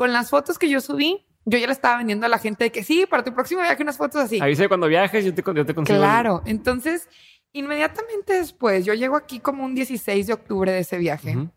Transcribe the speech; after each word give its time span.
con 0.00 0.14
las 0.14 0.30
fotos 0.30 0.58
que 0.58 0.70
yo 0.70 0.80
subí, 0.80 1.26
yo 1.44 1.58
ya 1.58 1.66
le 1.66 1.74
estaba 1.74 1.98
vendiendo 1.98 2.24
a 2.24 2.30
la 2.30 2.38
gente 2.38 2.64
de 2.64 2.72
que 2.72 2.82
sí, 2.82 3.04
para 3.04 3.22
tu 3.22 3.34
próximo 3.34 3.60
viaje 3.60 3.82
unas 3.82 3.98
fotos 3.98 4.22
así. 4.22 4.40
Avisa 4.40 4.66
cuando 4.66 4.86
viajes, 4.86 5.26
yo 5.26 5.34
te, 5.34 5.42
yo 5.54 5.66
te 5.66 5.74
consigo. 5.74 5.98
Claro, 5.98 6.42
entonces 6.46 7.06
inmediatamente 7.52 8.32
después, 8.32 8.86
yo 8.86 8.94
llego 8.94 9.14
aquí 9.14 9.40
como 9.40 9.62
un 9.62 9.74
16 9.74 10.26
de 10.26 10.32
octubre 10.32 10.72
de 10.72 10.78
ese 10.78 10.96
viaje 10.96 11.36
Ujú. 11.36 11.50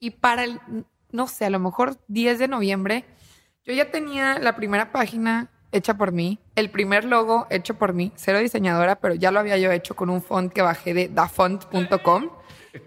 y 0.00 0.10
para 0.10 0.42
el, 0.42 0.60
no 1.12 1.28
sé, 1.28 1.44
a 1.44 1.50
lo 1.50 1.60
mejor 1.60 1.96
10 2.08 2.40
de 2.40 2.48
noviembre, 2.48 3.04
yo 3.64 3.72
ya 3.72 3.92
tenía 3.92 4.40
la 4.40 4.56
primera 4.56 4.90
página 4.90 5.52
hecha 5.70 5.96
por 5.96 6.10
mí, 6.10 6.40
el 6.56 6.70
primer 6.70 7.04
logo 7.04 7.46
hecho 7.48 7.74
por 7.74 7.92
mí, 7.92 8.10
cero 8.16 8.40
diseñadora, 8.40 8.96
pero 8.96 9.14
ya 9.14 9.30
lo 9.30 9.38
había 9.38 9.56
yo 9.56 9.70
hecho 9.70 9.94
con 9.94 10.10
un 10.10 10.20
font 10.20 10.52
que 10.52 10.62
bajé 10.62 10.94
de 10.94 11.06
dafont.com. 11.06 12.30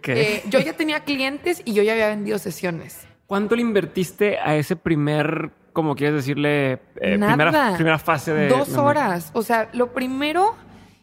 ¿Qué? 0.01 0.21
Eh, 0.21 0.43
yo 0.49 0.59
ya 0.59 0.73
tenía 0.73 1.05
clientes 1.05 1.61
y 1.63 1.71
yo 1.71 1.81
ya 1.81 1.93
había 1.93 2.09
vendido 2.09 2.39
sesiones. 2.39 3.06
¿Cuánto 3.27 3.55
le 3.55 3.61
invertiste 3.61 4.39
a 4.39 4.55
ese 4.55 4.77
primer, 4.77 5.51
como 5.73 5.95
quieres 5.95 6.15
decirle, 6.15 6.79
eh, 6.95 7.17
Nada. 7.17 7.33
primera, 7.33 7.75
primera 7.75 7.99
fase 7.99 8.33
de... 8.33 8.47
Dos 8.47 8.75
horas. 8.77 9.31
O 9.33 9.43
sea, 9.43 9.69
lo 9.73 9.93
primero, 9.93 10.55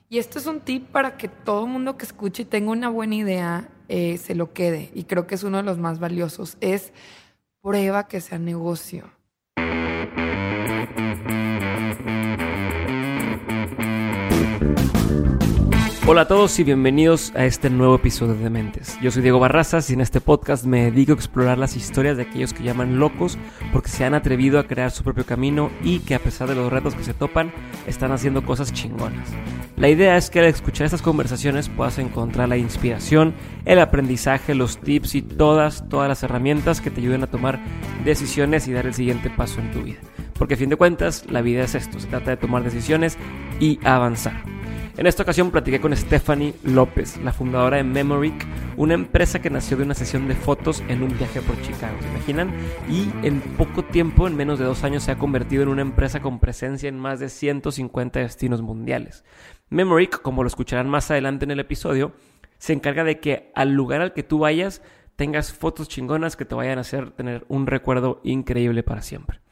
y 0.09 0.19
esto 0.19 0.38
es 0.38 0.47
un 0.47 0.60
tip 0.60 0.88
para 0.88 1.19
que 1.19 1.28
todo 1.28 1.66
mundo 1.66 1.98
que 1.98 2.06
escuche 2.06 2.42
y 2.42 2.47
tenga 2.47 2.70
una 2.73 2.88
buena 2.88 3.14
idea, 3.14 3.69
eh, 3.88 4.16
se 4.16 4.34
lo 4.34 4.55
quede. 4.55 4.91
Y 4.95 5.05
creo 5.05 5.27
que 5.27 5.34
es 5.34 5.45
uno 5.45 5.59
de 5.59 5.64
los 5.64 5.77
más 5.77 5.98
valiosos. 5.98 6.56
Es 6.62 6.95
prueba 7.60 8.09
que 8.09 8.23
sea 8.23 8.38
negocio. 8.38 9.11
Hola 16.06 16.20
a 16.22 16.28
todos 16.28 16.58
y 16.58 16.64
bienvenidos 16.64 17.32
a 17.34 17.46
este 17.46 17.70
nuevo 17.70 17.94
episodio 17.94 18.34
de 18.34 18.50
Mentes. 18.50 18.98
Yo 19.00 19.10
soy 19.10 19.22
Diego 19.22 19.40
Barrazas 19.40 19.88
y 19.88 19.94
en 19.94 20.02
este 20.02 20.20
podcast 20.20 20.66
me 20.66 20.84
dedico 20.84 21.12
a 21.12 21.14
explorar 21.14 21.56
las 21.56 21.77
historias 21.77 22.18
de 22.18 22.24
aquellos 22.24 22.52
que 22.52 22.62
llaman 22.62 22.98
locos 22.98 23.38
porque 23.72 23.88
se 23.88 24.04
han 24.04 24.12
atrevido 24.12 24.58
a 24.58 24.64
crear 24.64 24.90
su 24.90 25.02
propio 25.02 25.24
camino 25.24 25.70
y 25.82 26.00
que 26.00 26.14
a 26.14 26.18
pesar 26.18 26.46
de 26.46 26.56
los 26.56 26.70
retos 26.70 26.94
que 26.94 27.04
se 27.04 27.14
topan, 27.14 27.55
están 27.86 28.12
haciendo 28.12 28.44
cosas 28.44 28.70
chingonas. 28.70 29.30
La 29.78 29.88
idea 29.88 30.19
es 30.19 30.28
que 30.28 30.41
al 30.41 30.44
escuchar 30.44 30.84
estas 30.84 31.00
conversaciones 31.00 31.70
puedas 31.70 31.98
encontrar 31.98 32.50
la 32.50 32.58
inspiración, 32.58 33.33
el 33.64 33.80
aprendizaje, 33.80 34.55
los 34.55 34.77
tips 34.77 35.14
y 35.14 35.22
todas, 35.22 35.89
todas 35.89 36.11
las 36.11 36.22
herramientas 36.22 36.83
que 36.83 36.91
te 36.91 37.00
ayuden 37.00 37.22
a 37.22 37.28
tomar 37.28 37.61
decisiones 38.05 38.68
y 38.68 38.74
dar 38.74 38.84
el 38.84 38.92
siguiente 38.92 39.30
paso 39.30 39.58
en 39.58 39.72
tu 39.72 39.83
vida. 39.83 40.00
Porque 40.39 40.52
a 40.52 40.58
fin 40.58 40.68
de 40.68 40.77
cuentas, 40.77 41.24
la 41.30 41.41
vida 41.41 41.64
es 41.64 41.74
esto, 41.74 41.98
se 41.98 42.08
trata 42.08 42.30
de 42.30 42.36
tomar 42.36 42.62
decisiones 42.62 43.16
y 43.58 43.80
avanzar. 43.84 44.64
En 44.97 45.09
esta 45.09 45.25
ocasión 45.25 45.50
platiqué 45.50 45.81
con 45.81 45.95
Stephanie 45.97 46.55
López, 46.62 47.17
la 47.17 47.33
fundadora 47.33 47.78
de 47.78 47.83
Memoric, 47.83 48.47
una 48.77 48.95
empresa 48.95 49.42
que 49.42 49.51
nació 49.51 49.77
de 49.77 49.83
una 49.83 49.95
sesión 49.95 50.28
de 50.28 50.36
fotos 50.36 50.84
en 50.86 51.03
un 51.03 51.19
viaje 51.19 51.41
por 51.41 51.61
Chicago, 51.62 51.97
¿se 52.01 52.09
imaginan? 52.09 52.55
Y 52.89 53.11
en 53.27 53.41
poco 53.41 53.83
tiempo, 53.83 54.28
en 54.28 54.36
menos 54.36 54.61
de 54.61 54.64
dos 54.64 54.84
años, 54.84 55.03
se 55.03 55.11
ha 55.11 55.19
convertido 55.19 55.64
en 55.64 55.70
una 55.70 55.83
empresa 55.83 56.23
con 56.23 56.39
presencia 56.39 56.89
en 56.89 56.97
más 56.97 57.19
de 57.19 57.28
150 57.28 58.20
destinos 58.20 58.62
mundiales. 58.62 59.25
Memoric, 59.69 60.23
como 60.23 60.45
lo 60.45 60.47
escucharán 60.47 60.89
más 60.89 61.11
adelante 61.11 61.45
en 61.45 61.51
el 61.51 61.58
episodio, 61.58 62.12
se 62.58 62.73
encarga 62.73 63.03
de 63.03 63.19
que 63.19 63.51
al 63.56 63.73
lugar 63.73 64.01
al 64.01 64.12
que 64.12 64.23
tú 64.23 64.39
vayas 64.39 64.81
tengas 65.17 65.53
fotos 65.53 65.89
chingonas 65.89 66.36
que 66.36 66.45
te 66.45 66.55
vayan 66.55 66.79
a 66.79 66.83
hacer 66.83 67.11
tener 67.11 67.45
un 67.48 67.67
recuerdo 67.67 68.20
increíble 68.23 68.84
para 68.84 69.03
siempre. 69.03 69.44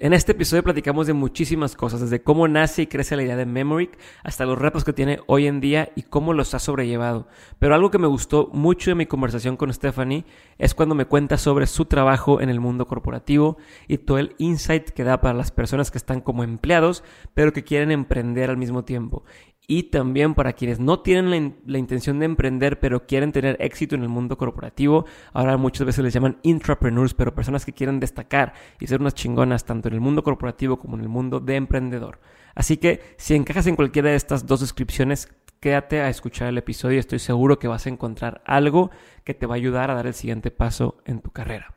En 0.00 0.12
este 0.12 0.30
episodio 0.30 0.62
platicamos 0.62 1.08
de 1.08 1.12
muchísimas 1.12 1.74
cosas, 1.74 2.00
desde 2.00 2.22
cómo 2.22 2.46
nace 2.46 2.82
y 2.82 2.86
crece 2.86 3.16
la 3.16 3.24
idea 3.24 3.34
de 3.34 3.46
Memoric 3.46 3.98
hasta 4.22 4.44
los 4.44 4.56
retos 4.56 4.84
que 4.84 4.92
tiene 4.92 5.18
hoy 5.26 5.48
en 5.48 5.60
día 5.60 5.90
y 5.96 6.02
cómo 6.02 6.34
los 6.34 6.54
ha 6.54 6.60
sobrellevado. 6.60 7.26
Pero 7.58 7.74
algo 7.74 7.90
que 7.90 7.98
me 7.98 8.06
gustó 8.06 8.48
mucho 8.52 8.92
de 8.92 8.94
mi 8.94 9.06
conversación 9.06 9.56
con 9.56 9.72
Stephanie 9.72 10.24
es 10.56 10.76
cuando 10.76 10.94
me 10.94 11.06
cuenta 11.06 11.36
sobre 11.36 11.66
su 11.66 11.86
trabajo 11.86 12.40
en 12.40 12.48
el 12.48 12.60
mundo 12.60 12.86
corporativo 12.86 13.58
y 13.88 13.98
todo 13.98 14.18
el 14.18 14.36
insight 14.38 14.90
que 14.90 15.02
da 15.02 15.20
para 15.20 15.34
las 15.36 15.50
personas 15.50 15.90
que 15.90 15.98
están 15.98 16.20
como 16.20 16.44
empleados, 16.44 17.02
pero 17.34 17.52
que 17.52 17.64
quieren 17.64 17.90
emprender 17.90 18.50
al 18.50 18.56
mismo 18.56 18.84
tiempo. 18.84 19.24
Y 19.70 19.82
también 19.90 20.32
para 20.34 20.54
quienes 20.54 20.80
no 20.80 21.00
tienen 21.00 21.28
la, 21.28 21.36
in- 21.36 21.56
la 21.66 21.76
intención 21.76 22.18
de 22.18 22.24
emprender, 22.24 22.80
pero 22.80 23.04
quieren 23.06 23.32
tener 23.32 23.58
éxito 23.60 23.94
en 23.96 24.02
el 24.02 24.08
mundo 24.08 24.38
corporativo. 24.38 25.04
Ahora 25.34 25.58
muchas 25.58 25.86
veces 25.86 26.02
les 26.02 26.14
llaman 26.14 26.38
intrapreneurs, 26.42 27.12
pero 27.12 27.34
personas 27.34 27.66
que 27.66 27.74
quieren 27.74 28.00
destacar 28.00 28.54
y 28.80 28.86
ser 28.86 28.98
unas 29.02 29.12
chingonas 29.14 29.66
tanto 29.66 29.88
en 29.88 29.94
el 29.94 30.00
mundo 30.00 30.22
corporativo 30.22 30.78
como 30.78 30.96
en 30.96 31.02
el 31.02 31.10
mundo 31.10 31.38
de 31.38 31.56
emprendedor. 31.56 32.18
Así 32.54 32.78
que 32.78 33.02
si 33.18 33.34
encajas 33.34 33.66
en 33.66 33.76
cualquiera 33.76 34.08
de 34.08 34.16
estas 34.16 34.46
dos 34.46 34.60
descripciones, 34.60 35.28
quédate 35.60 36.00
a 36.00 36.08
escuchar 36.08 36.48
el 36.48 36.56
episodio 36.56 36.98
estoy 36.98 37.18
seguro 37.18 37.58
que 37.58 37.68
vas 37.68 37.84
a 37.84 37.90
encontrar 37.90 38.40
algo 38.46 38.90
que 39.22 39.34
te 39.34 39.44
va 39.44 39.56
a 39.56 39.56
ayudar 39.56 39.90
a 39.90 39.94
dar 39.96 40.06
el 40.06 40.14
siguiente 40.14 40.50
paso 40.50 40.96
en 41.04 41.20
tu 41.20 41.30
carrera. 41.30 41.74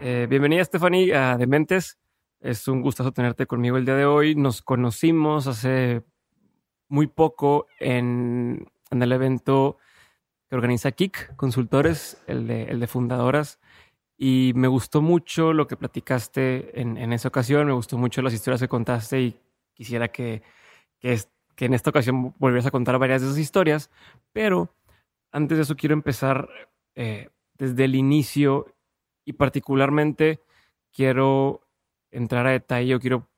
Eh, 0.00 0.26
bienvenida 0.30 0.64
Stephanie 0.64 1.14
a 1.14 1.36
Dementes. 1.36 1.98
Es 2.44 2.68
un 2.68 2.82
gustazo 2.82 3.10
tenerte 3.10 3.46
conmigo 3.46 3.78
el 3.78 3.86
día 3.86 3.94
de 3.94 4.04
hoy. 4.04 4.34
Nos 4.34 4.60
conocimos 4.60 5.46
hace 5.46 6.02
muy 6.88 7.06
poco 7.06 7.68
en, 7.80 8.70
en 8.90 9.02
el 9.02 9.12
evento 9.12 9.78
que 10.50 10.54
organiza 10.54 10.92
Kik 10.92 11.36
Consultores, 11.36 12.22
el 12.26 12.46
de, 12.46 12.64
el 12.64 12.80
de 12.80 12.86
fundadoras. 12.86 13.60
Y 14.18 14.52
me 14.56 14.68
gustó 14.68 15.00
mucho 15.00 15.54
lo 15.54 15.66
que 15.66 15.78
platicaste 15.78 16.78
en, 16.78 16.98
en 16.98 17.14
esa 17.14 17.28
ocasión, 17.28 17.66
me 17.66 17.72
gustó 17.72 17.96
mucho 17.96 18.20
las 18.20 18.34
historias 18.34 18.60
que 18.60 18.68
contaste 18.68 19.22
y 19.22 19.40
quisiera 19.72 20.08
que, 20.08 20.42
que 21.00 21.64
en 21.64 21.72
esta 21.72 21.88
ocasión 21.88 22.34
volvieras 22.38 22.66
a 22.66 22.70
contar 22.70 22.98
varias 22.98 23.22
de 23.22 23.28
esas 23.28 23.38
historias. 23.38 23.90
Pero 24.34 24.68
antes 25.32 25.56
de 25.56 25.62
eso 25.62 25.76
quiero 25.76 25.94
empezar 25.94 26.50
eh, 26.94 27.30
desde 27.54 27.86
el 27.86 27.94
inicio 27.94 28.66
y 29.24 29.32
particularmente 29.32 30.40
quiero 30.92 31.63
entrar 32.14 32.46
a 32.46 32.50
detalle 32.50 32.94
o 32.94 33.00
quiero 33.00 33.28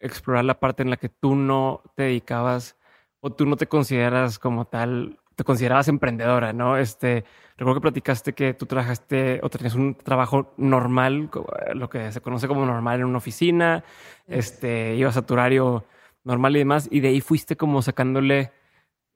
explorar 0.00 0.44
la 0.44 0.60
parte 0.60 0.82
en 0.82 0.90
la 0.90 0.96
que 0.96 1.08
tú 1.08 1.34
no 1.36 1.82
te 1.94 2.04
dedicabas 2.04 2.76
o 3.20 3.30
tú 3.30 3.46
no 3.46 3.56
te 3.56 3.66
consideras 3.66 4.38
como 4.38 4.66
tal, 4.66 5.18
te 5.34 5.44
considerabas 5.44 5.88
emprendedora, 5.88 6.52
¿no? 6.52 6.76
Este, 6.76 7.24
recuerdo 7.56 7.80
que 7.80 7.84
platicaste 7.84 8.32
que 8.34 8.54
tú 8.54 8.66
trabajaste 8.66 9.40
o 9.42 9.48
tenías 9.50 9.74
un 9.74 9.94
trabajo 9.94 10.52
normal, 10.58 11.28
co- 11.30 11.46
lo 11.74 11.88
que 11.88 12.12
se 12.12 12.20
conoce 12.20 12.46
como 12.48 12.66
normal 12.66 13.00
en 13.00 13.06
una 13.06 13.18
oficina, 13.18 13.84
este, 14.26 14.94
ibas 14.96 15.16
a 15.16 15.24
tu 15.26 15.34
horario 15.34 15.84
normal 16.24 16.56
y 16.56 16.60
demás, 16.60 16.88
y 16.90 17.00
de 17.00 17.08
ahí 17.08 17.20
fuiste 17.20 17.56
como 17.56 17.80
sacándole 17.82 18.52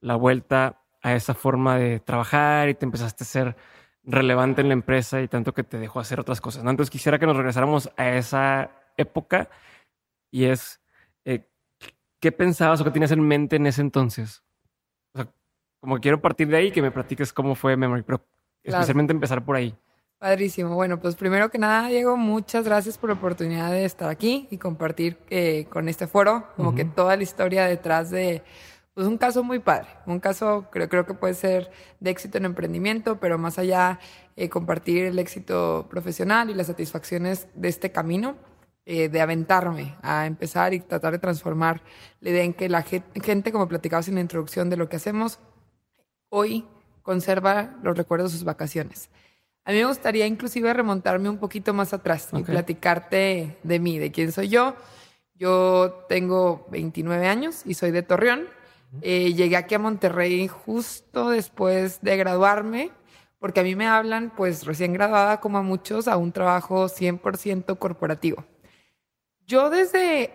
la 0.01 0.17
vuelta 0.17 0.81
a 1.03 1.15
esa 1.15 1.35
forma 1.35 1.77
de 1.77 2.01
trabajar 2.01 2.69
y 2.69 2.75
te 2.75 2.85
empezaste 2.87 3.25
a 3.25 3.27
ser 3.27 3.57
relevante 4.03 4.61
en 4.63 4.69
la 4.69 4.75
empresa 4.75 5.21
y 5.21 5.29
tanto 5.29 5.53
que 5.53 5.63
te 5.63 5.79
dejó 5.79 6.01
hacer 6.01 6.21
otras 6.21 6.41
cosas. 6.41 6.65
¿no? 6.65 6.71
Entonces 6.71 6.91
quisiera 6.91 7.19
que 7.19 7.27
nos 7.27 7.37
regresáramos 7.37 7.91
a 7.97 8.09
esa 8.11 8.71
época 9.01 9.49
y 10.31 10.45
es, 10.45 10.81
eh, 11.25 11.47
¿qué 12.21 12.33
pensabas 12.33 12.81
o 12.81 12.85
qué 12.85 12.91
tenías 12.91 13.13
en 13.13 13.21
mente 13.21 13.57
en 13.57 13.67
ese 13.67 13.81
entonces? 13.81 14.43
O 15.13 15.19
sea, 15.19 15.33
como 15.81 15.99
quiero 15.99 16.21
partir 16.21 16.49
de 16.49 16.57
ahí 16.57 16.71
que 16.71 16.83
me 16.83 16.91
platiques 16.91 17.33
cómo 17.33 17.55
fue 17.55 17.77
Memory, 17.77 18.03
pero 18.03 18.25
especialmente 18.63 19.13
empezar 19.13 19.45
por 19.45 19.57
ahí. 19.57 19.77
Padrísimo. 20.19 20.75
Bueno, 20.75 21.01
pues 21.01 21.17
primero 21.17 21.51
que 21.51 21.57
nada, 21.57 21.89
Diego, 21.89 22.15
muchas 22.19 22.67
gracias 22.67 22.99
por 22.99 23.09
la 23.09 23.15
oportunidad 23.15 23.71
de 23.71 23.87
estar 23.87 24.11
aquí 24.11 24.49
y 24.51 24.59
compartir 24.59 25.17
eh, 25.31 25.67
con 25.71 25.89
este 25.89 26.07
foro 26.07 26.47
como 26.57 26.75
que 26.75 26.85
toda 26.85 27.17
la 27.17 27.23
historia 27.23 27.65
detrás 27.65 28.11
de 28.11 28.43
pues 28.93 29.07
un 29.07 29.17
caso 29.17 29.43
muy 29.43 29.61
padre, 29.61 29.89
un 30.05 30.21
caso 30.21 30.67
creo, 30.71 30.91
creo 30.91 31.07
que 31.07 31.15
puede 31.15 31.33
ser 31.33 31.71
de 32.01 32.11
éxito 32.11 32.37
en 32.37 32.45
emprendimiento, 32.45 33.19
pero 33.19 33.39
más 33.39 33.59
allá 33.59 33.99
eh, 34.37 34.51
compartir 34.51 35.05
el 35.05 35.19
éxito 35.19 35.87
profesional 35.89 36.51
y 36.51 36.55
las 36.55 36.67
satisfacciones 36.67 37.49
de 37.55 37.69
este 37.69 37.91
camino, 37.91 38.37
eh, 38.87 39.09
de 39.09 39.21
aventarme 39.21 39.97
a 40.03 40.27
empezar 40.27 40.75
y 40.75 40.81
tratar 40.81 41.13
de 41.13 41.19
transformar 41.19 41.83
la 42.21 42.31
idea 42.31 42.45
en 42.45 42.55
que 42.55 42.69
la 42.69 42.83
gen- 42.83 43.05
gente, 43.23 43.53
como 43.53 43.69
platicabas 43.69 44.09
en 44.09 44.17
la 44.17 44.21
introducción 44.21 44.71
de 44.71 44.77
lo 44.77 44.89
que 44.89 44.97
hacemos, 44.97 45.39
hoy 46.29 46.67
conserva 47.03 47.77
los 47.83 47.97
recuerdos 47.97 48.33
de 48.33 48.39
sus 48.39 48.45
vacaciones. 48.45 49.11
A 49.65 49.73
mí 49.73 49.79
me 49.79 49.85
gustaría 49.85 50.27
inclusive 50.27 50.73
remontarme 50.73 51.29
un 51.29 51.39
poquito 51.39 51.75
más 51.75 51.93
atrás 51.93 52.29
y 52.33 52.43
platicarte 52.53 53.59
de 53.63 53.79
mí, 53.79 53.99
de 53.99 54.11
quién 54.11 54.33
soy 54.33 54.49
yo. 54.49 54.75
Yo 55.35 56.05
tengo 56.09 56.67
29 56.71 57.27
años 57.27 57.63
y 57.65 57.75
soy 57.75 57.91
de 57.91 58.03
Torreón. 58.03 58.47
Eh, 59.03 59.35
llegué 59.35 59.57
aquí 59.57 59.75
a 59.75 59.79
Monterrey 59.79 60.49
justo 60.49 61.31
después 61.31 62.01
de 62.03 62.17
graduarme, 62.17 62.91
porque 63.39 63.61
a 63.61 63.63
mí 63.63 63.77
me 63.77 63.87
hablan, 63.87 64.33
pues 64.37 64.67
recién 64.67 64.93
graduada 64.93 65.41
como 65.41 65.59
a 65.59 65.63
muchos, 65.63 66.09
a 66.09 66.17
un 66.17 66.33
trabajo 66.33 66.89
100% 66.89 67.79
corporativo. 67.79 68.45
Yo 69.51 69.69
desde 69.69 70.33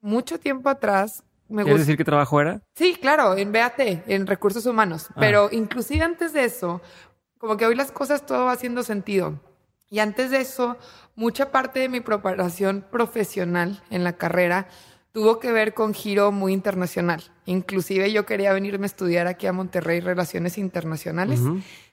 mucho 0.00 0.38
tiempo 0.38 0.68
atrás 0.68 1.24
me 1.48 1.64
¿Quieres 1.64 1.80
decir 1.80 1.96
qué 1.96 2.04
trabajo 2.04 2.40
era? 2.40 2.62
Sí, 2.76 2.96
claro, 3.00 3.36
en 3.36 3.50
BAT, 3.50 3.80
en 3.80 4.28
recursos 4.28 4.64
humanos. 4.64 5.08
Ah. 5.10 5.14
Pero 5.18 5.48
inclusive 5.50 6.04
antes 6.04 6.32
de 6.32 6.44
eso, 6.44 6.80
como 7.36 7.56
que 7.56 7.66
hoy 7.66 7.74
las 7.74 7.90
cosas 7.90 8.24
todo 8.24 8.44
va 8.44 8.52
haciendo 8.52 8.84
sentido. 8.84 9.40
Y 9.90 9.98
antes 9.98 10.30
de 10.30 10.40
eso, 10.40 10.78
mucha 11.16 11.50
parte 11.50 11.80
de 11.80 11.88
mi 11.88 11.98
preparación 11.98 12.86
profesional 12.92 13.82
en 13.90 14.04
la 14.04 14.12
carrera 14.12 14.68
tuvo 15.10 15.40
que 15.40 15.50
ver 15.50 15.74
con 15.74 15.92
giro 15.92 16.30
muy 16.30 16.52
internacional. 16.52 17.24
Inclusive 17.44 18.12
yo 18.12 18.24
quería 18.24 18.52
venirme 18.52 18.84
a 18.84 18.86
estudiar 18.86 19.26
aquí 19.26 19.48
a 19.48 19.52
Monterrey 19.52 19.98
Relaciones 19.98 20.58
Internacionales, 20.58 21.40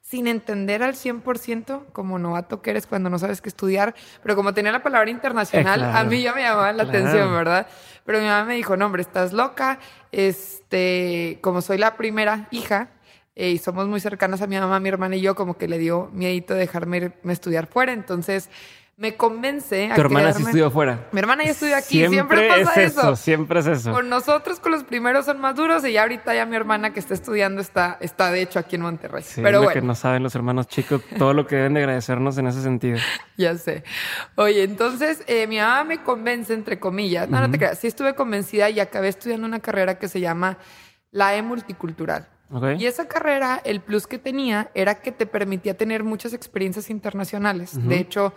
sin 0.10 0.26
entender 0.26 0.82
al 0.82 0.96
100% 0.96 1.86
como 1.92 2.18
novato 2.18 2.64
que 2.64 2.72
eres 2.72 2.88
cuando 2.88 3.12
no 3.12 3.20
sabes 3.20 3.42
qué 3.42 3.50
estudiar, 3.50 3.94
pero 4.24 4.36
como 4.36 4.56
tenía 4.56 4.72
la 4.72 4.82
palabra 4.82 5.12
internacional, 5.12 5.82
Eh, 5.82 5.92
a 5.94 6.04
mí 6.04 6.24
ya 6.24 6.34
me 6.34 6.42
llamaba 6.42 6.74
la 6.74 6.82
atención, 6.82 7.32
¿verdad? 7.32 7.68
Pero 8.06 8.20
mi 8.20 8.26
mamá 8.26 8.46
me 8.46 8.56
dijo, 8.56 8.76
no, 8.76 8.88
hombre, 8.88 9.04
estás 9.04 9.34
loca, 9.34 9.78
este, 10.12 11.38
como 11.42 11.62
soy 11.62 11.78
la 11.78 11.96
primera 11.96 12.48
hija, 12.50 12.90
eh, 13.36 13.52
y 13.52 13.60
somos 13.60 13.88
muy 13.88 14.00
cercanas 14.00 14.42
a 14.42 14.48
mi 14.48 14.58
mamá, 14.58 14.80
mi 14.80 14.90
hermana 14.90 15.16
y 15.16 15.22
yo, 15.22 15.36
como 15.36 15.58
que 15.58 15.68
le 15.68 15.78
dio 15.78 16.10
miedito 16.12 16.56
dejarme 16.56 16.98
irme 16.98 17.14
a 17.28 17.32
estudiar 17.32 17.68
fuera, 17.68 17.94
entonces 17.94 18.50
me 19.00 19.16
convence 19.16 19.90
a 19.90 19.96
Tu 19.96 20.01
hermana 20.01 20.34
sí 20.34 20.44
estudió 20.44 20.69
fuera. 20.69 21.07
Mi 21.13 21.19
hermana 21.19 21.46
ya 21.46 21.51
estudió 21.51 21.78
aquí, 21.78 22.06
siempre, 22.06 22.50
pasa 22.50 22.81
es 22.81 22.92
eso. 22.92 23.00
eso, 23.00 23.16
siempre 23.16 23.62
es 23.62 23.68
eso. 23.68 23.94
Con 23.94 24.10
nosotros, 24.10 24.60
con 24.60 24.74
los 24.74 24.84
primeros 24.84 25.25
son 25.25 25.40
más 25.40 25.56
duros 25.56 25.86
y 25.86 25.94
ya 25.94 26.01
ahorita 26.01 26.36
ya 26.36 26.46
mi 26.46 26.57
hermana 26.57 26.92
que 26.92 27.00
está 27.00 27.13
estudiando 27.13 27.62
está, 27.62 27.98
está 28.01 28.30
de 28.30 28.42
hecho 28.42 28.60
aquí 28.60 28.75
en 28.75 28.81
Monterrey. 28.81 29.24
Sí, 29.24 29.42
Pero 29.42 29.60
lo 29.60 29.63
bueno, 29.63 29.80
que 29.80 29.88
no 29.88 29.96
saben 29.96 30.22
los 30.22 30.36
hermanos 30.36 30.68
chicos, 30.68 31.01
todo 31.18 31.34
lo 31.34 31.48
que 31.48 31.56
deben 31.56 31.75
de 31.75 31.80
agradecernos 31.80 32.38
en 32.40 32.48
ese 32.48 32.62
sentido. 32.62 32.98
ya 33.38 33.56
sé. 33.57 33.86
Oye, 34.36 34.63
entonces 34.63 35.24
eh, 35.28 35.48
mi 35.48 35.60
mamá 35.60 35.86
me 35.86 36.04
convence, 36.04 36.54
entre 36.54 36.78
comillas. 36.78 37.30
No, 37.30 37.40
no 37.40 37.50
te 37.50 37.57
creas. 37.57 37.80
Sí 37.80 37.88
estuve 37.88 38.16
convencida 38.16 38.69
y 38.69 38.81
acabé 38.81 39.07
estudiando 39.07 39.48
una 39.48 39.62
carrera 39.62 39.98
que 39.98 40.10
se 40.10 40.19
llama 40.19 40.57
la 41.12 41.38
E 41.38 41.42
Multicultural. 41.42 42.28
¿Ok? 42.51 42.63
Y 42.78 42.86
esa 42.86 43.07
carrera, 43.07 43.62
el 43.63 43.80
plus 43.80 44.07
que 44.07 44.18
tenía 44.18 44.72
era 44.74 44.96
que 44.96 45.13
te 45.13 45.25
permitía 45.25 45.78
tener 45.78 46.04
muchas 46.04 46.34
experiencias 46.34 46.90
internacionales. 46.90 47.78
De 47.88 48.00
hecho, 48.00 48.34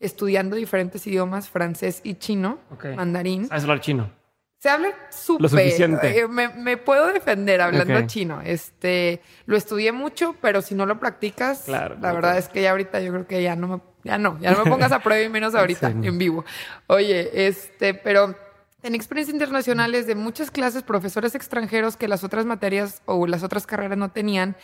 estudiando 0.00 0.56
diferentes 0.56 1.06
idiomas, 1.06 1.48
francés 1.48 2.00
y 2.04 2.14
chino, 2.14 2.58
Ok. 2.70 2.86
mandarín. 2.96 3.48
Sabes 3.48 3.62
hablar 3.64 3.80
chino. 3.80 4.10
Se 4.58 4.70
habla 4.70 4.88
súper. 5.10 5.42
Lo 5.42 5.48
suficiente. 5.50 6.18
eh, 6.18 6.28
me, 6.28 6.48
me 6.48 6.76
puedo 6.76 7.12
defender 7.12 7.60
hablando 7.60 7.98
Ok. 8.00 8.06
chino. 8.06 8.40
Este, 8.42 9.20
lo 9.44 9.56
estudié 9.56 9.92
mucho, 9.92 10.34
pero 10.40 10.62
si 10.62 10.74
no 10.74 10.86
lo 10.86 10.98
practicas, 10.98 11.62
Claro, 11.66 11.96
la 12.00 12.12
verdad 12.12 12.38
es 12.38 12.48
que 12.48 12.62
ya 12.62 12.70
ahorita 12.72 13.00
yo 13.00 13.12
creo 13.12 13.26
que 13.26 13.42
ya 13.42 13.54
no 13.54 13.68
me, 13.68 13.80
ya 14.02 14.18
no, 14.18 14.38
ya 14.40 14.52
no 14.52 14.64
me 14.64 14.70
pongas 14.70 14.92
a 14.92 15.00
prueba 15.00 15.22
y 15.22 15.28
menos 15.28 15.54
ahorita 15.54 15.90
Sí, 15.92 15.98
en 16.02 16.18
vivo. 16.18 16.44
Oye, 16.88 17.46
este, 17.46 17.94
pero 17.94 18.34
en 18.82 18.94
experiencias 18.94 19.34
internacionales 19.34 20.06
de 20.06 20.14
muchas 20.14 20.50
clases, 20.50 20.82
profesores 20.82 21.34
extranjeros 21.34 21.96
que 21.96 22.08
las 22.08 22.24
otras 22.24 22.44
materias 22.46 23.02
o 23.04 23.26
las 23.26 23.42
otras 23.42 23.66
carreras 23.66 23.98
no 23.98 24.10
tenían, 24.10 24.56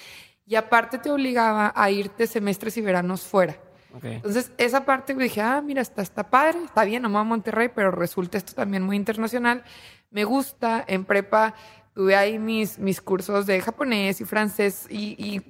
y 0.46 0.56
aparte 0.56 0.98
te 0.98 1.10
obligaba 1.10 1.72
a 1.76 1.90
irte 1.90 2.26
semestres 2.26 2.76
y 2.76 2.80
veranos 2.80 3.22
fuera. 3.22 3.56
Entonces, 4.02 4.52
esa 4.58 4.84
parte 4.84 5.14
dije, 5.14 5.40
ah, 5.40 5.60
mira, 5.62 5.82
está, 5.82 6.02
está 6.02 6.30
padre, 6.30 6.58
está 6.64 6.84
bien, 6.84 7.02
voy 7.04 7.20
a 7.20 7.24
Monterrey, 7.24 7.68
pero 7.74 7.90
resulta 7.90 8.38
esto 8.38 8.52
también 8.54 8.82
muy 8.82 8.96
internacional. 8.96 9.62
Me 10.10 10.24
gusta, 10.24 10.84
en 10.86 11.04
prepa 11.04 11.54
tuve 11.94 12.16
ahí 12.16 12.38
mis, 12.38 12.78
mis 12.78 13.02
cursos 13.02 13.44
de 13.44 13.60
japonés 13.60 14.20
y 14.22 14.24
francés 14.24 14.86
y, 14.88 15.14
y 15.18 15.42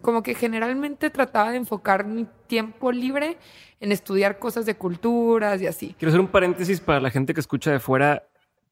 como 0.00 0.22
que 0.22 0.34
generalmente 0.34 1.10
trataba 1.10 1.50
de 1.50 1.58
enfocar 1.58 2.06
mi 2.06 2.26
tiempo 2.46 2.90
libre 2.92 3.36
en 3.78 3.92
estudiar 3.92 4.38
cosas 4.38 4.64
de 4.64 4.74
culturas 4.74 5.60
y 5.60 5.66
así. 5.66 5.94
Quiero 5.98 6.10
hacer 6.10 6.20
un 6.20 6.28
paréntesis 6.28 6.80
para 6.80 6.98
la 7.00 7.10
gente 7.10 7.34
que 7.34 7.40
escucha 7.40 7.70
de 7.72 7.78
fuera, 7.78 8.22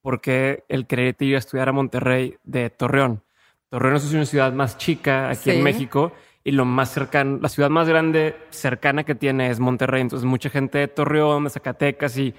porque 0.01 0.63
el 0.67 0.87
quererte 0.87 1.25
ir 1.25 1.35
a 1.35 1.39
estudiar 1.39 1.69
a 1.69 1.73
Monterrey 1.73 2.37
de 2.43 2.71
Torreón. 2.71 3.21
Torreón 3.69 3.95
es 3.97 4.11
una 4.13 4.25
ciudad 4.25 4.51
más 4.51 4.77
chica 4.79 5.29
aquí 5.29 5.43
Sí. 5.43 5.51
en 5.51 5.63
México 5.63 6.11
y 6.43 6.51
lo 6.51 6.65
más 6.65 6.91
cercano, 6.91 7.39
la 7.41 7.49
ciudad 7.49 7.69
más 7.69 7.87
grande 7.87 8.35
cercana 8.49 9.03
que 9.03 9.15
tiene 9.15 9.49
es 9.49 9.59
Monterrey. 9.59 10.01
Entonces, 10.01 10.25
mucha 10.25 10.49
gente 10.49 10.79
de 10.79 10.87
Torreón, 10.87 11.43
de 11.43 11.49
Zacatecas 11.51 12.17
y, 12.17 12.33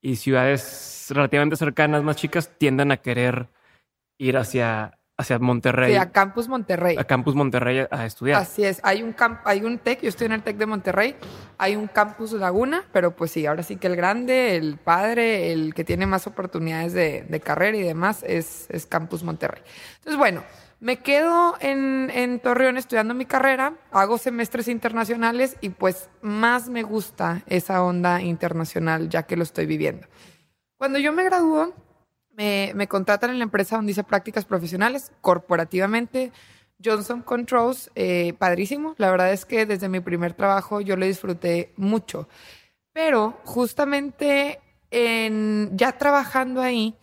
y 0.00 0.16
ciudades 0.16 1.06
relativamente 1.10 1.56
cercanas, 1.56 2.02
más 2.02 2.16
chicas, 2.16 2.52
tienden 2.58 2.92
a 2.92 2.98
querer 2.98 3.48
ir 4.18 4.36
hacia, 4.36 4.98
hacia 5.16 5.38
Monterrey, 5.38 5.92
Sí, 5.92 5.98
a 5.98 6.12
Campus 6.12 6.46
Monterrey. 6.46 6.96
a 6.96 7.04
Campus 7.04 7.34
Monterrey 7.34 7.86
a, 7.90 8.06
estudiar. 8.06 8.40
Así 8.40 8.64
es, 8.64 8.80
hay 8.82 9.02
un 9.02 9.12
camp 9.12 9.40
hay 9.44 9.64
un 9.64 9.78
TEC, 9.78 10.02
yo 10.02 10.08
estoy 10.08 10.26
en 10.26 10.32
el 10.32 10.42
TEC 10.42 10.56
de 10.56 10.66
Monterrey, 10.66 11.16
hay 11.58 11.74
un 11.74 11.88
campus 11.88 12.32
Laguna, 12.32 12.84
pero 12.92 13.16
pues 13.16 13.30
sí, 13.32 13.46
ahora 13.46 13.62
sí 13.62 13.76
que 13.76 13.86
el 13.86 13.96
grande, 13.96 14.56
el 14.56 14.76
padre, 14.76 15.52
el 15.52 15.74
que 15.74 15.84
tiene 15.84 16.06
más 16.06 16.26
oportunidades 16.26 16.92
de, 16.92 17.22
de 17.22 17.40
carrera 17.40 17.76
y 17.76 17.82
demás 17.82 18.22
es, 18.26 18.66
es 18.70 18.86
Campus 18.86 19.22
Monterrey. 19.22 19.62
Entonces, 19.98 20.18
bueno, 20.18 20.42
me 20.80 20.98
quedo 20.98 21.56
en, 21.60 22.40
Torreón 22.40 22.78
estudiando 22.78 23.14
mi 23.14 23.26
carrera, 23.26 23.74
hago 23.90 24.18
semestres 24.18 24.66
internacionales 24.66 25.56
y 25.60 25.68
pues 25.68 26.08
más 26.22 26.68
me 26.68 26.82
gusta 26.82 27.42
esa 27.46 27.82
onda 27.84 28.22
internacional 28.22 29.08
ya 29.08 29.24
que 29.24 29.36
lo 29.36 29.42
estoy 29.42 29.66
viviendo. 29.66 30.08
Cuando 30.78 30.98
yo 30.98 31.12
me 31.12 31.24
graduó, 31.24 31.74
me, 32.32 32.72
me 32.74 32.88
contratan 32.88 33.30
en 33.30 33.38
la 33.38 33.44
empresa 33.44 33.76
donde 33.76 33.92
hice 33.92 34.04
prácticas 34.04 34.46
profesionales, 34.46 35.12
corporativamente. 35.20 36.32
Johnson 36.82 37.22
Controls, 37.22 37.90
eh, 37.94 38.32
padrísimo. 38.38 38.94
La 38.96 39.10
verdad 39.10 39.32
es 39.32 39.44
que 39.44 39.66
desde 39.66 39.88
mi 39.88 40.00
primer 40.00 40.32
trabajo 40.32 40.80
yo 40.80 40.96
lo 40.96 41.06
disfruté 41.06 41.72
mucho. 41.76 42.28
Pero 42.92 43.38
justamente 43.44 44.60
en, 44.90 45.70
ya 45.76 45.92
trabajando 45.92 46.60
ahí, 46.60 46.96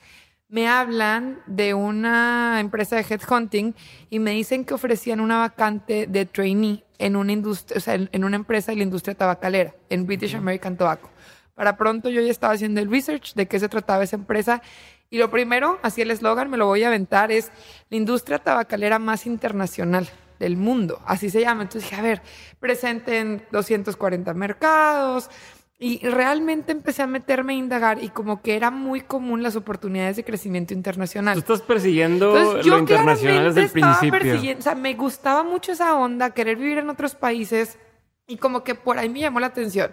me 0.49 0.67
hablan 0.67 1.41
de 1.45 1.73
una 1.73 2.59
empresa 2.59 2.95
de 2.95 3.01
headhunting 3.01 3.75
y 4.09 4.19
me 4.19 4.31
dicen 4.31 4.63
que 4.63 4.73
ofrecían 4.73 5.19
una 5.19 5.37
vacante 5.39 6.07
de 6.07 6.25
trainee 6.25 6.85
en 6.99 7.15
una 7.15 7.33
industria, 7.33 7.77
o 7.77 7.81
sea, 7.81 7.95
en, 7.95 8.23
una 8.23 8.37
empresa 8.37 8.71
de 8.71 8.77
la 8.77 8.83
industria 8.83 9.15
tabacalera, 9.15 9.75
en 9.89 10.05
British 10.05 10.35
American 10.35 10.77
Tobacco. 10.77 11.09
Para 11.53 11.75
pronto 11.75 12.09
yo 12.09 12.21
ya 12.21 12.31
estaba 12.31 12.53
haciendo 12.53 12.79
el 12.79 12.89
research 12.89 13.33
de 13.33 13.47
qué 13.47 13.59
se 13.59 13.67
trataba 13.67 14.03
esa 14.03 14.15
empresa 14.15 14.61
y 15.09 15.17
lo 15.17 15.29
primero, 15.29 15.79
así 15.83 16.01
el 16.01 16.11
eslogan, 16.11 16.49
me 16.49 16.57
lo 16.57 16.65
voy 16.65 16.83
a 16.83 16.87
aventar, 16.87 17.31
es 17.31 17.51
la 17.89 17.97
industria 17.97 18.39
tabacalera 18.39 18.99
más 18.99 19.25
internacional 19.25 20.09
del 20.39 20.57
mundo. 20.57 21.01
Así 21.05 21.29
se 21.29 21.41
llama. 21.41 21.63
Entonces 21.63 21.89
dije, 21.89 21.99
a 21.99 22.03
ver, 22.03 22.21
presente 22.59 23.19
en 23.19 23.43
240 23.51 24.33
mercados. 24.33 25.29
Y 25.79 25.99
realmente 25.99 26.71
empecé 26.71 27.03
a 27.03 27.07
meterme 27.07 27.53
a 27.53 27.55
indagar 27.55 28.03
y 28.03 28.09
como 28.09 28.41
que 28.41 28.55
era 28.55 28.71
muy 28.71 29.01
común 29.01 29.43
las 29.43 29.55
oportunidades 29.55 30.15
de 30.15 30.23
crecimiento 30.23 30.73
Tú 30.73 30.77
internacional. 30.77 31.37
estás 31.37 31.61
persiguiendo 31.61 32.35
Entonces, 32.35 32.65
lo 32.65 32.71
yo 32.73 32.79
internacional 32.79 33.53
desde 33.53 33.61
el 33.61 33.69
principio. 33.69 34.11
persiguiendo, 34.11 34.59
o 34.59 34.63
sea, 34.63 34.73
me 34.73 34.95
gustaba 34.95 35.43
mucho 35.43 35.71
esa 35.71 35.95
onda, 35.95 36.31
querer 36.31 36.57
vivir 36.57 36.79
en 36.79 36.89
otros 36.89 37.13
países 37.13 37.77
y 38.25 38.37
como 38.37 38.63
que 38.63 38.73
por 38.73 38.97
ahí 38.97 39.07
me 39.07 39.19
llamó 39.19 39.39
la 39.39 39.47
atención. 39.47 39.91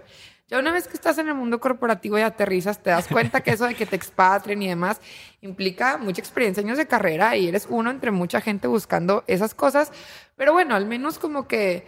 Ya 0.48 0.58
una 0.58 0.72
vez 0.72 0.88
que 0.88 0.94
estás 0.94 1.18
en 1.18 1.28
el 1.28 1.34
mundo 1.34 1.60
corporativo 1.60 2.18
y 2.18 2.22
aterrizas, 2.22 2.82
te 2.82 2.90
das 2.90 3.06
cuenta 3.08 3.42
que 3.42 3.50
eso 3.50 3.66
de 3.66 3.74
que 3.74 3.86
te 3.86 3.96
expatrien 3.96 4.62
y 4.62 4.68
demás 4.68 5.00
implica 5.42 5.98
mucha 5.98 6.20
experiencia, 6.20 6.62
años 6.62 6.78
de 6.78 6.86
carrera 6.86 7.36
y 7.36 7.48
eres 7.48 7.66
uno 7.68 7.90
entre 7.90 8.10
mucha 8.10 8.40
gente 8.40 8.68
buscando 8.68 9.24
esas 9.26 9.54
cosas. 9.54 9.92
Pero 10.36 10.52
bueno, 10.54 10.74
al 10.74 10.86
menos 10.86 11.18
como 11.18 11.46
que 11.46 11.86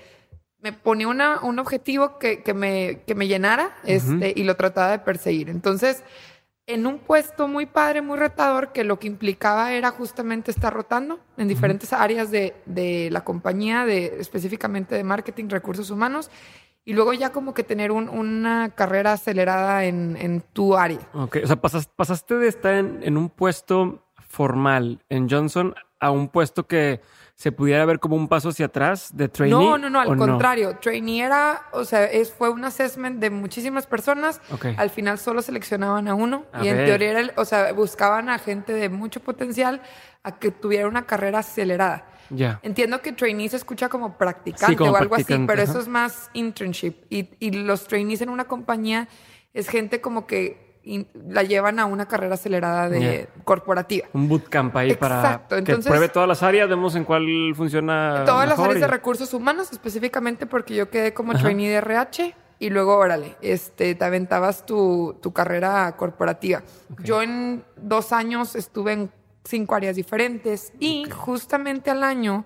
me 0.61 0.73
ponía 0.73 1.09
una, 1.09 1.41
un 1.41 1.59
objetivo 1.59 2.19
que, 2.19 2.43
que 2.43 2.55
me, 2.55 3.03
que 3.07 3.15
me 3.15 3.29
llenara 3.29 3.77
este, 3.85 4.33
y 4.35 4.45
lo 4.45 4.57
trataba 4.57 4.91
de 4.91 4.99
perseguir. 4.99 5.49
Entonces, 5.49 6.03
en 6.67 6.87
un 6.87 6.99
puesto 6.99 7.47
muy 7.47 7.67
padre, 7.67 8.03
muy 8.03 8.19
retador, 8.19 8.73
que 8.73 8.83
lo 8.83 8.99
que 8.99 9.07
implicaba 9.07 9.73
era 9.73 9.91
justamente 9.91 10.51
estar 10.51 10.73
rotando 10.75 11.21
en 11.37 11.47
diferentes 11.47 11.93
áreas 11.93 12.31
de, 12.33 12.55
de 12.67 13.09
la 13.13 13.23
compañía, 13.23 13.85
de, 13.85 14.17
específicamente 14.19 14.97
de 14.97 15.05
marketing, 15.05 15.49
recursos 15.49 15.91
humanos, 15.91 16.29
y 16.85 16.93
luego 16.95 17.13
ya 17.13 17.31
como 17.31 17.55
que 17.55 17.63
tener 17.63 17.93
un- 17.93 18.09
una 18.09 18.71
carrera 18.75 19.13
acelerada 19.13 19.85
en, 19.85 20.17
en 20.21 20.41
tu 20.41 20.77
área. 20.77 20.99
Ok, 21.15 21.39
o 21.45 21.47
sea, 21.47 21.57
pasas- 21.57 21.89
pasaste 21.95 22.35
de 22.37 22.49
estar 22.49 22.75
en, 22.75 23.01
en 23.03 23.17
un 23.17 23.29
puesto 23.29 24.05
formal 24.29 25.05
en 25.09 25.29
Johnson 25.31 25.75
a 26.01 26.11
un 26.11 26.29
puesto 26.29 26.67
que 26.67 27.01
se 27.37 27.53
pudiera 27.53 27.85
ver 27.85 28.01
como 28.01 28.17
un 28.17 28.29
paso 28.29 28.49
hacia 28.49 28.65
atrás 28.67 29.11
de 29.15 29.29
trainee. 29.29 29.51
No, 29.59 29.77
no, 29.77 29.91
no, 29.91 30.01
al 30.01 30.09
¿o 30.09 30.17
contrario. 30.17 30.79
Trainee 30.81 31.21
era, 31.23 31.65
o 31.73 31.85
sea, 31.85 32.05
es, 32.07 32.33
fue 32.33 32.49
un 32.49 32.65
assessment 32.65 33.21
de 33.21 33.29
muchísimas 33.29 33.87
personas. 33.87 34.41
Al 34.79 34.89
final 34.89 35.19
solo 35.19 35.43
seleccionaban 35.43 36.09
a 36.09 36.15
uno. 36.15 36.47
A 36.55 36.65
y 36.65 36.69
en 36.69 36.85
teoría, 36.87 37.11
era 37.11 37.21
el- 37.21 37.33
o 37.37 37.45
sea, 37.45 37.73
buscaban 37.75 38.31
a 38.31 38.39
gente 38.39 38.73
de 38.73 38.89
mucho 38.89 39.21
potencial 39.21 39.83
a 40.23 40.39
que 40.39 40.51
tuviera 40.51 40.89
una 40.89 41.05
carrera 41.05 41.41
acelerada. 41.41 42.07
Ya. 42.31 42.59
Entiendo 42.63 43.03
que 43.03 43.13
trainee 43.13 43.51
se 43.51 43.57
escucha 43.57 43.91
como 43.91 44.17
practicante 44.17 44.73
Sí, 44.73 44.77
como 44.77 44.93
o 44.93 44.97
algo 44.97 45.15
así, 45.15 45.25
pero 45.47 45.63
ajá. 45.63 45.71
eso 45.71 45.79
es 45.79 45.89
más 45.89 46.31
internship. 46.33 46.95
Y, 47.11 47.29
y 47.39 47.51
los 47.51 47.87
trainees 47.87 48.23
en 48.23 48.31
una 48.31 48.45
compañía 48.45 49.09
es 49.53 49.69
gente 49.69 50.01
como 50.01 50.27
que 50.27 50.66
la 51.29 51.43
llevan 51.43 51.81
a 51.81 51.87
una 51.87 52.07
carrera 52.07 52.35
acelerada 52.35 52.89
de 52.89 53.29
corporativa. 53.45 54.07
Un 54.13 54.29
bootcamp 54.29 54.77
ahí 54.77 54.95
para 54.95 55.43
que 55.49 55.57
entonces- 55.57 55.87
pruebe 55.87 56.09
todas 56.09 56.29
las 56.29 56.43
áreas, 56.43 56.69
vemos 56.69 56.95
en 56.95 57.05
cuál 57.05 57.27
funciona. 57.57 58.23
Todas 58.25 58.49
las 58.49 58.59
áreas 58.59 58.77
y- 58.79 58.81
de 58.81 58.87
recursos 58.87 59.35
humanos, 59.35 59.73
específicamente 59.73 60.47
porque 60.47 60.75
yo 60.77 60.89
quedé 60.89 61.13
como 61.13 61.33
Ajá. 61.33 61.41
trainee 61.43 61.69
de 61.71 61.77
RH 61.77 62.35
y 62.61 62.71
luego, 62.71 62.97
órale, 62.97 63.37
este, 63.43 63.95
te 63.97 64.05
aventabas 64.05 64.65
tu, 64.65 65.17
tu 65.21 65.33
carrera 65.33 65.95
corporativa. 65.97 66.63
Yo 67.03 67.21
en 67.21 67.65
dos 67.77 68.13
años 68.13 68.55
estuve 68.55 68.93
en 68.93 69.11
cinco 69.45 69.75
áreas 69.75 69.97
diferentes 69.97 70.73
y 70.79 71.05
justamente 71.11 71.91
al 71.91 72.03
año 72.05 72.45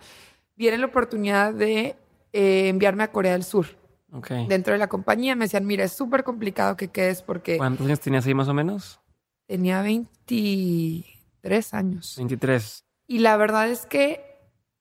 viene 0.56 0.78
la 0.78 0.86
oportunidad 0.86 1.52
de 1.52 1.96
eh, 2.32 2.68
enviarme 2.68 3.02
a 3.04 3.10
Corea 3.12 3.32
del 3.32 3.44
Sur. 3.44 3.66
Ok. 4.12 4.30
Dentro 4.48 4.72
de 4.72 4.78
la 4.78 4.88
compañía 4.88 5.36
me 5.36 5.44
decían, 5.44 5.66
mira, 5.66 5.84
es 5.84 5.92
súper 5.92 6.24
complicado 6.24 6.76
que 6.76 6.88
quedes 6.88 7.22
porque 7.22 7.56
¿Cuántos 7.56 7.86
años 7.86 8.00
tenías 8.00 8.26
ahí 8.26 8.34
más 8.34 8.48
o 8.48 8.54
menos? 8.54 9.00
tenía 9.46 9.82
23 9.82 11.74
años. 11.74 12.14
23. 12.16 12.84
Y 13.08 13.18
la 13.18 13.36
verdad 13.36 13.68
es 13.68 13.84
que 13.84 14.24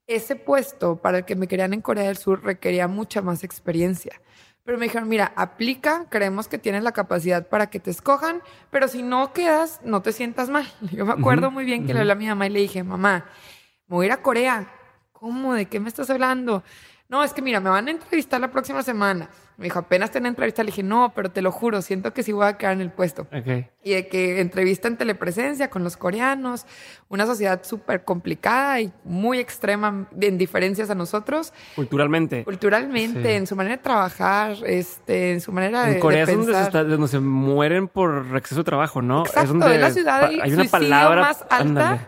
ese 0.06 0.36
puesto 0.36 0.98
para 0.98 1.20
el 1.20 1.26
que 1.26 1.36
me 1.36 1.48
querían 1.48 1.74
en 1.74 1.82
Corea 1.82 2.04
del 2.06 2.18
Sur 2.18 2.44
requería 2.44 2.88
mucha 2.88 3.24
más 3.24 3.44
experiencia. 3.44 4.22
Pero 4.64 4.78
me 4.78 4.86
dijeron, 4.86 5.10
mira, 5.10 5.34
aplica, 5.36 6.06
creemos 6.10 6.48
que 6.48 6.60
tienes 6.60 6.84
la 6.84 6.92
capacidad 6.92 7.48
para 7.48 7.72
que 7.72 7.80
te 7.80 7.90
escojan, 7.90 8.44
pero 8.70 8.88
si 8.88 9.02
no 9.02 9.34
quedas, 9.34 9.82
no 9.84 10.04
te 10.04 10.12
sientas 10.12 10.50
mal. 10.50 10.68
Yo 10.92 11.04
me 11.06 11.14
acuerdo 11.14 11.50
muy 11.50 11.66
bien 11.66 11.88
que 11.88 11.94
le 11.96 12.02
hablé 12.02 12.12
a 12.12 12.16
mi 12.16 12.28
mamá 12.28 12.46
y 12.46 12.52
le 12.52 12.60
dije, 12.60 12.84
mamá, 12.84 13.26
me 13.88 13.96
voy 13.96 14.06
a 14.06 14.08
ir 14.08 14.12
a 14.12 14.22
Corea. 14.22 14.72
¿Cómo? 15.12 15.56
¿De 15.56 15.66
qué 15.66 15.80
me 15.80 15.90
estás 15.90 16.12
hablando? 16.12 16.64
No, 17.10 17.24
es 17.24 17.34
que 17.34 17.42
mira, 17.42 17.60
me 17.60 17.72
van 17.72 17.88
a 17.88 17.92
entrevistar 17.92 18.40
la 18.40 18.52
próxima 18.52 18.84
semana. 18.84 19.30
Me 19.58 19.64
dijo, 19.64 19.80
apenas 19.80 20.12
tengo 20.12 20.28
entrevista. 20.28 20.64
Le 20.64 20.68
dije, 20.68 20.84
no, 20.84 21.12
pero 21.16 21.32
te 21.32 21.42
lo 21.42 21.52
juro, 21.52 21.82
siento 21.82 22.14
que 22.14 22.22
sí 22.22 22.32
voy 22.32 22.46
a 22.46 22.56
quedar 22.56 22.74
en 22.74 22.82
el 22.82 22.92
puesto. 22.92 23.28
Y 23.84 23.94
de 23.94 24.08
que 24.08 24.40
entrevista 24.40 24.88
en 24.88 24.96
telepresencia 24.96 25.72
con 25.72 25.84
los 25.84 25.98
coreanos, 25.98 26.68
una 27.10 27.26
sociedad 27.26 27.64
súper 27.64 28.04
complicada 28.04 28.80
y 28.80 28.94
muy 29.04 29.40
extrema 29.40 30.08
en 30.22 30.38
diferencias 30.38 30.92
a 30.92 30.96
nosotros. 30.96 31.52
Culturalmente. 31.76 32.44
Culturalmente, 32.44 33.38
en 33.38 33.48
su 33.48 33.56
manera 33.56 33.78
de 33.78 33.82
trabajar, 33.82 34.58
este, 34.68 35.32
en 35.32 35.42
su 35.42 35.52
manera 35.52 35.86
de, 35.86 35.94
en 35.94 36.00
Corea 36.00 36.24
es 36.26 36.38
donde 36.38 36.54
se, 36.54 36.84
donde 36.84 37.08
se, 37.08 37.20
mueren 37.20 37.88
por 37.88 38.38
exceso 38.38 38.62
de 38.62 38.66
trabajo, 38.66 39.02
¿no? 39.02 39.22
Exacto, 39.22 39.42
es 39.42 39.50
donde 39.50 39.78
la 39.80 39.92
ciudad 39.92 40.30
hay 40.42 40.54
una 40.54 40.66
palabra 40.66 41.22
más 41.22 41.44
alta 41.50 42.08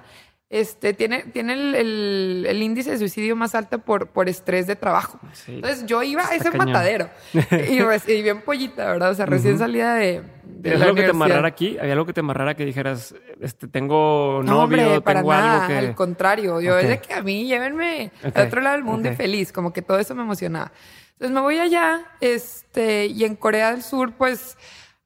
este, 0.52 0.94
tiene, 0.94 1.24
tiene 1.24 1.54
el, 1.54 2.46
el, 2.46 2.62
índice 2.62 2.92
de 2.92 2.98
suicidio 2.98 3.38
más 3.38 3.56
alto 3.56 3.80
por, 3.80 4.08
por 4.08 4.28
estrés 4.28 4.68
de 4.68 4.76
trabajo. 4.76 5.18
Entonces 5.48 5.86
yo 5.86 6.04
iba 6.04 6.28
a 6.28 6.36
ese 6.36 6.52
matadero 6.52 7.10
y, 7.34 8.22
bien 8.22 8.42
pollita, 8.42 8.86
¿verdad? 8.92 9.12
O 9.12 9.14
sea, 9.16 9.26
recién 9.26 9.58
salida 9.58 9.96
de, 9.96 10.22
de 10.44 10.74
algo 10.76 10.94
que 10.94 11.04
te 11.04 11.10
amarrara 11.12 11.48
aquí? 11.48 11.78
¿Había 11.80 11.94
algo 11.94 12.06
que 12.06 12.12
te 12.12 12.20
amarrara 12.20 12.56
que 12.56 12.66
dijeras, 12.66 13.16
este, 13.40 13.70
tengo 13.70 14.42
novio, 14.44 14.52
no, 14.52 14.64
hombre, 14.64 15.02
para 15.02 15.22
tengo 15.22 15.32
nada, 15.32 15.54
algo 15.54 15.68
que... 15.68 15.78
al 15.78 15.96
contrario. 15.96 16.60
Yo 16.60 16.78
es 16.78 16.90
de 16.90 17.00
que 17.00 17.14
a 17.14 17.24
mí 17.24 17.48
llévenme 17.48 18.12
al 18.22 18.48
otro 18.48 18.60
lado 18.60 18.76
del 18.76 18.84
mundo 18.84 19.10
y 19.10 19.16
feliz. 19.16 19.54
Como 19.54 19.72
que 19.72 19.82
todo 19.82 20.00
eso 20.00 20.14
me 20.16 20.24
emocionaba. 20.24 20.74
Entonces 21.14 21.34
me 21.34 21.40
voy 21.40 21.60
allá, 21.60 22.02
este, 22.20 23.06
y 23.06 23.24
en 23.24 23.38
Corea 23.38 23.72
del 23.72 23.84
Sur, 23.84 24.12
pues 24.18 24.58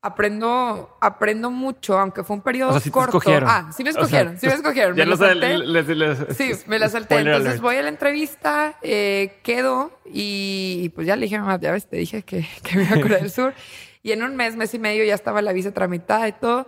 aprendo, 0.06 0.98
aprendo 1.02 1.50
mucho, 1.50 1.98
aunque 1.98 2.24
fue 2.24 2.36
un 2.36 2.44
periodo 2.44 2.80
corto. 2.92 3.20
Ah, 3.44 3.72
sí 3.76 3.84
me 3.84 3.90
escogieron, 3.90 4.38
sí 4.38 4.46
me 4.46 4.54
escogieron. 4.62 4.96
Ya 4.96 5.04
me 5.04 5.18
salté. 5.18 6.34
sí, 6.36 6.52
me 6.68 6.78
la 6.78 6.90
salté. 6.90 7.18
Entonces 7.18 7.60
voy 7.60 7.78
a 7.78 7.82
la 7.82 7.90
entrevista, 7.90 8.78
eh, 8.84 9.40
quedo 9.42 10.00
y, 10.06 10.92
pues 10.94 11.08
ya 11.08 11.16
le 11.16 11.24
dije, 11.24 11.40
mamá, 11.40 11.60
ya 11.60 11.72
ves, 11.72 11.88
te 11.88 11.98
dije 11.98 12.22
que, 12.22 12.48
que 12.62 12.78
me 12.78 12.84
iba 12.84 12.98
a 12.98 13.02
Corea 13.02 13.18
del 13.18 13.32
Sur. 13.32 13.56
Y 14.04 14.12
en 14.12 14.22
un 14.22 14.36
mes, 14.36 14.56
mes 14.56 14.76
y 14.76 14.80
medio 14.80 15.04
ya 15.04 15.16
estaba 15.16 15.42
la 15.42 15.54
visa 15.54 15.74
tramitada 15.74 16.28
y 16.28 16.34
todo. 16.34 16.68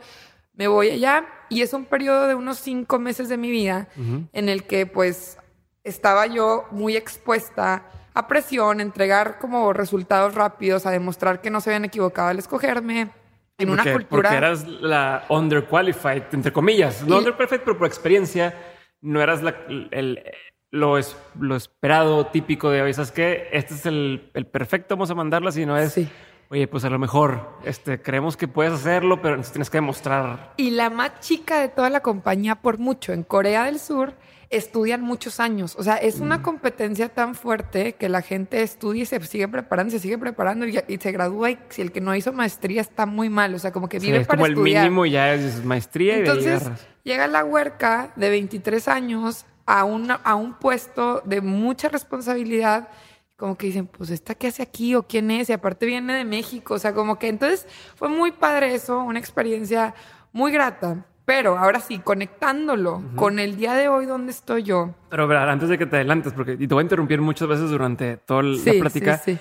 Me 0.56 0.68
voy 0.68 0.90
allá 0.90 1.28
y 1.50 1.62
es 1.62 1.74
un 1.74 1.86
periodo 1.86 2.28
de 2.28 2.34
unos 2.34 2.58
cinco 2.58 2.98
meses 2.98 3.30
de 3.30 3.38
mi 3.38 3.52
vida 3.52 3.88
en 4.34 4.50
el 4.50 4.64
que 4.64 4.88
pues 4.88 5.38
estaba 5.84 6.26
yo 6.26 6.66
muy 6.72 6.98
expuesta 6.98 7.84
a 8.16 8.28
presión, 8.28 8.82
entregar 8.82 9.38
como 9.38 9.74
resultados 9.74 10.34
rápidos, 10.34 10.88
a 10.88 10.90
demostrar 10.92 11.40
que 11.40 11.52
no 11.52 11.62
se 11.62 11.70
habían 11.70 11.86
equivocado 11.86 12.30
al 12.30 12.40
escogerme, 12.40 13.12
en 13.58 13.70
una 13.70 13.84
cultura. 13.84 14.30
Porque 14.30 14.38
eras 14.38 14.68
la 14.68 15.26
underqualified, 15.30 16.24
entre 16.34 16.52
comillas. 16.52 17.04
No 17.06 17.18
underqualified, 17.18 17.62
pero 17.62 17.78
por 17.78 17.88
experiencia 17.88 18.56
no 19.02 19.22
eras 19.22 19.42
la, 19.44 19.56
el, 19.92 20.24
lo, 20.72 20.98
es, 20.98 21.18
lo 21.40 21.56
esperado, 21.56 22.28
típico 22.28 22.70
de, 22.70 22.82
hoy. 22.82 22.94
¿sabes 22.94 23.12
qué? 23.12 23.50
Este 23.52 23.74
es 23.74 23.86
el, 23.86 24.32
el 24.34 24.46
perfecto, 24.46 24.96
vamos 24.96 25.10
a 25.12 25.16
mandarla, 25.16 25.52
si 25.52 25.66
no 25.66 25.78
es. 25.78 25.94
Sí. 25.94 26.08
Oye, 26.50 26.68
pues 26.68 26.86
a 26.86 26.90
lo 26.90 26.98
mejor 26.98 27.58
este, 27.66 28.02
creemos 28.02 28.38
que 28.38 28.48
puedes 28.48 28.72
hacerlo, 28.72 29.22
pero 29.22 29.42
tienes 29.42 29.70
que 29.70 29.78
demostrar. 29.78 30.54
Y 30.56 30.72
la 30.72 30.90
más 30.90 31.20
chica 31.20 31.60
de 31.60 31.68
toda 31.68 31.90
la 31.90 32.00
compañía, 32.00 32.56
por 32.56 32.78
mucho, 32.78 33.12
en 33.12 33.24
Corea 33.24 33.66
del 33.66 33.80
Sur, 33.80 34.14
estudian 34.50 35.02
muchos 35.02 35.40
años. 35.40 35.76
O 35.78 35.84
sea, 35.84 35.96
es 35.96 36.20
una 36.20 36.38
mm. 36.38 36.42
competencia 36.42 37.10
tan 37.10 37.36
fuerte 37.36 37.94
que 37.94 38.10
la 38.10 38.22
gente 38.22 38.62
estudia 38.62 39.04
y 39.04 39.06
se 39.06 39.20
sigue 39.26 39.48
preparando, 39.48 39.92
se 39.92 40.00
sigue 40.00 40.18
preparando 40.18 40.66
y, 40.66 40.74
se 40.74 41.12
gradúa 41.12 41.52
y 41.52 41.60
si 41.70 41.82
el 41.82 41.92
que 41.92 42.02
no 42.02 42.16
hizo 42.16 42.32
maestría 42.34 42.82
está 42.82 43.06
muy 43.06 43.30
mal. 43.30 43.54
O 43.56 43.60
sea, 43.60 43.72
como 43.72 43.90
que 43.90 44.00
vive 44.00 44.26
para 44.26 44.38
como 44.38 44.46
el 44.46 44.56
mínimo 44.56 45.06
ya 45.06 45.34
es 45.34 45.64
maestría 45.64 46.18
Entonces, 46.18 46.64
y 47.04 47.10
llega 47.10 47.28
la 47.28 47.44
huerca 47.44 48.14
de 48.16 48.30
23 48.30 48.88
años 48.88 49.46
a, 49.66 49.84
una, 49.84 50.16
a 50.16 50.36
un 50.36 50.54
puesto 50.54 51.22
de 51.26 51.42
mucha 51.42 51.90
responsabilidad 51.90 52.90
como 53.36 53.56
que 53.56 53.68
dicen, 53.68 53.86
pues 53.86 54.10
esta 54.10 54.34
qué 54.34 54.48
hace 54.48 54.64
aquí 54.64 54.96
o 54.96 55.04
quién 55.04 55.30
es, 55.30 55.50
y 55.50 55.54
aparte 55.54 55.86
viene 55.86 56.16
de 56.16 56.26
México, 56.26 56.74
o 56.74 56.80
sea, 56.80 56.94
como 56.94 57.20
que 57.20 57.28
entonces 57.28 57.68
fue 57.96 58.10
muy 58.10 58.32
padre 58.32 58.74
eso, 58.74 58.98
una 58.98 59.20
experiencia 59.20 59.94
muy 60.32 60.52
grata. 60.52 61.06
Pero 61.28 61.58
ahora 61.58 61.82
sí, 61.82 62.00
conectándolo 62.00 63.04
con 63.18 63.38
el 63.38 63.58
día 63.58 63.74
de 63.74 63.90
hoy 63.90 64.06
donde 64.06 64.32
estoy 64.32 64.64
yo. 64.64 64.96
Pero 65.10 65.30
antes 65.38 65.68
de 65.68 65.78
que 65.78 65.86
te 65.86 65.98
adelantes, 65.98 66.32
porque 66.32 66.54
y 66.54 66.68
te 66.70 66.74
voy 66.74 66.80
a 66.80 66.84
interrumpir 66.84 67.20
muchas 67.20 67.50
veces 67.50 67.70
durante 67.70 68.16
toda 68.16 68.44
la 68.44 68.72
plática. 68.80 69.18
Sí, 69.18 69.34
sí. 69.34 69.40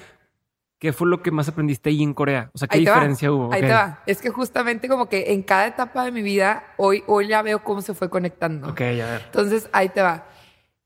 ¿Qué 0.80 0.92
fue 0.92 1.06
lo 1.06 1.22
que 1.22 1.30
más 1.30 1.48
aprendiste 1.48 1.90
ahí 1.90 2.02
en 2.02 2.12
Corea? 2.12 2.50
O 2.54 2.58
sea, 2.58 2.66
¿qué 2.66 2.78
diferencia 2.78 3.30
hubo? 3.30 3.52
Ahí 3.52 3.60
te 3.60 3.72
va. 3.72 4.02
Es 4.04 4.20
que 4.20 4.30
justamente 4.30 4.88
como 4.88 5.08
que 5.08 5.32
en 5.32 5.44
cada 5.44 5.68
etapa 5.68 6.04
de 6.04 6.10
mi 6.10 6.22
vida, 6.22 6.64
hoy, 6.76 7.04
hoy 7.06 7.28
ya 7.28 7.40
veo 7.42 7.62
cómo 7.62 7.80
se 7.80 7.94
fue 7.94 8.10
conectando. 8.10 8.68
Ok, 8.70 8.80
a 8.80 8.84
ver. 8.84 9.22
Entonces, 9.26 9.68
ahí 9.72 9.88
te 9.88 10.02
va. 10.02 10.26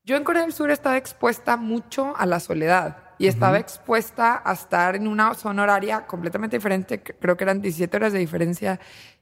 Yo 0.04 0.16
en 0.16 0.24
Corea 0.24 0.42
del 0.42 0.52
Sur 0.52 0.70
estaba 0.70 0.98
expuesta 0.98 1.56
mucho 1.56 2.14
a 2.14 2.26
la 2.26 2.40
soledad 2.40 2.98
y 3.16 3.26
estaba 3.26 3.58
expuesta 3.58 4.42
a 4.44 4.52
estar 4.52 4.96
en 4.96 5.08
una 5.08 5.32
zona 5.32 5.62
horaria 5.62 6.06
completamente 6.06 6.58
diferente. 6.58 7.02
Creo 7.02 7.38
que 7.38 7.44
eran 7.44 7.62
17 7.62 7.96
horas 7.96 8.12
de 8.12 8.18
diferencia. 8.18 8.78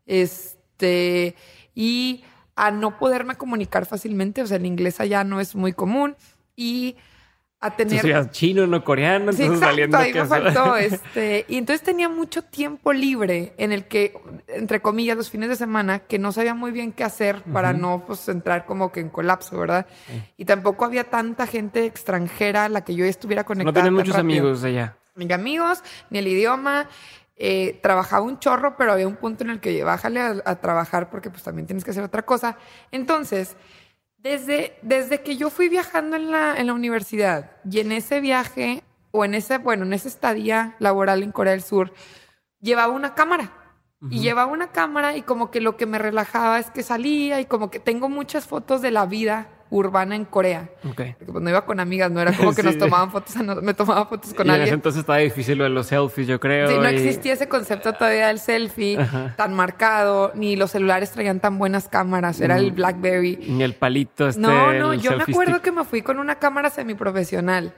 Este 0.07 1.37
y 1.79 2.25
a 2.57 2.73
no 2.73 2.99
poderme 2.99 3.37
comunicar 3.37 3.87
fácilmente, 3.87 4.43
o 4.43 4.47
sea, 4.49 4.57
el 4.57 4.67
inglés 4.67 4.99
allá 4.99 5.23
no 5.23 5.39
es 5.39 5.55
muy 5.55 5.73
común 5.73 6.17
y 6.57 6.97
a 7.61 7.77
tener 7.77 8.31
chino, 8.33 8.67
no 8.67 8.83
coreano, 8.83 9.33
sí, 9.33 9.45
exacto, 9.45 9.97
ahí 9.97 10.13
me 10.13 10.25
faltó 10.25 10.77
este 10.77 11.45
y 11.49 11.57
entonces 11.57 11.85
tenía 11.85 12.09
mucho 12.09 12.43
tiempo 12.43 12.93
libre 12.93 13.53
en 13.59 13.71
el 13.71 13.85
que 13.85 14.13
entre 14.49 14.81
comillas 14.81 15.17
los 15.17 15.31
fines 15.31 15.49
de 15.49 15.55
semana 15.55 16.01
que 16.01 16.19
no 16.19 16.33
sabía 16.33 16.53
muy 16.53 16.73
bien 16.73 16.91
qué 16.91 17.05
hacer 17.05 17.43
para 17.43 17.73
no 17.73 18.03
pues 18.05 18.29
entrar 18.29 18.67
como 18.67 18.91
que 18.91 18.99
en 18.99 19.09
colapso, 19.09 19.57
¿verdad? 19.57 19.87
Y 20.37 20.45
tampoco 20.45 20.85
había 20.85 21.05
tanta 21.05 21.47
gente 21.47 21.85
extranjera 21.85 22.65
a 22.65 22.69
la 22.69 22.85
que 22.85 22.97
yo 22.97 23.05
estuviera 23.05 23.45
conectada. 23.45 23.71
No 23.71 23.85
tenía 23.85 23.93
muchos 23.93 24.17
amigos 24.17 24.65
allá. 24.65 24.97
Ni 25.15 25.33
amigos, 25.33 25.83
ni 26.11 26.19
el 26.19 26.27
idioma, 26.29 26.89
eh, 27.41 27.79
trabajaba 27.83 28.25
un 28.25 28.39
chorro, 28.41 28.77
pero 28.77 28.93
había 28.93 29.07
un 29.07 29.17
punto 29.17 29.45
en 29.45 29.51
el 29.51 29.61
que 29.61 29.85
bájale 29.85 30.21
a, 30.21 30.57
trabajar 30.57 31.09
porque 31.09 31.31
pues 31.31 31.45
también 31.45 31.67
tienes 31.67 31.85
que 31.85 31.93
hacer 31.93 32.03
otra 32.03 32.23
cosa. 32.25 32.59
Entonces, 32.91 33.57
desde, 34.17 34.77
desde 34.83 35.23
que 35.23 35.37
yo 35.37 35.49
fui 35.49 35.69
viajando 35.69 36.17
en 36.17 36.33
la, 36.33 36.57
en 36.57 36.67
la 36.67 36.75
universidad 36.75 37.53
y 37.71 37.79
en 37.79 37.93
ese 37.93 38.21
viaje, 38.21 38.83
o 39.13 39.25
en 39.25 39.35
ese, 39.35 39.59
bueno, 39.59 39.85
en 39.85 39.93
esa 39.93 40.09
estadía 40.09 40.75
laboral 40.81 41.23
en 41.23 41.33
Corea 41.33 41.53
del 41.53 41.63
Sur, 41.63 41.93
llevaba 42.61 42.93
una 42.93 43.15
cámara. 43.15 43.53
Y 44.11 44.21
llevaba 44.21 44.53
una 44.53 44.71
cámara 44.71 45.17
y 45.17 45.23
como 45.23 45.51
que 45.51 45.61
lo 45.61 45.77
que 45.77 45.85
me 45.85 45.99
relajaba 45.99 46.61
es 46.61 46.71
que 46.71 46.85
salía 46.85 47.41
y 47.41 47.47
como 47.47 47.69
que 47.69 47.81
tengo 47.81 48.09
muchas 48.09 48.47
fotos 48.47 48.81
de 48.81 48.93
la 48.93 49.07
vida 49.07 49.49
urbana 49.71 50.17
en 50.17 50.25
Corea. 50.25 50.69
Okay. 50.91 51.15
Porque 51.19 51.33
cuando 51.33 51.51
iba 51.51 51.65
con 51.65 51.81
amigas 51.81 52.11
no 52.11 52.21
era 52.21 52.33
como 52.33 52.53
que 52.57 52.63
nos 52.63 52.79
tomaban 52.79 53.11
fotos, 53.11 53.37
me 53.63 53.75
tomaba 53.75 54.07
fotos 54.07 54.35
con 54.35 54.47
y 54.47 54.51
alguien. 54.51 54.63
En 54.63 54.69
ese 54.69 54.75
entonces 54.75 55.01
estaba 55.01 55.19
difícil 55.19 55.59
lo 55.59 55.65
de 55.65 55.71
los 55.71 55.87
selfies, 55.87 56.27
yo 56.27 56.41
creo. 56.41 56.69
Sí, 56.69 56.77
no 56.77 56.87
existía 56.87 57.35
ese 57.35 57.49
concepto 57.49 57.93
todavía 57.93 58.29
del 58.29 58.39
selfie 58.39 58.99
tan 59.37 59.55
marcado, 59.55 60.33
ni 60.35 60.57
los 60.57 60.71
celulares 60.71 61.11
traían 61.13 61.41
tan 61.41 61.59
buenas 61.59 61.89
cámaras, 61.89 62.41
era 62.41 62.57
el 62.57 62.73
mm. 62.73 62.75
BlackBerry. 62.75 63.37
Ni 63.49 63.63
el 63.63 63.75
palito 63.75 64.29
este. 64.29 64.41
No, 64.41 64.73
no, 64.73 64.95
yo 64.95 65.17
me 65.17 65.23
acuerdo 65.23 65.63
que 65.63 65.73
me 65.73 65.85
fui 65.85 66.03
con 66.03 66.19
una 66.19 66.39
cámara 66.39 66.71
semiprofesional. 66.71 67.75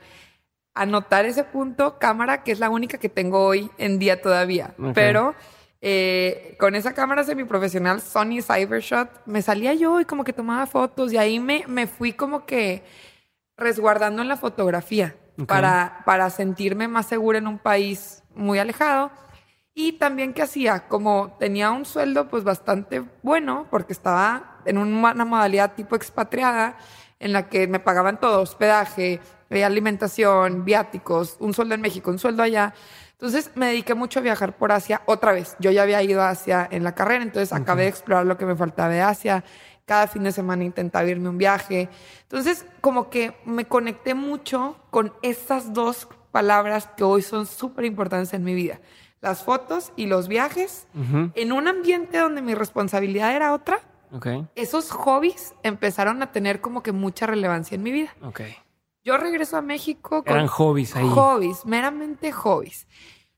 A 0.73 0.87
notar 0.87 1.25
ese 1.25 1.43
punto, 1.43 1.99
cámara 1.99 2.45
que 2.45 2.53
es 2.53 2.61
la 2.61 2.71
única 2.71 2.99
que 2.99 3.09
tengo 3.09 3.45
hoy 3.45 3.71
en 3.77 3.99
día 3.99 4.23
todavía. 4.23 4.75
Pero 4.95 5.35
eh, 5.81 6.57
con 6.59 6.75
esa 6.75 6.93
cámara 6.93 7.25
semiprofesional 7.25 8.01
Sony 8.01 8.43
Cybershot, 8.43 9.09
me 9.27 9.43
salía 9.43 9.75
yo 9.75 10.01
y 10.01 10.05
como 10.05 10.25
que 10.25 10.33
tomaba 10.33 10.67
fotos 10.67 11.13
y 11.13 11.17
ahí 11.17 11.41
me, 11.41 11.65
me 11.67 11.87
fui 11.87 12.13
como 12.13 12.45
que 12.45 12.83
resguardando 13.57 14.23
en 14.23 14.29
la 14.29 14.37
fotografía 14.37 15.17
para, 15.47 16.03
para 16.05 16.29
sentirme 16.31 16.89
más 16.89 17.07
segura 17.07 17.39
en 17.39 17.47
un 17.47 17.59
país 17.59 18.23
muy 18.35 18.59
alejado. 18.59 19.11
Y 19.73 19.93
también 19.93 20.35
que 20.35 20.43
hacía, 20.43 20.89
como 20.89 21.37
tenía 21.39 21.71
un 21.71 21.85
sueldo 21.85 22.29
pues 22.29 22.45
bastante 22.45 23.03
bueno, 23.23 23.67
porque 23.71 23.93
estaba 23.93 24.61
en 24.67 24.79
una 24.79 25.25
modalidad 25.25 25.75
tipo 25.75 25.97
expatriada, 25.97 26.77
en 27.21 27.33
la 27.33 27.49
que 27.49 27.69
me 27.69 27.79
pagaban 27.79 28.19
todo, 28.19 28.41
hospedaje, 28.41 29.21
eh, 29.51 29.65
alimentación, 29.65 30.65
viáticos, 30.65 31.37
un 31.39 31.55
sueldo 31.55 31.75
en 31.75 31.83
México, 31.83 32.11
un 32.11 32.19
sueldo 32.19 32.43
allá. 32.43 32.75
Entonces 33.21 33.51
me 33.55 33.67
dediqué 33.67 33.95
mucho 33.95 34.21
a 34.21 34.23
viajar 34.23 34.57
por 34.57 34.73
Asia 34.73 35.03
otra 35.05 35.33
vez. 35.33 35.55
Yo 35.61 35.71
ya 35.71 35.83
había 35.83 36.03
ido 36.03 36.23
a 36.23 36.31
Asia 36.31 36.67
en 36.71 36.85
la 36.85 36.95
carrera, 36.95 37.23
entonces 37.23 37.53
acabé 37.53 37.83
de 37.83 37.89
explorar 37.89 38.25
lo 38.25 38.39
que 38.39 38.47
me 38.47 38.57
faltaba 38.57 38.89
de 38.89 39.03
Asia. 39.03 39.45
Cada 39.85 40.07
fin 40.07 40.23
de 40.23 40.33
semana 40.33 40.65
intentaba 40.65 41.07
irme 41.07 41.29
un 41.29 41.37
viaje. 41.37 41.91
Entonces, 42.23 42.65
como 42.81 43.11
que 43.11 43.37
me 43.45 43.67
conecté 43.67 44.15
mucho 44.15 44.77
con 44.91 45.13
esas 45.21 45.75
dos 45.75 46.09
palabras 46.33 46.89
que 46.97 47.05
hoy 47.05 47.21
son 47.21 47.45
súper 47.45 47.85
importantes 47.85 48.33
en 48.33 48.43
mi 48.43 48.55
vida. 48.55 48.81
las 49.21 49.43
fotos 49.45 49.93
y 49.97 50.07
los 50.07 50.29
viajes, 50.29 50.87
en 51.35 51.53
un 51.53 51.69
ambiente 51.69 52.17
donde 52.17 52.41
mi 52.41 52.55
responsabilidad 52.55 53.37
era 53.37 53.53
otra, 53.53 53.81
esos 54.55 54.91
hobbies 54.93 55.53
empezaron 55.63 56.23
a 56.23 56.33
tener 56.33 56.63
como 56.63 56.83
que 56.83 56.93
mucha 56.93 57.27
relevancia 57.27 57.75
en 57.75 57.83
mi 57.83 57.93
vida. 57.93 58.17
Yo 59.03 59.17
regreso 59.17 59.57
a 59.57 59.63
México 59.63 60.23
con... 60.23 60.33
Eran 60.35 60.47
hobbies 60.47 60.95
ahí. 60.97 61.09
Hobbies, 61.09 61.65
meramente 61.65 62.33
hobbies. 62.33 62.87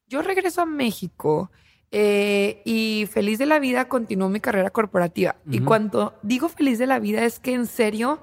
Yo 0.06 0.22
regreso 0.22 0.62
a 0.62 0.66
México 0.66 1.50
eh, 1.90 2.62
y 2.64 3.06
feliz 3.10 3.38
de 3.38 3.46
la 3.46 3.58
vida 3.58 3.88
continuó 3.88 4.28
mi 4.28 4.40
carrera 4.40 4.70
corporativa. 4.70 5.36
Y 5.50 5.60
cuando 5.60 6.14
digo 6.22 6.48
feliz 6.48 6.78
de 6.78 6.86
la 6.86 6.98
vida 6.98 7.24
es 7.24 7.38
que 7.38 7.54
en 7.54 7.66
serio, 7.66 8.20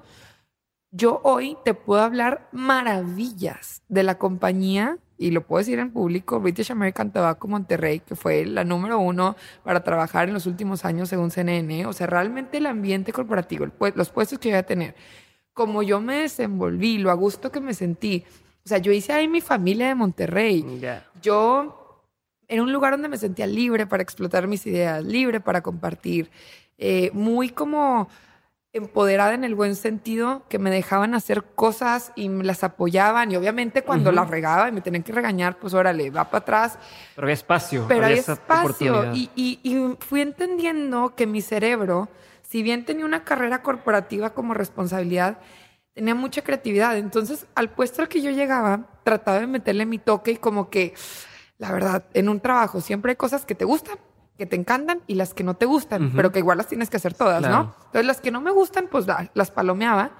yo 0.90 1.20
hoy 1.24 1.56
te 1.64 1.74
puedo 1.74 2.02
hablar 2.02 2.48
maravillas 2.52 3.82
de 3.88 4.02
la 4.02 4.18
compañía 4.18 4.98
y 5.16 5.30
lo 5.30 5.46
puedo 5.46 5.58
decir 5.58 5.78
en 5.78 5.92
público, 5.92 6.40
British 6.40 6.72
American 6.72 7.12
Tobacco 7.12 7.46
Monterrey, 7.46 8.00
que 8.00 8.16
fue 8.16 8.44
la 8.46 8.64
número 8.64 8.98
uno 8.98 9.36
para 9.62 9.84
trabajar 9.84 10.28
en 10.28 10.34
los 10.34 10.46
últimos 10.46 10.84
años 10.84 11.08
según 11.08 11.30
CNN. 11.30 11.86
O 11.86 11.92
sea, 11.92 12.06
realmente 12.06 12.56
el 12.56 12.66
ambiente 12.66 13.12
corporativo, 13.12 13.66
los 13.94 14.10
puestos 14.10 14.38
que 14.38 14.48
iba 14.48 14.58
a 14.58 14.62
tener, 14.62 14.94
como 15.60 15.82
yo 15.82 16.00
me 16.00 16.20
desenvolví, 16.20 16.96
lo 16.96 17.10
a 17.10 17.14
gusto 17.14 17.52
que 17.52 17.60
me 17.60 17.74
sentí. 17.74 18.24
O 18.64 18.68
sea, 18.70 18.78
yo 18.78 18.92
hice 18.92 19.12
ahí 19.12 19.28
mi 19.28 19.42
familia 19.42 19.88
de 19.88 19.94
Monterrey. 19.94 20.80
Yo, 21.20 22.00
en 22.48 22.60
un 22.62 22.72
lugar 22.72 22.94
donde 22.94 23.10
me 23.10 23.18
sentía 23.18 23.46
libre 23.46 23.86
para 23.86 24.02
explotar 24.02 24.46
mis 24.46 24.64
ideas, 24.66 25.04
libre 25.04 25.38
para 25.38 25.60
compartir, 25.60 26.30
eh, 26.78 27.10
muy 27.12 27.50
como 27.50 28.08
empoderada 28.72 29.34
en 29.34 29.44
el 29.44 29.54
buen 29.54 29.76
sentido, 29.76 30.44
que 30.48 30.58
me 30.58 30.70
dejaban 30.70 31.14
hacer 31.14 31.44
cosas 31.44 32.12
y 32.16 32.30
me 32.30 32.42
las 32.42 32.64
apoyaban. 32.64 33.30
Y 33.30 33.36
obviamente 33.36 33.82
cuando 33.82 34.12
las 34.12 34.30
regaba 34.30 34.66
y 34.66 34.72
me 34.72 34.80
tenían 34.80 35.02
que 35.02 35.12
regañar, 35.12 35.58
pues 35.58 35.74
órale, 35.74 36.08
va 36.08 36.24
para 36.24 36.38
atrás. 36.38 36.78
Pero 37.16 37.26
hay 37.26 37.34
espacio. 37.34 37.84
Pero 37.86 38.06
hay 38.06 38.14
espacio. 38.14 39.12
Y, 39.12 39.28
y, 39.36 39.96
fui 39.98 40.22
entendiendo 40.22 41.14
que 41.14 41.26
mi 41.26 41.42
cerebro, 41.42 42.08
si 42.50 42.64
bien 42.64 42.84
tenía 42.84 43.04
una 43.04 43.22
carrera 43.22 43.62
corporativa 43.62 44.30
como 44.30 44.54
responsabilidad, 44.54 45.38
tenía 45.94 46.16
mucha 46.16 46.42
creatividad. 46.42 46.96
Entonces, 46.96 47.46
al 47.54 47.70
puesto 47.70 48.02
al 48.02 48.08
que 48.08 48.22
yo 48.22 48.32
llegaba, 48.32 48.88
trataba 49.04 49.38
de 49.38 49.46
meterle 49.46 49.86
mi 49.86 49.98
toque 49.98 50.32
y 50.32 50.36
como 50.36 50.68
que, 50.68 50.94
la 51.58 51.70
verdad, 51.70 52.06
en 52.12 52.28
un 52.28 52.40
trabajo 52.40 52.80
siempre 52.80 53.12
hay 53.12 53.16
cosas 53.16 53.46
que 53.46 53.54
te 53.54 53.64
gustan 53.64 53.98
que 54.36 54.46
te 54.46 54.56
encantan 54.56 55.02
y 55.06 55.16
las 55.16 55.34
que 55.34 55.44
no 55.44 55.52
te 55.52 55.66
gustan, 55.66 56.12
pero 56.16 56.32
que 56.32 56.38
igual 56.38 56.56
las 56.56 56.66
tienes 56.66 56.88
que 56.88 56.96
hacer 56.96 57.12
todas, 57.12 57.42
¿no? 57.42 57.74
Entonces 57.76 58.06
las 58.06 58.22
que 58.22 58.30
no 58.30 58.40
me 58.40 58.50
gustan, 58.50 58.88
pues 58.90 59.04
las 59.34 59.50
palomeaba 59.50 60.12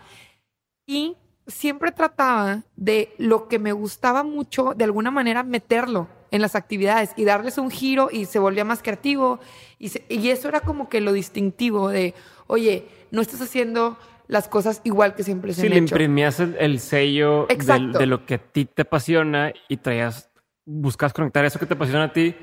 y 0.87 1.17
siempre 1.47 1.91
trataba 1.91 2.65
de 2.77 3.15
lo 3.17 3.49
que 3.49 3.59
me 3.59 3.73
gustaba 3.73 4.23
mucho, 4.23 4.75
de 4.77 4.85
alguna 4.85 5.11
manera 5.11 5.43
meterlo 5.43 6.07
en 6.31 6.43
las 6.43 6.55
actividades 6.55 7.13
y 7.17 7.25
darles 7.25 7.59
un 7.59 7.71
giro 7.71 8.09
y 8.11 8.27
se 8.27 8.39
volvía 8.39 8.65
más 8.65 8.83
creativo. 8.83 9.41
Y, 9.79 9.91
y 10.09 10.31
eso 10.31 10.49
era 10.49 10.61
como 10.61 10.89
que 10.89 11.01
lo 11.01 11.13
distintivo 11.13 11.89
de, 11.89 12.15
oye, 12.47 12.87
no 13.11 13.21
estás 13.21 13.41
haciendo 13.41 13.99
las 14.27 14.49
cosas 14.49 14.81
igual 14.85 15.15
que 15.15 15.25
siempre 15.25 15.53
se 15.53 15.63
sí, 15.63 15.67
han 15.67 15.73
le 15.73 15.79
imprimías 15.79 16.39
el, 16.39 16.79
sello 16.79 17.47
de, 17.49 17.99
de, 17.99 18.07
lo 18.07 18.25
que 18.27 18.35
a 18.35 18.39
ti 18.39 18.65
te 18.65 18.83
apasiona 18.83 19.53
y 19.69 19.79
traías, 19.79 20.31
buscas 20.65 21.13
conectar 21.13 21.45
eso 21.45 21.59
que 21.59 21.67
te 21.67 21.75
apasiona 21.75 22.05
a 22.05 22.13
ti 22.13 22.37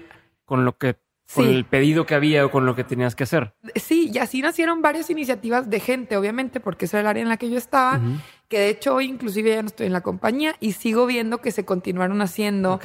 con 0.44 0.66
lo 0.66 0.78
que 0.78 0.98
con 1.34 1.46
el 1.46 1.66
pedido 1.66 2.06
que 2.06 2.16
había 2.16 2.46
o 2.46 2.52
con 2.52 2.66
lo 2.66 2.76
que 2.76 2.84
tenías 2.84 3.16
que 3.16 3.24
hacer. 3.24 3.54
Sí, 3.76 4.10
y 4.14 4.18
así 4.18 4.42
nacieron 4.42 4.82
varias 4.82 5.10
iniciativas 5.10 5.70
de 5.70 5.80
gente, 5.80 6.16
obviamente, 6.16 6.60
porque 6.60 6.86
esa 6.86 7.00
era 7.00 7.02
el 7.02 7.08
área 7.08 7.24
en 7.24 7.30
la 7.30 7.38
que 7.38 7.50
yo 7.50 7.58
estaba, 7.58 8.00
que 8.48 8.60
de 8.60 8.70
hecho 8.70 8.96
hoy 8.96 9.06
inclusive 9.06 9.50
ya 9.50 9.62
no 9.62 9.68
estoy 9.68 9.88
en 9.88 9.94
la 9.94 10.02
compañía 10.02 10.56
y 10.60 10.72
sigo 10.74 11.06
viendo 11.06 11.40
que 11.40 11.52
se 11.52 11.66
continuaron 11.66 12.22
haciendo, 12.22 12.80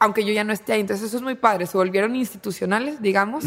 aunque 0.00 0.24
yo 0.24 0.32
ya 0.32 0.44
no 0.44 0.52
esté 0.52 0.74
ahí. 0.74 0.80
Entonces 0.80 1.06
eso 1.06 1.16
es 1.16 1.22
muy 1.22 1.34
padre, 1.34 1.66
se 1.66 1.78
volvieron 1.78 2.14
institucionales, 2.16 3.00
digamos, 3.00 3.44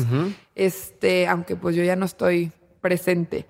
este, 0.56 1.28
aunque 1.28 1.56
pues 1.56 1.76
yo 1.76 1.84
ya 1.84 1.96
no 1.96 2.06
estoy 2.06 2.52
presente. 2.82 3.46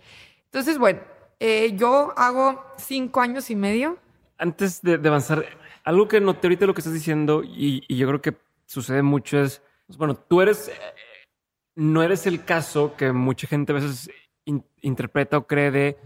Entonces, 0.46 0.78
bueno, 0.78 1.00
eh, 1.40 1.74
yo 1.78 2.14
hago 2.18 2.64
cinco 2.78 3.22
años 3.22 3.50
y 3.50 3.56
medio. 3.56 3.98
Antes 4.38 4.82
de, 4.82 4.96
avanzar, 4.96 5.46
algo 5.84 6.08
que 6.08 6.20
noté 6.20 6.48
ahorita 6.48 6.66
lo 6.66 6.74
que 6.74 6.82
estás 6.82 6.94
diciendo 6.94 7.44
y 7.46 7.96
yo 7.96 8.08
creo 8.08 8.22
que 8.22 8.36
sucede 8.66 9.02
mucho 9.02 9.40
es 9.40 9.62
pues, 9.92 9.98
bueno, 9.98 10.16
tú 10.16 10.40
eres, 10.40 10.70
eh, 10.70 10.74
no 11.76 12.02
eres 12.02 12.26
el 12.26 12.46
caso 12.46 12.96
que 12.96 13.12
mucha 13.12 13.46
gente 13.46 13.74
a 13.74 13.76
veces 13.76 14.10
interpreta 14.80 15.38
o 15.38 15.48
cree 15.48 15.70
de 15.70 15.98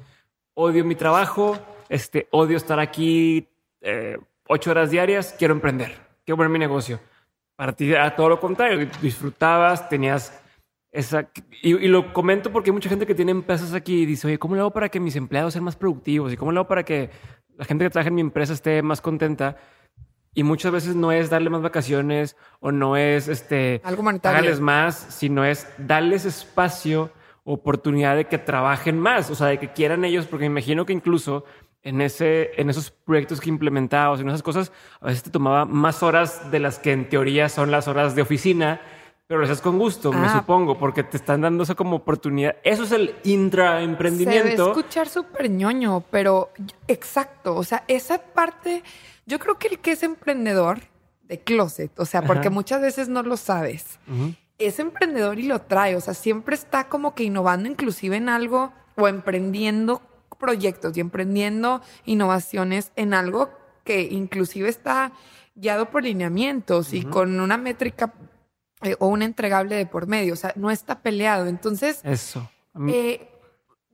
odio 0.56 0.84
mi 0.84 0.96
trabajo, 0.96 1.60
este, 1.90 2.28
odio 2.32 2.58
estar 2.58 2.80
aquí 2.80 3.48
eh, 3.82 4.18
ocho 4.48 4.72
horas 4.72 4.92
diarias, 4.92 5.36
quiero 5.38 5.54
emprender, 5.54 5.96
quiero 6.26 6.38
poner 6.38 6.50
mi 6.50 6.60
negocio. 6.60 7.00
Para 7.56 7.74
ti 7.74 7.92
era 7.92 8.16
todo 8.16 8.30
lo 8.30 8.40
contrario, 8.40 8.88
disfrutabas, 9.02 9.88
tenías 9.88 10.42
esa... 10.92 11.30
Y, 11.62 11.76
y, 11.76 11.88
lo 11.88 12.14
comento 12.14 12.52
porque 12.52 12.70
hay 12.70 12.74
mucha 12.74 12.90
gente 12.90 13.06
que 13.06 13.16
tiene 13.16 13.32
empresas 13.32 13.74
aquí 13.74 14.02
y 14.02 14.06
dice, 14.06 14.28
oye, 14.28 14.40
¿cómo 14.40 14.56
le 14.56 14.62
hago 14.62 14.72
para 14.72 14.90
que 14.90 15.00
mis 15.00 15.16
empleados 15.16 15.54
sean 15.54 15.64
más 15.64 15.76
productivos? 15.76 16.34
¿Y 16.34 16.38
cómo 16.38 16.52
le 16.52 16.60
hago 16.60 16.68
para 16.68 16.84
que 16.84 17.10
la 17.58 17.66
gente 17.66 17.86
que 17.86 17.90
trabaja 17.90 18.10
en 18.10 18.16
mi 18.16 18.22
empresa 18.22 18.54
esté 18.54 18.82
más 18.82 19.02
contenta? 19.02 19.58
Y 20.34 20.44
muchas 20.44 20.74
veces 20.74 20.96
no 20.96 21.14
es 21.14 21.30
darle 21.30 21.50
más 21.50 21.62
vacaciones 21.62 22.36
o 22.60 22.74
no 22.74 22.98
es 22.98 23.30
este 23.30 23.82
algo 23.86 24.04
pagarles 24.04 24.60
más, 24.60 24.96
sino 24.96 25.46
es 25.46 25.66
darles 25.78 26.26
espacio, 26.26 27.10
oportunidad 27.46 28.18
de 28.18 28.26
que 28.26 28.38
trabajen 28.38 29.00
más, 29.00 29.30
o 29.30 29.36
sea, 29.36 29.48
de 29.48 29.60
que 29.60 29.72
quieran 29.72 30.04
ellos, 30.04 30.26
porque 30.26 30.44
me 30.44 30.60
imagino 30.60 30.86
que 30.86 30.92
incluso 30.92 31.46
en 31.86 32.02
ese, 32.02 32.52
en 32.60 32.70
esos 32.70 32.90
proyectos 32.90 33.40
que 33.40 33.48
implementabas, 33.48 34.20
en 34.20 34.28
esas 34.28 34.44
cosas, 34.44 34.72
a 35.00 35.06
veces 35.06 35.24
te 35.24 35.30
tomaba 35.30 35.66
más 35.66 36.02
horas 36.02 36.52
de 36.52 36.60
las 36.60 36.80
que 36.80 36.92
en 36.92 37.08
teoría 37.08 37.48
son 37.48 37.70
las 37.70 37.88
horas 37.88 38.16
de 38.16 38.24
oficina, 38.24 38.82
pero 39.28 39.40
lo 39.40 39.46
haces 39.46 39.62
con 39.62 39.78
gusto, 39.78 40.12
me 40.12 40.26
ah. 40.26 40.40
supongo, 40.40 40.80
porque 40.80 41.04
te 41.04 41.16
están 41.16 41.42
dando 41.42 41.64
esa 41.64 41.76
como 41.76 41.98
oportunidad. 41.98 42.56
Eso 42.64 42.84
es 42.84 42.92
el 42.92 43.16
intraemprendimiento. 43.24 44.50
Se 44.50 44.56
debe 44.56 44.70
escuchar 44.70 45.08
súper 45.08 45.50
ñoño, 45.50 46.04
pero 46.10 46.52
exacto, 46.88 47.56
o 47.56 47.64
sea, 47.64 47.84
esa 47.88 48.18
parte 48.18 48.84
yo 49.28 49.38
creo 49.38 49.60
que 49.60 49.68
el 49.68 49.80
que 49.80 49.92
es 49.92 50.02
emprendedor 50.02 50.80
de 51.24 51.40
closet, 51.40 52.00
o 52.00 52.06
sea, 52.06 52.24
porque 52.24 52.50
muchas 52.50 52.82
veces 52.82 53.10
no 53.10 53.22
lo 53.22 53.38
sabes, 53.38 54.00
es 54.58 54.80
emprendedor 54.80 55.38
y 55.38 55.44
lo 55.44 55.62
trae, 55.62 55.96
o 55.96 56.02
sea, 56.02 56.16
siempre 56.16 56.56
está 56.56 56.88
como 56.88 57.14
que 57.14 57.24
innovando 57.24 57.70
inclusive 57.70 58.18
en 58.18 58.30
algo 58.30 58.74
o 58.96 59.08
emprendiendo 59.08 60.02
proyectos 60.46 60.96
y 60.96 61.00
emprendiendo 61.00 61.82
innovaciones 62.06 62.92
en 62.96 63.16
algo 63.16 63.50
que 63.84 64.04
inclusive 64.04 64.70
está 64.70 65.12
guiado 65.56 65.90
por 65.90 66.04
lineamientos 66.04 66.94
y 66.94 67.04
con 67.04 67.40
una 67.40 67.58
métrica 67.58 68.14
eh, 68.84 68.96
o 69.00 69.08
un 69.08 69.24
entregable 69.24 69.76
de 69.76 69.88
por 69.88 70.06
medio, 70.06 70.34
o 70.34 70.36
sea, 70.36 70.54
no 70.56 70.70
está 70.70 71.02
peleado. 71.02 71.48
Entonces, 71.48 72.02
eso. 72.04 72.48
Eh, 72.90 73.28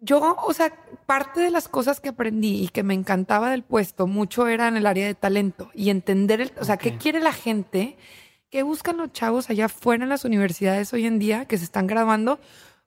yo, 0.02 0.36
o 0.44 0.54
sea, 0.54 0.74
parte 1.06 1.40
de 1.40 1.52
las 1.52 1.70
cosas 1.70 2.02
que 2.02 2.10
aprendí 2.10 2.64
y 2.64 2.68
que 2.68 2.84
me 2.84 2.96
encantaba 2.96 3.52
del 3.52 3.64
puesto 3.64 4.08
mucho 4.08 4.48
era 4.48 4.68
en 4.68 4.76
el 4.76 4.88
área 4.88 5.06
de 5.06 5.14
talento 5.14 5.72
y 5.74 5.90
entender, 5.90 6.42
el, 6.42 6.52
o 6.60 6.66
sea, 6.66 6.76
qué 6.76 6.98
quiere 6.98 7.22
la 7.22 7.32
gente, 7.32 7.96
qué 8.50 8.64
buscan 8.64 8.98
los 8.98 9.14
chavos 9.14 9.50
allá 9.50 9.66
afuera 9.66 10.04
en 10.04 10.10
las 10.10 10.26
universidades 10.26 10.92
hoy 10.92 11.06
en 11.06 11.18
día 11.20 11.46
que 11.46 11.58
se 11.58 11.64
están 11.64 11.88
graduando 11.88 12.40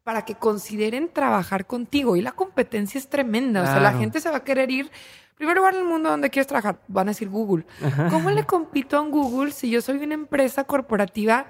para 0.05 0.25
que 0.25 0.35
consideren 0.35 1.09
trabajar 1.09 1.67
contigo. 1.67 2.15
Y 2.15 2.23
la 2.23 2.33
competencia 2.33 2.99
es 2.99 3.09
tremenda, 3.09 3.63
o 3.63 3.67
sea, 3.67 3.81
la 3.81 3.95
gente 3.95 4.21
se 4.21 4.31
va 4.31 4.37
a 4.37 4.45
querer 4.45 4.71
ir. 4.71 4.91
Primero 5.37 5.69
en 5.69 5.75
el 5.75 5.85
mundo 5.85 6.11
donde 6.11 6.31
quieres 6.31 6.47
trabajar, 6.47 6.79
van 6.87 7.09
a 7.09 7.11
decir 7.11 7.29
Google. 7.29 7.67
¿Cómo 8.11 8.31
le 8.31 8.45
compito 8.45 8.97
a 8.97 9.01
un 9.01 9.11
Google 9.11 9.51
si 9.51 9.71
yo 9.71 9.81
soy 9.81 9.97
una 9.97 10.15
empresa 10.15 10.65
corporativa 10.65 11.47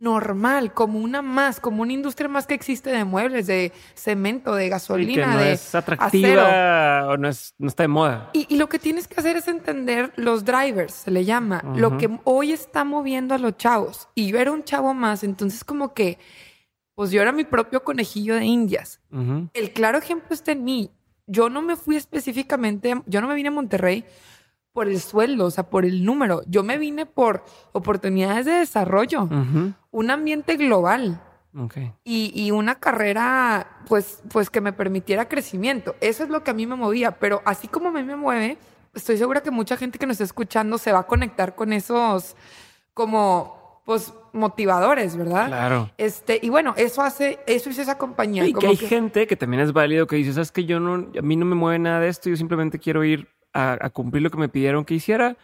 normal, 0.00 0.72
como 0.72 0.98
una 0.98 1.20
más, 1.20 1.60
como 1.60 1.82
una 1.82 1.92
industria 1.92 2.28
más 2.28 2.46
que 2.46 2.54
existe 2.54 2.90
de 2.90 3.04
muebles, 3.04 3.46
de 3.46 3.70
cemento, 3.94 4.54
de 4.54 4.68
gasolina, 4.70 5.34
no 5.34 5.38
de 5.38 5.52
es 5.52 5.74
atractiva 5.74 7.06
o 7.08 7.18
no, 7.18 7.28
es, 7.28 7.54
no 7.58 7.68
está 7.68 7.82
de 7.82 7.88
moda. 7.88 8.30
Y, 8.32 8.56
lo 8.56 8.68
que 8.68 8.78
tienes 8.78 9.06
que 9.06 9.20
hacer 9.20 9.36
es 9.36 9.46
entender 9.46 10.12
los 10.16 10.44
drivers, 10.44 10.94
se 10.94 11.10
le 11.10 11.24
llama, 11.24 11.62
lo 11.76 11.98
que 11.98 12.18
hoy 12.24 12.52
está 12.52 12.84
moviendo 12.84 13.34
a 13.34 13.38
los 13.38 13.56
chavos. 13.58 14.08
Y 14.14 14.28
yo 14.28 14.38
era 14.38 14.52
un 14.52 14.64
chavo 14.64 14.94
más, 14.94 15.22
entonces 15.22 15.64
como 15.64 15.92
que, 15.92 16.18
pues 17.00 17.12
yo 17.12 17.22
era 17.22 17.32
mi 17.32 17.44
propio 17.44 17.82
conejillo 17.82 18.34
de 18.34 18.44
indias. 18.44 19.00
El 19.54 19.72
claro 19.72 19.96
ejemplo 19.96 20.34
está 20.34 20.52
en 20.52 20.64
mí. 20.64 20.90
Yo 21.26 21.48
no 21.48 21.62
me 21.62 21.76
fui 21.76 21.96
específicamente, 21.96 23.00
yo 23.06 23.22
no 23.22 23.26
me 23.26 23.34
vine 23.34 23.48
a 23.48 23.52
Monterrey 23.52 24.04
por 24.74 24.86
el 24.86 25.00
sueldo, 25.00 25.46
o 25.46 25.50
sea, 25.50 25.70
por 25.70 25.86
el 25.86 26.04
número. 26.04 26.42
Yo 26.46 26.62
me 26.62 26.76
vine 26.76 27.06
por 27.06 27.42
oportunidades 27.72 28.44
de 28.44 28.52
desarrollo, 28.52 29.30
un 29.90 30.10
ambiente 30.10 30.56
global. 30.56 31.22
Y, 32.04 32.50
una 32.50 32.74
carrera, 32.74 33.78
pues, 33.88 34.22
pues 34.30 34.50
que 34.50 34.60
me 34.60 34.74
permitiera 34.74 35.26
crecimiento. 35.26 35.96
Eso 36.02 36.24
es 36.24 36.28
lo 36.28 36.44
que 36.44 36.50
a 36.50 36.54
mí 36.54 36.66
me 36.66 36.76
movía. 36.76 37.12
Pero 37.12 37.40
así 37.46 37.66
como 37.66 37.88
a 37.88 37.92
mí 37.92 38.02
me 38.02 38.16
mueve, 38.16 38.58
estoy 38.92 39.16
segura 39.16 39.42
que 39.42 39.50
mucha 39.50 39.78
gente 39.78 39.98
que 39.98 40.04
nos 40.04 40.16
está 40.16 40.24
escuchando 40.24 40.76
se 40.76 40.92
va 40.92 40.98
a 40.98 41.06
conectar 41.06 41.54
con 41.54 41.72
esos 41.72 42.36
como, 42.92 43.80
pues, 43.86 44.12
motivadores, 44.32 45.16
¿verdad? 45.16 45.48
Claro. 45.48 45.90
Este, 45.98 46.38
y 46.42 46.48
bueno, 46.48 46.74
eso 46.76 47.02
hace, 47.02 47.40
eso 47.46 47.70
hizo 47.70 47.82
esa 47.82 47.98
compañía. 47.98 48.46
Y 48.46 48.52
que 48.52 48.66
hay 48.66 48.76
gente 48.76 49.26
que 49.26 49.36
también 49.36 49.62
es 49.62 49.72
válido 49.72 50.06
que 50.06 50.16
dice, 50.16 50.32
sabes 50.32 50.52
que 50.52 50.64
yo 50.64 50.80
no, 50.80 51.10
a 51.16 51.22
mí 51.22 51.36
no 51.36 51.44
me 51.46 51.54
mueve 51.54 51.78
nada 51.78 52.00
de 52.00 52.08
esto, 52.08 52.30
yo 52.30 52.36
simplemente 52.36 52.78
quiero 52.78 53.04
ir 53.04 53.28
a, 53.52 53.90
cumplir 53.90 54.22
lo 54.22 54.30
que 54.30 54.38
me 54.38 54.48
pidieron 54.48 54.84
que 54.84 54.94
hiciera. 54.94 55.36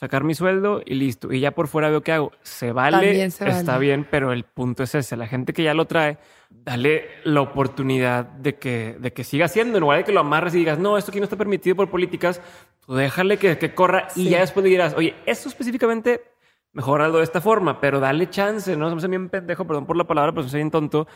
sacar 0.00 0.22
mi 0.22 0.34
sueldo 0.34 0.80
y 0.86 0.94
listo. 0.94 1.32
Y 1.32 1.40
ya 1.40 1.50
por 1.50 1.66
fuera 1.66 1.90
veo 1.90 2.02
qué 2.02 2.12
hago. 2.12 2.32
Se 2.42 2.72
vale, 2.72 3.24
está 3.24 3.78
bien, 3.78 4.06
pero 4.08 4.32
el 4.32 4.44
punto 4.44 4.84
es 4.84 4.94
ese. 4.94 5.16
La 5.16 5.26
gente 5.26 5.52
que 5.52 5.64
ya 5.64 5.74
lo 5.74 5.86
trae, 5.86 6.18
dale 6.50 7.08
la 7.24 7.40
oportunidad 7.40 8.24
de 8.24 8.56
que, 8.56 8.96
de 9.00 9.12
que 9.12 9.24
siga 9.24 9.46
haciendo. 9.46 9.78
En 9.78 9.80
lugar 9.80 9.98
de 9.98 10.04
que 10.04 10.12
lo 10.12 10.20
amarres 10.20 10.54
y 10.54 10.58
digas, 10.58 10.78
no, 10.78 10.96
esto 10.96 11.10
aquí 11.10 11.18
no 11.18 11.24
está 11.24 11.36
permitido 11.36 11.74
por 11.74 11.90
políticas, 11.90 12.40
tú 12.86 12.94
déjale 12.94 13.38
que, 13.38 13.58
que 13.58 13.74
corra 13.74 14.08
y 14.14 14.28
ya 14.28 14.40
después 14.40 14.62
le 14.62 14.70
dirás, 14.70 14.94
oye, 14.94 15.16
esto 15.26 15.48
específicamente 15.48 16.22
mejorarlo 16.78 17.18
de 17.18 17.24
esta 17.24 17.40
forma, 17.40 17.80
pero 17.80 17.98
dale 17.98 18.30
chance, 18.30 18.76
¿no? 18.76 18.88
Se 19.00 19.08
me 19.08 19.18
bien 19.18 19.28
pendejo, 19.28 19.66
perdón 19.66 19.84
por 19.84 19.96
la 19.96 20.04
palabra, 20.04 20.30
pero 20.30 20.48
soy 20.48 20.58
bien 20.58 20.70
tonto. 20.70 21.08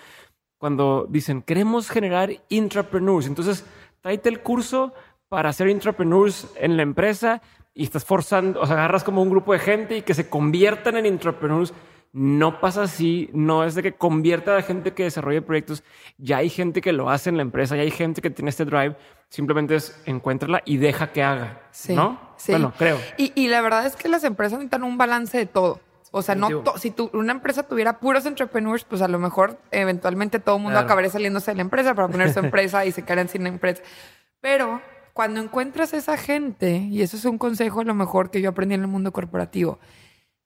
Cuando 0.59 1.07
dicen, 1.09 1.41
queremos 1.41 1.89
generar 1.89 2.31
intrapreneurs. 2.49 3.29
Entonces, 3.29 3.65
tráete 4.01 4.29
el 4.29 4.41
curso 4.41 4.93
para 5.29 5.53
ser 5.53 5.69
intrapreneurs 5.69 6.53
en 6.57 6.77
la 6.77 6.83
empresa 6.83 7.43
y 7.75 7.85
estás 7.85 8.05
forzando, 8.05 8.61
o 8.61 8.67
sea, 8.67 8.75
agarras 8.75 9.05
como 9.05 9.23
un 9.23 9.31
grupo 9.31 9.53
de 9.53 9.61
gente 9.61 9.99
y 9.99 10.03
que 10.03 10.15
se 10.15 10.29
conviertan 10.29 10.97
en 10.97 11.07
entrepreneurs. 11.07 11.73
No 12.13 12.61
pasa 12.61 12.83
así, 12.83 13.31
no 13.33 13.63
es 13.63 13.77
de 13.77 13.85
que 13.85 13.93
convierta 13.93 14.51
a 14.51 14.57
la 14.57 14.63
gente 14.63 14.95
que 14.95 15.05
desarrolle 15.05 15.43
proyectos. 15.43 15.85
Ya 16.19 16.39
hay 16.39 16.51
gente 16.51 16.81
que 16.81 16.93
lo 16.93 17.09
hace 17.09 17.31
en 17.31 17.37
la 17.37 17.43
empresa, 17.43 17.77
ya 17.77 17.83
hay 17.83 17.93
gente 17.93 18.21
que 18.21 18.31
tiene 18.31 18.51
este 18.51 18.65
drive. 18.65 18.97
Simplemente 19.29 19.77
es 19.77 20.03
encuéntrala 20.07 20.61
y 20.65 20.79
deja 20.79 21.13
que 21.13 21.23
haga. 21.23 21.63
Sí, 21.71 21.95
¿No? 21.95 22.19
Sí. 22.43 22.51
Bueno, 22.51 22.73
creo. 22.77 22.99
Y, 23.19 23.33
y, 23.37 23.47
la 23.47 23.61
verdad 23.61 23.87
es 23.87 23.95
que 23.95 24.09
las 24.09 24.25
empresas 24.25 24.59
necesitan 24.59 24.83
un 24.83 24.99
balance 24.99 25.39
de 25.39 25.47
todo. 25.47 25.81
O 26.11 26.23
sea, 26.23 26.35
no 26.35 26.49
si 26.77 26.91
tu, 26.91 27.09
una 27.15 27.33
empresa 27.33 27.63
tuviera 27.63 28.01
puros 28.01 28.27
entrepreneurs, 28.27 28.85
pues 28.85 29.01
a 29.01 29.09
lo 29.09 29.19
mejor 29.21 29.59
eventualmente 29.71 30.41
todo 30.41 30.57
el 30.57 30.63
mundo 30.63 30.79
acabaría 30.79 31.09
saliéndose 31.09 31.53
de 31.53 31.57
la 31.57 31.63
empresa 31.63 31.95
para 31.95 32.09
poner 32.09 32.33
su 32.33 32.41
empresa 32.41 32.85
y 32.85 32.93
se 32.93 33.03
quedarían 33.03 33.29
sin 33.29 33.47
empresa. 33.47 33.83
Pero 34.41 34.83
cuando 35.13 35.41
encuentras 35.41 35.95
esa 35.95 36.17
gente, 36.17 36.77
y 36.91 37.01
eso 37.01 37.17
es 37.17 37.25
un 37.25 37.39
consejo 37.39 37.81
a 37.81 37.85
lo 37.85 37.95
mejor 37.95 38.31
que 38.31 38.43
yo 38.43 38.51
aprendí 38.51 38.75
en 38.75 38.83
el 38.83 38.89
mundo 38.89 39.13
corporativo, 39.13 39.79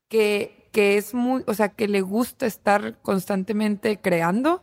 que, 0.09 0.69
que 0.71 0.99
es 0.99 1.15
muy, 1.15 1.43
o 1.47 1.55
sea, 1.55 1.71
que 1.71 1.89
le 1.89 2.03
gusta 2.03 2.47
estar 2.47 2.99
constantemente 3.01 3.99
creando, 3.99 4.63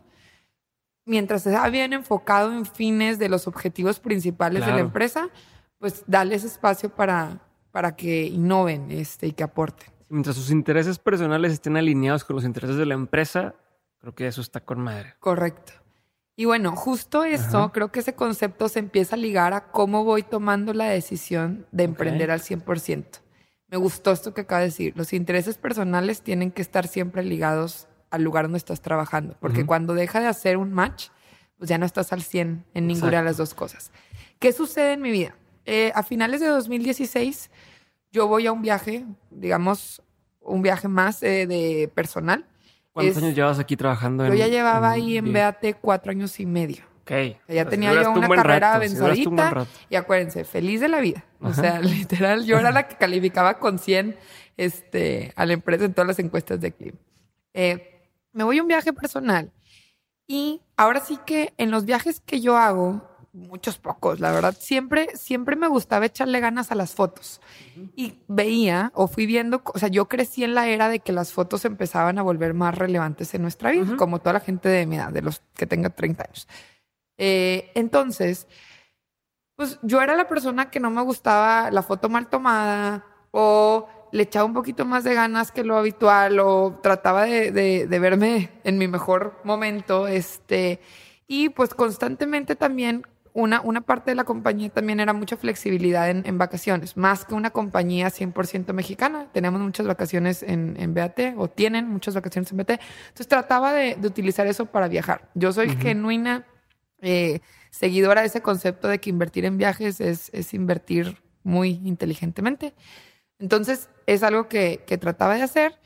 mientras 1.04 1.46
está 1.46 1.68
bien 1.68 1.92
enfocado 1.92 2.52
en 2.52 2.64
fines 2.64 3.18
de 3.18 3.28
los 3.28 3.46
objetivos 3.46 4.00
principales 4.00 4.64
de 4.64 4.72
la 4.72 4.80
empresa, 4.80 5.28
pues 5.84 6.02
dale 6.06 6.34
ese 6.34 6.46
espacio 6.46 6.88
para, 6.88 7.42
para 7.70 7.94
que 7.94 8.24
innoven 8.24 8.90
este, 8.90 9.26
y 9.26 9.32
que 9.32 9.44
aporten. 9.44 9.86
Mientras 10.08 10.34
sus 10.34 10.50
intereses 10.50 10.98
personales 10.98 11.52
estén 11.52 11.76
alineados 11.76 12.24
con 12.24 12.36
los 12.36 12.46
intereses 12.46 12.78
de 12.78 12.86
la 12.86 12.94
empresa, 12.94 13.54
creo 13.98 14.14
que 14.14 14.26
eso 14.26 14.40
está 14.40 14.60
con 14.60 14.80
madre. 14.80 15.12
Correcto. 15.20 15.74
Y 16.36 16.46
bueno, 16.46 16.74
justo 16.74 17.22
eso, 17.22 17.70
creo 17.70 17.92
que 17.92 18.00
ese 18.00 18.14
concepto 18.14 18.70
se 18.70 18.78
empieza 18.78 19.14
a 19.16 19.18
ligar 19.18 19.52
a 19.52 19.70
cómo 19.72 20.04
voy 20.04 20.22
tomando 20.22 20.72
la 20.72 20.86
decisión 20.86 21.66
de 21.70 21.84
emprender 21.84 22.30
al 22.30 22.40
100%. 22.40 23.04
Me 23.68 23.76
gustó 23.76 24.12
esto 24.12 24.32
que 24.32 24.40
acaba 24.40 24.60
de 24.60 24.68
decir. 24.68 24.94
Los 24.96 25.12
intereses 25.12 25.58
personales 25.58 26.22
tienen 26.22 26.50
que 26.50 26.62
estar 26.62 26.88
siempre 26.88 27.22
ligados 27.22 27.88
al 28.08 28.22
lugar 28.22 28.46
donde 28.46 28.56
estás 28.56 28.80
trabajando, 28.80 29.36
porque 29.38 29.66
cuando 29.66 29.92
deja 29.92 30.20
de 30.20 30.28
hacer 30.28 30.56
un 30.56 30.72
match, 30.72 31.08
pues 31.58 31.68
ya 31.68 31.76
no 31.76 31.84
estás 31.84 32.10
al 32.14 32.22
100 32.22 32.64
en 32.72 32.86
ninguna 32.86 33.18
de 33.18 33.24
las 33.24 33.36
dos 33.36 33.52
cosas. 33.52 33.92
¿Qué 34.38 34.50
sucede 34.50 34.94
en 34.94 35.02
mi 35.02 35.10
vida? 35.10 35.34
Eh, 35.66 35.92
a 35.94 36.02
finales 36.02 36.40
de 36.40 36.46
2016, 36.46 37.50
yo 38.12 38.28
voy 38.28 38.46
a 38.46 38.52
un 38.52 38.62
viaje, 38.62 39.04
digamos, 39.30 40.02
un 40.40 40.62
viaje 40.62 40.88
más 40.88 41.22
eh, 41.22 41.46
de 41.46 41.90
personal 41.94 42.46
¿Cuántos 42.94 43.16
años 43.16 43.34
llevas 43.34 43.58
aquí 43.58 43.76
trabajando? 43.76 44.24
Yo 44.28 44.34
ya 44.34 44.46
llevaba 44.46 44.92
ahí 44.92 45.16
en 45.16 45.32
BAT 45.32 45.64
cuatro 45.80 46.12
años 46.12 46.38
y 46.38 46.46
medio. 46.46 46.84
Ok. 47.02 47.10
ya 47.48 47.68
tenía 47.68 47.92
yo 47.92 48.12
una 48.12 48.28
carrera 48.28 48.76
avanzadita. 48.76 49.66
y 49.90 49.96
acuérdense, 49.96 50.44
feliz 50.44 50.80
de 50.80 50.88
la 50.88 51.00
vida. 51.00 51.24
O 51.40 51.52
sea, 51.52 51.80
literal, 51.82 52.46
yo 52.46 52.56
era 52.56 52.70
la 52.70 52.86
que 52.86 52.96
calificaba 52.96 53.58
con 53.58 53.80
100 53.80 54.16
este, 54.56 55.32
a 55.34 55.44
la 55.44 55.54
empresa 55.54 55.84
en 55.84 55.92
todas 55.92 56.06
las 56.06 56.18
encuestas 56.20 56.60
de 56.60 56.70
clima. 56.70 56.98
Eh, 57.52 58.08
me 58.32 58.44
voy 58.44 58.58
a 58.58 58.62
un 58.62 58.68
viaje 58.68 58.92
personal. 58.92 59.50
Y 60.28 60.62
ahora 60.76 61.00
sí 61.00 61.18
que 61.26 61.52
en 61.58 61.72
los 61.72 61.84
viajes 61.84 62.20
que 62.20 62.40
yo 62.40 62.56
hago, 62.56 63.02
muchos 63.34 63.78
pocos, 63.78 64.20
la 64.20 64.30
verdad. 64.30 64.56
Siempre, 64.58 65.08
siempre 65.16 65.56
me 65.56 65.66
gustaba 65.66 66.06
echarle 66.06 66.40
ganas 66.40 66.70
a 66.70 66.76
las 66.76 66.94
fotos. 66.94 67.40
Y 67.96 68.20
veía 68.28 68.92
o 68.94 69.08
fui 69.08 69.26
viendo, 69.26 69.60
o 69.64 69.78
sea, 69.78 69.88
yo 69.88 70.08
crecí 70.08 70.44
en 70.44 70.54
la 70.54 70.68
era 70.68 70.88
de 70.88 71.00
que 71.00 71.12
las 71.12 71.32
fotos 71.32 71.64
empezaban 71.64 72.18
a 72.18 72.22
volver 72.22 72.54
más 72.54 72.76
relevantes 72.78 73.34
en 73.34 73.42
nuestra 73.42 73.72
vida, 73.72 73.96
como 73.96 74.20
toda 74.20 74.34
la 74.34 74.40
gente 74.40 74.68
de 74.68 74.86
mi 74.86 74.96
edad, 74.96 75.10
de 75.10 75.22
los 75.22 75.42
que 75.54 75.66
tenga 75.66 75.90
30 75.90 76.24
años. 76.24 76.48
Eh, 77.18 77.72
entonces, 77.74 78.46
pues 79.56 79.78
yo 79.82 80.00
era 80.00 80.16
la 80.16 80.28
persona 80.28 80.70
que 80.70 80.80
no 80.80 80.90
me 80.90 81.02
gustaba 81.02 81.70
la 81.70 81.82
foto 81.82 82.08
mal 82.08 82.28
tomada 82.28 83.04
o 83.32 83.88
le 84.12 84.22
echaba 84.22 84.44
un 84.44 84.54
poquito 84.54 84.84
más 84.84 85.02
de 85.02 85.14
ganas 85.14 85.50
que 85.50 85.64
lo 85.64 85.76
habitual 85.76 86.38
o 86.38 86.78
trataba 86.82 87.24
de, 87.24 87.50
de, 87.50 87.88
de 87.88 87.98
verme 87.98 88.52
en 88.62 88.78
mi 88.78 88.86
mejor 88.86 89.40
momento, 89.42 90.06
este, 90.06 90.80
y 91.26 91.48
pues 91.48 91.74
constantemente 91.74 92.54
también 92.54 93.04
una, 93.34 93.60
una 93.62 93.80
parte 93.80 94.12
de 94.12 94.14
la 94.14 94.22
compañía 94.22 94.70
también 94.70 95.00
era 95.00 95.12
mucha 95.12 95.36
flexibilidad 95.36 96.08
en, 96.08 96.38
vacaciones, 96.38 96.96
más 96.96 97.24
que 97.24 97.34
una 97.34 97.50
compañía 97.50 98.06
100% 98.06 98.72
mexicana. 98.72 99.26
Tenemos 99.32 99.60
muchas 99.60 99.88
vacaciones 99.88 100.44
en, 100.44 100.76
en, 100.78 100.94
BAT 100.94 101.34
o 101.36 101.48
tienen 101.48 101.88
muchas 101.88 102.14
vacaciones 102.14 102.52
en 102.52 102.58
BAT. 102.58 102.70
Entonces 102.70 103.26
trataba 103.26 103.72
de, 103.72 103.98
utilizar 104.04 104.46
eso 104.46 104.66
para 104.66 104.86
viajar. 104.86 105.28
Yo 105.34 105.52
soy 105.52 105.68
genuina 105.70 106.46
eh, 107.00 107.40
seguidora 107.70 108.20
de 108.20 108.28
ese 108.28 108.40
concepto 108.40 108.86
de 108.86 109.00
que 109.00 109.10
invertir 109.10 109.44
en 109.46 109.58
viajes 109.58 110.00
es, 110.00 110.30
es 110.32 110.54
invertir 110.54 111.20
muy 111.42 111.80
inteligentemente. 111.84 112.72
Entonces 113.40 113.90
es 114.06 114.22
algo 114.22 114.46
que, 114.46 114.84
que 114.86 114.96
trataba 114.96 115.34
de 115.34 115.42
hacer. 115.42 115.80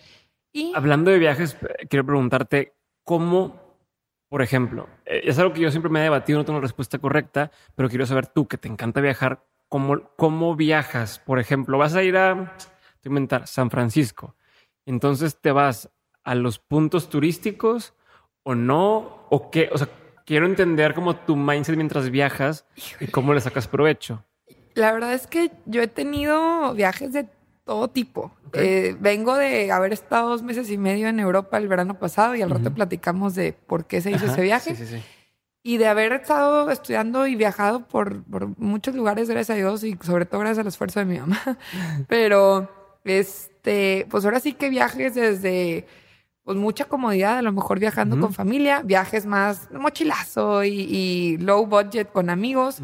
Y... 0.52 0.72
Hablando 0.76 1.10
de 1.10 1.18
viajes, 1.18 1.56
quiero 1.88 2.04
preguntarte 2.04 2.74
cómo 3.04 3.67
por 4.28 4.42
ejemplo, 4.42 4.88
eh, 5.06 5.22
es 5.24 5.38
algo 5.38 5.52
que 5.52 5.60
yo 5.60 5.70
siempre 5.70 5.90
me 5.90 6.00
he 6.00 6.04
debatido, 6.04 6.38
no 6.38 6.44
tengo 6.44 6.58
una 6.58 6.66
respuesta 6.66 6.98
correcta, 6.98 7.50
pero 7.74 7.88
quiero 7.88 8.06
saber 8.06 8.26
tú, 8.26 8.46
que 8.46 8.58
te 8.58 8.68
encanta 8.68 9.00
viajar, 9.00 9.44
¿cómo, 9.68 10.10
cómo 10.16 10.56
viajas? 10.56 11.18
Por 11.18 11.38
ejemplo, 11.38 11.78
vas 11.78 11.94
a 11.94 12.02
ir 12.02 12.16
a, 12.16 12.56
te 13.00 13.08
inventar, 13.08 13.46
San 13.46 13.70
Francisco. 13.70 14.34
Entonces 14.86 15.36
te 15.40 15.52
vas 15.52 15.90
a 16.24 16.34
los 16.34 16.58
puntos 16.58 17.08
turísticos 17.08 17.94
o 18.42 18.54
no, 18.54 19.26
o 19.30 19.50
qué, 19.50 19.68
o 19.72 19.78
sea, 19.78 19.88
quiero 20.24 20.46
entender 20.46 20.94
cómo 20.94 21.16
tu 21.16 21.36
mindset 21.36 21.76
mientras 21.76 22.10
viajas 22.10 22.66
y 23.00 23.06
cómo 23.06 23.34
le 23.34 23.40
sacas 23.40 23.68
provecho. 23.68 24.24
La 24.74 24.92
verdad 24.92 25.12
es 25.14 25.26
que 25.26 25.50
yo 25.66 25.82
he 25.82 25.88
tenido 25.88 26.72
viajes 26.74 27.12
de 27.12 27.26
todo 27.68 27.88
tipo. 27.88 28.32
Eh, 28.54 28.96
vengo 28.98 29.36
de 29.36 29.70
haber 29.70 29.92
estado 29.92 30.30
dos 30.30 30.42
meses 30.42 30.70
y 30.70 30.78
medio 30.78 31.06
en 31.06 31.20
Europa 31.20 31.58
el 31.58 31.68
verano 31.68 31.98
pasado 31.98 32.34
y 32.34 32.40
al 32.40 32.48
rato 32.48 32.72
platicamos 32.72 33.34
de 33.34 33.52
por 33.52 33.84
qué 33.84 34.00
se 34.00 34.10
hizo 34.10 34.24
ese 34.24 34.40
viaje. 34.40 34.74
Y 35.62 35.76
de 35.76 35.86
haber 35.86 36.14
estado 36.14 36.70
estudiando 36.70 37.26
y 37.26 37.36
viajado 37.36 37.86
por, 37.86 38.22
muchos 38.56 38.94
lugares, 38.94 39.28
gracias 39.28 39.54
a 39.54 39.58
Dios, 39.58 39.84
y 39.84 39.98
sobre 40.02 40.24
todo 40.24 40.40
gracias 40.40 40.60
al 40.60 40.68
esfuerzo 40.68 41.00
de 41.00 41.04
mi 41.04 41.18
mamá. 41.18 41.38
Pero, 42.08 42.70
este, 43.04 44.06
pues 44.08 44.24
ahora 44.24 44.40
sí 44.40 44.54
que 44.54 44.70
viajes 44.70 45.14
desde, 45.14 45.86
pues 46.44 46.56
mucha 46.56 46.86
comodidad, 46.86 47.36
a 47.36 47.42
lo 47.42 47.52
mejor 47.52 47.80
viajando 47.80 48.18
con 48.18 48.32
familia, 48.32 48.80
viajes 48.82 49.26
más 49.26 49.70
mochilazo 49.70 50.64
y, 50.64 51.36
low 51.36 51.66
budget 51.66 52.10
con 52.12 52.30
amigos. 52.30 52.80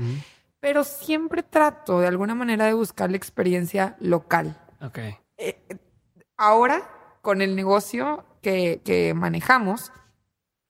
Pero 0.60 0.84
siempre 0.84 1.42
trato 1.42 2.00
de 2.00 2.06
alguna 2.06 2.34
manera 2.34 2.66
de 2.66 2.74
buscar 2.74 3.10
la 3.10 3.16
experiencia 3.16 3.96
local. 3.98 4.58
Ok. 4.84 4.98
Eh, 5.38 5.58
ahora, 6.36 7.18
con 7.22 7.42
el 7.42 7.56
negocio 7.56 8.24
que, 8.42 8.80
que 8.84 9.14
manejamos, 9.14 9.92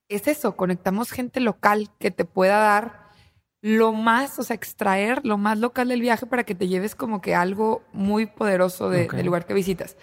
es 0.09 0.29
eso, 0.29 0.57
conectamos 0.57 1.11
gente 1.11 1.41
local 1.41 1.91
que 1.99 2.11
te 2.11 2.25
pueda 2.25 2.59
dar 2.59 3.05
lo 3.61 3.93
más, 3.93 4.39
o 4.39 4.43
sea, 4.43 4.55
extraer 4.55 5.25
lo 5.25 5.39
más 5.39 5.59
local 5.59 5.89
del 5.89 6.03
viaje 6.03 6.27
para 6.27 6.45
que 6.45 6.55
te 6.55 6.69
lleves 6.69 6.95
como 6.95 7.23
que 7.23 7.35
algo 7.35 7.83
muy 7.93 8.27
poderoso 8.27 8.91
de, 8.91 9.09
del 9.09 9.25
lugar 9.25 9.47
que 9.47 9.55
visitas. 9.55 9.97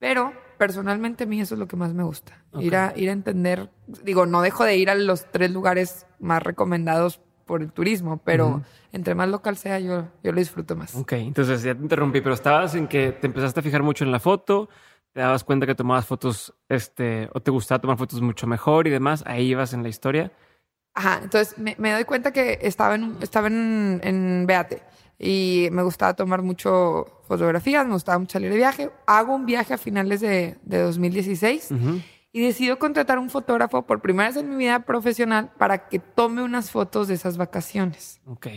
Pero 0.00 0.32
personalmente 0.58 1.22
a 1.22 1.26
mí 1.28 1.40
eso 1.40 1.54
es 1.54 1.60
lo 1.60 1.68
que 1.68 1.76
más 1.76 1.94
me 1.94 2.02
gusta. 2.02 2.44
Ir, 2.58 2.74
a, 2.74 2.92
ir 2.96 3.08
a 3.08 3.12
entender, 3.12 3.70
digo, 4.02 4.26
no 4.26 4.42
dejo 4.42 4.64
de 4.64 4.76
ir 4.76 4.90
a 4.90 4.96
los 4.96 5.30
tres 5.30 5.52
lugares 5.52 6.06
más 6.18 6.42
recomendados 6.42 7.20
por 7.44 7.62
el 7.62 7.72
turismo, 7.72 8.20
pero 8.24 8.62
entre 8.92 9.14
más 9.14 9.28
local 9.28 9.56
sea, 9.56 9.78
yo, 9.78 10.08
yo 10.22 10.32
lo 10.32 10.38
disfruto 10.38 10.76
más. 10.76 10.94
Ok, 10.94 11.12
entonces 11.12 11.62
ya 11.62 11.74
te 11.74 11.82
interrumpí, 11.82 12.20
pero 12.20 12.34
estabas 12.34 12.74
en 12.74 12.88
que 12.88 13.12
te 13.12 13.26
empezaste 13.26 13.60
a 13.60 13.62
fijar 13.62 13.82
mucho 13.82 14.04
en 14.04 14.12
la 14.12 14.20
foto, 14.20 14.68
te 15.12 15.20
dabas 15.20 15.44
cuenta 15.44 15.66
que 15.66 15.74
tomabas 15.74 16.06
fotos, 16.06 16.54
este, 16.68 17.28
o 17.32 17.40
te 17.40 17.50
gustaba 17.50 17.80
tomar 17.80 17.96
fotos 17.96 18.20
mucho 18.20 18.46
mejor 18.46 18.86
y 18.86 18.90
demás, 18.90 19.22
ahí 19.26 19.46
ibas 19.46 19.72
en 19.72 19.82
la 19.82 19.88
historia. 19.88 20.32
Ajá, 20.94 21.20
entonces 21.22 21.58
me, 21.58 21.74
me 21.78 21.92
doy 21.92 22.04
cuenta 22.04 22.32
que 22.32 22.58
estaba 22.62 22.94
en, 22.94 23.16
estaba 23.20 23.48
en, 23.48 24.00
en 24.04 24.46
Beate 24.46 24.82
y 25.18 25.68
me 25.72 25.82
gustaba 25.82 26.14
tomar 26.14 26.42
mucho 26.42 27.06
fotografías, 27.26 27.86
me 27.86 27.94
gustaba 27.94 28.18
mucho 28.18 28.32
salir 28.32 28.50
de 28.50 28.56
viaje. 28.56 28.90
Hago 29.06 29.34
un 29.34 29.46
viaje 29.46 29.74
a 29.74 29.78
finales 29.78 30.20
de, 30.20 30.56
de 30.62 30.78
2016 30.82 31.70
y 32.34 32.40
decido 32.40 32.80
contratar 32.80 33.20
un 33.20 33.30
fotógrafo 33.30 33.86
por 33.86 34.02
primera 34.02 34.28
vez 34.28 34.36
en 34.36 34.50
mi 34.50 34.56
vida 34.56 34.80
profesional 34.80 35.52
para 35.56 35.88
que 35.88 36.00
tome 36.00 36.42
unas 36.42 36.68
fotos 36.68 37.06
de 37.06 37.14
esas 37.14 37.36
vacaciones. 37.36 38.20
Ok. 38.26 38.48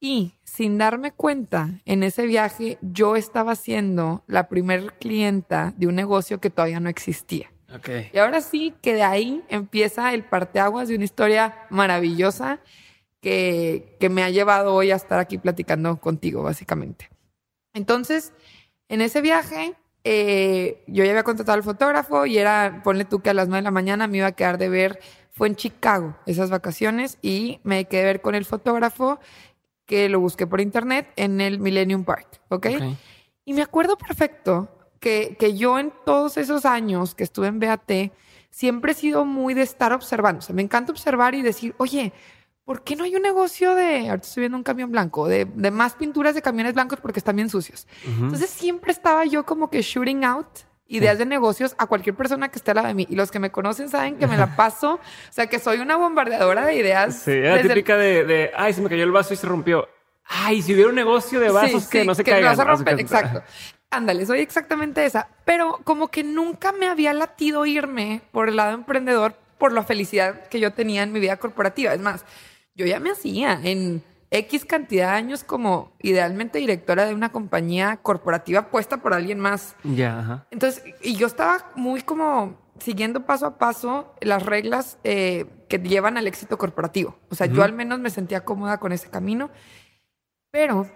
Y 0.00 0.34
sin 0.42 0.76
darme 0.76 1.12
cuenta, 1.12 1.70
en 1.84 2.02
ese 2.02 2.26
viaje 2.26 2.78
yo 2.82 3.14
estaba 3.14 3.54
siendo 3.54 4.24
la 4.26 4.48
primer 4.48 4.94
clienta 4.94 5.72
de 5.76 5.86
un 5.86 5.94
negocio 5.94 6.40
que 6.40 6.50
todavía 6.50 6.80
no 6.80 6.88
existía. 6.88 7.52
Ok. 7.72 7.88
Y 8.12 8.18
ahora 8.18 8.40
sí 8.40 8.74
que 8.82 8.94
de 8.94 9.04
ahí 9.04 9.44
empieza 9.48 10.12
el 10.12 10.24
parteaguas 10.24 10.88
de 10.88 10.96
una 10.96 11.04
historia 11.04 11.68
maravillosa 11.70 12.58
que, 13.20 13.96
que 14.00 14.08
me 14.08 14.24
ha 14.24 14.30
llevado 14.30 14.74
hoy 14.74 14.90
a 14.90 14.96
estar 14.96 15.20
aquí 15.20 15.38
platicando 15.38 16.00
contigo, 16.00 16.42
básicamente. 16.42 17.08
Entonces, 17.72 18.32
en 18.88 19.00
ese 19.00 19.20
viaje, 19.20 19.76
eh, 20.04 20.82
yo 20.86 21.04
ya 21.04 21.10
había 21.10 21.22
contratado 21.22 21.56
al 21.56 21.62
fotógrafo 21.62 22.26
y 22.26 22.38
era, 22.38 22.80
ponle 22.82 23.04
tú 23.04 23.20
que 23.20 23.30
a 23.30 23.34
las 23.34 23.48
9 23.48 23.60
de 23.60 23.64
la 23.64 23.70
mañana 23.70 24.06
me 24.06 24.18
iba 24.18 24.26
a 24.26 24.32
quedar 24.32 24.58
de 24.58 24.68
ver, 24.68 25.00
fue 25.30 25.48
en 25.48 25.56
Chicago 25.56 26.16
esas 26.26 26.50
vacaciones 26.50 27.18
y 27.22 27.60
me 27.62 27.84
quedé 27.86 28.00
de 28.00 28.06
ver 28.06 28.20
con 28.20 28.34
el 28.34 28.44
fotógrafo 28.44 29.18
que 29.86 30.08
lo 30.08 30.20
busqué 30.20 30.46
por 30.46 30.60
internet 30.60 31.08
en 31.16 31.40
el 31.40 31.58
Millennium 31.58 32.04
Park, 32.04 32.40
¿ok? 32.48 32.66
Ok. 32.66 32.96
Y 33.44 33.54
me 33.54 33.62
acuerdo 33.62 33.96
perfecto 33.96 34.68
que, 35.00 35.36
que 35.38 35.56
yo 35.56 35.78
en 35.78 35.92
todos 36.04 36.36
esos 36.36 36.64
años 36.64 37.14
que 37.14 37.24
estuve 37.24 37.48
en 37.48 37.58
BAT, 37.58 38.12
siempre 38.50 38.92
he 38.92 38.94
sido 38.94 39.24
muy 39.24 39.54
de 39.54 39.62
estar 39.62 39.92
observando. 39.92 40.38
O 40.38 40.42
sea, 40.42 40.54
me 40.54 40.62
encanta 40.62 40.92
observar 40.92 41.34
y 41.34 41.42
decir, 41.42 41.74
oye, 41.78 42.12
¿por 42.64 42.82
qué 42.84 42.96
no 42.96 43.04
hay 43.04 43.16
un 43.16 43.22
negocio 43.22 43.74
de, 43.74 44.08
ahorita 44.08 44.26
estoy 44.26 44.42
viendo 44.42 44.56
un 44.56 44.62
camión 44.64 44.90
blanco, 44.90 45.28
de, 45.28 45.44
de 45.46 45.70
más 45.70 45.94
pinturas 45.94 46.34
de 46.34 46.42
camiones 46.42 46.74
blancos 46.74 47.00
porque 47.00 47.18
están 47.18 47.36
bien 47.36 47.48
sucios? 47.50 47.86
Ujú. 48.06 48.24
Entonces 48.24 48.50
siempre 48.50 48.92
estaba 48.92 49.24
yo 49.24 49.44
como 49.44 49.68
que 49.70 49.82
shooting 49.82 50.24
out 50.24 50.46
ideas 50.86 51.16
de 51.18 51.24
negocios 51.24 51.74
a 51.78 51.86
cualquier 51.86 52.14
persona 52.14 52.50
que 52.50 52.58
esté 52.58 52.72
al 52.72 52.76
lado 52.76 52.88
de 52.88 52.94
mí. 52.94 53.06
Y 53.08 53.16
los 53.16 53.30
que 53.30 53.38
me 53.38 53.50
conocen 53.50 53.88
saben 53.88 54.16
que 54.18 54.26
me 54.26 54.36
la 54.36 54.56
paso, 54.56 54.94
o 55.30 55.32
sea, 55.32 55.46
que 55.46 55.58
soy 55.58 55.78
una 55.78 55.96
bombardeadora 55.96 56.66
de 56.66 56.74
ideas. 56.74 57.16
Sí, 57.22 57.30
era 57.30 57.60
el- 57.60 57.68
típica 57.68 57.96
de, 57.96 58.24
de, 58.24 58.50
ay, 58.54 58.74
se 58.74 58.82
me 58.82 58.88
cayó 58.90 59.04
el 59.04 59.10
vaso 59.12 59.32
y 59.32 59.36
se 59.38 59.46
rompió. 59.46 59.88
Ay, 60.24 60.60
si 60.62 60.74
hubiera 60.74 60.90
un 60.90 60.94
negocio 60.94 61.40
de 61.40 61.50
vasos 61.50 61.84
Sí, 61.84 61.88
que 61.90 62.00
sí, 62.02 62.06
no 62.06 62.14
se 62.14 62.22
que 62.24 62.30
caigan. 62.30 62.50
no 62.52 62.56
se 62.56 62.64
rompen, 62.64 62.98
exacto. 63.00 63.42
Ándale, 63.90 64.24
soy 64.24 64.40
exactamente 64.40 65.04
esa. 65.04 65.28
Pero 65.44 65.80
como 65.84 66.08
que 66.08 66.24
nunca 66.24 66.72
me 66.72 66.86
había 66.88 67.12
latido 67.12 67.66
irme 67.66 68.22
por 68.30 68.48
el 68.48 68.56
lado 68.56 68.72
emprendedor 68.72 69.34
por 69.58 69.72
la 69.72 69.82
felicidad 69.84 70.48
que 70.48 70.60
yo 70.60 70.72
tenía 70.72 71.02
en 71.02 71.12
mi 71.12 71.20
vida 71.20 71.36
corporativa. 71.38 71.92
Es 71.92 72.00
más, 72.00 72.24
yo 72.74 72.86
ya 72.86 73.00
me 73.00 73.10
hacía 73.10 73.60
en 73.62 74.02
X 74.30 74.64
cantidad 74.64 75.08
de 75.08 75.16
años 75.16 75.44
como 75.44 75.92
idealmente 76.00 76.58
directora 76.58 77.04
de 77.04 77.14
una 77.14 77.30
compañía 77.32 77.98
corporativa 77.98 78.70
puesta 78.70 79.02
por 79.02 79.12
alguien 79.12 79.38
más. 79.38 79.76
Ya, 79.84 80.20
ajá. 80.20 80.46
Entonces, 80.50 80.82
y 81.02 81.16
yo 81.16 81.26
estaba 81.26 81.70
muy 81.76 82.00
como 82.00 82.56
siguiendo 82.78 83.26
paso 83.26 83.46
a 83.46 83.58
paso 83.58 84.14
las 84.20 84.44
reglas 84.44 84.98
eh, 85.04 85.46
que 85.68 85.78
llevan 85.78 86.16
al 86.16 86.26
éxito 86.26 86.58
corporativo. 86.58 87.18
O 87.30 87.34
sea, 87.34 87.46
yo 87.46 87.62
al 87.62 87.72
menos 87.72 88.00
me 88.00 88.10
sentía 88.10 88.44
cómoda 88.44 88.78
con 88.78 88.92
ese 88.92 89.10
camino. 89.10 89.50
Pero, 90.50 90.90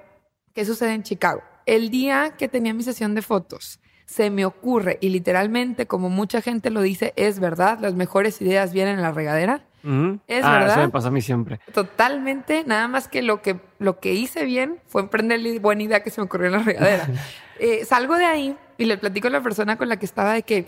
¿qué 0.55 0.65
sucede 0.65 0.95
en 0.95 1.03
Chicago? 1.03 1.43
El 1.67 1.91
día 1.91 2.35
que 2.37 2.49
tenía 2.49 2.75
mi 2.75 2.83
sesión 2.83 3.15
de 3.15 3.23
fotos, 3.23 3.81
se 4.07 4.31
me 4.31 4.45
ocurre, 4.45 4.99
y 5.01 5.09
literalmente, 5.09 5.87
como 5.87 6.09
mucha 6.09 6.41
gente 6.41 6.71
lo 6.71 6.81
dice, 6.81 7.12
es 7.17 7.41
verdad, 7.41 7.79
las 7.81 7.95
mejores 7.95 8.41
ideas 8.41 8.73
vienen 8.73 8.97
en 8.97 9.03
la 9.03 9.12
regadera. 9.12 9.65
Ujú. 9.87 10.18
Es 10.27 10.44
ah, 10.44 10.59
verdad. 10.59 10.72
Eso 10.72 10.87
me 10.87 10.88
pasa 10.90 11.09
a 11.09 11.11
mí 11.12 11.22
siempre. 11.22 11.61
Totalmente, 11.72 12.64
nada 12.66 12.88
más 12.88 13.07
que 13.07 13.22
lo 13.22 13.40
que, 13.40 13.61
lo 13.79 14.01
que 14.01 14.14
hice 14.14 14.44
bien 14.44 14.81
fue 14.87 15.03
emprender 15.03 15.40
la 15.40 15.61
buena 15.61 15.85
idea 15.85 16.03
que 16.03 16.11
se 16.11 16.20
me 16.20 16.25
ocurrió 16.27 16.46
en 16.46 16.53
la 16.53 16.62
regadera. 16.62 17.09
Eh, 17.59 17.87
salgo 17.87 18.16
de 18.16 18.27
ahí 18.27 18.55
y 18.77 18.85
le 18.85 18.99
platico 18.99 19.29
a 19.29 19.31
la 19.31 19.40
persona 19.40 19.79
con 19.79 19.88
la 19.88 19.99
que 19.99 20.05
estaba 20.05 20.35
de 20.35 20.42
que 20.42 20.66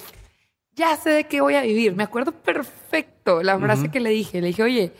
ya 0.74 0.96
sé 0.96 1.10
de 1.10 1.24
qué 1.24 1.42
voy 1.42 1.54
a 1.54 1.60
vivir. 1.60 1.94
Me 1.94 2.02
acuerdo 2.02 2.32
perfecto 2.32 3.42
la 3.42 3.58
frase 3.58 3.90
que 3.90 4.00
le 4.00 4.08
dije. 4.08 4.40
Le 4.40 4.46
dije, 4.46 4.62
oye, 4.62 4.92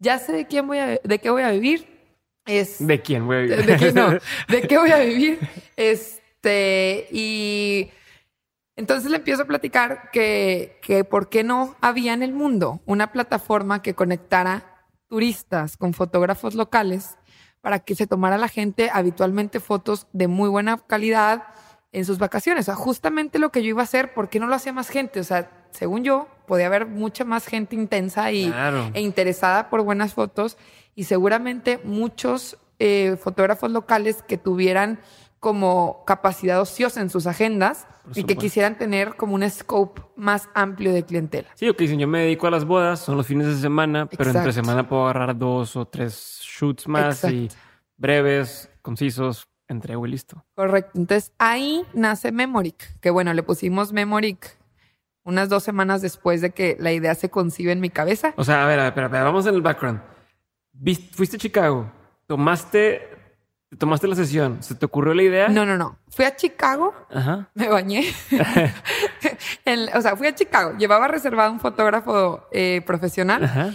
ya 0.00 0.18
sé 0.18 0.32
de 0.32 0.46
quién 0.48 0.66
voy 0.66 0.78
a, 0.78 0.98
de 1.00 1.18
qué 1.20 1.30
voy 1.30 1.42
a 1.42 1.52
vivir. 1.52 1.86
Es, 2.44 2.84
¿De 2.84 3.00
quién, 3.00 3.26
güey? 3.26 3.46
de, 3.46 3.58
de 3.58 3.76
qué 3.76 3.92
no, 3.92 4.10
de 4.48 4.62
qué 4.62 4.78
voy 4.78 4.90
a 4.90 4.98
vivir. 4.98 5.38
Este, 5.76 7.06
y 7.12 7.90
entonces 8.78 9.10
le 9.10 9.16
empiezo 9.16 9.42
a 9.42 9.46
platicar 9.46 10.10
que, 10.12 10.78
que 10.82 11.02
por 11.02 11.28
qué 11.28 11.42
no 11.42 11.74
había 11.80 12.12
en 12.14 12.22
el 12.22 12.32
mundo 12.32 12.80
una 12.86 13.10
plataforma 13.10 13.82
que 13.82 13.94
conectara 13.94 14.86
turistas 15.08 15.76
con 15.76 15.94
fotógrafos 15.94 16.54
locales 16.54 17.16
para 17.60 17.80
que 17.80 17.96
se 17.96 18.06
tomara 18.06 18.38
la 18.38 18.46
gente 18.46 18.88
habitualmente 18.92 19.58
fotos 19.58 20.06
de 20.12 20.28
muy 20.28 20.48
buena 20.48 20.78
calidad 20.86 21.42
en 21.90 22.04
sus 22.04 22.18
vacaciones. 22.18 22.62
O 22.62 22.66
sea, 22.66 22.76
justamente 22.76 23.40
lo 23.40 23.50
que 23.50 23.62
yo 23.64 23.70
iba 23.70 23.80
a 23.80 23.84
hacer, 23.84 24.14
¿por 24.14 24.28
qué 24.28 24.38
no 24.38 24.46
lo 24.46 24.54
hacía 24.54 24.72
más 24.72 24.88
gente? 24.90 25.18
O 25.18 25.24
sea, 25.24 25.50
según 25.72 26.04
yo, 26.04 26.28
podía 26.46 26.66
haber 26.66 26.86
mucha 26.86 27.24
más 27.24 27.46
gente 27.46 27.74
intensa 27.74 28.30
y, 28.30 28.46
Claro. 28.46 28.90
e 28.94 29.00
interesada 29.00 29.70
por 29.70 29.82
buenas 29.82 30.14
fotos 30.14 30.56
y 30.94 31.04
seguramente 31.04 31.80
muchos 31.82 32.58
eh, 32.78 33.16
fotógrafos 33.20 33.72
locales 33.72 34.22
que 34.22 34.38
tuvieran 34.38 35.00
como 35.40 36.04
capacidad 36.06 36.60
ociosa 36.60 37.00
en 37.00 37.10
sus 37.10 37.26
agendas 37.26 37.86
y 38.14 38.24
que 38.24 38.36
quisieran 38.36 38.76
tener 38.78 39.16
como 39.16 39.34
un 39.34 39.48
scope 39.48 40.02
más 40.16 40.48
amplio 40.54 40.92
de 40.92 41.04
clientela. 41.04 41.48
Sí, 41.54 41.68
o 41.68 41.76
que 41.76 41.84
dicen, 41.84 41.98
yo 41.98 42.08
me 42.08 42.20
dedico 42.20 42.46
a 42.46 42.50
las 42.50 42.64
bodas, 42.64 43.00
son 43.00 43.16
los 43.16 43.26
fines 43.26 43.46
de 43.46 43.56
semana, 43.56 44.06
pero 44.06 44.30
entre 44.30 44.52
semana 44.52 44.88
puedo 44.88 45.04
agarrar 45.04 45.36
dos 45.36 45.76
o 45.76 45.86
tres 45.86 46.40
shoots 46.42 46.88
más 46.88 47.24
y 47.24 47.48
breves, 47.96 48.70
concisos, 48.82 49.48
entrego 49.68 50.06
y 50.06 50.10
listo. 50.10 50.44
Correcto. 50.54 50.92
Entonces 50.94 51.32
ahí 51.38 51.84
nace 51.92 52.32
Memoric, 52.32 52.98
que 53.00 53.10
bueno, 53.10 53.32
le 53.34 53.42
pusimos 53.42 53.92
Memoric 53.92 54.58
unas 55.24 55.50
dos 55.50 55.62
semanas 55.62 56.00
después 56.00 56.40
de 56.40 56.50
que 56.50 56.76
la 56.80 56.90
idea 56.92 57.14
se 57.14 57.28
concibe 57.28 57.72
en 57.72 57.80
mi 57.80 57.90
cabeza. 57.90 58.32
O 58.36 58.44
sea, 58.44 58.64
a 58.64 58.66
ver, 58.66 58.78
a 58.80 58.84
ver, 58.84 58.92
espera, 58.92 59.06
espera, 59.08 59.24
vamos 59.24 59.46
en 59.46 59.54
el 59.54 59.62
background. 59.62 60.00
Fuiste 61.12 61.36
a 61.36 61.38
Chicago, 61.38 61.92
tomaste, 62.26 63.17
tomaste 63.76 64.08
la 64.08 64.14
sesión, 64.16 64.62
¿se 64.62 64.74
te 64.74 64.86
ocurrió 64.86 65.12
la 65.14 65.22
idea? 65.22 65.48
No, 65.48 65.66
no, 65.66 65.76
no. 65.76 65.98
Fui 66.08 66.24
a 66.24 66.34
Chicago, 66.36 66.94
Ajá. 67.10 67.50
me 67.54 67.68
bañé. 67.68 68.04
En- 69.64 69.94
o 69.96 70.00
sea, 70.00 70.16
fui 70.16 70.26
a 70.26 70.34
Chicago. 70.34 70.76
Llevaba 70.78 71.08
reservado 71.08 71.52
un 71.52 71.60
fotógrafo 71.60 72.46
eh, 72.52 72.82
profesional. 72.86 73.44
Ajá. 73.44 73.74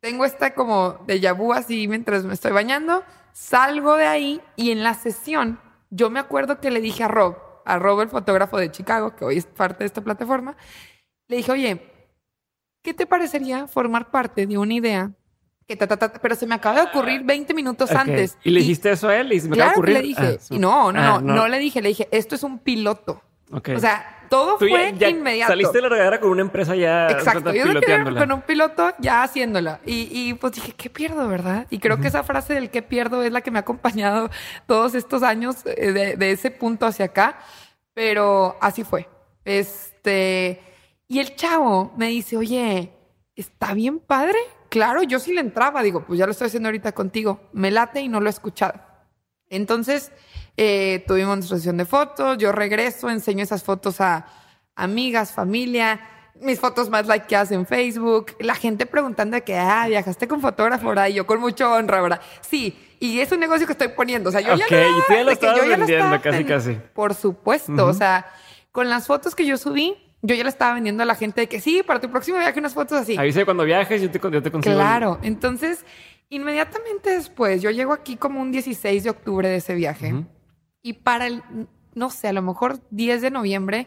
tengo 0.00 0.24
esta 0.24 0.54
como 0.54 0.98
de 1.06 1.32
vu 1.32 1.52
así 1.52 1.88
mientras 1.88 2.24
me 2.24 2.32
estoy 2.34 2.52
bañando, 2.52 3.02
salgo 3.32 3.96
de 3.96 4.06
ahí 4.06 4.40
y 4.56 4.70
en 4.70 4.82
la 4.82 4.94
sesión 4.94 5.60
yo 5.90 6.10
me 6.10 6.20
acuerdo 6.20 6.60
que 6.60 6.70
le 6.70 6.80
dije 6.80 7.02
a 7.04 7.08
Rob, 7.08 7.36
a 7.64 7.78
Rob 7.78 8.00
el 8.02 8.08
fotógrafo 8.08 8.58
de 8.58 8.70
Chicago, 8.70 9.16
que 9.16 9.24
hoy 9.24 9.38
es 9.38 9.46
parte 9.46 9.78
de 9.80 9.86
esta 9.86 10.00
plataforma, 10.02 10.56
le 11.28 11.36
dije, 11.38 11.52
oye, 11.52 11.92
¿qué 12.82 12.94
te 12.94 13.06
parecería 13.06 13.66
formar 13.66 14.10
parte 14.10 14.46
de 14.46 14.58
una 14.58 14.74
idea 14.74 15.10
que 15.68 15.76
ta, 15.76 15.86
ta, 15.86 15.98
ta, 15.98 16.10
pero 16.14 16.34
se 16.34 16.46
me 16.46 16.54
acaba 16.54 16.76
de 16.76 16.82
ocurrir 16.88 17.22
20 17.24 17.52
minutos 17.52 17.90
Ok. 17.90 17.96
antes? 17.98 18.38
¿Y 18.42 18.50
le 18.50 18.60
dijiste 18.60 18.90
eso 18.90 19.08
a 19.08 19.16
él? 19.18 19.32
¿Y 19.34 19.40
se 19.40 19.48
me 19.48 19.54
acaba 19.56 19.68
de 19.68 19.74
que 19.74 19.78
ocurrir? 19.80 19.96
le 19.98 20.02
dije. 20.02 20.38
Ah. 20.40 20.46
Y 20.48 20.58
no, 20.58 20.92
no, 20.92 21.00
Ah, 21.00 21.20
no, 21.22 21.34
no, 21.34 21.46
le 21.48 21.58
dije, 21.58 21.82
le 21.82 21.88
dije, 21.90 22.08
esto 22.10 22.34
es 22.34 22.42
un 22.42 22.58
piloto. 22.58 23.22
O 23.50 23.78
sea, 23.78 24.26
todo 24.28 24.58
Tú 24.58 24.66
fue 24.68 24.92
ya 24.98 25.08
inmediato. 25.08 25.52
Saliste 25.52 25.78
de 25.78 25.82
la 25.82 25.88
regadera 25.88 26.20
con 26.20 26.30
una 26.30 26.42
empresa 26.42 26.74
ya 26.76 27.08
Exacto, 27.08 27.52
yo 27.52 27.62
piloteándola. 27.64 28.20
con 28.20 28.32
un 28.32 28.42
piloto 28.42 28.92
ya 28.98 29.22
haciéndola. 29.22 29.80
Y, 29.86 30.08
y, 30.10 30.34
pues 30.34 30.54
dije, 30.54 30.72
¿qué 30.76 30.90
pierdo, 30.90 31.26
verdad? 31.28 31.66
Y 31.70 31.78
creo 31.78 31.98
que 31.98 32.08
esa 32.08 32.22
frase 32.24 32.54
del 32.54 32.70
qué 32.70 32.82
pierdo 32.82 33.22
es 33.22 33.32
la 33.32 33.40
que 33.42 33.50
me 33.50 33.58
ha 33.58 33.62
acompañado 33.62 34.30
todos 34.66 34.94
estos 34.94 35.22
años 35.22 35.56
eh, 35.64 35.92
de, 35.92 36.16
de 36.16 36.30
ese 36.32 36.50
punto 36.50 36.84
hacia 36.86 37.06
acá. 37.06 37.38
Pero 37.94 38.56
así 38.60 38.84
fue. 38.84 39.08
Este. 39.44 40.60
Y 41.08 41.20
el 41.20 41.34
chavo 41.36 41.92
me 41.96 42.08
dice, 42.08 42.36
oye, 42.36 42.92
¿está 43.34 43.72
bien 43.72 43.98
padre? 43.98 44.38
Claro, 44.68 45.02
yo 45.02 45.18
sí 45.18 45.32
le 45.32 45.40
entraba. 45.40 45.82
Digo, 45.82 46.04
pues 46.04 46.18
ya 46.18 46.26
lo 46.26 46.32
estoy 46.32 46.48
haciendo 46.48 46.68
ahorita 46.68 46.92
contigo. 46.92 47.40
Me 47.52 47.70
late 47.70 48.00
y 48.00 48.08
no 48.08 48.20
lo 48.20 48.26
he 48.26 48.30
escuchado. 48.30 48.80
Entonces, 49.50 50.12
eh, 50.56 51.04
tuvimos 51.06 51.36
nuestra 51.36 51.56
sesión 51.56 51.76
de 51.76 51.84
fotos, 51.84 52.36
yo 52.38 52.52
regreso, 52.52 53.08
enseño 53.08 53.42
esas 53.42 53.62
fotos 53.62 54.00
a 54.00 54.26
amigas, 54.74 55.32
familia, 55.32 56.00
mis 56.40 56.60
fotos 56.60 56.88
más 56.90 57.06
likeadas 57.06 57.50
en 57.52 57.66
Facebook, 57.66 58.36
la 58.40 58.54
gente 58.54 58.86
preguntando 58.86 59.36
de 59.36 59.42
que, 59.42 59.56
ah, 59.56 59.86
viajaste 59.88 60.28
con 60.28 60.40
fotógrafo, 60.40 60.88
¿verdad? 60.88 61.08
Y 61.08 61.14
yo 61.14 61.26
con 61.26 61.40
mucho 61.40 61.72
honra, 61.72 62.00
¿verdad? 62.00 62.20
Sí, 62.40 62.78
y 63.00 63.20
es 63.20 63.30
un 63.32 63.40
negocio 63.40 63.66
que 63.66 63.72
estoy 63.72 63.88
poniendo, 63.88 64.28
o 64.28 64.32
sea, 64.32 64.40
yo 64.40 64.54
Ok, 64.54 64.70
ya 64.70 64.88
y 64.88 64.92
tú 65.06 65.14
ya 65.14 65.24
lo 65.24 65.30
estabas 65.30 65.56
ya 65.56 65.62
lo 65.62 65.68
vendiendo, 65.68 66.14
estaba 66.14 66.20
casi, 66.20 66.44
casi. 66.44 66.78
Por 66.92 67.14
supuesto, 67.14 67.86
o 67.86 67.92
sea, 67.92 68.26
con 68.72 68.88
las 68.88 69.06
fotos 69.06 69.34
que 69.34 69.46
yo 69.46 69.56
subí, 69.56 69.96
yo 70.22 70.34
ya 70.34 70.42
le 70.42 70.48
estaba 70.48 70.74
vendiendo 70.74 71.02
a 71.02 71.06
la 71.06 71.14
gente 71.14 71.42
de 71.42 71.46
que 71.48 71.60
sí, 71.60 71.82
para 71.86 72.00
tu 72.00 72.10
próximo 72.10 72.38
viaje 72.38 72.58
unas 72.58 72.74
fotos 72.74 72.98
así. 72.98 73.16
Avisa 73.16 73.44
cuando 73.44 73.64
viajes, 73.64 74.02
yo 74.02 74.10
te, 74.10 74.18
yo 74.18 74.42
te 74.42 74.50
consigo. 74.50 74.74
Claro, 74.74 75.18
entonces 75.22 75.84
inmediatamente 76.28 77.10
después, 77.10 77.62
yo 77.62 77.70
llego 77.70 77.92
aquí 77.92 78.16
como 78.16 78.40
un 78.40 78.52
16 78.52 79.04
de 79.04 79.10
octubre 79.10 79.48
de 79.48 79.56
ese 79.56 79.74
viaje 79.74 80.12
Ujú. 80.12 80.26
y 80.82 80.94
para 80.94 81.26
el, 81.26 81.42
no 81.94 82.10
sé, 82.10 82.28
a 82.28 82.32
lo 82.32 82.42
mejor 82.42 82.80
10 82.90 83.22
de 83.22 83.30
noviembre, 83.30 83.86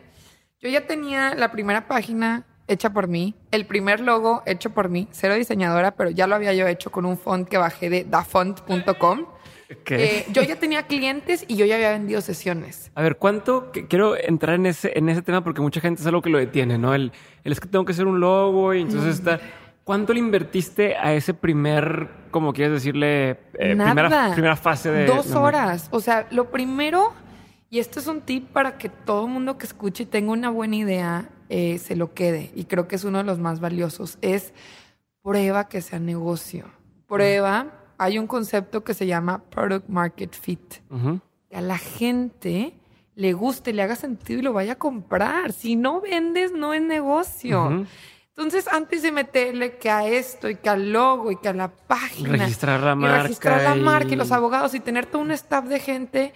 yo 0.59 0.69
ya 0.69 0.87
tenía 0.87 1.35
la 1.35 1.51
primera 1.51 1.87
página 1.87 2.45
hecha 2.67 2.91
por 2.91 3.07
mí, 3.07 3.35
el 3.51 3.65
primer 3.65 3.99
logo 3.99 4.43
hecho 4.45 4.69
por 4.71 4.89
mí, 4.89 5.07
cero 5.11 5.35
diseñadora, 5.35 5.91
pero 5.91 6.09
ya 6.09 6.27
lo 6.27 6.35
había 6.35 6.53
yo 6.53 6.67
hecho 6.67 6.91
con 6.91 7.05
un 7.05 7.17
font 7.17 7.47
que 7.47 7.57
bajé 7.57 7.89
de 7.89 8.03
dafont.com. 8.05 9.25
Eh, 9.89 10.25
yo 10.31 10.41
ya 10.41 10.57
tenía 10.57 10.83
clientes 10.83 11.45
y 11.47 11.55
yo 11.55 11.65
ya 11.65 11.75
había 11.75 11.91
vendido 11.91 12.21
sesiones. 12.21 12.91
A 12.95 13.01
ver, 13.01 13.17
¿cuánto? 13.17 13.71
Quiero 13.89 14.17
entrar 14.17 14.55
en 14.55 14.65
ese, 14.65 14.97
en 14.97 15.09
ese 15.09 15.21
tema 15.21 15.43
porque 15.43 15.61
mucha 15.61 15.81
gente 15.81 16.01
es 16.01 16.07
algo 16.07 16.21
que 16.21 16.29
lo 16.29 16.37
detiene, 16.37 16.77
¿no? 16.77 16.93
El, 16.93 17.11
el 17.43 17.51
es 17.51 17.59
que 17.59 17.67
tengo 17.67 17.85
que 17.85 17.91
hacer 17.93 18.07
un 18.07 18.19
logo 18.19 18.73
y 18.73 18.81
entonces 18.81 19.15
está... 19.15 19.39
¿Cuánto 19.83 20.13
le 20.13 20.19
invertiste 20.19 20.95
a 20.95 21.13
ese 21.15 21.33
primer, 21.33 22.07
como 22.29 22.53
quieres 22.53 22.71
decirle, 22.71 23.39
eh, 23.57 23.73
Nada. 23.75 23.93
primera, 23.93 24.31
primera 24.33 24.55
fase 24.55 24.91
de... 24.91 25.05
Dos 25.07 25.31
horas. 25.31 25.89
O 25.91 25.99
sea, 25.99 26.27
lo 26.29 26.51
primero, 26.51 27.13
y 27.69 27.79
esto 27.79 27.99
es 27.99 28.05
un 28.05 28.21
tip 28.21 28.47
para 28.49 28.77
que 28.77 28.89
todo 28.89 29.25
el 29.25 29.31
mundo 29.31 29.57
que 29.57 29.65
escuche 29.65 30.03
y 30.03 30.05
tenga 30.05 30.31
una 30.31 30.51
buena 30.51 30.75
idea 30.75 31.29
eh, 31.49 31.79
se 31.79 31.95
lo 31.95 32.13
quede, 32.13 32.51
y 32.55 32.65
creo 32.65 32.87
que 32.87 32.95
es 32.95 33.03
uno 33.03 33.17
de 33.17 33.23
los 33.23 33.39
más 33.39 33.59
valiosos, 33.59 34.19
es 34.21 34.53
prueba 35.23 35.67
que 35.67 35.81
sea 35.81 35.99
negocio. 35.99 36.65
Prueba, 37.07 37.67
hay 38.03 38.17
un 38.17 38.25
concepto 38.27 38.83
que 38.83 38.93
se 38.95 39.05
llama 39.05 39.43
Product 39.49 39.87
Market 39.87 40.33
Fit. 40.33 40.75
Que 41.49 41.55
a 41.57 41.61
la 41.61 41.77
gente 41.77 42.73
le 43.15 43.33
guste, 43.33 43.73
le 43.73 43.83
haga 43.83 43.95
sentido 43.95 44.39
y 44.39 44.41
lo 44.41 44.53
vaya 44.53 44.73
a 44.73 44.77
comprar. 44.77 45.51
Si 45.53 45.75
no 45.75 46.01
vendes, 46.01 46.51
no 46.51 46.73
es 46.73 46.81
negocio. 46.81 47.85
Entonces, 48.29 48.67
antes 48.69 49.03
de 49.03 49.11
meterle 49.11 49.77
que 49.77 49.91
a 49.91 50.07
esto 50.07 50.49
y 50.49 50.55
que 50.55 50.69
al 50.69 50.91
logo 50.91 51.31
y 51.31 51.35
que 51.37 51.49
a 51.49 51.53
la 51.53 51.67
página. 51.69 52.29
Registrar 52.37 52.79
la 52.81 52.93
y 52.93 52.95
marca 52.95 53.23
registrar 53.23 53.61
la 53.61 53.75
y- 53.77 53.81
marca 53.81 54.09
y 54.13 54.15
los 54.15 54.31
abogados 54.31 54.73
y 54.73 54.79
tener 54.79 55.05
todo 55.05 55.21
un 55.21 55.31
staff 55.31 55.65
de 55.65 55.79
gente. 55.79 56.33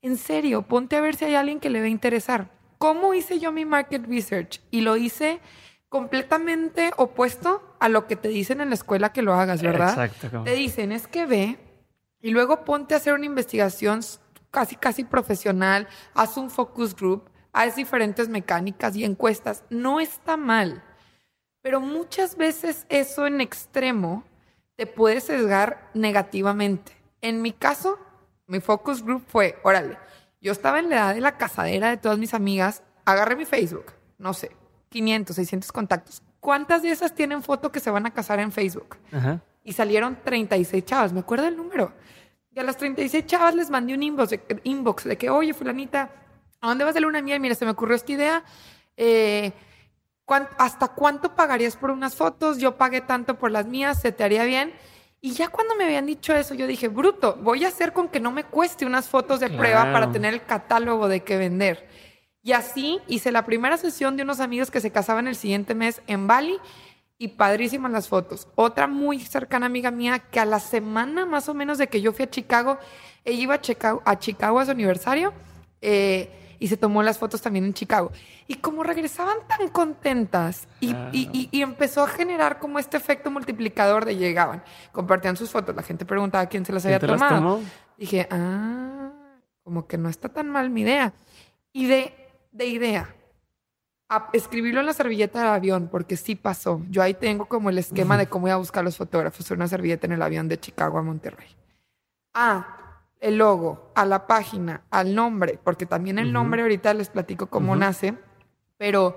En 0.00 0.16
serio, 0.16 0.62
ponte 0.62 0.96
a 0.96 1.00
ver 1.02 1.14
si 1.16 1.26
hay 1.26 1.34
alguien 1.34 1.60
que 1.60 1.68
le 1.68 1.80
va 1.80 1.86
a 1.86 1.90
interesar. 1.90 2.48
¿Cómo 2.78 3.12
hice 3.12 3.38
yo 3.38 3.52
mi 3.52 3.64
market 3.66 4.06
research? 4.06 4.60
Y 4.70 4.80
lo 4.80 4.96
hice 4.96 5.40
completamente 5.92 6.90
opuesto 6.96 7.62
a 7.78 7.90
lo 7.90 8.06
que 8.06 8.16
te 8.16 8.28
dicen 8.28 8.62
en 8.62 8.70
la 8.70 8.74
escuela 8.76 9.12
que 9.12 9.20
lo 9.20 9.34
hagas, 9.34 9.60
¿verdad? 9.60 9.90
Exacto. 10.06 10.42
Te 10.42 10.52
dicen, 10.52 10.90
es 10.90 11.06
que 11.06 11.26
ve 11.26 11.58
y 12.22 12.30
luego 12.30 12.64
ponte 12.64 12.94
a 12.94 12.96
hacer 12.96 13.12
una 13.12 13.26
investigación 13.26 14.00
casi, 14.50 14.74
casi 14.74 15.04
profesional, 15.04 15.86
haz 16.14 16.38
un 16.38 16.48
focus 16.48 16.96
group, 16.96 17.28
haz 17.52 17.76
diferentes 17.76 18.30
mecánicas 18.30 18.96
y 18.96 19.04
encuestas. 19.04 19.64
No 19.68 20.00
está 20.00 20.38
mal, 20.38 20.82
pero 21.60 21.82
muchas 21.82 22.38
veces 22.38 22.86
eso 22.88 23.26
en 23.26 23.42
extremo 23.42 24.24
te 24.76 24.86
puede 24.86 25.20
sesgar 25.20 25.90
negativamente. 25.92 26.96
En 27.20 27.42
mi 27.42 27.52
caso, 27.52 27.98
mi 28.46 28.60
focus 28.60 29.04
group 29.04 29.24
fue, 29.28 29.58
órale, 29.62 29.98
yo 30.40 30.52
estaba 30.52 30.78
en 30.78 30.88
la 30.88 30.96
edad 30.96 31.14
de 31.14 31.20
la 31.20 31.36
casadera 31.36 31.90
de 31.90 31.98
todas 31.98 32.16
mis 32.16 32.32
amigas, 32.32 32.82
agarré 33.04 33.36
mi 33.36 33.44
Facebook, 33.44 33.92
no 34.16 34.32
sé, 34.32 34.56
500, 34.92 35.34
600 35.34 35.72
contactos. 35.72 36.22
¿Cuántas 36.38 36.82
de 36.82 36.90
esas 36.90 37.14
tienen 37.14 37.42
foto 37.42 37.72
que 37.72 37.80
se 37.80 37.90
van 37.90 38.06
a 38.06 38.12
casar 38.12 38.38
en 38.38 38.52
Facebook? 38.52 38.96
Ajá. 39.12 39.40
y 39.64 39.72
salieron 39.74 40.18
36 40.24 40.84
chavas, 40.84 41.12
me 41.12 41.20
acuerdo 41.20 41.46
el 41.46 41.56
número. 41.56 41.92
Y 42.54 42.58
a 42.58 42.64
las 42.64 42.76
36 42.76 43.26
chavas 43.26 43.54
les 43.54 43.70
mandé 43.70 43.94
un 43.94 44.02
inbox 44.02 44.30
de, 44.30 44.60
inbox 44.64 45.04
de 45.04 45.16
que, 45.16 45.30
oye, 45.30 45.54
fulanita, 45.54 46.10
¿a 46.60 46.68
dónde 46.68 46.84
vas 46.84 46.94
de 46.94 47.00
luna 47.00 47.22
miel? 47.22 47.38
Mira, 47.40 47.54
se 47.54 47.64
me 47.64 47.70
ocurrió 47.70 47.94
esta 47.96 48.10
idea. 48.12 48.44
Eh, 48.96 49.52
¿cuán- 50.24 50.48
¿Hasta 50.58 50.88
cuánto 50.88 51.34
pagarías 51.34 51.76
por 51.76 51.90
unas 51.92 52.14
fotos? 52.16 52.58
Yo 52.58 52.76
pagué 52.76 53.00
tanto 53.00 53.38
por 53.38 53.50
las 53.52 53.66
mías, 53.66 54.00
¿se 54.00 54.10
te 54.12 54.24
haría 54.24 54.44
bien? 54.44 54.72
Y 55.20 55.30
ya 55.34 55.46
cuando 55.48 55.76
me 55.76 55.84
habían 55.84 56.06
dicho 56.06 56.34
eso, 56.34 56.54
yo 56.54 56.66
dije, 56.66 56.88
bruto, 56.88 57.38
voy 57.40 57.64
a 57.64 57.68
hacer 57.68 57.92
con 57.92 58.08
que 58.08 58.18
no 58.18 58.32
me 58.32 58.42
cueste 58.42 58.84
unas 58.84 59.08
fotos 59.08 59.38
de 59.38 59.48
prueba 59.50 59.84
para 59.92 60.10
tener 60.10 60.34
el 60.34 60.42
catálogo 60.44 61.06
de 61.06 61.20
qué 61.22 61.36
vender. 61.36 61.88
Y 62.42 62.52
así 62.52 62.98
hice 63.06 63.30
la 63.32 63.44
primera 63.44 63.76
sesión 63.76 64.16
de 64.16 64.24
unos 64.24 64.40
amigos 64.40 64.70
que 64.70 64.80
se 64.80 64.90
casaban 64.90 65.28
el 65.28 65.36
siguiente 65.36 65.74
mes 65.74 66.02
en 66.06 66.26
Bali 66.26 66.58
y 67.18 67.28
padrísimas 67.28 67.92
las 67.92 68.08
fotos. 68.08 68.48
Otra 68.56 68.88
muy 68.88 69.20
cercana 69.20 69.66
amiga 69.66 69.90
mía 69.92 70.18
que 70.18 70.40
a 70.40 70.44
la 70.44 70.58
semana 70.58 71.24
más 71.24 71.48
o 71.48 71.54
menos 71.54 71.78
de 71.78 71.86
que 71.86 72.00
yo 72.00 72.12
fui 72.12 72.24
a 72.24 72.30
Chicago, 72.30 72.78
ella 73.24 73.42
iba 73.42 73.54
a 73.54 73.60
Chicago 73.60 74.02
a, 74.04 74.18
Chicago 74.18 74.58
a 74.58 74.64
su 74.64 74.72
aniversario 74.72 75.32
eh, 75.80 76.56
y 76.58 76.66
se 76.66 76.76
tomó 76.76 77.02
las 77.04 77.18
fotos 77.18 77.40
también 77.42 77.64
en 77.64 77.74
Chicago. 77.74 78.10
Y 78.48 78.56
como 78.56 78.82
regresaban 78.82 79.36
tan 79.46 79.68
contentas 79.68 80.66
y, 80.80 80.92
Ah. 80.92 81.10
y- 81.12 81.28
y- 81.32 81.48
y 81.52 81.62
empezó 81.62 82.02
a 82.02 82.08
generar 82.08 82.58
como 82.58 82.80
este 82.80 82.96
efecto 82.96 83.30
multiplicador 83.30 84.04
de 84.04 84.16
llegaban, 84.16 84.64
compartían 84.90 85.36
sus 85.36 85.50
fotos, 85.50 85.76
la 85.76 85.82
gente 85.84 86.04
preguntaba 86.04 86.46
quién 86.46 86.64
se 86.66 86.72
las 86.72 86.82
¿Quién 86.82 86.94
había 86.96 87.08
las 87.08 87.18
tomado. 87.20 87.60
Dije, 87.96 88.26
ah, 88.32 89.10
como 89.62 89.86
que 89.86 89.96
no 89.96 90.08
está 90.08 90.28
tan 90.28 90.48
mal 90.50 90.70
mi 90.70 90.80
idea. 90.82 91.12
Y 91.72 91.86
de, 91.86 92.21
de 92.52 92.66
idea, 92.66 93.14
a 94.08 94.28
escribirlo 94.32 94.80
en 94.80 94.86
la 94.86 94.92
servilleta 94.92 95.40
del 95.40 95.48
avión, 95.48 95.88
porque 95.90 96.16
sí 96.16 96.36
pasó. 96.36 96.82
Yo 96.90 97.02
ahí 97.02 97.14
tengo 97.14 97.46
como 97.46 97.70
el 97.70 97.78
esquema 97.78 98.18
de 98.18 98.26
cómo 98.26 98.42
voy 98.42 98.50
a 98.50 98.56
buscar 98.56 98.84
los 98.84 98.96
fotógrafos 98.96 99.50
en 99.50 99.56
una 99.56 99.68
servilleta 99.68 100.06
en 100.06 100.12
el 100.12 100.22
avión 100.22 100.48
de 100.48 100.60
Chicago 100.60 100.98
a 100.98 101.02
Monterrey. 101.02 101.48
Ah, 102.34 103.00
el 103.20 103.38
logo, 103.38 103.90
a 103.94 104.04
la 104.04 104.26
página, 104.26 104.82
al 104.90 105.14
nombre, 105.14 105.58
porque 105.62 105.86
también 105.86 106.18
el 106.18 106.32
nombre 106.32 106.62
ahorita 106.62 106.92
les 106.92 107.08
platico 107.08 107.46
cómo 107.46 107.74
nace, 107.74 108.14
pero 108.76 109.16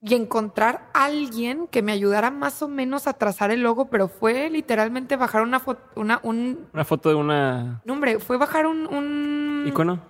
y 0.00 0.14
encontrar 0.14 0.88
a 0.94 1.06
alguien 1.06 1.66
que 1.66 1.82
me 1.82 1.92
ayudara 1.92 2.30
más 2.30 2.62
o 2.62 2.68
menos 2.68 3.08
a 3.08 3.14
trazar 3.14 3.50
el 3.50 3.62
logo, 3.62 3.86
pero 3.86 4.08
fue 4.08 4.48
literalmente 4.48 5.16
bajar 5.16 5.42
una 5.42 5.58
foto, 5.58 5.82
una, 6.00 6.20
un, 6.22 6.68
Una 6.72 6.84
foto 6.84 7.08
de 7.08 7.16
una 7.16 7.82
no, 7.84 7.94
hombre, 7.94 8.20
fue 8.20 8.36
bajar 8.36 8.66
un, 8.66 8.86
un 8.86 9.64
icono. 9.66 10.00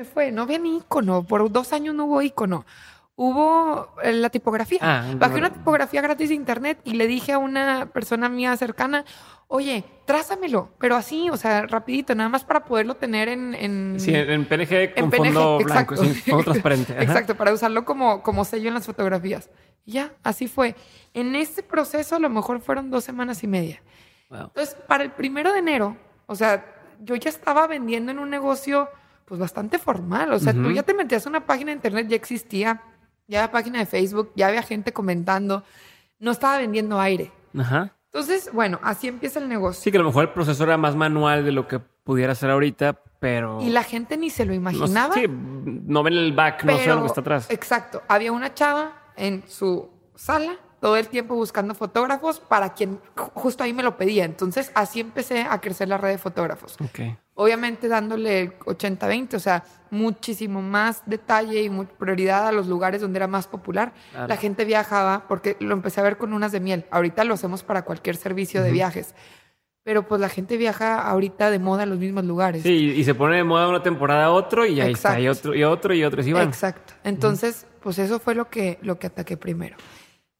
¿Qué 0.00 0.06
fue? 0.06 0.32
No 0.32 0.40
había 0.40 0.58
ni 0.58 0.78
icono. 0.78 1.24
Por 1.24 1.52
dos 1.52 1.74
años 1.74 1.94
no 1.94 2.06
hubo 2.06 2.22
icono. 2.22 2.64
Hubo 3.16 3.90
eh, 4.02 4.14
la 4.14 4.30
tipografía. 4.30 4.78
Ah, 4.80 5.04
Bajé 5.14 5.36
una 5.36 5.52
tipografía 5.52 6.00
gratis 6.00 6.30
de 6.30 6.36
internet 6.36 6.80
y 6.84 6.94
le 6.94 7.06
dije 7.06 7.32
a 7.32 7.38
una 7.38 7.84
persona 7.84 8.30
mía 8.30 8.56
cercana, 8.56 9.04
oye, 9.46 9.84
trázamelo, 10.06 10.70
pero 10.78 10.96
así, 10.96 11.28
o 11.28 11.36
sea, 11.36 11.66
rapidito, 11.66 12.14
nada 12.14 12.30
más 12.30 12.44
para 12.44 12.64
poderlo 12.64 12.94
tener 12.94 13.28
en... 13.28 13.54
en 13.54 14.00
Sí, 14.00 14.14
en, 14.14 14.46
PNG 14.46 14.94
con 14.94 15.04
en 15.04 15.10
PNG, 15.10 15.24
fondo 15.34 15.58
blanco, 15.58 15.94
exacto. 15.96 16.30
fondo 16.30 16.44
transparente. 16.44 16.92
Ajá. 16.94 17.02
Exacto, 17.02 17.34
para 17.34 17.52
usarlo 17.52 17.84
como, 17.84 18.22
como 18.22 18.46
sello 18.46 18.68
en 18.68 18.74
las 18.74 18.86
fotografías. 18.86 19.50
Y 19.84 19.92
ya, 19.92 20.14
así 20.22 20.48
fue. 20.48 20.76
En 21.12 21.34
este 21.34 21.62
proceso 21.62 22.16
a 22.16 22.20
lo 22.20 22.30
mejor 22.30 22.62
fueron 22.62 22.90
dos 22.90 23.04
semanas 23.04 23.44
y 23.44 23.48
media. 23.48 23.82
Wow. 24.30 24.44
Entonces, 24.44 24.74
para 24.88 25.04
el 25.04 25.10
primero 25.10 25.52
de 25.52 25.58
enero, 25.58 25.94
o 26.24 26.34
sea, 26.34 26.64
yo 27.00 27.16
ya 27.16 27.28
estaba 27.28 27.66
vendiendo 27.66 28.12
en 28.12 28.18
un 28.18 28.30
negocio 28.30 28.88
pues 29.30 29.38
bastante 29.38 29.78
formal. 29.78 30.32
O 30.32 30.40
sea, 30.40 30.52
tú 30.52 30.72
ya 30.72 30.82
te 30.82 30.92
metías 30.92 31.24
a 31.24 31.28
una 31.28 31.46
página 31.46 31.70
de 31.70 31.76
internet, 31.76 32.08
ya 32.08 32.16
existía, 32.16 32.82
ya 33.28 33.38
había 33.38 33.52
página 33.52 33.78
de 33.78 33.86
Facebook, 33.86 34.32
ya 34.34 34.48
había 34.48 34.60
gente 34.60 34.92
comentando. 34.92 35.62
No 36.18 36.32
estaba 36.32 36.58
vendiendo 36.58 37.00
aire. 37.00 37.30
Ajá. 37.56 37.94
Entonces, 38.06 38.50
bueno, 38.52 38.80
así 38.82 39.06
empieza 39.06 39.38
el 39.38 39.48
negocio. 39.48 39.84
Sí, 39.84 39.92
que 39.92 39.98
a 39.98 40.00
lo 40.00 40.08
mejor 40.08 40.24
el 40.24 40.30
proceso 40.30 40.64
era 40.64 40.76
más 40.76 40.96
manual 40.96 41.44
de 41.44 41.52
lo 41.52 41.68
que 41.68 41.78
pudiera 41.78 42.34
ser 42.34 42.50
ahorita, 42.50 43.04
pero... 43.20 43.62
Y 43.62 43.70
la 43.70 43.84
gente 43.84 44.16
ni 44.16 44.30
se 44.30 44.44
lo 44.44 44.50
no, 44.50 44.56
imaginaba. 44.56 45.14
sí, 45.14 45.26
no 45.28 46.02
ven 46.02 46.14
el 46.14 46.32
back, 46.32 46.64
no 46.64 46.76
sé 46.76 46.88
lo 46.88 47.02
que 47.02 47.06
está 47.06 47.20
atrás. 47.20 47.48
Exacto. 47.52 48.02
Había 48.08 48.32
una 48.32 48.52
chava 48.52 49.12
en 49.16 49.44
su 49.46 49.90
sala 50.16 50.56
todo 50.80 50.96
el 50.96 51.08
tiempo 51.08 51.34
buscando 51.34 51.74
fotógrafos 51.74 52.40
para 52.40 52.72
quien 52.74 52.98
ju- 53.14 53.30
justo 53.34 53.62
ahí 53.64 53.72
me 53.72 53.82
lo 53.82 53.96
pedía. 53.96 54.24
Entonces, 54.24 54.72
así 54.74 55.00
empecé 55.00 55.42
a 55.42 55.60
crecer 55.60 55.88
la 55.88 55.98
red 55.98 56.10
de 56.10 56.18
fotógrafos. 56.18 56.76
Ok. 56.82 57.00
Obviamente 57.34 57.88
dándole 57.88 58.40
el 58.40 58.58
80-20, 58.58 59.34
o 59.34 59.40
sea, 59.40 59.62
muchísimo 59.90 60.60
más 60.62 61.02
detalle 61.06 61.62
y 61.62 61.70
prioridad 61.98 62.46
a 62.48 62.52
los 62.52 62.66
lugares 62.66 63.00
donde 63.00 63.18
era 63.18 63.26
más 63.26 63.46
popular. 63.46 63.92
Claro. 64.12 64.28
La 64.28 64.36
gente 64.36 64.64
viajaba, 64.64 65.24
porque 65.28 65.56
lo 65.60 65.72
empecé 65.74 66.00
a 66.00 66.04
ver 66.04 66.16
con 66.18 66.32
unas 66.32 66.52
de 66.52 66.60
miel. 66.60 66.84
Ahorita 66.90 67.24
lo 67.24 67.34
hacemos 67.34 67.62
para 67.62 67.82
cualquier 67.82 68.16
servicio 68.16 68.60
de 68.62 68.68
Ujú. 68.68 68.74
viajes. 68.74 69.14
Pero 69.82 70.06
pues 70.06 70.20
la 70.20 70.28
gente 70.28 70.58
viaja 70.58 71.00
ahorita 71.00 71.50
de 71.50 71.58
moda 71.58 71.84
a 71.84 71.86
los 71.86 71.98
mismos 71.98 72.24
lugares. 72.24 72.62
Sí, 72.62 72.92
y 72.96 73.02
se 73.04 73.14
pone 73.14 73.36
de 73.36 73.44
moda 73.44 73.68
una 73.68 73.82
temporada 73.82 74.26
a 74.26 74.30
otro 74.30 74.66
y 74.66 74.78
ahí 74.80 74.92
está, 74.92 75.18
y 75.18 75.26
Exacto. 75.26 75.48
otro, 75.50 75.58
y 75.58 75.64
otro, 75.64 75.94
y 75.94 76.04
otro, 76.04 76.22
y 76.22 76.32
van. 76.34 76.48
Exacto. 76.48 76.92
Entonces, 77.04 77.66
pues 77.82 77.98
eso 77.98 78.18
fue 78.20 78.34
lo 78.34 78.50
que, 78.50 78.78
lo 78.82 78.98
que 78.98 79.06
ataqué 79.06 79.38
primero. 79.38 79.76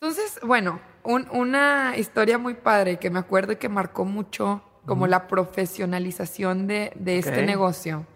Entonces, 0.02 0.38
bueno, 0.42 0.80
un- 1.02 1.28
una 1.30 1.94
historia 1.98 2.38
muy 2.38 2.54
padre 2.54 2.98
que 2.98 3.10
me 3.10 3.18
acuerdo 3.18 3.52
y 3.52 3.56
que 3.56 3.68
marcó 3.68 4.06
mucho 4.06 4.62
como 4.86 5.06
la 5.06 5.28
profesionalización 5.28 6.66
de, 6.66 6.90
de 6.94 7.18
este 7.18 7.44
negocio. 7.44 8.06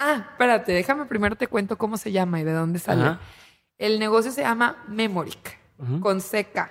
Ah, 0.00 0.26
espérate, 0.32 0.72
déjame 0.72 1.04
primero 1.06 1.36
te 1.36 1.46
cuento 1.46 1.78
cómo 1.78 1.96
se 1.96 2.10
llama 2.10 2.40
y 2.40 2.44
de 2.44 2.52
dónde 2.52 2.80
sale. 2.80 3.18
El 3.78 4.00
negocio 4.00 4.32
se 4.32 4.42
llama 4.42 4.82
Memoric, 4.88 5.58
Ujú. 5.78 6.00
con 6.00 6.20
CK. 6.20 6.70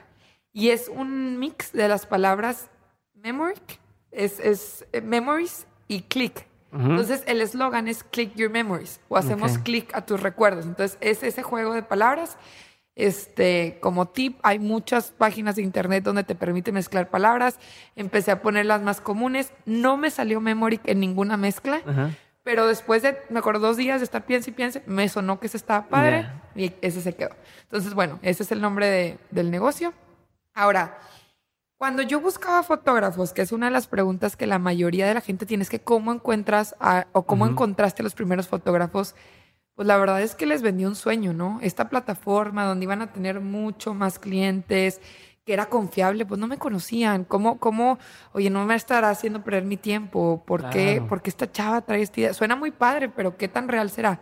Y 0.52 0.70
es 0.70 0.90
un 0.90 1.40
mix 1.40 1.72
de 1.72 1.88
las 1.88 2.06
palabras 2.06 2.70
Memoric, 3.16 3.80
es, 4.12 4.38
es 4.42 4.86
eh, 4.92 5.00
memories 5.00 5.66
y 5.88 6.02
click. 6.02 6.46
Entonces 6.74 7.24
el 7.26 7.42
eslogan 7.42 7.88
es 7.88 8.04
click 8.04 8.34
your 8.36 8.50
memories 8.50 9.00
o 9.10 9.18
hacemos 9.18 9.58
Ok. 9.58 9.64
click 9.64 9.96
a 9.96 10.06
tus 10.06 10.22
recuerdos. 10.22 10.66
Entonces 10.66 10.98
es 11.02 11.24
ese 11.24 11.42
juego 11.42 11.74
de 11.74 11.84
palabras. 11.84 12.38
Este, 12.96 13.80
como 13.82 14.10
tip, 14.10 14.40
hay 14.44 14.60
muchas 14.60 15.12
páginas 15.12 15.56
de 15.56 15.62
internet 15.62 16.04
donde 16.04 16.24
te 16.24 16.36
permite 16.36 16.72
mezclar 16.72 17.10
palabras. 17.10 17.58
Empecé 17.96 18.32
a 18.32 18.42
poner 18.42 18.66
las 18.66 18.82
más 18.82 19.00
comunes. 19.02 19.54
No 19.66 19.98
me 19.98 20.12
salió 20.12 20.42
Memoric 20.42 20.82
en 20.86 21.00
ninguna 21.00 21.38
mezcla, 21.38 21.82
Ajá. 21.86 22.12
pero 22.44 22.68
después 22.68 23.02
de, 23.02 23.18
me 23.30 23.40
acuerdo, 23.40 23.68
dos 23.68 23.78
días 23.78 24.02
de 24.02 24.04
estar 24.06 24.26
piense 24.26 24.50
y 24.50 24.54
piense, 24.54 24.84
me 24.88 25.08
sonó 25.08 25.40
que 25.40 25.48
ese 25.48 25.58
estaba 25.58 25.88
padre 25.88 26.28
y 26.56 26.74
ese 26.82 27.02
se 27.02 27.16
quedó. 27.16 27.30
Entonces, 27.64 27.94
bueno, 27.94 28.20
ese 28.24 28.44
es 28.44 28.52
el 28.52 28.60
nombre 28.62 28.88
de- 28.88 29.18
del 29.32 29.52
negocio. 29.52 29.94
Ahora, 30.54 30.98
cuando 31.78 32.04
yo 32.04 32.20
buscaba 32.20 32.62
fotógrafos, 32.62 33.32
que 33.34 33.42
es 33.42 33.52
una 33.54 33.68
de 33.68 33.72
las 33.72 33.88
preguntas 33.88 34.36
que 34.36 34.46
la 34.48 34.60
mayoría 34.60 35.08
de 35.08 35.14
la 35.16 35.22
gente 35.22 35.46
tiene, 35.46 35.64
es 35.64 35.70
que 35.70 35.80
cómo 35.80 36.12
encuentras 36.12 36.76
a- 36.80 37.08
o 37.14 37.24
cómo 37.24 37.48
encontraste 37.48 38.02
a 38.02 38.04
los 38.04 38.14
primeros 38.14 38.48
fotógrafos, 38.50 39.16
pues 39.82 39.88
la 39.88 39.98
verdad 39.98 40.22
es 40.22 40.36
que 40.36 40.46
les 40.46 40.62
vendí 40.62 40.86
un 40.86 40.94
sueño, 40.94 41.34
¿no? 41.34 41.58
Esta 41.64 41.90
plataforma 41.90 42.66
donde 42.66 42.84
iban 42.84 43.02
a 43.02 43.12
tener 43.12 43.40
mucho 43.40 43.96
más 43.96 44.20
clientes, 44.20 45.02
que 45.44 45.54
era 45.54 45.70
confiable, 45.70 46.24
pues 46.24 46.40
no 46.40 46.46
me 46.46 46.60
conocían. 46.60 47.24
¿Cómo, 47.24 47.58
cómo, 47.58 47.98
oye, 48.34 48.52
no 48.52 48.64
me 48.64 48.76
estará 48.76 49.10
haciendo 49.10 49.44
perder 49.44 49.64
mi 49.64 49.78
tiempo? 49.78 50.44
¿Por 50.46 50.70
qué? 50.70 51.02
¿Por 51.10 51.24
qué 51.24 51.32
esta 51.32 51.52
chava 51.52 51.82
trae 51.82 52.04
esta 52.04 52.20
idea? 52.20 52.34
Suena 52.36 52.56
muy 52.56 52.70
padre, 52.70 53.10
pero 53.10 53.38
¿qué 53.38 53.48
tan 53.48 53.68
real 53.68 53.90
será? 53.90 54.20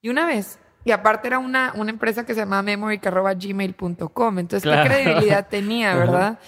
Y 0.00 0.08
una 0.08 0.24
vez, 0.24 0.58
y 0.86 0.90
aparte 0.92 1.28
era 1.28 1.38
una, 1.38 1.74
una 1.76 1.90
empresa 1.90 2.24
que 2.24 2.32
se 2.32 2.40
llamaba 2.40 2.62
memory.gmail.com, 2.62 4.38
entonces 4.38 4.62
Claro. 4.62 4.88
qué 4.88 4.88
credibilidad 4.88 5.48
tenía. 5.48 5.94
¿verdad? 5.98 6.38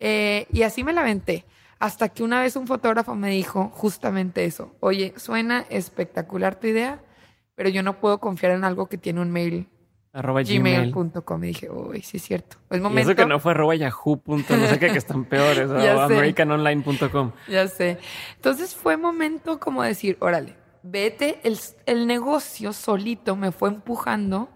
Eh, 0.00 0.46
y 0.52 0.64
así 0.64 0.84
me 0.84 0.92
la 0.92 1.00
aventé. 1.00 1.46
Hasta 1.78 2.10
que 2.10 2.22
una 2.22 2.42
vez 2.42 2.56
un 2.56 2.66
fotógrafo 2.66 3.14
me 3.14 3.30
dijo 3.30 3.70
justamente 3.72 4.44
eso. 4.44 4.76
Oye, 4.80 5.14
suena 5.16 5.64
espectacular 5.70 6.56
tu 6.56 6.66
idea, 6.66 7.00
pero 7.56 7.68
yo 7.68 7.82
no 7.82 7.98
puedo 7.98 8.20
confiar 8.20 8.52
en 8.52 8.62
algo 8.64 8.86
que 8.86 8.96
tiene 8.98 9.20
un 9.20 9.32
mail 9.32 9.68
Arroba 10.12 10.42
Gmail. 10.42 10.92
gmail.com. 10.92 11.44
Y 11.44 11.48
dije, 11.48 11.68
uy, 11.70 12.00
sí 12.02 12.16
es 12.18 12.22
cierto. 12.22 12.56
Es 12.70 12.78
Y 12.78 12.80
momento. 12.80 13.10
eso 13.10 13.16
que 13.16 13.26
no 13.26 13.38
fue 13.40 13.50
arroba 13.52 13.74
yahoo. 13.74 14.22
no 14.26 14.38
sé 14.44 14.78
qué, 14.78 14.90
que 14.90 14.96
están 14.98 15.24
peores. 15.26 15.68
Sé. 15.70 15.90
americanonline.com. 15.90 17.32
Ya 17.48 17.68
sé. 17.68 17.98
Entonces 18.36 18.74
fue 18.74 18.96
momento 18.96 19.58
como 19.60 19.82
decir, 19.82 20.16
órale, 20.20 20.56
vete, 20.82 21.40
el, 21.42 21.58
el 21.84 22.06
negocio 22.06 22.72
solito 22.72 23.36
me 23.36 23.52
fue 23.52 23.68
empujando 23.68 24.48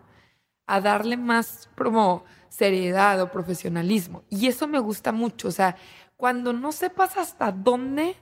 a 0.67 0.81
darle 0.81 1.17
más 1.19 1.69
como 1.77 2.25
seriedad 2.49 3.21
o 3.21 3.31
profesionalismo. 3.31 4.23
Y 4.31 4.47
eso 4.47 4.67
me 4.67 4.79
gusta 4.79 5.13
mucho. 5.13 5.49
O 5.49 5.53
sea, 5.53 5.77
cuando 6.17 6.53
no 6.55 6.73
sepas 6.73 7.17
hasta 7.19 7.53
dónde 7.53 8.15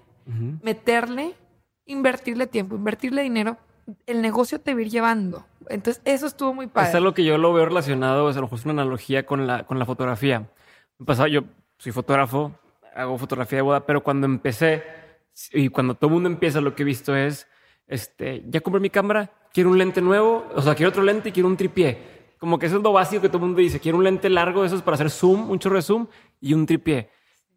meterle, 0.62 1.34
invertirle 1.86 2.46
tiempo, 2.46 2.74
invertirle 2.76 3.22
dinero, 3.22 3.56
el 4.06 4.22
negocio 4.22 4.60
te 4.60 4.74
va 4.74 4.80
ir 4.82 4.90
llevando. 4.90 5.46
Entonces, 5.68 6.02
eso 6.04 6.26
estuvo 6.26 6.54
muy 6.54 6.66
padre. 6.66 6.88
Es 6.90 6.94
algo 6.94 7.14
que 7.14 7.24
yo 7.24 7.38
lo 7.38 7.52
veo 7.52 7.66
relacionado, 7.66 8.30
sea, 8.32 8.38
a 8.38 8.40
lo 8.40 8.46
mejor 8.46 8.58
es 8.58 8.64
una 8.64 8.82
analogía 8.82 9.26
con 9.26 9.46
la, 9.46 9.64
con 9.64 9.78
la 9.78 9.84
fotografía. 9.84 10.50
Me 10.98 11.06
pasaba, 11.06 11.28
yo 11.28 11.42
soy 11.78 11.92
fotógrafo, 11.92 12.52
hago 12.94 13.18
fotografía 13.18 13.58
de 13.58 13.62
boda, 13.62 13.86
pero 13.86 14.02
cuando 14.02 14.26
empecé, 14.26 14.82
y 15.52 15.68
cuando 15.68 15.94
todo 15.94 16.10
mundo 16.10 16.28
empieza, 16.28 16.60
lo 16.60 16.74
que 16.74 16.82
he 16.82 16.86
visto 16.86 17.14
es, 17.14 17.46
este, 17.86 18.44
ya 18.48 18.60
compré 18.60 18.80
mi 18.80 18.90
cámara, 18.90 19.30
quiero 19.52 19.70
un 19.70 19.78
lente 19.78 20.00
nuevo, 20.00 20.46
o 20.54 20.62
sea, 20.62 20.74
quiero 20.74 20.90
otro 20.90 21.02
lente 21.02 21.28
y 21.30 21.32
quiero 21.32 21.48
un 21.48 21.56
tripié. 21.56 22.18
Como 22.38 22.58
que 22.58 22.66
es 22.66 22.72
lo 22.72 22.92
básico 22.92 23.22
que 23.22 23.28
todo 23.28 23.38
el 23.38 23.44
mundo 23.44 23.60
dice, 23.60 23.80
quiero 23.80 23.98
un 23.98 24.04
lente 24.04 24.28
largo, 24.28 24.64
eso 24.64 24.76
es 24.76 24.82
para 24.82 24.94
hacer 24.94 25.10
zoom, 25.10 25.50
un 25.50 25.58
chorro 25.58 25.80
zoom 25.82 26.06
y 26.40 26.54
un 26.54 26.66
tripié. 26.66 27.10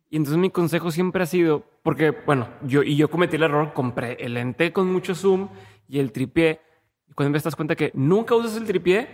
Y 0.09 0.17
entonces 0.17 0.37
mi 0.37 0.49
consejo 0.49 0.91
siempre 0.91 1.23
ha 1.23 1.25
sido, 1.25 1.63
porque, 1.83 2.11
bueno, 2.11 2.47
yo, 2.63 2.83
y 2.83 2.95
yo 2.95 3.09
cometí 3.09 3.35
el 3.37 3.43
error, 3.43 3.73
compré 3.73 4.17
el 4.19 4.33
lente 4.33 4.73
con 4.73 4.91
mucho 4.91 5.15
zoom 5.15 5.49
y 5.91 5.99
el 5.99 6.13
tripié. 6.13 6.61
Y 7.09 7.13
cuando 7.13 7.31
me 7.31 7.39
das 7.39 7.55
cuenta 7.55 7.75
que 7.75 7.91
nunca 7.93 8.33
usas 8.33 8.55
el 8.55 8.63
tripié 8.63 9.09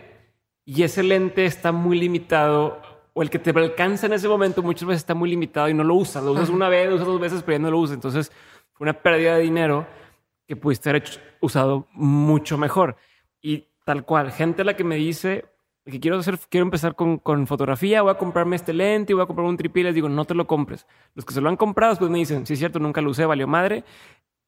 y 0.63 0.84
ese 0.84 1.01
lente 1.01 1.45
está 1.45 1.71
muy 1.71 1.99
limitado, 1.99 2.80
o 3.13 3.23
el 3.23 3.32
que 3.32 3.39
te 3.39 3.49
alcanza 3.49 4.05
en 4.05 4.13
ese 4.13 4.28
momento 4.28 4.61
muchas 4.61 4.88
veces 4.88 5.01
está 5.01 5.15
muy 5.15 5.28
limitado 5.32 5.67
y 5.69 5.73
no 5.73 5.84
lo 5.84 5.95
usas. 5.95 6.23
Lo 6.23 6.34
usas 6.34 6.49
una 6.49 6.69
vez, 6.69 6.88
lo 6.88 6.95
usas 6.95 7.07
dos 7.07 7.19
veces, 7.19 7.41
pero 7.41 7.57
ya 7.57 7.63
no 7.63 7.71
lo 7.71 7.80
usas. 7.80 7.95
Entonces 7.95 8.32
fue 8.73 8.86
una 8.86 8.93
pérdida 8.93 9.38
de 9.38 9.41
dinero 9.41 9.88
que 10.45 10.55
pudiste 10.55 10.89
haber 10.89 11.01
hecho- 11.01 11.19
usado 11.41 11.88
mucho 11.93 12.59
mejor. 12.59 12.95
Y 13.41 13.65
tal 13.84 14.05
cual, 14.05 14.32
gente 14.32 14.61
a 14.61 14.65
la 14.65 14.75
que 14.75 14.84
me 14.84 14.97
dice 14.97 15.45
que 15.84 15.99
quiero 15.99 16.17
hacer, 16.17 16.38
quiero 16.49 16.65
empezar 16.65 16.95
con, 16.95 17.17
con 17.17 17.47
fotografía, 17.47 18.03
voy 18.03 18.11
a 18.11 18.17
comprarme 18.19 18.55
este 18.55 18.73
lente, 18.73 19.15
voy 19.15 19.23
a 19.23 19.25
comprar 19.25 19.47
un 19.47 19.57
tripié, 19.57 19.86
les 19.86 19.95
digo, 19.95 20.09
no 20.09 20.25
te 20.25 20.36
lo 20.36 20.45
compres. 20.45 20.86
Los 21.15 21.25
que 21.25 21.34
se 21.34 21.41
lo 21.41 21.49
han 21.49 21.55
comprado, 21.57 21.93
después 21.93 22.11
me 22.11 22.19
dicen, 22.19 22.45
sí 22.45 22.53
es 22.53 22.59
cierto, 22.59 22.78
nunca 22.78 23.01
lo 23.01 23.09
usé, 23.09 23.25
valió 23.25 23.47
madre. 23.47 23.84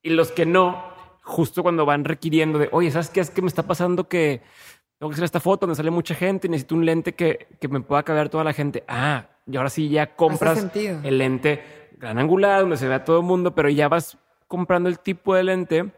Y 0.03 0.11
los 0.11 0.31
que 0.31 0.45
no, 0.45 0.83
justo 1.29 1.63
cuando 1.63 1.85
van 1.85 2.03
requiriendo 2.05 2.59
de, 2.59 2.69
oye, 2.71 2.91
¿sabes 2.91 3.09
qué? 3.09 3.19
Es 3.21 3.29
que 3.29 3.41
me 3.41 3.47
está 3.47 3.63
pasando 3.63 4.07
que 4.09 4.41
tengo 4.97 5.09
que 5.09 5.13
hacer 5.13 5.25
esta 5.25 5.39
foto, 5.39 5.67
me 5.67 5.75
sale 5.75 5.91
mucha 5.91 6.13
gente 6.15 6.47
y 6.47 6.49
necesito 6.49 6.75
un 6.75 6.85
lente 6.85 7.13
que, 7.13 7.47
que 7.61 7.67
me 7.67 7.79
pueda 7.81 8.03
caber 8.03 8.29
toda 8.29 8.43
la 8.43 8.53
gente. 8.53 8.83
Ah, 8.87 9.27
y 9.45 9.55
ahora 9.57 9.69
sí 9.69 9.89
ya 9.89 10.15
compras 10.15 10.57
el 11.03 11.17
lente 11.17 11.63
gran 11.97 12.17
angular, 12.19 12.61
donde 12.61 12.77
se 12.77 12.87
vea 12.87 13.03
todo 13.05 13.19
el 13.19 13.25
mundo, 13.25 13.53
pero 13.55 13.69
ya 13.69 13.87
vas 13.87 14.17
comprando 14.47 14.89
el 14.89 14.99
tipo 14.99 15.35
de 15.35 15.43
lente 15.43 15.91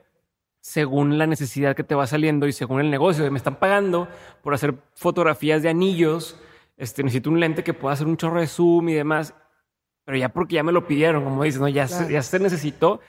según 0.59 1.17
la 1.17 1.25
necesidad 1.25 1.75
que 1.75 1.83
te 1.83 1.95
va 1.95 2.05
saliendo 2.05 2.45
y 2.47 2.51
según 2.53 2.79
el 2.81 2.91
negocio. 2.91 3.29
Me 3.31 3.37
están 3.37 3.55
pagando 3.55 4.07
por 4.43 4.53
hacer 4.53 4.75
fotografías 4.95 5.63
de 5.63 5.69
anillos. 5.69 6.39
Este, 6.77 7.03
necesito 7.03 7.29
un 7.29 7.39
lente 7.39 7.63
que 7.63 7.73
pueda 7.73 7.93
hacer 7.93 8.07
un 8.07 8.17
chorro 8.17 8.39
de 8.39 8.47
zoom 8.47 8.89
y 8.89 8.93
demás. 8.93 9.33
Pero 10.05 10.17
ya 10.17 10.29
porque 10.29 10.55
ya 10.55 10.63
me 10.63 10.71
lo 10.71 10.85
pidieron, 10.87 11.23
como 11.23 11.43
dices, 11.43 11.59
¿no? 11.61 11.67
Ya, 11.67 11.87
Claro. 11.87 12.05
se, 12.05 12.11
ya 12.13 12.21
se 12.21 12.39
necesitó. 12.39 12.99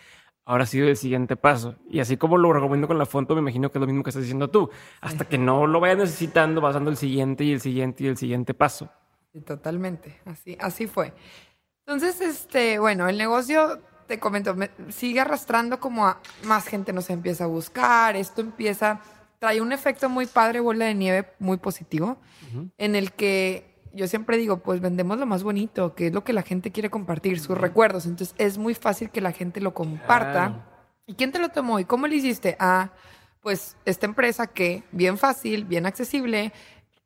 Ahora 0.45 0.67
sí 0.67 0.81
el 0.81 0.97
siguiente 0.97 1.37
paso. 1.37 1.77
Y 1.89 2.01
así 2.01 2.17
como 2.17 2.37
lo 2.37 2.53
recomiendo 2.53 2.89
con 2.89 2.99
la 2.99 3.07
foto, 3.07 3.35
me 3.35 3.41
imagino 3.41 3.71
que 3.71 3.79
es 3.79 3.81
lo 3.81 3.87
mismo 3.87 4.03
que 4.03 4.11
estás 4.11 4.23
diciendo 4.25 4.51
tú. 4.51 4.71
Hasta 5.01 5.25
que 5.25 5.39
no 5.39 5.67
lo 5.67 5.79
vayas 5.79 5.99
necesitando, 5.99 6.61
vas 6.61 6.75
dando 6.75 6.91
el 6.91 6.97
siguiente 6.97 7.45
y 7.45 7.53
el 7.53 7.61
siguiente 7.61 8.05
y 8.05 8.07
el 8.09 8.17
siguiente 8.17 8.53
paso. 8.53 8.91
Sí, 9.33 9.41
totalmente. 9.41 10.21
Así, 10.25 10.57
así 10.61 10.87
fue. 10.89 11.13
Entonces, 11.87 12.21
este, 12.21 12.79
bueno, 12.81 13.09
el 13.09 13.19
negocio, 13.19 13.81
te 14.09 14.19
comento, 14.19 14.55
me- 14.55 14.71
sigue 14.91 15.21
arrastrando 15.21 15.79
como 15.81 16.07
a 16.07 16.21
más 16.45 16.67
gente 16.67 16.93
nos 16.93 17.09
empieza 17.11 17.45
a 17.45 17.47
buscar. 17.47 18.17
Esto 18.17 18.41
empieza, 18.41 19.01
trae 19.39 19.61
un 19.61 19.73
efecto 19.73 20.09
muy 20.09 20.27
padre, 20.27 20.61
bola 20.61 20.87
de 20.87 20.95
nieve, 20.95 21.29
muy 21.39 21.57
positivo, 21.59 22.19
en 22.79 22.95
el 22.97 23.13
que 23.13 23.72
yo 23.95 24.07
siempre 24.09 24.37
digo, 24.37 24.59
pues 24.59 24.81
vendemos 24.81 25.19
lo 25.19 25.27
más 25.27 25.43
bonito, 25.43 25.95
que 25.95 26.09
es 26.09 26.13
lo 26.13 26.25
que 26.25 26.33
la 26.33 26.43
gente 26.43 26.73
quiere 26.73 26.91
compartir, 26.91 27.39
sus 27.41 27.57
recuerdos. 27.59 28.07
Entonces, 28.07 28.35
es 28.39 28.59
muy 28.59 28.75
fácil 28.75 29.11
que 29.11 29.21
la 29.21 29.33
gente 29.33 29.61
lo 29.61 29.75
comparta. 29.75 30.67
¿Y 31.07 31.15
quién 31.15 31.33
te 31.33 31.39
lo 31.39 31.51
tomó? 31.51 31.79
¿Y 31.79 31.85
cómo 31.85 32.07
lo 32.07 32.15
hiciste? 32.15 32.57
Ah, 32.59 32.91
pues 33.41 33.77
esta 33.85 34.07
empresa 34.07 34.47
que, 34.47 34.85
bien 34.93 35.19
fácil, 35.19 35.65
bien 35.65 35.85
accesible, 35.85 36.53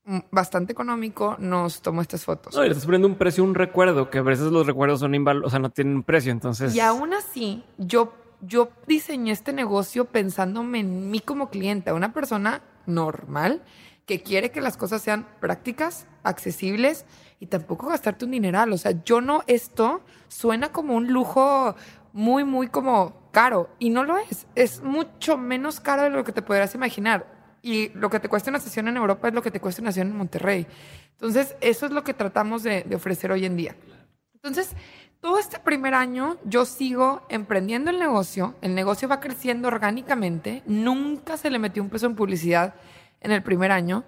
mm, 0.04 0.18
bastante 0.30 0.72
económico, 0.72 1.36
nos 1.38 1.80
tomó 1.82 2.02
estas 2.02 2.24
fotos. 2.24 2.54
No, 2.54 2.62
y 2.62 2.66
le 2.66 2.72
estás 2.72 2.84
poniendo 2.84 3.08
un 3.08 3.16
precio, 3.16 3.42
un 3.42 3.54
recuerdo, 3.54 4.10
que 4.10 4.18
a 4.18 4.22
veces 4.22 4.52
los 4.52 4.66
recuerdos 4.66 5.00
son 5.00 5.14
inval 5.14 5.44
o 5.44 5.50
sea, 5.50 5.58
no 5.58 5.70
tienen 5.70 5.96
un 5.96 6.02
precio. 6.02 6.30
Entonces, 6.30 6.74
Y 6.74 6.80
aún 6.80 7.14
así, 7.14 7.64
yo, 7.78 8.14
yo 8.42 8.68
diseñé 8.86 9.32
este 9.32 9.52
negocio 9.52 10.04
pensándome 10.04 10.80
en 10.80 11.10
mí 11.10 11.20
como 11.20 11.50
cliente, 11.50 11.92
una 11.92 12.12
persona 12.12 12.62
normal 12.84 13.62
que 14.06 14.22
quiere 14.22 14.50
que 14.50 14.60
las 14.60 14.76
cosas 14.76 15.02
sean 15.02 15.26
prácticas, 15.40 16.06
accesibles 16.22 17.04
y 17.40 17.46
tampoco 17.46 17.88
gastarte 17.88 18.24
un 18.24 18.30
dineral. 18.30 18.72
O 18.72 18.78
sea, 18.78 18.92
yo 19.04 19.20
no, 19.20 19.42
esto 19.48 20.02
suena 20.28 20.70
como 20.70 20.94
un 20.94 21.12
lujo 21.12 21.74
muy, 22.12 22.44
muy 22.44 22.68
como 22.68 23.28
caro 23.32 23.68
y 23.80 23.90
no 23.90 24.04
lo 24.04 24.16
es. 24.16 24.46
Es 24.54 24.82
mucho 24.82 25.36
menos 25.36 25.80
caro 25.80 26.02
de 26.02 26.10
lo 26.10 26.24
que 26.24 26.32
te 26.32 26.40
podrás 26.40 26.74
imaginar. 26.74 27.34
Y 27.62 27.88
lo 27.90 28.08
que 28.08 28.20
te 28.20 28.28
cuesta 28.28 28.48
una 28.48 28.60
sesión 28.60 28.86
en 28.86 28.96
Europa 28.96 29.26
es 29.26 29.34
lo 29.34 29.42
que 29.42 29.50
te 29.50 29.60
cuesta 29.60 29.82
una 29.82 29.90
sesión 29.90 30.08
en 30.08 30.16
Monterrey. 30.16 30.68
Entonces, 31.12 31.56
eso 31.60 31.86
es 31.86 31.92
lo 31.92 32.04
que 32.04 32.14
tratamos 32.14 32.62
de, 32.62 32.84
de 32.84 32.94
ofrecer 32.94 33.32
hoy 33.32 33.44
en 33.44 33.56
día. 33.56 33.74
Entonces, 34.34 34.76
todo 35.20 35.40
este 35.40 35.58
primer 35.58 35.94
año 35.94 36.36
yo 36.44 36.64
sigo 36.64 37.22
emprendiendo 37.28 37.90
el 37.90 37.98
negocio, 37.98 38.54
el 38.60 38.76
negocio 38.76 39.08
va 39.08 39.18
creciendo 39.18 39.66
orgánicamente, 39.66 40.62
nunca 40.66 41.36
se 41.36 41.50
le 41.50 41.58
metió 41.58 41.82
un 41.82 41.88
peso 41.88 42.06
en 42.06 42.14
publicidad 42.14 42.74
en 43.26 43.32
el 43.32 43.42
primer 43.42 43.72
año. 43.72 44.04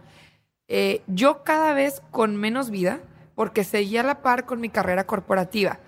Eh, 0.68 1.02
yo 1.06 1.44
cada 1.44 1.74
vez 1.74 2.02
con 2.10 2.36
menos 2.36 2.70
vida, 2.70 3.00
porque 3.34 3.64
seguía 3.64 4.00
a 4.00 4.04
la 4.04 4.22
par 4.22 4.46
con 4.46 4.60
mi 4.60 4.68
carrera 4.68 5.04
corporativa. 5.04 5.80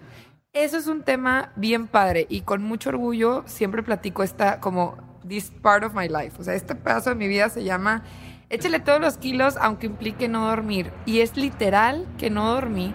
Eso 0.52 0.76
es 0.76 0.88
un 0.88 1.02
tema 1.02 1.52
bien 1.56 1.86
padre 1.86 2.26
y 2.28 2.40
con 2.42 2.62
mucho 2.62 2.90
orgullo 2.90 3.44
siempre 3.46 3.82
platico 3.82 4.22
esta 4.22 4.60
como 4.60 4.96
this 5.26 5.50
part 5.62 5.84
of 5.84 5.94
my 5.94 6.08
life. 6.08 6.32
O 6.38 6.44
sea, 6.44 6.54
este 6.54 6.74
pedazo 6.74 7.10
de 7.10 7.16
mi 7.16 7.28
vida 7.28 7.48
se 7.48 7.62
llama 7.62 8.02
échale 8.48 8.80
todos 8.80 9.00
los 9.00 9.16
kilos 9.16 9.56
aunque 9.60 9.86
implique 9.86 10.28
no 10.28 10.48
dormir. 10.48 10.92
Y 11.06 11.20
es 11.20 11.36
literal 11.36 12.06
que 12.18 12.30
no 12.30 12.52
dormí 12.52 12.94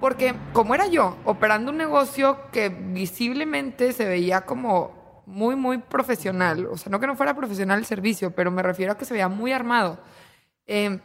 porque 0.00 0.34
como 0.52 0.74
era 0.74 0.86
yo, 0.86 1.16
operando 1.24 1.72
un 1.72 1.76
negocio 1.76 2.38
que 2.52 2.68
visiblemente 2.68 3.92
se 3.92 4.04
veía 4.04 4.42
como 4.42 4.92
muy, 5.28 5.56
muy 5.56 5.78
profesional, 5.78 6.66
o 6.66 6.76
sea, 6.76 6.90
no 6.90 6.98
que 6.98 7.06
no 7.06 7.14
fuera 7.14 7.36
profesional 7.36 7.78
el 7.78 7.84
servicio, 7.84 8.32
pero 8.34 8.50
me 8.50 8.62
refiero 8.62 8.92
a 8.92 8.98
que 8.98 9.04
se 9.04 9.14
veía 9.14 9.28
muy 9.28 9.52
armado. 9.52 10.00
Eh, 10.66 11.00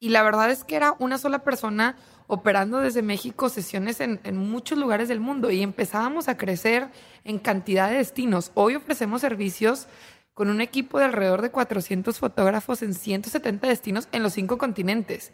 y 0.00 0.08
la 0.08 0.22
verdad 0.22 0.50
es 0.50 0.64
que 0.64 0.74
era 0.74 0.96
una 0.98 1.16
sola 1.16 1.44
persona 1.44 1.96
operando 2.26 2.78
desde 2.78 3.02
México 3.02 3.48
sesiones 3.48 4.00
en, 4.00 4.20
en 4.24 4.36
muchos 4.36 4.76
lugares 4.78 5.08
del 5.08 5.20
mundo 5.20 5.50
y 5.50 5.62
empezábamos 5.62 6.28
a 6.28 6.36
crecer 6.36 6.88
en 7.24 7.38
cantidad 7.38 7.88
de 7.88 7.98
destinos. 7.98 8.50
Hoy 8.54 8.74
ofrecemos 8.74 9.20
servicios 9.20 9.86
con 10.34 10.48
un 10.48 10.60
equipo 10.60 10.98
de 10.98 11.04
alrededor 11.04 11.42
de 11.42 11.50
400 11.50 12.18
fotógrafos 12.18 12.82
en 12.82 12.94
170 12.94 13.68
destinos 13.68 14.08
en 14.12 14.22
los 14.22 14.32
cinco 14.32 14.58
continentes. 14.58 15.32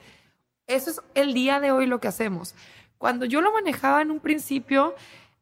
Eso 0.66 0.90
es 0.90 1.00
el 1.14 1.32
día 1.32 1.60
de 1.60 1.70
hoy 1.70 1.86
lo 1.86 1.98
que 1.98 2.08
hacemos. 2.08 2.54
Cuando 2.98 3.24
yo 3.24 3.40
lo 3.40 3.52
manejaba 3.52 4.02
en 4.02 4.10
un 4.10 4.20
principio, 4.20 4.94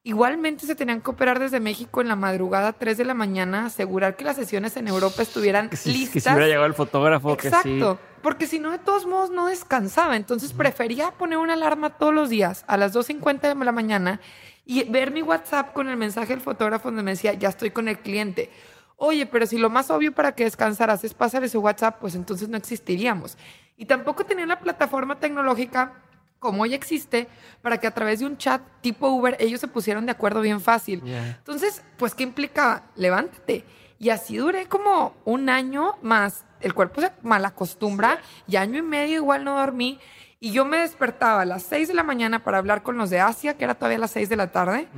igualmente 0.06 0.66
se 0.66 0.76
tenían 0.76 1.00
que 1.00 1.10
operar 1.10 1.40
desde 1.40 1.58
México 1.58 2.00
en 2.00 2.06
la 2.06 2.14
madrugada, 2.14 2.72
3 2.72 2.96
de 2.96 3.04
la 3.04 3.12
mañana, 3.12 3.66
asegurar 3.66 4.14
que 4.14 4.22
las 4.22 4.36
sesiones 4.36 4.76
en 4.76 4.86
Europa 4.86 5.20
estuvieran 5.20 5.68
que 5.68 5.76
si, 5.76 5.92
listas. 5.92 6.12
que 6.12 6.20
si 6.20 6.28
hubiera 6.28 6.46
llegado 6.46 6.66
el 6.66 6.74
fotógrafo, 6.74 7.32
Exacto, 7.32 7.98
que 7.98 8.04
sí. 8.04 8.20
porque 8.22 8.46
si 8.46 8.60
no, 8.60 8.70
de 8.70 8.78
todos 8.78 9.04
modos 9.04 9.30
no 9.30 9.48
descansaba. 9.48 10.14
Entonces 10.14 10.52
prefería 10.52 11.10
poner 11.10 11.38
una 11.38 11.54
alarma 11.54 11.98
todos 11.98 12.14
los 12.14 12.30
días 12.30 12.64
a 12.68 12.76
las 12.76 12.94
2.50 12.94 13.58
de 13.58 13.64
la 13.64 13.72
mañana 13.72 14.20
y 14.64 14.84
ver 14.84 15.10
mi 15.10 15.22
WhatsApp 15.22 15.72
con 15.72 15.88
el 15.88 15.96
mensaje 15.96 16.28
del 16.28 16.40
fotógrafo 16.40 16.86
donde 16.86 17.02
me 17.02 17.10
decía, 17.10 17.32
ya 17.32 17.48
estoy 17.48 17.72
con 17.72 17.88
el 17.88 17.98
cliente. 17.98 18.52
Oye, 18.94 19.26
pero 19.26 19.44
si 19.44 19.58
lo 19.58 19.70
más 19.70 19.90
obvio 19.90 20.14
para 20.14 20.36
que 20.36 20.44
descansaras 20.44 21.02
es 21.02 21.14
pasar 21.14 21.42
ese 21.42 21.58
WhatsApp, 21.58 21.98
pues 22.00 22.14
entonces 22.14 22.48
no 22.48 22.56
existiríamos. 22.56 23.36
Y 23.76 23.86
tampoco 23.86 24.24
tenía 24.24 24.46
la 24.46 24.60
plataforma 24.60 25.18
tecnológica 25.18 25.94
como 26.38 26.62
hoy 26.62 26.74
existe, 26.74 27.28
para 27.62 27.78
que 27.78 27.86
a 27.86 27.90
través 27.90 28.20
de 28.20 28.26
un 28.26 28.36
chat 28.36 28.62
tipo 28.80 29.08
Uber 29.08 29.36
ellos 29.40 29.60
se 29.60 29.68
pusieran 29.68 30.06
de 30.06 30.12
acuerdo 30.12 30.40
bien 30.40 30.60
fácil. 30.60 31.02
Entonces, 31.04 31.82
pues, 31.96 32.14
¿qué 32.14 32.22
implicaba? 32.22 32.84
Levántate. 32.94 33.64
Y 33.98 34.10
así 34.10 34.36
duré 34.36 34.66
como 34.66 35.14
un 35.24 35.48
año 35.48 35.94
más. 36.02 36.44
El 36.60 36.74
cuerpo 36.74 37.00
se 37.00 37.12
malacostumbra 37.22 38.20
y 38.46 38.56
año 38.56 38.78
y 38.78 38.82
medio 38.82 39.16
igual 39.16 39.44
no 39.44 39.58
dormí. 39.58 39.98
Y 40.38 40.52
yo 40.52 40.64
me 40.64 40.78
despertaba 40.78 41.42
a 41.42 41.44
las 41.46 41.62
6 41.64 41.88
de 41.88 41.94
la 41.94 42.02
mañana 42.02 42.44
para 42.44 42.58
hablar 42.58 42.82
con 42.82 42.98
los 42.98 43.08
de 43.08 43.20
Asia, 43.20 43.56
que 43.56 43.64
era 43.64 43.74
todavía 43.74 43.98
las 43.98 44.10
6 44.10 44.28
de 44.28 44.36
la 44.36 44.52
tarde. 44.52 44.88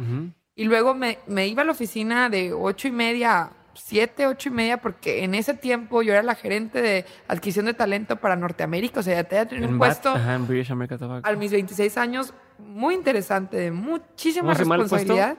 Y 0.57 0.64
luego 0.64 0.95
me, 0.95 1.20
me 1.28 1.47
iba 1.47 1.62
a 1.62 1.64
la 1.64 1.72
oficina 1.72 2.28
de 2.28 2.53
ocho 2.53 2.89
y 2.89 2.91
media 2.91 3.53
a 3.79 3.81
siete, 3.81 4.26
ocho 4.26 4.49
y 4.49 4.53
media, 4.53 4.81
porque 4.81 5.24
en 5.24 5.35
ese 5.35 5.55
tiempo 5.55 6.03
yo 6.03 6.12
era 6.12 6.22
la 6.22 6.35
gerente 6.35 6.83
de 6.83 7.05
adquisición 7.29 7.66
de 7.66 7.74
talento 7.74 8.16
para 8.16 8.37
Norteamérica. 8.37 9.01
O 9.01 9.03
sea, 9.03 9.14
ya 9.14 9.24
tenía 9.24 9.68
un 9.68 9.79
BAT, 9.79 9.89
puesto 9.89 10.11
ajá, 10.11 10.35
en 10.35 10.47
British 10.47 10.68
Tobacco. 10.68 11.29
a 11.29 11.33
mis 11.33 11.53
26 11.53 11.97
años 11.99 12.35
muy 12.59 12.95
interesante, 12.95 13.57
de 13.57 13.70
muchísima 13.70 14.43
¿Cómo 14.43 14.55
se 14.55 14.62
llama 14.64 14.74
el 14.74 14.81
responsabilidad. 14.83 15.37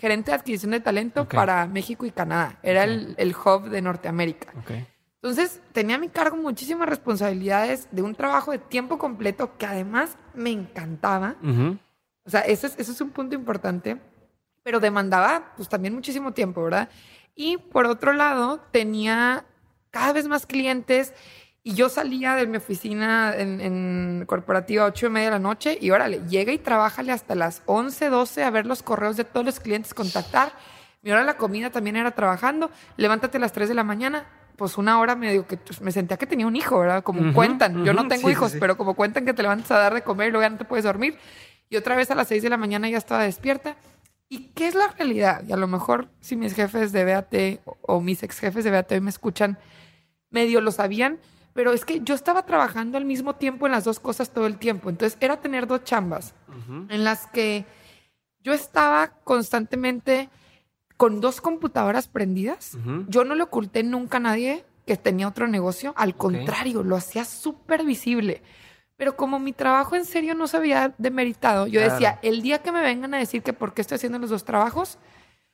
Gerente 0.00 0.32
de 0.32 0.36
adquisición 0.36 0.72
de 0.72 0.80
talento 0.80 1.28
para 1.28 1.66
México 1.66 2.04
y 2.04 2.10
Canadá. 2.10 2.58
Era 2.62 2.84
el, 2.84 3.14
el 3.16 3.34
hub 3.34 3.68
de 3.68 3.80
Norteamérica. 3.80 4.52
Ok. 4.58 4.72
Entonces 5.24 5.62
tenía 5.72 5.96
a 5.96 5.98
mi 5.98 6.10
cargo 6.10 6.36
muchísimas 6.36 6.86
responsabilidades 6.86 7.88
de 7.90 8.02
un 8.02 8.14
trabajo 8.14 8.50
de 8.50 8.58
tiempo 8.58 8.98
completo 8.98 9.56
que 9.56 9.64
además 9.64 10.18
me 10.34 10.50
encantaba. 10.50 11.36
O 12.24 12.30
sea, 12.30 12.40
ese 12.40 12.66
es, 12.66 12.74
ese 12.78 12.92
es 12.92 13.00
un 13.00 13.08
punto 13.08 13.34
importante, 13.34 13.96
pero 14.62 14.80
demandaba 14.80 15.54
pues 15.56 15.68
también 15.68 15.94
muchísimo 15.94 16.32
tiempo, 16.32 16.62
¿verdad? 16.64 16.90
Y 17.34 17.56
por 17.56 17.86
otro 17.86 18.12
lado, 18.12 18.60
tenía 18.70 19.44
cada 19.90 20.12
vez 20.12 20.28
más 20.28 20.46
clientes 20.46 21.12
y 21.62 21.74
yo 21.74 21.88
salía 21.88 22.34
de 22.34 22.46
mi 22.46 22.58
oficina 22.58 23.34
en, 23.34 23.60
en 23.60 24.24
corporativa 24.26 24.84
a 24.84 24.86
8 24.88 25.06
y 25.06 25.10
media 25.10 25.26
de 25.26 25.30
la 25.32 25.38
noche 25.38 25.78
y 25.80 25.90
órale, 25.90 26.20
llega 26.28 26.52
y 26.52 26.58
trabájale 26.58 27.10
hasta 27.10 27.34
las 27.34 27.62
11, 27.66 28.10
12 28.10 28.44
a 28.44 28.50
ver 28.50 28.66
los 28.66 28.82
correos 28.82 29.16
de 29.16 29.24
todos 29.24 29.46
los 29.46 29.60
clientes, 29.60 29.94
contactar. 29.94 30.52
Mi 31.04 31.10
hora 31.10 31.20
de 31.20 31.26
la 31.26 31.36
comida 31.36 31.70
también 31.70 31.96
era 31.96 32.12
trabajando. 32.12 32.70
Levántate 32.96 33.36
a 33.36 33.40
las 33.40 33.52
3 33.52 33.68
de 33.68 33.74
la 33.74 33.84
mañana. 33.84 34.26
Pues 34.56 34.78
una 34.78 34.98
hora 34.98 35.14
me 35.14 35.30
digo 35.30 35.46
que 35.46 35.58
me 35.80 35.92
sentía 35.92 36.16
que 36.16 36.26
tenía 36.26 36.46
un 36.46 36.56
hijo, 36.56 36.78
¿verdad? 36.78 37.02
Como 37.02 37.34
cuentan. 37.34 37.84
Yo 37.84 37.92
no 37.92 38.08
tengo 38.08 38.28
sí, 38.28 38.32
hijos, 38.32 38.52
sí. 38.52 38.58
pero 38.58 38.78
como 38.78 38.94
cuentan 38.94 39.26
que 39.26 39.34
te 39.34 39.42
levantas 39.42 39.70
a 39.72 39.78
dar 39.78 39.92
de 39.92 40.02
comer 40.02 40.28
y 40.28 40.30
luego 40.30 40.44
ya 40.44 40.50
no 40.50 40.56
te 40.56 40.64
puedes 40.64 40.84
dormir. 40.84 41.18
Y 41.68 41.76
otra 41.76 41.94
vez 41.94 42.10
a 42.10 42.14
las 42.14 42.28
6 42.28 42.42
de 42.42 42.48
la 42.48 42.56
mañana 42.56 42.88
ya 42.88 42.96
estaba 42.96 43.22
despierta. 43.22 43.76
¿Y 44.28 44.48
qué 44.54 44.66
es 44.68 44.74
la 44.74 44.88
realidad? 44.88 45.44
Y 45.46 45.52
a 45.52 45.56
lo 45.56 45.66
mejor 45.66 46.08
si 46.20 46.36
mis 46.36 46.54
jefes 46.54 46.92
de 46.92 47.04
BAT 47.04 47.34
o, 47.64 47.76
o 47.82 48.00
mis 48.00 48.22
ex 48.22 48.38
jefes 48.38 48.64
de 48.64 48.70
BAT 48.70 48.92
hoy 48.92 49.00
me 49.00 49.10
escuchan, 49.10 49.58
medio 50.30 50.60
lo 50.60 50.72
sabían, 50.72 51.18
pero 51.52 51.72
es 51.72 51.84
que 51.84 52.00
yo 52.00 52.14
estaba 52.14 52.44
trabajando 52.44 52.98
al 52.98 53.04
mismo 53.04 53.36
tiempo 53.36 53.66
en 53.66 53.72
las 53.72 53.84
dos 53.84 54.00
cosas 54.00 54.30
todo 54.30 54.46
el 54.46 54.58
tiempo. 54.58 54.90
Entonces 54.90 55.16
era 55.20 55.40
tener 55.40 55.66
dos 55.66 55.84
chambas 55.84 56.34
en 56.88 57.04
las 57.04 57.26
que 57.28 57.64
yo 58.40 58.52
estaba 58.52 59.08
constantemente 59.24 60.28
con 60.96 61.20
dos 61.20 61.40
computadoras 61.40 62.08
prendidas. 62.08 62.76
Yo 63.08 63.24
no 63.24 63.34
le 63.34 63.42
oculté 63.44 63.82
nunca 63.82 64.16
a 64.18 64.20
nadie 64.20 64.64
que 64.86 64.96
tenía 64.96 65.28
otro 65.28 65.46
negocio. 65.48 65.94
Al 65.96 66.16
contrario, 66.16 66.82
lo 66.82 66.96
hacía 66.96 67.24
súper 67.24 67.84
visible. 67.84 68.42
Pero 68.96 69.16
como 69.16 69.38
mi 69.38 69.52
trabajo 69.52 69.96
en 69.96 70.04
serio 70.04 70.34
no 70.34 70.46
se 70.46 70.56
había 70.56 70.94
demeritado, 70.98 71.66
yo 71.66 71.80
Claro. 71.80 71.92
decía, 71.94 72.18
el 72.22 72.42
día 72.42 72.58
que 72.58 72.70
me 72.72 72.80
vengan 72.80 73.12
a 73.14 73.18
decir 73.18 73.42
que 73.42 73.52
por 73.52 73.74
qué 73.74 73.80
estoy 73.82 73.96
haciendo 73.96 74.18
los 74.18 74.30
dos 74.30 74.44
trabajos, 74.44 74.98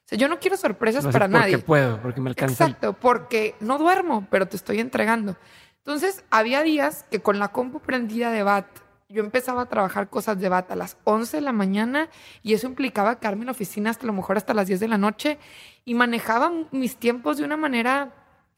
o 0.05 0.09
sea, 0.11 0.19
yo 0.19 0.29
no 0.29 0.39
quiero 0.41 0.57
sorpresas 0.57 1.05
No 1.05 1.11
sé 1.11 1.19
para 1.19 1.27
por 1.29 1.39
nadie. 1.41 1.57
qué 1.57 1.63
puedo, 1.63 2.01
porque 2.03 2.21
me 2.21 2.31
alcanza. 2.31 2.65
Exacto, 2.65 2.93
porque 2.93 3.55
no 3.61 3.79
duermo, 3.79 4.27
pero 4.31 4.47
te 4.47 4.57
estoy 4.57 4.81
entregando. 4.81 5.37
Entonces, 5.79 6.23
había 6.31 6.63
días 6.63 7.07
que 7.11 7.21
con 7.21 7.39
la 7.39 7.49
compu 7.49 7.81
prendida 7.81 8.31
de 8.31 8.43
BAT, 8.43 8.67
yo 9.09 9.23
empezaba 9.25 9.63
a 9.63 9.67
trabajar 9.67 10.09
cosas 10.11 10.39
de 10.39 10.49
BAT 10.49 10.71
a 10.73 10.77
las 10.77 10.97
11 11.05 11.39
de 11.39 11.41
la 11.41 11.53
mañana 11.53 12.09
y 12.43 12.53
eso 12.55 12.67
implicaba 12.67 13.19
quedarme 13.19 13.43
en 13.43 13.47
la 13.47 13.53
oficina 13.53 13.91
hasta 13.91 14.05
a 14.05 14.07
lo 14.07 14.13
mejor 14.13 14.37
hasta 14.37 14.53
las 14.55 14.67
10 14.69 14.79
de 14.81 14.87
la 14.89 14.99
noche 14.99 15.39
y 15.85 15.95
manejaba 15.95 16.53
mis 16.71 16.97
tiempos 16.97 17.39
de 17.39 17.45
una 17.45 17.57
manera 17.57 18.13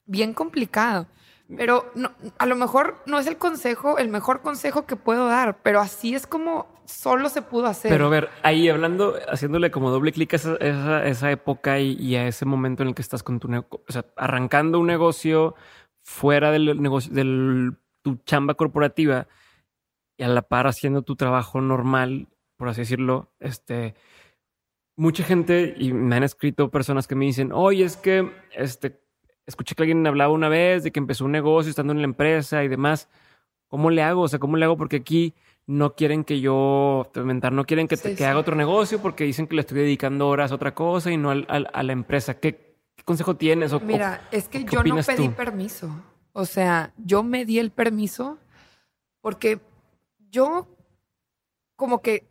bien 0.04 0.34
complicada. 0.34 1.06
Pero 1.56 1.90
no, 1.94 2.12
a 2.38 2.46
lo 2.46 2.56
mejor 2.56 2.96
no 3.06 3.18
es 3.18 3.26
el 3.26 3.36
consejo, 3.36 3.98
el 3.98 4.08
mejor 4.08 4.42
consejo 4.42 4.86
que 4.86 4.96
puedo 4.96 5.26
dar, 5.26 5.58
pero 5.62 5.80
así 5.80 6.14
es 6.14 6.26
como 6.26 6.66
solo 6.84 7.28
se 7.28 7.42
pudo 7.42 7.66
hacer. 7.66 7.90
Pero 7.90 8.06
a 8.06 8.10
ver, 8.10 8.30
ahí 8.42 8.68
hablando, 8.68 9.16
haciéndole 9.28 9.70
como 9.70 9.90
doble 9.90 10.12
clic 10.12 10.32
a 10.32 10.36
esa, 10.36 10.56
esa, 10.56 11.06
esa 11.06 11.30
época 11.30 11.78
y, 11.78 11.92
y 11.94 12.16
a 12.16 12.26
ese 12.26 12.44
momento 12.44 12.82
en 12.82 12.90
el 12.90 12.94
que 12.94 13.02
estás 13.02 13.22
con 13.22 13.40
tu 13.40 13.48
negocio, 13.48 13.84
o 13.88 13.92
sea, 13.92 14.04
arrancando 14.16 14.78
un 14.78 14.86
negocio 14.86 15.54
fuera 16.02 16.50
del 16.50 16.80
negocio, 16.80 17.12
del 17.12 17.76
tu 18.02 18.16
chamba 18.24 18.54
corporativa 18.54 19.28
y 20.16 20.24
a 20.24 20.28
la 20.28 20.42
par 20.42 20.66
haciendo 20.66 21.02
tu 21.02 21.16
trabajo 21.16 21.60
normal, 21.60 22.28
por 22.56 22.68
así 22.68 22.82
decirlo, 22.82 23.32
este, 23.40 23.94
mucha 24.96 25.24
gente 25.24 25.74
y 25.76 25.92
me 25.92 26.16
han 26.16 26.22
escrito 26.22 26.70
personas 26.70 27.06
que 27.06 27.14
me 27.14 27.24
dicen, 27.24 27.52
oye, 27.52 27.84
es 27.84 27.96
que, 27.96 28.30
este, 28.52 29.01
escuché 29.46 29.74
que 29.74 29.82
alguien 29.82 30.06
hablaba 30.06 30.32
una 30.32 30.48
vez 30.48 30.82
de 30.84 30.92
que 30.92 31.00
empezó 31.00 31.24
un 31.24 31.32
negocio 31.32 31.70
estando 31.70 31.92
en 31.92 31.98
la 32.00 32.04
empresa 32.04 32.62
y 32.64 32.68
demás. 32.68 33.08
¿Cómo 33.68 33.90
le 33.90 34.02
hago? 34.02 34.22
O 34.22 34.28
sea, 34.28 34.38
¿cómo 34.38 34.56
le 34.56 34.64
hago? 34.64 34.76
Porque 34.76 34.96
aquí 34.96 35.34
no 35.66 35.94
quieren 35.94 36.24
que 36.24 36.40
yo, 36.40 37.10
inventar, 37.14 37.52
no 37.52 37.64
quieren 37.64 37.88
que, 37.88 37.96
te- 37.96 38.10
Sí, 38.10 38.16
que 38.16 38.16
sí. 38.18 38.24
haga 38.24 38.38
otro 38.38 38.54
negocio 38.56 39.00
porque 39.00 39.24
dicen 39.24 39.46
que 39.46 39.54
le 39.54 39.60
estoy 39.62 39.78
dedicando 39.78 40.28
horas 40.28 40.52
a 40.52 40.56
otra 40.56 40.74
cosa 40.74 41.10
y 41.10 41.16
no 41.16 41.30
al- 41.30 41.46
al- 41.48 41.70
a 41.72 41.82
la 41.82 41.92
empresa. 41.92 42.34
¿Qué, 42.38 42.76
qué 42.96 43.02
consejo 43.04 43.36
tienes? 43.36 43.72
O, 43.72 43.80
Mira, 43.80 44.28
es 44.30 44.48
que 44.48 44.64
¿qué 44.64 44.72
yo 44.74 44.82
no 44.84 44.96
pedí 45.02 45.28
tú? 45.28 45.32
permiso. 45.34 45.90
O 46.32 46.44
sea, 46.44 46.92
yo 46.98 47.22
me 47.22 47.44
di 47.44 47.58
el 47.58 47.70
permiso 47.70 48.38
porque 49.20 49.60
yo 50.30 50.66
como 51.76 52.02
que 52.02 52.28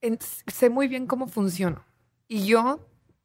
en- 0.00 0.18
sé 0.20 0.70
muy 0.70 0.86
bien 0.88 1.06
cómo 1.06 1.26
funciono. 1.26 1.84
Y 2.28 2.46
yo 2.46 2.80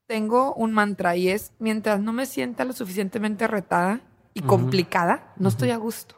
tengo 0.09 0.55
un 0.55 0.71
mantra 0.71 1.15
y 1.15 1.29
es, 1.29 1.51
mientras 1.59 1.99
no 2.01 2.13
me 2.13 2.25
sienta 2.25 2.65
lo 2.65 2.73
suficientemente 2.73 3.45
retada 3.45 4.01
y 4.33 4.41
complicada, 4.41 5.35
no 5.37 5.49
estoy 5.49 5.69
a 5.69 5.77
gusto. 5.77 6.15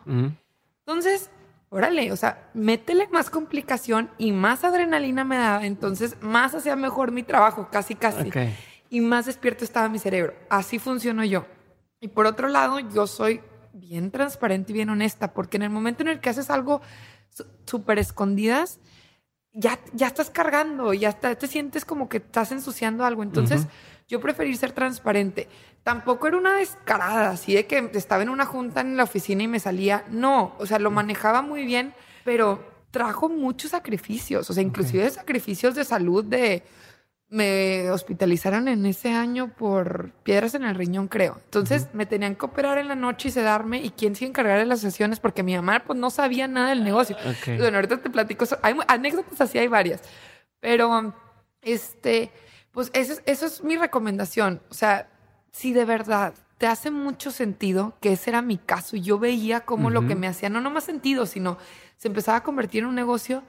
Entonces, 0.85 1.29
órale, 1.67 2.09
o 2.13 2.15
sea, 2.15 2.49
métele 2.53 3.09
más 3.09 3.29
complicación 3.29 4.09
y 4.17 4.31
más 4.31 4.63
adrenalina 4.63 5.25
me 5.25 5.35
daba, 5.35 5.65
entonces 5.65 6.15
más 6.21 6.55
hacía 6.55 6.77
mejor 6.77 7.11
mi 7.11 7.23
trabajo, 7.23 7.67
casi, 7.69 7.95
casi 7.95 8.31
y 8.89 9.01
más 9.01 9.25
despierto 9.25 9.65
estaba 9.65 9.89
mi 9.89 9.99
cerebro. 9.99 10.35
Así 10.49 10.79
funciono 10.79 11.25
yo. 11.25 11.45
Y 11.99 12.07
por 12.07 12.27
otro 12.27 12.47
lado, 12.47 12.79
yo 12.79 13.07
soy 13.07 13.41
bien 13.73 14.09
transparente 14.09 14.71
y 14.71 14.75
bien 14.75 14.89
honesta, 14.89 15.33
porque 15.33 15.57
en 15.57 15.63
el 15.63 15.69
momento 15.69 16.01
en 16.01 16.07
el 16.07 16.21
que 16.21 16.29
haces 16.29 16.49
algo 16.49 16.81
súper 17.65 17.99
escondidas, 17.99 18.79
ya, 19.53 19.79
ya 19.93 20.07
estás 20.07 20.29
cargando, 20.29 20.93
ya 20.93 21.09
está- 21.09 21.35
te 21.35 21.47
sientes 21.47 21.85
como 21.85 22.07
que 22.09 22.17
estás 22.17 22.51
ensuciando 22.51 23.05
algo. 23.05 23.23
Entonces, 23.23 23.67
yo 24.07 24.19
preferí 24.19 24.55
ser 24.55 24.71
transparente. 24.71 25.47
Tampoco 25.83 26.27
era 26.27 26.37
una 26.37 26.55
descarada, 26.57 27.31
así 27.31 27.53
de 27.53 27.65
que 27.65 27.89
estaba 27.93 28.23
en 28.23 28.29
una 28.29 28.45
junta 28.45 28.81
en 28.81 28.97
la 28.97 29.03
oficina 29.03 29.43
y 29.43 29.47
me 29.47 29.59
salía. 29.59 30.05
No, 30.09 30.55
o 30.59 30.65
sea, 30.65 30.79
lo 30.79 30.91
manejaba 30.91 31.41
muy 31.41 31.65
bien, 31.65 31.93
pero 32.23 32.63
trajo 32.91 33.29
muchos 33.29 33.71
sacrificios, 33.71 34.49
o 34.49 34.53
sea, 34.53 34.61
inclusive 34.63 35.09
sacrificios 35.09 35.75
de 35.75 35.85
salud, 35.85 36.23
de 36.25 36.63
me 37.31 37.89
hospitalizaron 37.89 38.67
en 38.67 38.85
ese 38.85 39.13
año 39.13 39.53
por 39.53 40.11
piedras 40.23 40.53
en 40.53 40.65
el 40.65 40.75
riñón, 40.75 41.07
creo. 41.07 41.39
Entonces 41.45 41.87
me 41.93 42.05
tenían 42.05 42.35
que 42.35 42.45
operar 42.45 42.77
en 42.77 42.89
la 42.89 42.95
noche 42.95 43.29
y 43.29 43.31
sedarme. 43.31 43.81
¿Y 43.81 43.91
quién 43.91 44.15
se 44.15 44.25
encargar 44.25 44.59
de 44.59 44.65
las 44.65 44.81
sesiones? 44.81 45.21
Porque 45.21 45.41
mi 45.41 45.55
mamá 45.55 45.81
pues 45.87 45.97
no 45.97 46.09
sabía 46.09 46.49
nada 46.49 46.69
del 46.69 46.83
negocio. 46.83 47.15
Bueno, 47.45 47.77
ahorita 47.77 48.01
te 48.01 48.09
platico. 48.09 48.43
eso. 48.43 48.59
Hay 48.61 48.75
anécdotas 48.85 49.39
así, 49.39 49.57
hay 49.57 49.69
varias. 49.69 50.01
Pero, 50.59 51.15
este, 51.61 52.33
pues 52.71 52.91
eso 52.93 53.13
es, 53.13 53.23
eso 53.25 53.45
es 53.45 53.63
mi 53.63 53.77
recomendación. 53.77 54.61
O 54.69 54.73
sea, 54.73 55.09
si 55.53 55.71
de 55.71 55.85
verdad 55.85 56.33
te 56.57 56.67
hace 56.67 56.91
mucho 56.91 57.31
sentido, 57.31 57.95
que 58.01 58.11
ese 58.11 58.31
era 58.31 58.41
mi 58.41 58.57
caso, 58.57 58.97
yo 58.97 59.17
veía 59.19 59.61
cómo 59.61 59.89
lo 59.89 60.05
que 60.05 60.15
me 60.15 60.27
hacía, 60.27 60.49
no 60.49 60.59
nomás 60.59 60.83
sentido, 60.83 61.25
sino 61.25 61.57
se 61.95 62.09
empezaba 62.09 62.39
a 62.39 62.43
convertir 62.43 62.83
en 62.83 62.89
un 62.89 62.95
negocio, 62.95 63.41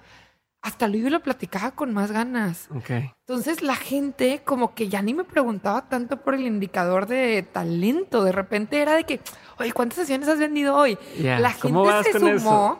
hasta 0.63 0.87
y 0.89 1.11
lo 1.11 1.21
platicaba 1.21 1.73
con 1.73 1.93
más 1.93 2.13
ganas. 2.13 2.69
Entonces 2.89 3.63
la 3.63 3.75
gente 3.75 4.43
como 4.45 4.75
que 4.75 4.89
ya 4.89 5.03
ni 5.03 5.13
me 5.13 5.25
preguntaba 5.25 5.89
tanto 5.89 6.19
por 6.23 6.35
el 6.35 6.47
indicador 6.47 7.07
de 7.07 7.43
talento. 7.43 8.23
De 8.23 8.33
repente 8.33 8.81
era 8.81 8.95
de 8.95 9.05
que, 9.05 9.21
oye, 9.59 9.73
¿cuántas 9.73 9.97
sesiones 9.99 10.29
has 10.29 10.39
vendido 10.39 10.77
hoy? 10.77 10.97
Ya, 11.21 11.41
La 11.41 11.51
gente 11.51 11.69
¿cómo 11.69 11.85
vas 11.85 12.07
se 12.07 12.13
sumó. 12.13 12.31
eso? 12.31 12.79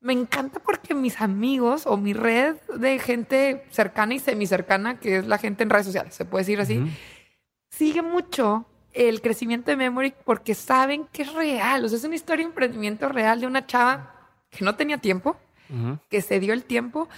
Me 0.00 0.12
encanta 0.12 0.60
porque 0.60 0.94
mis 0.94 1.20
amigos 1.20 1.84
o 1.86 1.96
mi 1.96 2.12
red 2.12 2.54
de 2.76 2.98
gente 3.00 3.64
cercana 3.70 4.14
y 4.14 4.20
semicercana, 4.20 5.00
que 5.00 5.16
es 5.18 5.26
la 5.26 5.38
gente 5.38 5.64
en 5.64 5.70
redes 5.70 5.86
sociales, 5.86 6.14
se 6.14 6.24
puede 6.24 6.42
decir 6.42 6.60
así, 6.60 6.80
sigue 7.70 8.02
mucho 8.02 8.66
el 8.92 9.20
crecimiento 9.20 9.70
de 9.72 9.76
Memory 9.76 10.14
porque 10.24 10.54
saben 10.54 11.06
que 11.12 11.22
es 11.22 11.32
real. 11.32 11.84
O 11.84 11.88
sea, 11.88 11.98
es 11.98 12.04
una 12.04 12.14
historia 12.14 12.44
de 12.44 12.50
emprendimiento 12.50 13.08
real 13.08 13.40
de 13.40 13.46
una 13.48 13.66
chava 13.66 14.30
que 14.48 14.64
no 14.64 14.76
tenía 14.76 14.98
tiempo, 14.98 15.36
Que 16.08 16.20
se 16.20 16.40
dio 16.40 16.52
el 16.52 16.64
tiempo 16.64 17.08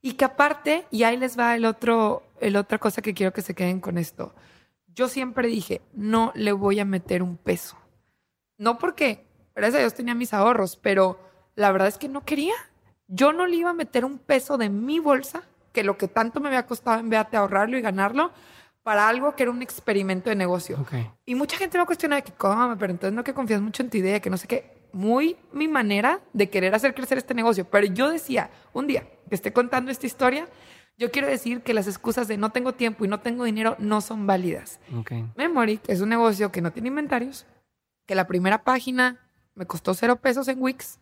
y 0.00 0.12
que 0.12 0.24
aparte, 0.24 0.86
y 0.90 1.02
ahí 1.02 1.16
les 1.16 1.38
va 1.38 1.54
el 1.54 1.64
otro, 1.64 2.22
el 2.40 2.56
otra 2.56 2.78
cosa 2.78 3.02
que 3.02 3.14
quiero 3.14 3.32
que 3.32 3.42
se 3.42 3.54
queden 3.54 3.80
con 3.80 3.98
esto. 3.98 4.34
Yo 4.94 5.08
siempre 5.08 5.48
dije, 5.48 5.80
no 5.92 6.32
le 6.34 6.52
voy 6.52 6.80
a 6.80 6.84
meter 6.84 7.22
un 7.22 7.36
peso. 7.36 7.76
No 8.56 8.78
porque, 8.78 9.24
gracias 9.54 9.76
a 9.76 9.80
Dios 9.80 9.94
tenía 9.94 10.14
mis 10.14 10.34
ahorros, 10.34 10.76
pero 10.76 11.18
la 11.54 11.70
verdad 11.72 11.88
es 11.88 11.98
que 11.98 12.08
no 12.08 12.24
quería. 12.24 12.54
yo 13.10 13.32
no 13.32 13.46
le 13.46 13.56
iba 13.56 13.70
a 13.70 13.74
meter 13.74 14.04
un 14.04 14.18
peso 14.18 14.58
de 14.58 14.68
mi 14.68 14.98
bolsa, 14.98 15.42
que 15.72 15.82
lo 15.82 15.96
que 15.96 16.08
tanto 16.08 16.40
me 16.40 16.48
había 16.48 16.66
costado 16.66 17.00
en 17.00 17.08
Beate 17.08 17.36
ahorrarlo 17.36 17.78
y 17.78 17.80
ganarlo, 17.80 18.32
para 18.82 19.08
algo 19.08 19.34
que 19.34 19.42
era 19.44 19.52
un 19.52 19.62
experimento 19.62 20.30
de 20.30 20.36
negocio. 20.36 20.78
Y 21.26 21.34
mucha 21.34 21.56
gente 21.56 21.78
me 21.78 21.86
cuestiona 21.86 22.16
de 22.16 22.22
que, 22.22 22.32
¿cómo? 22.32 22.76
Pero 22.78 22.92
entonces 22.92 23.14
no 23.14 23.24
que 23.24 23.34
confías 23.34 23.60
mucho 23.60 23.82
en 23.82 23.90
tu 23.90 23.96
idea, 23.96 24.20
que 24.20 24.30
no 24.30 24.36
sé 24.36 24.46
qué. 24.46 24.77
Muy 24.92 25.36
mi 25.52 25.68
manera 25.68 26.20
de 26.32 26.48
querer 26.48 26.74
hacer 26.74 26.94
crecer 26.94 27.18
este 27.18 27.34
negocio. 27.34 27.64
Pero 27.68 27.86
yo 27.86 28.10
decía, 28.10 28.50
un 28.72 28.86
día 28.86 29.06
que 29.28 29.34
esté 29.34 29.52
contando 29.52 29.90
esta 29.90 30.06
historia, 30.06 30.48
yo 30.96 31.10
quiero 31.10 31.28
decir 31.28 31.62
que 31.62 31.74
las 31.74 31.86
excusas 31.86 32.26
de 32.26 32.36
no 32.36 32.50
tengo 32.50 32.72
tiempo 32.74 33.04
y 33.04 33.08
no 33.08 33.20
tengo 33.20 33.44
dinero 33.44 33.76
no 33.78 34.00
son 34.00 34.26
válidas. 34.26 34.80
Ok. 34.96 35.12
Memory 35.36 35.80
es 35.86 36.00
un 36.00 36.08
negocio 36.08 36.50
que 36.50 36.60
no 36.60 36.72
tiene 36.72 36.88
inventarios, 36.88 37.46
que 38.06 38.14
la 38.16 38.26
primera 38.26 38.64
página 38.64 39.20
me 39.54 39.66
costó 39.66 39.94
cero 39.94 40.16
pesos 40.16 40.48
en 40.48 40.60
Wix, 40.60 40.98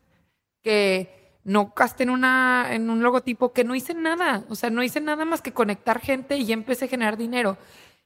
que 0.63 1.39
no 1.45 1.73
gasté 1.77 2.03
en, 2.03 2.11
una, 2.11 2.75
en 2.75 2.91
un 2.91 3.03
logotipo, 3.03 3.53
que 3.53 3.65
no 3.65 3.75
hice 3.75 3.95
nada. 3.95 4.45
O 4.49 4.57
sea, 4.57 4.69
no 4.69 4.83
hice 4.83 5.01
nada 5.01 5.25
más 5.25 5.41
que 5.41 5.53
conectar 5.53 6.01
gente 6.01 6.37
y 6.37 6.45
ya 6.45 6.55
empecé 6.55 6.87
a 6.87 6.89
generar 6.89 7.17
dinero. 7.17 7.57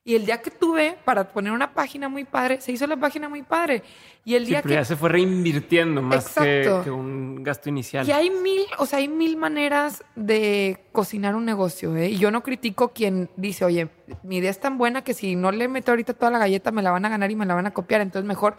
Y 0.03 0.15
el 0.15 0.25
día 0.25 0.41
que 0.41 0.51
tuve 0.51 0.97
para 1.05 1.31
poner 1.31 1.53
una 1.53 1.75
página 1.75 2.09
muy 2.09 2.25
padre, 2.25 2.61
se 2.63 2.73
hizo 2.73 2.87
la 2.87 2.97
página 2.97 3.29
muy 3.29 3.43
padre. 3.43 3.83
Y 4.25 4.35
el 4.35 4.45
Sí, 4.45 4.51
día 4.51 4.63
pero 4.63 4.75
ya 4.75 4.81
que... 4.81 4.87
se 4.87 4.97
fue 4.97 5.11
reinvirtiendo 5.11 6.01
más 6.01 6.35
que, 6.35 6.91
un 6.91 7.43
gasto 7.43 7.69
inicial. 7.69 8.09
Y 8.09 8.13
hay 8.13 8.31
mil, 8.31 8.63
o 8.79 8.87
sea, 8.87 8.99
hay 9.01 9.09
mil 9.09 9.37
maneras 9.37 10.03
de 10.17 10.87
cocinar 10.93 11.35
un 11.35 11.45
negocio, 11.45 11.95
¿eh? 11.97 12.09
Y 12.09 12.17
yo 12.17 12.31
no 12.31 12.43
critico 12.43 12.95
quien 12.95 13.29
dice, 13.37 13.67
oye, 13.67 13.89
mi 14.23 14.39
idea 14.39 14.51
es 14.51 14.59
tan 14.59 14.79
buena 14.79 15.05
que 15.05 15.13
si 15.13 15.37
no 15.37 15.53
le 15.53 15.69
meto 15.69 15.93
ahorita 15.93 16.15
toda 16.15 16.31
la 16.31 16.39
galleta 16.39 16.73
me 16.73 16.83
la 16.83 16.93
van 16.93 17.05
a 17.05 17.11
ganar 17.11 17.31
y 17.31 17.37
me 17.37 17.45
la 17.45 17.55
van 17.55 17.67
a 17.67 17.73
copiar, 17.73 18.01
entonces 18.01 18.27
mejor 18.27 18.57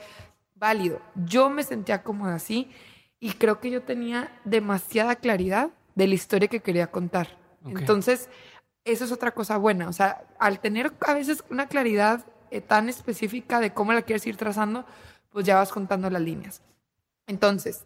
válido. 0.56 1.02
Yo 1.16 1.50
me 1.50 1.64
sentía 1.64 2.04
cómoda 2.04 2.36
así 2.36 2.70
y 3.20 3.32
creo 3.32 3.60
que 3.60 3.72
yo 3.72 3.82
tenía 3.82 4.32
demasiada 4.46 5.16
claridad 5.16 5.72
de 5.96 6.08
la 6.08 6.14
historia 6.14 6.48
que 6.48 6.60
quería 6.60 6.92
contar. 6.92 7.40
Entonces, 7.66 8.30
eso 8.86 9.06
es 9.06 9.12
otra 9.12 9.32
cosa 9.32 9.58
buena. 9.58 9.88
O 9.90 9.94
sea, 9.94 10.24
al 10.40 10.60
tener 10.60 10.92
a 11.08 11.14
veces 11.14 11.44
una 11.50 11.68
claridad 11.68 12.26
eh, 12.50 12.62
tan 12.62 12.90
específica 12.90 13.60
de 13.60 13.74
cómo 13.74 13.94
la 13.94 14.02
quieres 14.02 14.26
ir 14.28 14.38
trazando, 14.38 14.86
pues 15.32 15.46
ya 15.46 15.56
vas 15.56 15.72
contando 15.72 16.10
las 16.10 16.22
líneas. 16.22 16.62
Entonces, 17.28 17.86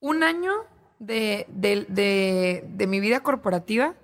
un 0.00 0.22
año 0.22 0.52
de, 0.98 1.46
de- 1.48 1.86
de- 1.88 2.64
de 2.68 2.86
mi 2.86 3.00
vida 3.00 3.20
corporativa 3.20 3.94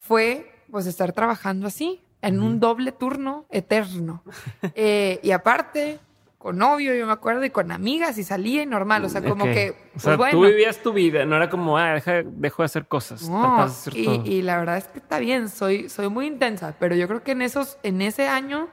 fue 0.00 0.52
pues 0.70 0.86
estar 0.86 1.12
trabajando 1.12 1.66
así, 1.66 2.02
en 2.22 2.40
un 2.40 2.58
doble 2.60 2.92
turno 2.92 3.46
eterno. 3.50 4.22
Eh, 4.74 5.20
y 5.22 5.30
aparte, 5.30 6.00
con 6.46 6.58
novio, 6.58 6.94
yo 6.94 7.06
me 7.08 7.12
acuerdo, 7.12 7.44
y 7.44 7.50
con 7.50 7.72
amigas, 7.72 8.18
y 8.18 8.22
salía 8.22 8.62
y 8.62 8.66
normal. 8.66 9.04
O 9.04 9.08
sea, 9.08 9.20
como 9.20 9.46
Ok. 9.46 9.50
que, 9.52 9.70
O 9.70 9.74
pues 9.94 10.02
sea, 10.04 10.16
bueno. 10.16 10.38
tú 10.38 10.46
vivías 10.46 10.78
tu 10.78 10.92
vida, 10.92 11.24
no 11.26 11.34
era 11.34 11.50
como, 11.50 11.76
ah, 11.76 11.94
deja, 11.94 12.22
dejo 12.24 12.62
de 12.62 12.66
hacer 12.66 12.86
cosas. 12.86 13.28
No, 13.28 13.56
de 13.56 13.62
hacer 13.64 13.96
y, 13.96 14.04
todo. 14.04 14.22
y 14.24 14.42
la 14.42 14.56
verdad 14.58 14.76
es 14.76 14.84
que 14.86 15.00
está 15.00 15.18
bien, 15.18 15.48
soy, 15.48 15.88
soy 15.88 16.08
muy 16.08 16.26
intensa, 16.26 16.76
pero 16.78 16.94
yo 16.94 17.08
creo 17.08 17.24
que 17.24 17.32
en 17.32 17.42
esos, 17.42 17.78
en 17.82 18.00
ese 18.00 18.28
año 18.28 18.68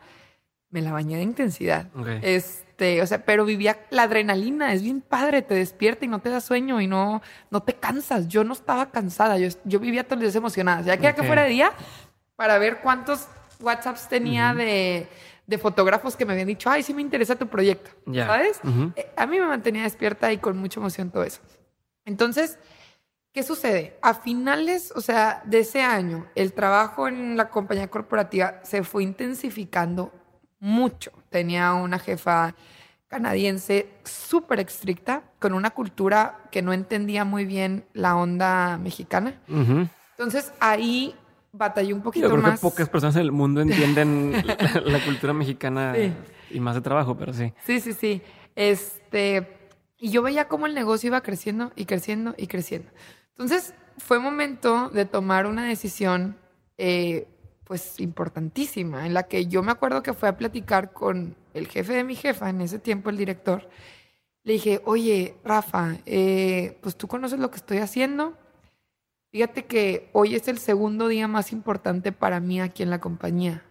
me 0.69 0.83
la 0.83 0.91
bañé 0.91 1.17
de 1.17 1.23
intensidad. 1.23 1.87
Ok. 1.95 2.09
Este, 2.21 3.01
o 3.01 3.07
sea, 3.07 3.25
pero 3.25 3.43
vivía 3.43 3.79
la 3.89 4.03
adrenalina, 4.03 4.71
es 4.71 4.83
bien 4.83 5.01
padre, 5.01 5.41
te 5.41 5.55
despierta 5.55 6.05
y 6.05 6.09
no 6.09 6.19
te 6.19 6.29
da 6.29 6.41
sueño 6.41 6.79
y 6.79 6.85
no, 6.85 7.23
no 7.49 7.63
te 7.63 7.73
cansas. 7.73 8.27
Yo 8.27 8.43
no 8.43 8.53
estaba 8.53 8.91
cansada, 8.91 9.39
yo, 9.39 9.47
yo 9.63 9.79
vivía 9.79 10.03
todos 10.03 10.17
los 10.17 10.25
días 10.31 10.35
emocionada. 10.35 10.81
Ya 10.83 10.95
quería 10.97 11.09
Ok. 11.09 11.15
que 11.21 11.23
fuera 11.23 11.41
de 11.41 11.49
día 11.49 11.71
para 12.35 12.59
ver 12.59 12.81
cuántos 12.83 13.27
WhatsApps 13.59 14.09
tenía 14.09 14.53
de, 14.53 15.07
de 15.45 15.57
fotógrafos 15.57 16.15
que 16.15 16.25
me 16.25 16.33
habían 16.33 16.47
dicho, 16.47 16.69
ay, 16.69 16.83
sí 16.83 16.93
me 16.93 17.01
interesa 17.01 17.35
tu 17.35 17.47
proyecto. 17.47 17.91
¿sabes? 18.25 18.59
Eh, 18.95 19.11
A 19.17 19.25
mí 19.25 19.39
me 19.39 19.45
mantenía 19.45 19.83
despierta 19.83 20.31
y 20.31 20.37
con 20.37 20.57
mucha 20.57 20.79
emoción 20.79 21.09
todo 21.11 21.23
eso. 21.23 21.41
Entonces, 22.05 22.57
¿qué 23.33 23.43
sucede? 23.43 23.97
A 24.01 24.13
finales, 24.13 24.93
o 24.95 25.01
sea, 25.01 25.41
de 25.45 25.59
ese 25.59 25.81
año, 25.81 26.27
el 26.35 26.53
trabajo 26.53 27.07
en 27.07 27.35
la 27.37 27.49
compañía 27.49 27.89
corporativa 27.89 28.61
se 28.63 28.83
fue 28.83 29.03
intensificando 29.03 30.11
mucho. 30.59 31.11
Tenía 31.29 31.73
una 31.73 31.99
jefa 31.99 32.55
canadiense 33.07 33.89
súper 34.03 34.59
estricta, 34.61 35.23
con 35.39 35.53
una 35.53 35.69
cultura 35.71 36.39
que 36.51 36.61
no 36.61 36.73
entendía 36.73 37.25
muy 37.25 37.45
bien 37.45 37.85
la 37.93 38.15
onda 38.15 38.77
mexicana. 38.77 39.39
Entonces, 40.17 40.51
ahí 40.59 41.15
batallé 41.53 41.93
un 41.93 42.01
poquito 42.01 42.25
Yo 42.27 42.31
creo 42.33 42.41
más. 42.41 42.59
que 42.59 42.63
pocas 42.63 42.89
personas 42.89 43.15
en 43.15 43.21
el 43.21 43.31
mundo 43.31 43.61
entienden 43.93 44.33
la, 44.45 44.81
la 44.83 45.05
cultura 45.05 45.31
mexicana 45.33 45.93
Sí. 45.95 46.11
y 46.51 46.59
más 46.59 46.75
de 46.75 46.81
trabajo, 46.81 47.15
pero 47.15 47.31
sí. 47.33 47.53
Sí, 47.65 47.79
sí, 47.79 47.93
sí. 47.93 48.21
Este, 48.55 49.47
y 49.97 50.09
yo 50.09 50.21
veía 50.21 50.47
cómo 50.47 50.65
el 50.65 50.73
negocio 50.73 51.07
iba 51.07 51.21
creciendo 51.21 51.71
y 51.75 51.85
creciendo 51.85 52.33
y 52.37 52.47
creciendo. 52.47 52.89
Entonces, 53.29 53.73
fue 53.97 54.19
momento 54.19 54.89
de 54.89 55.05
tomar 55.05 55.45
una 55.45 55.65
decisión, 55.67 56.37
eh, 56.77 57.27
pues, 57.63 57.99
importantísima, 57.99 59.05
en 59.05 59.13
la 59.13 59.23
que 59.23 59.45
yo 59.47 59.63
me 59.63 59.71
acuerdo 59.71 60.03
que 60.03 60.13
fue 60.13 60.29
a 60.29 60.37
platicar 60.37 60.91
con 60.91 61.35
el 61.53 61.67
jefe 61.67 61.93
de 61.93 62.03
mi 62.03 62.15
jefa, 62.15 62.49
en 62.49 62.61
ese 62.61 62.79
tiempo 62.79 63.09
el 63.09 63.17
director. 63.17 63.69
Le 64.43 64.53
dije, 64.53 64.81
oye, 64.85 65.35
Rafa, 65.45 65.97
eh, 66.05 66.77
pues 66.81 66.95
tú 66.97 67.07
conoces 67.07 67.39
lo 67.39 67.49
que 67.49 67.57
estoy 67.57 67.77
haciendo. 67.77 68.37
Fíjate 69.33 69.65
que 69.65 70.11
hoy 70.13 70.35
es 70.35 70.47
el 70.47 70.59
segundo 70.59 71.07
día 71.07 71.27
más 71.27 71.51
importante 71.51 72.11
para 72.11 72.39
mí 72.39 72.61
aquí 72.61 72.83
en 72.83 72.91
la 72.91 72.99
compañía. 72.99 73.63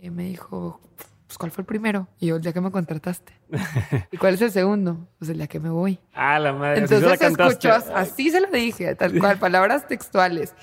Y 0.00 0.08
me 0.08 0.24
dijo, 0.24 0.80
pues 1.26 1.36
¿cuál 1.36 1.50
fue 1.50 1.60
el 1.60 1.66
primero? 1.66 2.08
Y 2.18 2.28
yo, 2.28 2.36
el 2.36 2.42
día 2.42 2.54
que 2.54 2.62
me 2.62 2.70
contrataste. 2.70 3.34
¿Y 4.12 4.16
cuál 4.16 4.32
es 4.32 4.40
el 4.40 4.50
segundo? 4.50 5.10
Pues 5.18 5.30
el 5.30 5.36
día 5.36 5.46
que 5.46 5.60
me 5.60 5.68
voy. 5.68 6.00
Ah, 6.14 6.38
la 6.38 6.54
madre. 6.54 6.84
así 6.84 6.94
se 6.94 7.00
la 7.02 7.12
Entonces 7.12 7.38
escuchó, 7.38 7.94
así 7.94 8.30
se 8.30 8.40
lo 8.40 8.50
dije, 8.50 8.94
tal 8.94 9.18
cual, 9.18 9.38
palabras 9.38 9.86
textuales. 9.86 10.54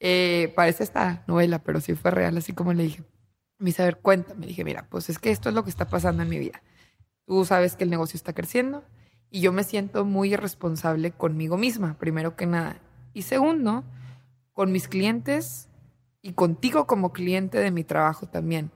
Eh, 0.00 0.52
parece 0.56 0.82
esta 0.82 1.22
novela, 1.28 1.60
pero 1.60 1.80
sí 1.80 1.94
fue 1.94 2.10
real, 2.10 2.36
así 2.36 2.52
como 2.52 2.72
le 2.72 2.82
dije. 2.82 3.04
Me 3.58 3.66
dice, 3.66 3.82
a 3.82 3.84
ver, 3.84 3.98
cuéntame. 3.98 4.44
dije, 4.44 4.64
mira, 4.64 4.88
pues 4.90 5.08
es 5.08 5.20
que 5.20 5.30
esto 5.30 5.50
es 5.50 5.54
lo 5.54 5.62
que 5.62 5.70
está 5.70 5.88
pasando 5.88 6.24
en 6.24 6.28
mi 6.28 6.40
vida. 6.40 6.64
Tú 7.26 7.44
sabes 7.44 7.76
que 7.76 7.84
el 7.84 7.90
negocio 7.90 8.16
está 8.16 8.32
creciendo 8.32 8.82
y 9.30 9.40
yo 9.40 9.52
me 9.52 9.62
siento 9.62 10.04
muy 10.04 10.32
irresponsable 10.32 11.12
conmigo 11.12 11.56
misma, 11.56 11.96
primero 11.96 12.34
que 12.34 12.46
nada. 12.46 12.80
Y 13.14 13.22
segundo, 13.22 13.84
con 14.60 14.72
mis 14.72 14.88
clientes 14.88 15.70
y 16.20 16.34
contigo 16.34 16.86
como 16.86 17.14
cliente 17.14 17.56
de 17.56 17.70
mi 17.70 17.82
trabajo 17.82 18.26
también. 18.26 18.70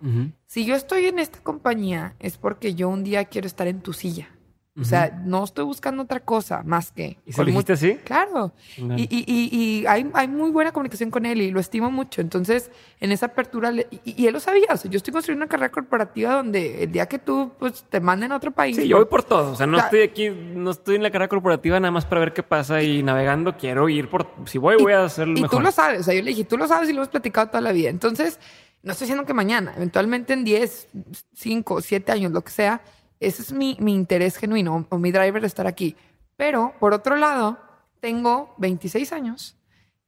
Si 0.47 0.65
yo 0.65 0.77
estoy 0.77 1.05
en 1.05 1.19
esta 1.19 1.41
compañía 1.41 2.17
es 2.21 2.39
porque 2.39 2.75
yo 2.75 2.89
un 2.89 3.05
día 3.05 3.27
quiero 3.27 3.47
estar 3.47 3.67
en 3.67 3.83
tu 3.83 3.93
silla. 3.93 4.34
O 4.77 4.83
sea, 4.83 5.23
no 5.25 5.45
estoy 5.45 5.65
buscando 5.65 6.03
otra 6.03 6.19
cosa 6.19 6.65
más 6.65 6.91
que... 6.91 7.17
¿Y 7.25 7.33
se 7.33 7.43
lo 7.43 7.47
dijiste 7.47 7.75
así? 7.75 7.95
Claro. 8.05 8.53
Y, 8.77 9.03
y- 9.03 9.25
y- 9.25 9.49
y 9.83 9.87
hay, 9.87 10.11
hay 10.15 10.27
muy 10.27 10.51
buena 10.51 10.73
comunicación 10.73 11.13
con 11.13 11.27
él 11.27 11.41
y 11.43 11.53
lo 11.53 11.61
estimo 11.61 11.93
mucho. 11.93 12.21
Entonces, 12.21 12.73
en 12.99 13.13
esa 13.13 13.27
apertura, 13.27 13.71
le- 13.71 13.87
y, 14.05 14.21
y 14.21 14.27
él 14.27 14.33
lo 14.33 14.41
sabía. 14.41 14.67
O 14.73 14.77
sea, 14.77 14.91
yo 14.91 14.97
estoy 14.97 15.13
construyendo 15.13 15.45
una 15.45 15.49
carrera 15.49 15.71
corporativa 15.71 16.35
donde 16.35 16.83
el 16.83 16.91
día 16.91 17.07
que 17.07 17.21
tú 17.21 17.53
pues, 17.57 17.85
te 17.89 18.01
manden 18.01 18.33
a 18.33 18.37
otro 18.37 18.51
país. 18.51 18.75
Sí, 18.75 18.89
yo 18.89 18.97
voy 18.97 19.07
por 19.07 19.23
todo. 19.23 19.53
O 19.53 19.55
sea, 19.55 19.69
no 19.69 19.79
estoy 19.79 20.01
aquí, 20.03 20.29
no 20.31 20.73
estoy 20.73 20.97
en 20.97 21.05
la 21.05 21.13
carrera 21.13 21.29
corporativa 21.29 21.79
nada 21.79 21.93
más 21.93 22.05
para 22.05 22.23
ver 22.23 22.33
qué 22.33 22.43
pasa 22.43 22.83
y 22.83 23.05
navegando. 23.05 23.57
Quiero 23.57 23.89
ir 23.89 24.11
por. 24.11 24.27
Si 24.47 24.59
voy, 24.59 24.75
voy 24.83 24.93
a 24.95 25.05
hacer 25.05 25.29
lo 25.29 25.39
Y 25.39 25.43
mejor. 25.43 25.59
tú 25.59 25.63
lo 25.65 25.71
sabes, 25.71 26.01
o 26.01 26.03
sea, 26.03 26.15
yo 26.15 26.23
le 26.23 26.31
dije, 26.31 26.43
tú 26.45 26.59
lo 26.59 26.67
sabes 26.67 26.89
y 26.91 26.93
lo 26.93 26.99
hemos 26.99 27.11
platicado 27.11 27.47
toda 27.47 27.61
la 27.61 27.71
vida. 27.71 27.91
Entonces, 27.91 28.41
no 28.83 28.91
estoy 28.91 29.05
diciendo 29.07 29.25
que 29.25 29.35
mañana, 29.35 29.73
eventualmente 29.77 30.33
en 30.33 30.43
10, 30.43 30.89
5, 31.35 31.81
7 31.81 32.11
años, 32.11 32.33
lo 32.33 32.43
que 32.43 32.51
sea, 32.51 32.83
ese 33.27 33.43
es 33.43 33.53
mi, 33.53 33.77
mi 33.81 33.95
interés 33.95 34.37
genuino 34.37 34.87
o 34.89 34.99
mi 34.99 35.13
driver 35.13 35.41
de 35.41 35.47
estar 35.47 35.67
aquí. 35.67 35.97
Pero, 36.37 36.75
por 36.81 36.93
otro 36.93 37.17
lado, 37.17 37.59
tengo 38.01 38.55
26 38.59 39.13
años, 39.13 39.57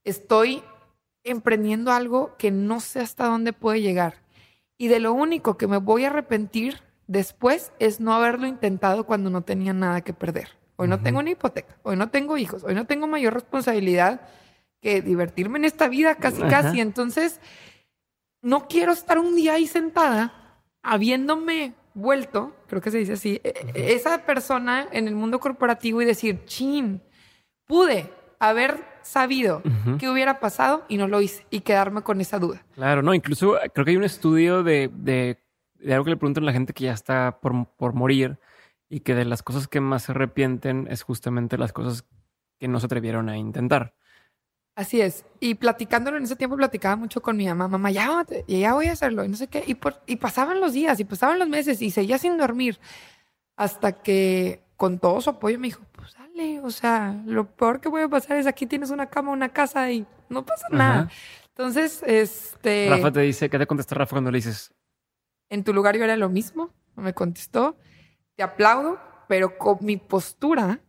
estoy 0.04 0.62
emprendiendo 1.24 1.92
algo 1.92 2.36
que 2.36 2.50
no 2.50 2.80
sé 2.80 3.00
hasta 3.00 3.26
dónde 3.26 3.52
puede 3.52 3.80
llegar. 3.80 4.14
Y 4.78 4.88
de 4.88 5.00
lo 5.00 5.12
único 5.12 5.56
que 5.56 5.66
me 5.66 5.78
voy 5.78 6.04
a 6.04 6.08
arrepentir 6.08 6.82
después 7.06 7.72
es 7.78 8.00
no 8.00 8.12
haberlo 8.12 8.46
intentado 8.46 9.04
cuando 9.04 9.30
no 9.30 9.42
tenía 9.42 9.72
nada 9.72 10.02
que 10.02 10.12
perder. 10.12 10.48
Hoy 10.76 10.88
no 10.88 11.00
tengo 11.00 11.20
una 11.20 11.30
hipoteca, 11.30 11.74
hoy 11.82 11.96
no 11.96 12.10
tengo 12.10 12.36
hijos, 12.36 12.62
hoy 12.62 12.74
no 12.74 12.86
tengo 12.86 13.06
mayor 13.06 13.32
responsabilidad 13.32 14.28
que 14.82 15.00
divertirme 15.00 15.58
en 15.58 15.64
esta 15.64 15.88
vida 15.88 16.16
casi 16.16 16.42
casi. 16.42 16.80
Entonces, 16.80 17.40
no 18.42 18.68
quiero 18.68 18.92
estar 18.92 19.18
un 19.18 19.34
día 19.34 19.54
ahí 19.54 19.66
sentada 19.66 20.34
habiéndome 20.82 21.72
vuelto, 21.96 22.54
creo 22.68 22.80
que 22.82 22.90
se 22.90 22.98
dice 22.98 23.14
así, 23.14 23.40
e- 23.42 23.54
e- 23.74 23.94
esa 23.94 24.24
persona 24.24 24.86
en 24.92 25.08
el 25.08 25.14
mundo 25.14 25.40
corporativo 25.40 26.00
y 26.02 26.04
decir, 26.04 26.44
chin, 26.44 27.00
pude 27.66 28.12
haber 28.38 28.84
sabido 29.02 29.62
Ujú. 29.64 29.96
qué 29.98 30.10
hubiera 30.10 30.38
pasado 30.38 30.84
y 30.88 30.98
no 30.98 31.08
lo 31.08 31.20
hice 31.22 31.46
y 31.50 31.60
quedarme 31.60 32.02
con 32.02 32.20
esa 32.20 32.38
duda. 32.38 32.62
Claro, 32.74 33.02
no, 33.02 33.14
incluso 33.14 33.60
eh, 33.60 33.70
creo 33.72 33.84
que 33.84 33.92
hay 33.92 33.96
un 33.96 34.04
estudio 34.04 34.62
de, 34.62 34.90
de, 34.92 35.38
de 35.74 35.92
algo 35.94 36.04
que 36.04 36.10
le 36.10 36.16
preguntan 36.16 36.44
a 36.44 36.46
la 36.46 36.52
gente 36.52 36.72
que 36.74 36.84
ya 36.84 36.92
está 36.92 37.38
por, 37.40 37.66
por 37.76 37.94
morir 37.94 38.38
y 38.88 39.00
que 39.00 39.14
de 39.14 39.24
las 39.24 39.42
cosas 39.42 39.66
que 39.66 39.80
más 39.80 40.04
se 40.04 40.12
arrepienten 40.12 40.86
es 40.90 41.02
justamente 41.02 41.56
las 41.56 41.72
cosas 41.72 42.04
que 42.58 42.68
no 42.68 42.78
se 42.78 42.86
atrevieron 42.86 43.28
a 43.28 43.36
intentar. 43.38 43.94
Así 44.76 45.00
es. 45.00 45.24
Y 45.40 45.54
platicándolo 45.54 46.18
en 46.18 46.24
ese 46.24 46.36
tiempo, 46.36 46.54
platicaba 46.54 46.94
mucho 46.96 47.20
con 47.22 47.36
mi 47.36 47.46
mamá. 47.46 47.66
Mamá, 47.66 47.90
ya, 47.90 48.24
y 48.46 48.60
ya 48.60 48.74
voy 48.74 48.86
a 48.86 48.92
hacerlo. 48.92 49.24
Y 49.24 49.28
no 49.28 49.36
sé 49.36 49.48
qué. 49.48 49.64
Y, 49.66 49.74
por- 49.74 50.02
y 50.06 50.16
pasaban 50.16 50.60
los 50.60 50.74
días 50.74 51.00
y 51.00 51.04
pasaban 51.04 51.38
los 51.38 51.48
meses 51.48 51.80
y 51.82 51.90
seguía 51.90 52.18
sin 52.18 52.36
dormir. 52.36 52.78
Hasta 53.56 53.92
que 54.02 54.62
con 54.76 54.98
todo 54.98 55.22
su 55.22 55.30
apoyo 55.30 55.58
me 55.58 55.68
dijo, 55.68 55.80
pues 55.92 56.12
dale, 56.12 56.60
o 56.60 56.70
sea, 56.70 57.18
lo 57.24 57.46
peor 57.46 57.80
que 57.80 57.88
puede 57.88 58.06
pasar 58.06 58.36
es 58.36 58.46
aquí 58.46 58.66
tienes 58.66 58.90
una 58.90 59.06
cama, 59.06 59.32
una 59.32 59.48
casa 59.48 59.90
y 59.90 60.06
no 60.28 60.44
pasa 60.44 60.68
nada. 60.70 61.08
Entonces, 61.48 62.02
este... 62.06 62.88
Rafa 62.90 63.10
te 63.12 63.20
dice, 63.20 63.48
¿qué 63.48 63.58
te 63.58 63.66
contesta 63.66 63.94
Rafa 63.94 64.10
cuando 64.10 64.30
le 64.30 64.36
dices? 64.36 64.74
En 65.48 65.64
tu 65.64 65.72
lugar 65.72 65.96
yo 65.96 66.04
era 66.04 66.16
lo 66.18 66.28
mismo, 66.28 66.74
me 66.96 67.14
contestó, 67.14 67.78
te 68.34 68.42
aplaudo, 68.42 69.00
pero 69.26 69.56
con 69.56 69.78
mi 69.80 69.96
postura 69.96 70.80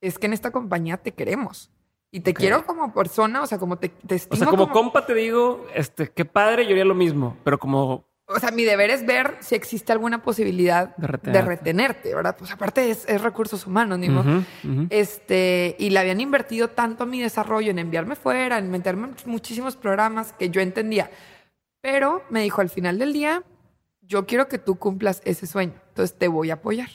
es 0.00 0.18
que 0.18 0.26
en 0.26 0.32
esta 0.32 0.50
compañía 0.50 0.96
te 0.96 1.12
queremos. 1.12 1.70
Y 2.10 2.20
te 2.20 2.34
quiero 2.34 2.66
como 2.66 2.92
persona, 2.92 3.42
o 3.42 3.46
sea, 3.46 3.58
como 3.58 3.78
te, 3.78 3.88
te 3.88 4.20
O 4.28 4.36
sea, 4.36 4.48
como, 4.48 4.70
compa 4.70 5.06
te 5.06 5.14
digo, 5.14 5.66
este, 5.74 6.10
qué 6.10 6.24
padre, 6.24 6.64
yo 6.64 6.72
haría 6.72 6.84
lo 6.84 6.94
mismo, 6.94 7.36
pero 7.44 7.58
como 7.58 8.04
o 8.32 8.38
sea, 8.38 8.52
mi 8.52 8.64
deber 8.64 8.90
es 8.90 9.04
ver 9.04 9.36
si 9.40 9.56
existe 9.56 9.90
alguna 9.90 10.22
posibilidad 10.22 10.94
de, 10.96 11.42
retenerte, 11.42 12.14
¿verdad? 12.14 12.36
Pues 12.38 12.52
aparte 12.52 12.88
es, 12.88 13.20
recursos 13.20 13.66
humanos, 13.66 13.98
ni 13.98 14.08
Este, 14.90 15.74
y 15.80 15.90
le 15.90 15.98
habían 15.98 16.20
invertido 16.20 16.68
tanto 16.68 17.02
a 17.02 17.06
mi 17.06 17.20
desarrollo 17.20 17.72
en 17.72 17.80
enviarme 17.80 18.14
fuera, 18.14 18.58
en 18.58 18.70
meterme 18.70 19.08
en 19.08 19.14
muchísimos 19.26 19.74
programas 19.74 20.32
que 20.32 20.48
yo 20.48 20.60
entendía. 20.60 21.10
Pero 21.80 22.22
me 22.30 22.42
dijo 22.42 22.60
al 22.60 22.68
final 22.68 23.00
del 23.00 23.12
día, 23.12 23.42
yo 24.00 24.26
quiero 24.26 24.46
que 24.46 24.58
tú 24.58 24.76
cumplas 24.76 25.22
ese 25.24 25.48
sueño, 25.48 25.74
entonces 25.88 26.16
te 26.16 26.28
voy 26.28 26.50
a 26.50 26.54
apoyar. 26.54 26.90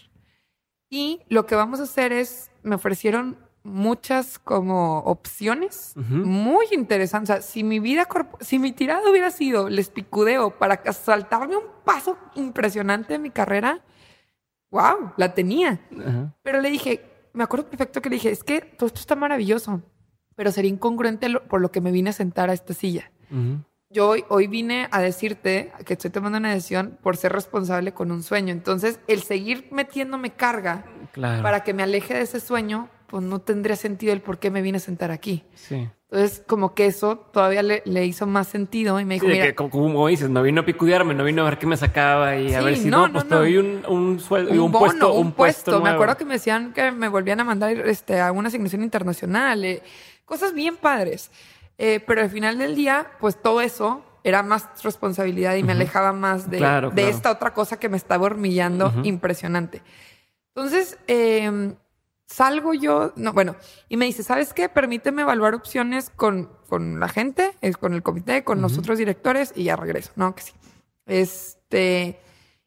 Y 0.90 1.22
lo 1.28 1.46
que 1.46 1.56
vamos 1.56 1.82
a 1.82 1.84
hacer 1.84 2.14
es, 2.14 2.50
me 2.64 2.76
ofrecieron 2.76 3.38
muchas 3.66 4.38
como 4.38 5.00
opciones 5.00 5.94
muy 5.96 6.68
interesantes. 6.72 7.30
O 7.30 7.34
sea, 7.34 7.42
si 7.42 7.64
mi 7.64 7.80
vida, 7.80 8.08
si 8.40 8.60
mi 8.60 8.72
tirada 8.72 9.10
hubiera 9.10 9.32
sido 9.32 9.70
les 9.70 9.90
picudeo 9.90 10.52
para 10.52 10.82
saltarme 10.94 11.58
un 11.58 11.64
paso 11.84 12.16
impresionante 12.36 13.16
en 13.16 13.24
mi 13.24 13.32
carrera, 13.32 13.84
wow, 14.70 15.14
la 15.18 15.34
tenía. 15.34 15.82
Pero 16.44 16.62
le 16.62 16.70
dije, 16.70 17.02
me 17.34 17.44
acuerdo 17.44 17.68
perfecto 17.68 18.02
que 18.02 18.10
le 18.10 18.18
dije, 18.18 18.30
es 18.30 18.44
que 18.44 18.62
todo 18.62 18.86
esto 18.86 19.00
está 19.00 19.16
maravilloso, 19.16 19.82
pero 20.36 20.52
sería 20.52 20.70
incongruente 20.70 21.28
por 21.40 21.60
lo 21.60 21.72
que 21.72 21.82
me 21.82 21.92
vine 21.92 22.12
a 22.12 22.14
sentar 22.14 22.52
a 22.52 22.54
esta 22.54 22.74
silla. 22.76 23.12
Yo 23.90 24.10
hoy, 24.10 24.26
hoy 24.30 24.48
vine 24.48 24.90
a 24.92 25.02
decirte 25.02 25.72
que 25.86 25.94
estoy 25.94 26.12
tomando 26.12 26.38
una 26.38 26.54
decisión 26.54 27.00
por 27.02 27.18
ser 27.18 27.34
responsable 27.34 27.94
con 27.94 28.12
un 28.12 28.22
sueño. 28.22 28.52
Entonces, 28.52 29.00
el 29.08 29.24
seguir 29.24 29.70
metiéndome 29.72 30.32
carga 30.32 30.86
para 31.16 31.64
que 31.64 31.74
me 31.74 31.82
aleje 31.82 32.14
de 32.14 32.22
ese 32.22 32.40
sueño 32.40 32.90
pues 33.08 33.24
no 33.24 33.40
tendría 33.40 33.76
sentido 33.76 34.14
el 34.14 34.22
por 34.22 34.40
qué 34.40 34.52
me 34.52 34.62
vine 34.62 34.78
a 34.78 34.82
sentar 34.82 35.12
aquí. 35.12 35.44
Sí. 35.56 35.88
Entonces, 36.12 36.44
como 36.48 36.74
que 36.76 36.86
eso 36.86 37.18
todavía 37.18 37.62
le, 37.64 38.06
hizo 38.06 38.26
más 38.28 38.48
sentido 38.48 39.00
y 39.00 39.06
me 39.06 39.16
dijo, 39.16 39.28
mira... 39.28 39.46
Que, 39.46 39.56
como 39.56 40.08
dices, 40.08 40.30
no 40.30 40.44
vino 40.44 40.62
a 40.62 40.66
picudearme, 40.66 41.14
no 41.14 41.24
vino 41.24 41.42
a 41.42 41.46
ver 41.46 41.58
qué 41.58 41.68
me 41.68 41.76
sacaba 41.76 42.38
y 42.38 42.54
a 42.54 42.62
ver 42.62 42.78
si 42.78 42.90
no, 42.90 43.12
pues 43.12 43.28
te 43.28 43.36
doy 43.36 43.58
un, 43.58 43.84
un 43.88 44.20
sueldo, 44.20 44.64
un, 44.64 44.72
puesto, 44.72 45.14
un, 45.14 45.32
puesto. 45.34 45.82
Me 45.82 45.90
acuerdo 45.90 46.16
que 46.16 46.26
me 46.26 46.36
decían 46.36 46.74
que 46.74 46.92
me 46.92 47.10
volvían 47.10 47.40
a 47.40 47.44
mandar 47.44 47.72
este, 47.72 48.22
a 48.22 48.32
una 48.32 48.48
asignación 48.48 48.84
internacional, 48.84 49.66
eh, 49.66 49.84
cosas 50.26 50.54
bien 50.54 50.78
padres. 50.78 51.32
Eh, 51.78 52.00
pero 52.06 52.22
al 52.22 52.30
final 52.30 52.58
del 52.58 52.76
día, 52.76 53.08
pues 53.20 53.42
todo 53.42 53.60
eso 53.60 54.02
era 54.24 54.42
más 54.42 54.70
responsabilidad 54.84 55.56
y 55.56 55.64
me 55.64 55.74
alejaba 55.74 56.14
más 56.14 56.50
de, 56.50 56.60
de 56.94 57.10
esta 57.10 57.30
otra 57.30 57.54
cosa 57.54 57.78
que 57.78 57.90
me 57.90 57.98
estaba 57.98 58.26
hormillando 58.26 58.94
impresionante. 59.04 59.82
Entonces, 60.56 60.98
eh, 61.08 61.76
salgo 62.26 62.74
yo, 62.74 63.14
no, 63.16 63.34
bueno, 63.34 63.56
y 63.90 63.98
me 63.98 64.06
dice, 64.06 64.24
¿sabes 64.24 64.54
qué? 64.54 64.70
Permíteme 64.70 65.22
evaluar 65.22 65.54
opciones 65.54 66.10
con, 66.10 66.50
con 66.68 67.00
la 67.00 67.08
gente, 67.08 67.56
con 67.80 67.94
el 67.94 68.04
comité, 68.04 68.44
con 68.44 68.62
los 68.62 68.78
otros 68.78 68.98
directores 68.98 69.54
y 69.56 69.66
ya 69.66 69.76
regreso, 69.76 70.12
¿no? 70.16 70.36
Que 70.36 70.42
sí. 70.44 70.54
Este, 71.06 72.20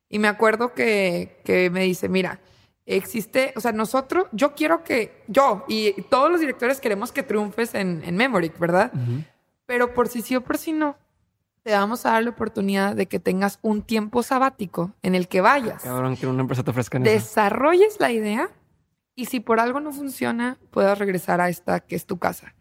y 0.09 0.19
me 0.19 0.29
acuerdo 0.29 0.75
que, 0.75 1.41
que 1.45 1.71
me 1.71 1.83
dice, 1.83 2.09
mira, 2.09 2.41
existe, 2.87 3.53
o 3.57 3.61
sea, 3.61 3.73
nosotros, 3.73 4.27
yo 4.33 4.55
quiero 4.55 4.83
que, 4.83 5.23
yo 5.29 5.65
y 5.69 5.93
todos 6.03 6.31
los 6.31 6.41
directores 6.41 6.81
queremos 6.81 7.13
que 7.13 7.23
triunfes 7.23 7.75
en, 7.75 8.03
en 8.05 8.17
Memoric, 8.17 8.59
¿verdad? 8.59 8.93
Pero 9.67 9.93
por 9.93 10.09
si 10.09 10.23
sí 10.23 10.37
o 10.37 10.41
por 10.41 10.57
si 10.57 10.73
no, 10.73 10.97
te 11.63 11.73
vamos 11.73 12.07
a 12.07 12.13
dar 12.13 12.23
la 12.23 12.31
oportunidad 12.31 12.97
de 12.97 13.07
que 13.07 13.19
tengas 13.19 13.59
un 13.61 13.83
tiempo 13.83 14.23
sabático 14.23 14.95
en 15.03 15.15
el 15.15 15.29
que 15.29 15.43
vayas. 15.43 15.83
Cabrón, 15.83 16.17
que 16.17 16.27
una 16.27 16.41
empresa 16.41 16.63
te 16.63 16.71
ofrezca 16.71 16.99
Desarrolles 16.99 18.01
la 18.01 18.11
idea 18.11 18.51
y 19.19 19.25
si 19.25 19.41
por 19.41 19.59
algo 19.59 19.81
no 19.81 19.91
funciona, 19.91 20.59
puedas 20.71 20.97
regresar 20.97 21.41
a 21.41 21.49
esta 21.49 21.81
que 21.81 21.97
es 21.97 22.07
tu 22.07 22.21
casa. 22.21 22.55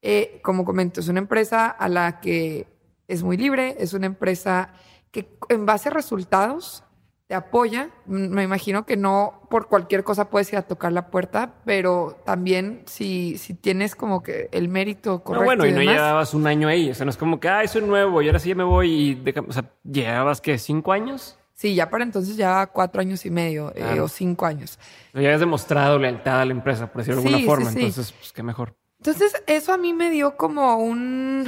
Eh, 0.00 0.38
como 0.44 0.64
comento, 0.64 1.00
es 1.00 1.08
una 1.08 1.18
empresa 1.18 1.66
a 1.66 1.88
la 1.88 2.20
que 2.20 2.68
es 3.08 3.24
muy 3.24 3.36
libre, 3.36 3.74
es 3.80 3.94
una 3.94 4.06
empresa 4.06 4.72
que 5.10 5.28
en 5.48 5.66
base 5.66 5.88
a 5.88 5.92
resultados 5.92 6.84
te 7.26 7.34
apoya. 7.34 7.90
Me 8.06 8.44
imagino 8.44 8.86
que 8.86 8.96
no 8.96 9.42
por 9.50 9.66
cualquier 9.66 10.04
cosa 10.04 10.30
puedes 10.30 10.52
ir 10.52 10.60
a 10.60 10.62
tocar 10.62 10.92
la 10.92 11.10
puerta, 11.10 11.54
pero 11.64 12.16
también 12.24 12.84
si, 12.86 13.36
si 13.36 13.54
tienes 13.54 13.96
como 13.96 14.22
que 14.22 14.48
el 14.52 14.68
mérito 14.68 15.24
correcto. 15.24 15.46
bueno, 15.46 15.66
y, 15.66 15.72
no 15.72 15.82
llevabas 15.82 16.32
un 16.32 16.46
año 16.46 16.68
ahí. 16.68 16.92
O 16.92 16.94
sea, 16.94 17.06
no 17.06 17.10
es 17.10 17.16
como 17.16 17.40
que, 17.40 17.48
ah, 17.48 17.66
soy 17.66 17.82
nuevo 17.82 18.22
y 18.22 18.28
ahora 18.28 18.38
sí 18.38 18.50
ya 18.50 18.54
me 18.54 18.62
voy. 18.62 18.88
Y 18.88 19.34
o 19.48 19.52
sea, 19.52 19.64
llevabas 19.82 20.40
que 20.40 20.58
cinco 20.58 20.92
años. 20.92 21.37
Sí, 21.58 21.74
ya 21.74 21.90
para 21.90 22.04
entonces 22.04 22.36
ya 22.36 22.68
cuatro 22.68 23.00
años 23.00 23.26
y 23.26 23.30
medio 23.30 23.72
eh, 23.74 23.98
o 23.98 24.06
cinco 24.06 24.46
años. 24.46 24.78
ya 25.12 25.18
habías 25.18 25.40
demostrado 25.40 25.98
lealtad 25.98 26.40
a 26.40 26.44
la 26.44 26.52
empresa, 26.52 26.86
por 26.86 27.02
decirlo 27.02 27.20
de 27.20 27.26
alguna 27.26 27.44
forma. 27.44 27.70
Entonces, 27.70 28.12
pues 28.12 28.32
qué 28.32 28.44
mejor. 28.44 28.76
Entonces, 29.00 29.42
eso 29.48 29.72
a 29.72 29.76
mí 29.76 29.92
me 29.92 30.08
dio 30.08 30.36
como 30.36 30.76
un. 30.76 31.46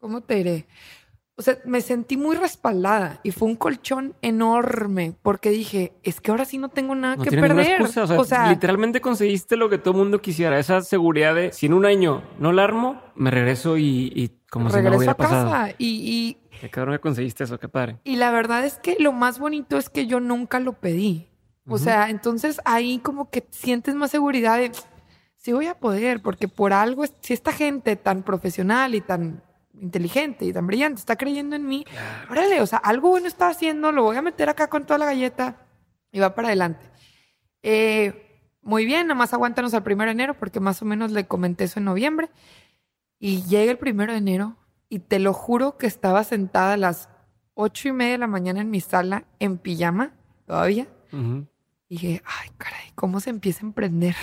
¿Cómo 0.00 0.22
te 0.22 0.36
diré? 0.36 0.66
O 1.36 1.42
sea, 1.42 1.58
me 1.66 1.82
sentí 1.82 2.16
muy 2.16 2.34
respaldada 2.34 3.20
y 3.22 3.30
fue 3.30 3.46
un 3.48 3.56
colchón 3.56 4.14
enorme 4.22 5.14
porque 5.20 5.50
dije, 5.50 5.92
es 6.02 6.22
que 6.22 6.30
ahora 6.30 6.46
sí 6.46 6.56
no 6.56 6.70
tengo 6.70 6.94
nada 6.94 7.22
que 7.22 7.30
perder. 7.30 7.82
O 7.82 8.24
sea, 8.24 8.48
literalmente 8.48 9.02
conseguiste 9.02 9.56
lo 9.56 9.68
que 9.68 9.76
todo 9.76 9.90
el 9.90 9.98
mundo 9.98 10.22
quisiera, 10.22 10.58
esa 10.58 10.80
seguridad 10.80 11.34
de 11.34 11.52
si 11.52 11.66
en 11.66 11.74
un 11.74 11.84
año 11.84 12.22
no 12.38 12.52
la 12.52 12.64
armo, 12.64 13.02
me 13.14 13.30
regreso 13.30 13.76
y, 13.76 14.10
y 14.14 14.30
como 14.50 14.70
si 14.70 14.80
no 14.80 14.96
hubiera 14.96 15.12
a 15.12 15.16
casa 15.16 15.74
y, 15.76 16.38
Qué 16.60 16.70
cabrón 16.70 16.94
que 16.94 17.00
conseguiste 17.00 17.44
eso, 17.44 17.58
qué 17.58 17.68
padre. 17.68 17.98
Y 18.04 18.16
la 18.16 18.30
verdad 18.30 18.64
es 18.64 18.78
que 18.78 18.96
lo 18.98 19.12
más 19.12 19.38
bonito 19.38 19.76
es 19.78 19.88
que 19.88 20.06
yo 20.06 20.20
nunca 20.20 20.60
lo 20.60 20.74
pedí. 20.74 21.28
O 21.68 21.78
sea, 21.78 22.10
entonces 22.10 22.60
ahí 22.64 22.98
como 23.00 23.28
que 23.28 23.44
sientes 23.50 23.94
más 23.96 24.12
seguridad 24.12 24.58
de 24.58 24.70
sí 25.36 25.52
voy 25.52 25.66
a 25.66 25.78
poder, 25.78 26.22
porque 26.22 26.48
por 26.48 26.72
algo, 26.72 27.04
si 27.20 27.32
esta 27.32 27.52
gente 27.52 27.96
tan 27.96 28.22
profesional 28.22 28.94
y 28.94 29.00
tan 29.00 29.42
inteligente 29.74 30.44
y 30.44 30.52
tan 30.52 30.66
brillante 30.66 31.00
está 31.00 31.16
creyendo 31.16 31.56
en 31.56 31.66
mí, 31.66 31.84
órale, 32.30 32.60
o 32.60 32.66
sea, 32.66 32.78
algo 32.78 33.10
bueno 33.10 33.26
está 33.26 33.48
haciendo, 33.48 33.92
lo 33.92 34.04
voy 34.04 34.16
a 34.16 34.22
meter 34.22 34.48
acá 34.48 34.68
con 34.68 34.86
toda 34.86 34.98
la 34.98 35.06
galleta 35.06 35.56
y 36.12 36.20
va 36.20 36.34
para 36.34 36.48
adelante. 36.48 36.86
Eh, 37.62 38.26
muy 38.62 38.86
bien, 38.86 39.06
nada 39.06 39.18
más 39.18 39.32
aguántanos 39.34 39.74
al 39.74 39.82
primero 39.82 40.08
de 40.08 40.12
enero, 40.12 40.34
porque 40.34 40.60
más 40.60 40.82
o 40.82 40.84
menos 40.84 41.12
le 41.12 41.26
comenté 41.26 41.64
eso 41.64 41.78
en 41.78 41.84
noviembre. 41.84 42.28
Y 43.18 43.42
llega 43.44 43.70
el 43.70 43.78
primero 43.78 44.12
de 44.12 44.18
enero 44.18 44.56
y 44.88 45.00
te 45.00 45.18
lo 45.18 45.32
juro 45.32 45.76
que 45.76 45.86
estaba 45.86 46.24
sentada 46.24 46.74
a 46.74 46.76
las 46.76 47.08
ocho 47.54 47.88
y 47.88 47.92
media 47.92 48.12
de 48.12 48.18
la 48.18 48.26
mañana 48.26 48.60
en 48.60 48.70
mi 48.70 48.80
sala 48.80 49.24
en 49.38 49.58
pijama 49.58 50.12
todavía. 50.46 50.86
dije, 51.88 52.22
ay, 52.24 52.50
caray, 52.58 52.92
¿cómo 52.94 53.20
se 53.20 53.30
empieza 53.30 53.60
a 53.64 53.66
emprender? 53.66 54.14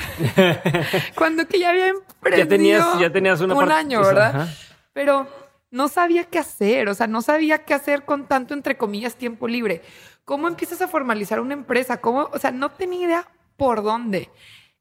Cuando 1.16 1.48
que 1.48 1.60
ya 1.60 1.70
había 1.70 1.88
emprendido. 1.88 2.44
Ya 2.44 2.48
tenías, 2.48 3.00
ya 3.00 3.12
tenías 3.12 3.42
una 3.42 3.56
un 3.56 3.72
año, 3.72 4.02
¿verdad? 4.02 4.48
Pero 4.94 5.28
no 5.72 5.88
sabía 5.88 6.26
qué 6.26 6.40
hacer, 6.40 6.88
o 6.88 6.94
sea, 6.94 7.08
no 7.08 7.22
sabía 7.22 7.66
qué 7.66 7.74
hacer 7.74 8.06
con 8.06 8.28
tanto, 8.28 8.54
entre 8.54 8.78
comillas, 8.78 9.16
tiempo 9.16 9.48
libre. 9.48 9.82
¿Cómo 10.24 10.48
empiezas 10.48 10.82
a 10.82 10.88
formalizar 10.88 11.40
una 11.40 11.54
empresa? 11.54 11.98
¿Cómo? 11.98 12.30
O 12.32 12.40
sea, 12.40 12.52
no 12.52 12.70
tenía 12.70 13.06
idea 13.06 13.28
por 13.58 13.84
dónde. 13.84 14.30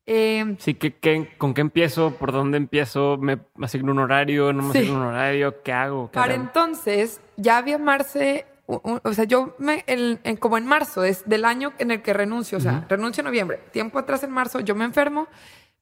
Eh, 0.05 0.57
sí, 0.59 0.77
con 1.39 1.55
qué 1.55 1.61
empiezo? 1.61 2.17
¿Por 2.17 2.33
dónde 2.33 2.57
empiezo? 2.57 3.19
¿Me 3.19 3.39
asigno 3.61 3.93
un 3.93 4.01
horario? 4.01 4.53
¿No 4.53 4.63
me 4.63 4.71
asigno 4.71 4.97
un 4.97 5.03
horario? 5.03 5.63
¿Qué 5.63 5.73
hago? 5.73 6.11
Para 6.11 6.35
entonces, 6.35 7.21
ya 7.37 7.59
había 7.59 7.79
Marce, 7.79 8.47
o 8.67 9.13
sea, 9.13 9.25
yo 9.25 9.55
me, 9.59 9.85
como 10.39 10.59
en 10.59 10.67
marzo, 10.67 11.05
es 11.05 11.29
del 11.29 11.45
año 11.45 11.73
en 11.79 11.91
el 11.91 12.03
que 12.03 12.13
renuncio, 12.13 12.59
o 12.59 12.61
sea, 12.61 12.87
renuncio 12.89 13.21
en 13.21 13.27
noviembre. 13.27 13.61
Tiempo 13.73 13.99
atrás 13.99 14.23
en 14.25 14.31
marzo, 14.31 14.61
yo 14.61 14.75
me 14.75 14.85
enfermo, 14.85 15.29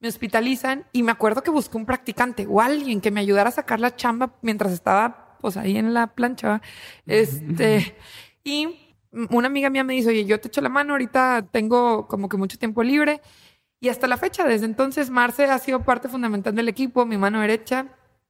me 0.00 0.08
hospitalizan 0.08 0.86
y 0.92 1.02
me 1.02 1.12
acuerdo 1.12 1.42
que 1.42 1.50
busqué 1.50 1.76
un 1.76 1.86
practicante 1.86 2.46
o 2.48 2.60
alguien 2.60 3.00
que 3.00 3.10
me 3.10 3.20
ayudara 3.20 3.50
a 3.50 3.52
sacar 3.52 3.80
la 3.80 3.94
chamba 3.94 4.34
mientras 4.42 4.72
estaba, 4.72 5.36
pues 5.40 5.56
ahí 5.56 5.76
en 5.76 5.94
la 5.94 6.08
plancha. 6.08 6.62
Este, 7.06 7.94
y 8.44 8.96
una 9.30 9.46
amiga 9.46 9.70
mía 9.70 9.84
me 9.84 9.94
dice, 9.94 10.10
oye, 10.10 10.24
yo 10.24 10.40
te 10.40 10.48
echo 10.48 10.60
la 10.60 10.68
mano, 10.68 10.94
ahorita 10.94 11.46
tengo 11.50 12.08
como 12.08 12.28
que 12.28 12.36
mucho 12.36 12.58
tiempo 12.58 12.82
libre 12.82 13.20
y 13.81 13.89
hasta 13.89 14.07
la 14.07 14.18
fecha, 14.18 14.45
desde 14.45 14.66
entonces, 14.66 15.09
Marce 15.09 15.45
ha 15.45 15.59
sido 15.59 15.83
parte 15.83 16.09
fundamental 16.09 16.55
del 16.55 16.68
equipo, 16.68 17.07
mi 17.07 17.16
mano 17.16 17.41
derecha. 17.41 17.87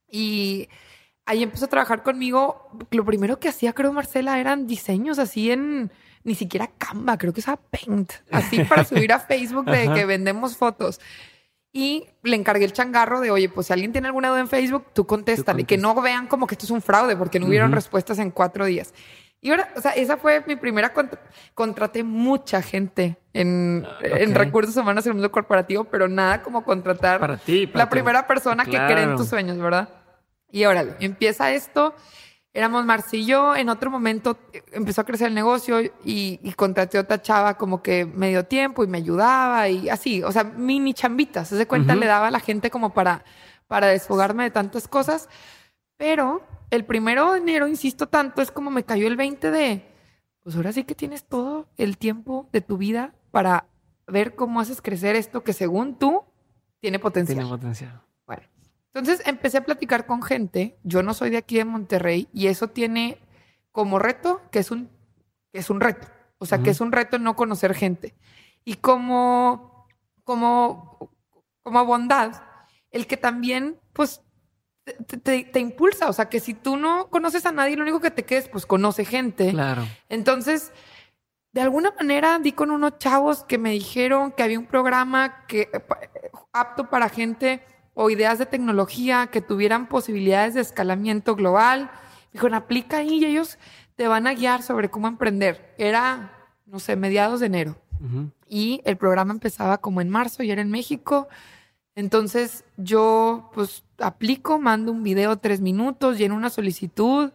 Y 0.09 0.69
ahí 1.25 1.43
empezó 1.43 1.65
a 1.65 1.69
trabajar 1.69 2.03
conmigo. 2.03 2.69
Lo 2.91 3.03
primero 3.03 3.39
que 3.39 3.49
hacía, 3.49 3.73
creo, 3.73 3.91
Marcela, 3.91 4.39
eran 4.39 4.65
diseños 4.65 5.19
así 5.19 5.51
en 5.51 5.91
ni 6.23 6.35
siquiera 6.35 6.69
Canva, 6.77 7.17
creo 7.17 7.33
que 7.33 7.39
usaba 7.39 7.59
Paint, 7.59 8.13
así 8.31 8.63
para 8.69 8.83
subir 8.83 9.11
a 9.11 9.19
Facebook 9.19 9.65
de 9.65 9.91
que 9.93 10.05
vendemos 10.05 10.55
fotos. 10.55 11.01
Y 11.73 12.07
le 12.23 12.35
encargué 12.35 12.65
el 12.65 12.73
changarro 12.73 13.21
de, 13.21 13.31
oye, 13.31 13.49
pues 13.49 13.67
si 13.67 13.73
alguien 13.73 13.91
tiene 13.91 14.07
alguna 14.07 14.29
duda 14.29 14.41
en 14.41 14.49
Facebook, 14.49 14.87
tú 14.93 15.07
contéstale, 15.07 15.61
y 15.61 15.65
que 15.65 15.77
no 15.77 15.99
vean 16.01 16.27
como 16.27 16.45
que 16.45 16.55
esto 16.55 16.65
es 16.65 16.71
un 16.71 16.81
fraude, 16.81 17.15
porque 17.15 17.39
no 17.39 17.47
hubieron 17.47 17.71
respuestas 17.71 18.19
en 18.19 18.31
cuatro 18.31 18.65
días. 18.65 18.93
Y 19.43 19.49
ahora, 19.49 19.69
o 19.75 19.81
sea, 19.81 19.91
esa 19.93 20.17
fue 20.17 20.43
mi 20.45 20.55
primera 20.55 20.93
contra 20.93 21.19
contraté 21.55 22.03
mucha 22.03 22.61
gente 22.61 23.17
en, 23.33 23.85
Ah, 23.89 23.97
en 24.03 24.31
ok. 24.31 24.37
recursos 24.37 24.77
humanos 24.77 25.03
en 25.05 25.11
el 25.11 25.15
mundo 25.15 25.31
corporativo, 25.31 25.83
pero 25.85 26.07
nada 26.07 26.43
como 26.43 26.63
contratar 26.63 27.19
Para 27.19 27.37
ti, 27.37 27.65
para 27.65 27.85
la 27.85 27.89
tu- 27.89 27.93
primera 27.95 28.27
persona 28.27 28.65
que 28.65 28.71
cree 28.71 28.81
en 28.99 29.03
Claro. 29.03 29.17
tus 29.17 29.27
sueños, 29.29 29.57
¿verdad? 29.57 29.89
Y 30.51 30.65
órale, 30.65 30.95
empieza 30.99 31.51
esto. 31.51 31.95
Éramos 32.53 32.85
yo. 33.25 33.55
En 33.55 33.69
otro 33.69 33.89
momento 33.89 34.37
eh, 34.53 34.61
empezó 34.73 35.01
a 35.01 35.05
crecer 35.05 35.29
el 35.29 35.33
negocio 35.33 35.81
y, 35.81 35.91
y 36.03 36.53
contraté 36.55 36.97
a 36.97 37.01
otra 37.01 37.21
chava 37.21 37.53
como 37.57 37.81
que 37.81 38.05
medio 38.05 38.45
tiempo 38.45 38.83
y 38.83 38.87
me 38.87 38.97
ayudaba 38.97 39.69
y 39.69 39.89
así. 39.89 40.21
O 40.23 40.31
sea, 40.33 40.43
mini 40.43 40.93
chambitas. 40.93 41.47
Se 41.47 41.65
cuenta, 41.65 41.93
Ujú. 41.93 42.01
le 42.01 42.07
daba 42.07 42.27
a 42.27 42.31
la 42.31 42.41
gente 42.41 42.69
como 42.69 42.93
para, 42.93 43.23
para 43.67 43.87
desfogarme 43.87 44.43
de 44.43 44.51
tantas 44.51 44.87
cosas. 44.89 45.29
Pero 46.01 46.41
el 46.71 46.83
primero 46.83 47.33
de 47.33 47.37
enero, 47.37 47.67
insisto 47.67 48.07
tanto, 48.07 48.41
es 48.41 48.49
como 48.49 48.71
me 48.71 48.83
cayó 48.83 49.05
el 49.05 49.15
20 49.15 49.51
de, 49.51 49.85
pues 50.41 50.55
ahora 50.55 50.73
sí 50.73 50.83
que 50.83 50.95
tienes 50.95 51.25
todo 51.25 51.69
el 51.77 51.99
tiempo 51.99 52.49
de 52.51 52.61
tu 52.61 52.79
vida 52.79 53.13
para 53.29 53.67
ver 54.07 54.33
cómo 54.33 54.59
haces 54.59 54.81
crecer 54.81 55.15
esto 55.15 55.43
que 55.43 55.53
según 55.53 55.99
tú 55.99 56.23
tiene 56.79 56.97
potencial. 56.97 57.37
Tiene 57.37 57.51
potencial. 57.51 58.01
Bueno, 58.25 58.41
entonces 58.91 59.21
empecé 59.27 59.59
a 59.59 59.63
platicar 59.63 60.07
con 60.07 60.23
gente. 60.23 60.75
Yo 60.81 61.03
no 61.03 61.13
soy 61.13 61.29
de 61.29 61.37
aquí 61.37 61.57
de 61.57 61.65
Monterrey 61.65 62.27
y 62.33 62.47
eso 62.47 62.69
tiene 62.69 63.19
como 63.71 63.99
reto 63.99 64.41
que 64.49 64.57
es 64.57 64.71
un, 64.71 64.89
que 65.53 65.59
es 65.59 65.69
un 65.69 65.81
reto. 65.81 66.07
O 66.39 66.47
sea, 66.47 66.63
que 66.63 66.71
es 66.71 66.81
un 66.81 66.91
reto 66.91 67.19
no 67.19 67.35
conocer 67.35 67.75
gente. 67.75 68.15
Y 68.65 68.77
como, 68.77 69.85
como, 70.23 71.11
como 71.61 71.85
bondad, 71.85 72.41
el 72.89 73.05
que 73.05 73.17
también, 73.17 73.79
pues, 73.93 74.23
te, 75.07 75.17
te- 75.17 75.43
te 75.45 75.59
impulsa. 75.59 76.09
O 76.09 76.13
sea, 76.13 76.29
que 76.29 76.39
si 76.39 76.53
tú 76.53 76.77
no 76.77 77.09
conoces 77.09 77.45
a 77.45 77.51
nadie, 77.51 77.75
lo 77.75 77.83
único 77.83 77.99
que 77.99 78.11
te 78.11 78.23
quedes, 78.23 78.47
pues, 78.49 78.65
conoce 78.65 79.05
gente. 79.05 79.49
Claro. 79.51 79.83
Entonces, 80.09 80.71
de 81.53 81.61
alguna 81.61 81.91
manera 81.91 82.39
di 82.39 82.51
con 82.53 82.71
unos 82.71 82.97
chavos 82.97 83.43
que 83.43 83.57
me 83.57 83.71
dijeron 83.71 84.31
que 84.31 84.43
había 84.43 84.57
un 84.59 84.67
programa 84.67 85.45
que 85.47 85.61
eh, 85.61 85.69
eh, 85.73 86.31
apto 86.53 86.89
para 86.89 87.09
gente 87.09 87.61
o 87.93 88.09
ideas 88.09 88.39
de 88.39 88.45
tecnología 88.45 89.27
que 89.27 89.41
tuvieran 89.41 89.87
posibilidades 89.87 90.53
de 90.53 90.61
escalamiento 90.61 91.35
global. 91.35 91.91
Dijeron, 92.31 92.53
aplica 92.53 92.97
ahí 92.97 93.15
y 93.19 93.25
ellos 93.25 93.57
te 93.97 94.07
van 94.07 94.27
a 94.27 94.33
guiar 94.33 94.63
sobre 94.63 94.89
cómo 94.89 95.07
emprender. 95.09 95.75
Era, 95.77 96.31
no 96.65 96.79
sé, 96.79 96.95
mediados 96.95 97.41
de 97.41 97.47
enero. 97.47 97.75
Ujú. 97.99 98.31
Y 98.47 98.81
el 98.85 98.95
programa 98.95 99.33
empezaba 99.33 99.79
como 99.79 99.99
en 99.99 100.09
marzo 100.09 100.41
y 100.43 100.51
era 100.51 100.61
en 100.61 100.71
México. 100.71 101.27
Entonces 101.95 102.63
yo 102.77 103.51
pues 103.53 103.83
aplico, 104.01 104.59
mando 104.59 104.91
un 104.91 105.03
video 105.03 105.37
tres 105.37 105.61
minutos, 105.61 106.17
lleno 106.17 106.35
una 106.35 106.49
solicitud 106.49 107.31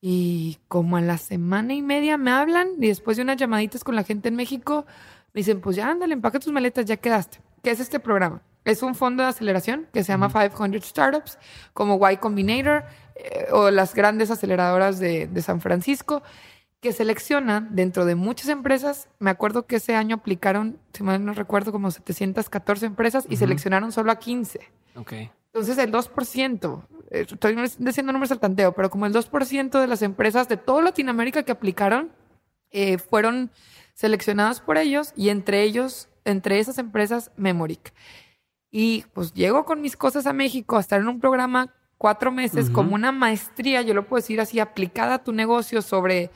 y 0.00 0.58
como 0.68 0.96
a 0.96 1.00
la 1.00 1.18
semana 1.18 1.74
y 1.74 1.82
media 1.82 2.16
me 2.18 2.30
hablan 2.30 2.68
y 2.78 2.88
después 2.88 3.16
de 3.16 3.22
unas 3.24 3.36
llamaditas 3.36 3.82
con 3.82 3.96
la 3.96 4.04
gente 4.04 4.28
en 4.28 4.36
México 4.36 4.86
me 5.34 5.40
dicen 5.40 5.60
pues 5.60 5.76
ya 5.76 5.88
ándale, 5.90 6.14
empaca 6.14 6.38
tus 6.38 6.52
maletas, 6.52 6.84
ya 6.86 6.96
quedaste. 6.96 7.40
¿Qué 7.62 7.70
es 7.70 7.80
este 7.80 7.98
programa? 7.98 8.42
Es 8.64 8.82
un 8.82 8.94
fondo 8.94 9.22
de 9.22 9.30
aceleración 9.30 9.86
que 9.92 10.04
se 10.04 10.12
llama 10.12 10.28
500 10.30 10.84
Startups, 10.84 11.38
como 11.72 11.98
Y 12.10 12.16
Combinator 12.18 12.84
eh, 13.16 13.46
o 13.52 13.70
las 13.70 13.94
grandes 13.94 14.30
aceleradoras 14.30 14.98
de, 14.98 15.26
de 15.26 15.42
San 15.42 15.60
Francisco 15.60 16.22
que 16.80 16.92
seleccionan 16.92 17.74
dentro 17.74 18.04
de 18.04 18.14
muchas 18.14 18.48
empresas. 18.48 19.08
Me 19.18 19.30
acuerdo 19.30 19.66
que 19.66 19.76
ese 19.76 19.96
año 19.96 20.16
aplicaron, 20.16 20.78
si 20.92 21.02
mal 21.02 21.24
no 21.24 21.32
recuerdo, 21.32 21.72
como 21.72 21.90
714 21.90 22.86
empresas 22.86 23.24
y 23.24 23.34
Ujú. 23.34 23.38
seleccionaron 23.38 23.90
solo 23.90 24.12
a 24.12 24.18
15. 24.18 24.60
Ok. 24.94 25.12
Entonces 25.52 25.78
el 25.78 25.90
2%, 25.90 26.86
eh, 27.10 27.26
estoy 27.30 27.56
diciendo 27.78 28.12
números 28.12 28.32
al 28.32 28.40
tanteo, 28.40 28.72
pero 28.72 28.90
como 28.90 29.06
el 29.06 29.12
2% 29.12 29.80
de 29.80 29.86
las 29.86 30.02
empresas 30.02 30.48
de 30.48 30.56
toda 30.56 30.82
Latinoamérica 30.82 31.42
que 31.42 31.52
aplicaron 31.52 32.12
eh, 32.70 32.98
fueron 32.98 33.50
seleccionados 33.94 34.60
por 34.60 34.76
ellos 34.76 35.12
y 35.16 35.30
entre 35.30 35.62
ellos, 35.62 36.08
entre 36.24 36.58
esas 36.58 36.78
empresas, 36.78 37.30
Memoric. 37.36 37.92
Y 38.70 39.04
pues 39.14 39.32
llego 39.32 39.64
con 39.64 39.80
mis 39.80 39.96
cosas 39.96 40.26
a 40.26 40.32
México 40.32 40.76
a 40.76 40.80
estar 40.80 41.00
en 41.00 41.08
un 41.08 41.20
programa 41.20 41.74
cuatro 41.96 42.30
meses 42.30 42.70
como 42.70 42.94
una 42.94 43.10
maestría, 43.10 43.82
yo 43.82 43.92
lo 43.92 44.06
puedo 44.06 44.20
decir 44.20 44.40
así, 44.40 44.60
aplicada 44.60 45.14
a 45.14 45.24
tu 45.24 45.32
negocio 45.32 45.82
sobre 45.82 46.30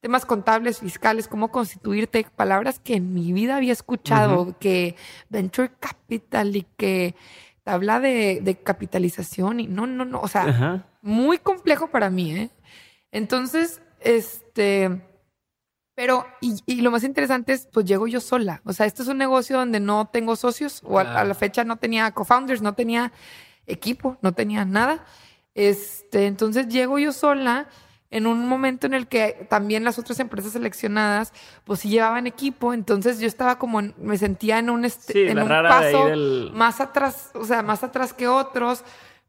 temas 0.00 0.24
contables, 0.24 0.78
fiscales, 0.78 1.26
cómo 1.26 1.50
constituirte, 1.50 2.24
palabras 2.36 2.78
que 2.78 2.94
en 2.94 3.12
mi 3.12 3.32
vida 3.32 3.56
había 3.56 3.72
escuchado, 3.72 4.56
que 4.60 4.94
venture 5.28 5.72
capital 5.80 6.54
y 6.54 6.66
que 6.76 7.16
habla 7.68 8.00
de, 8.00 8.40
de 8.42 8.56
capitalización 8.56 9.60
y 9.60 9.66
no, 9.66 9.86
no, 9.86 10.04
no, 10.04 10.20
o 10.20 10.28
sea, 10.28 10.44
Ajá. 10.44 10.86
muy 11.02 11.38
complejo 11.38 11.88
para 11.88 12.10
mí, 12.10 12.32
¿eh? 12.34 12.50
Entonces, 13.12 13.80
este, 14.00 15.02
pero, 15.94 16.26
y, 16.40 16.56
y 16.66 16.80
lo 16.80 16.90
más 16.90 17.04
interesante 17.04 17.52
es, 17.52 17.68
pues 17.72 17.86
llego 17.86 18.06
yo 18.06 18.20
sola. 18.20 18.60
O 18.64 18.72
sea, 18.72 18.86
este 18.86 19.02
es 19.02 19.08
un 19.08 19.18
negocio 19.18 19.56
donde 19.56 19.80
no 19.80 20.08
tengo 20.12 20.36
socios, 20.36 20.80
o 20.84 20.98
a, 20.98 21.20
a 21.20 21.24
la 21.24 21.34
fecha 21.34 21.64
no 21.64 21.76
tenía 21.76 22.10
co-founders, 22.12 22.62
no 22.62 22.74
tenía 22.74 23.12
equipo, 23.66 24.16
no 24.22 24.32
tenía 24.32 24.64
nada. 24.64 25.04
Este, 25.54 26.26
entonces 26.26 26.68
llego 26.68 26.98
yo 26.98 27.12
sola 27.12 27.68
en 28.10 28.26
un 28.26 28.48
momento 28.48 28.86
en 28.86 28.94
el 28.94 29.06
que 29.06 29.46
también 29.50 29.84
las 29.84 29.98
otras 29.98 30.18
empresas 30.20 30.52
seleccionadas, 30.52 31.32
pues 31.64 31.80
sí 31.80 31.90
llevaban 31.90 32.26
equipo, 32.26 32.72
entonces 32.72 33.20
yo 33.20 33.26
estaba 33.26 33.58
como, 33.58 33.80
en- 33.80 33.94
me 33.98 34.16
sentía 34.16 34.58
en 34.58 34.70
un, 34.70 34.84
este- 34.84 35.12
Sí, 35.12 35.26
en 35.28 35.38
un 35.38 35.48
rara 35.48 35.80
de 35.80 35.92
paso 35.92 36.06
del- 36.06 36.50
más 36.54 36.80
atrás, 36.80 37.30
o 37.34 37.44
sea, 37.44 37.62
más 37.62 37.84
atrás 37.84 38.14
que 38.14 38.26
otros, 38.28 38.82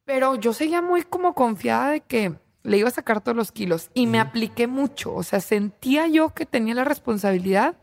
pero 0.05 0.35
yo 0.35 0.53
seguía 0.53 0.81
muy 0.81 1.03
como 1.03 1.33
confiada 1.33 1.89
de 1.91 2.01
que 2.01 2.33
le 2.63 2.77
iba 2.77 2.87
a 2.87 2.91
sacar 2.91 3.21
todos 3.21 3.35
los 3.35 3.51
kilos 3.51 3.89
y 3.93 4.07
me 4.07 4.19
apliqué 4.19 4.67
mucho, 4.67 5.13
o 5.13 5.23
sea, 5.23 5.39
sentía 5.41 6.07
yo 6.07 6.33
que 6.33 6.45
tenía 6.45 6.73
la 6.75 6.83
responsabilidad 6.83 7.75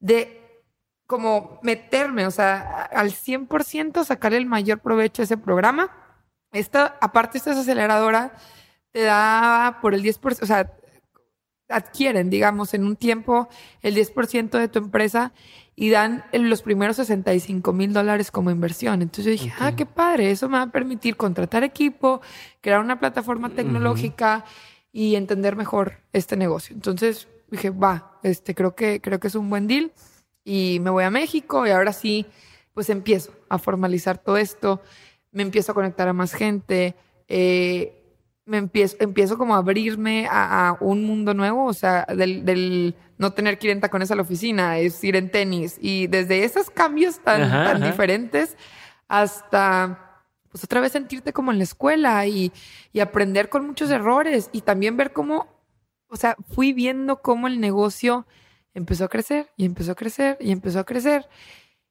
de 0.00 0.38
como 1.06 1.58
meterme, 1.62 2.26
o 2.26 2.30
sea, 2.30 2.84
al 2.92 3.10
100% 3.12 4.04
sacarle 4.04 4.38
el 4.38 4.46
mayor 4.46 4.78
provecho 4.80 5.20
a 5.20 5.24
ese 5.24 5.36
programa. 5.36 5.90
Esta, 6.52 6.96
aparte, 7.00 7.36
esta 7.38 7.52
es 7.52 7.58
aceleradora, 7.58 8.32
te 8.92 9.02
da 9.02 9.78
por 9.80 9.94
el 9.94 10.02
10%, 10.02 10.42
o 10.42 10.46
sea, 10.46 10.72
adquieren, 11.68 12.30
digamos, 12.30 12.74
en 12.74 12.84
un 12.84 12.96
tiempo 12.96 13.48
el 13.80 13.96
10% 13.96 14.50
de 14.58 14.68
tu 14.68 14.78
empresa 14.78 15.32
y 15.74 15.90
dan 15.90 16.24
los 16.32 16.62
primeros 16.62 16.96
65 16.96 17.72
mil 17.72 17.92
dólares 17.92 18.30
como 18.30 18.50
inversión. 18.50 19.02
Entonces 19.02 19.24
yo 19.24 19.30
dije, 19.30 19.52
ah, 19.58 19.74
qué 19.74 19.86
padre, 19.86 20.30
eso 20.30 20.48
me 20.48 20.58
va 20.58 20.64
a 20.64 20.70
permitir 20.70 21.16
contratar 21.16 21.64
equipo, 21.64 22.20
crear 22.60 22.80
una 22.80 23.00
plataforma 23.00 23.50
tecnológica 23.50 24.44
y 24.92 25.16
entender 25.16 25.56
mejor 25.56 26.00
este 26.12 26.36
negocio. 26.36 26.74
Entonces 26.74 27.28
dije, 27.50 27.70
va, 27.70 28.18
este, 28.22 28.54
creo 28.54 28.74
que, 28.74 29.00
creo 29.00 29.18
que 29.18 29.28
es 29.28 29.34
un 29.34 29.48
buen 29.48 29.66
deal 29.66 29.92
y 30.44 30.78
me 30.80 30.90
voy 30.90 31.04
a 31.04 31.10
México 31.10 31.66
y 31.66 31.70
ahora 31.70 31.92
sí, 31.92 32.26
pues 32.74 32.90
empiezo 32.90 33.32
a 33.48 33.58
formalizar 33.58 34.18
todo 34.18 34.36
esto, 34.36 34.82
me 35.30 35.42
empiezo 35.42 35.72
a 35.72 35.74
conectar 35.74 36.08
a 36.08 36.12
más 36.12 36.34
gente, 36.34 36.94
eh, 37.28 38.01
me 38.52 38.58
empiezo, 38.58 38.98
empiezo 39.00 39.38
como 39.38 39.54
a 39.54 39.58
abrirme 39.58 40.28
a, 40.30 40.68
a 40.68 40.76
un 40.80 41.04
mundo 41.04 41.32
nuevo, 41.32 41.64
o 41.64 41.72
sea, 41.72 42.04
del, 42.04 42.44
del 42.44 42.94
no 43.16 43.32
tener 43.32 43.58
que 43.58 43.68
ir 43.68 43.72
en 43.72 43.80
tacones 43.80 44.10
a 44.10 44.14
la 44.14 44.20
oficina, 44.20 44.76
es 44.76 45.02
ir 45.02 45.16
en 45.16 45.30
tenis. 45.30 45.78
Y 45.80 46.06
desde 46.06 46.44
esos 46.44 46.68
cambios 46.68 47.18
tan, 47.20 47.40
Ajá, 47.44 47.64
tan 47.64 47.76
ajá. 47.78 47.86
diferentes 47.90 48.58
hasta, 49.08 50.20
pues 50.50 50.64
otra 50.64 50.82
vez 50.82 50.92
sentirte 50.92 51.32
como 51.32 51.50
en 51.50 51.56
la 51.56 51.64
escuela 51.64 52.26
y, 52.26 52.52
y 52.92 53.00
aprender 53.00 53.48
con 53.48 53.66
muchos 53.66 53.90
errores 53.90 54.50
y 54.52 54.60
también 54.60 54.98
ver 54.98 55.14
cómo, 55.14 55.46
o 56.08 56.16
sea, 56.16 56.36
fui 56.50 56.74
viendo 56.74 57.22
cómo 57.22 57.46
el 57.46 57.58
negocio 57.58 58.26
empezó 58.74 59.06
a 59.06 59.08
crecer 59.08 59.48
y 59.56 59.64
empezó 59.64 59.92
a 59.92 59.94
crecer 59.94 60.36
y 60.40 60.52
empezó 60.52 60.80
a 60.80 60.84
crecer. 60.84 61.26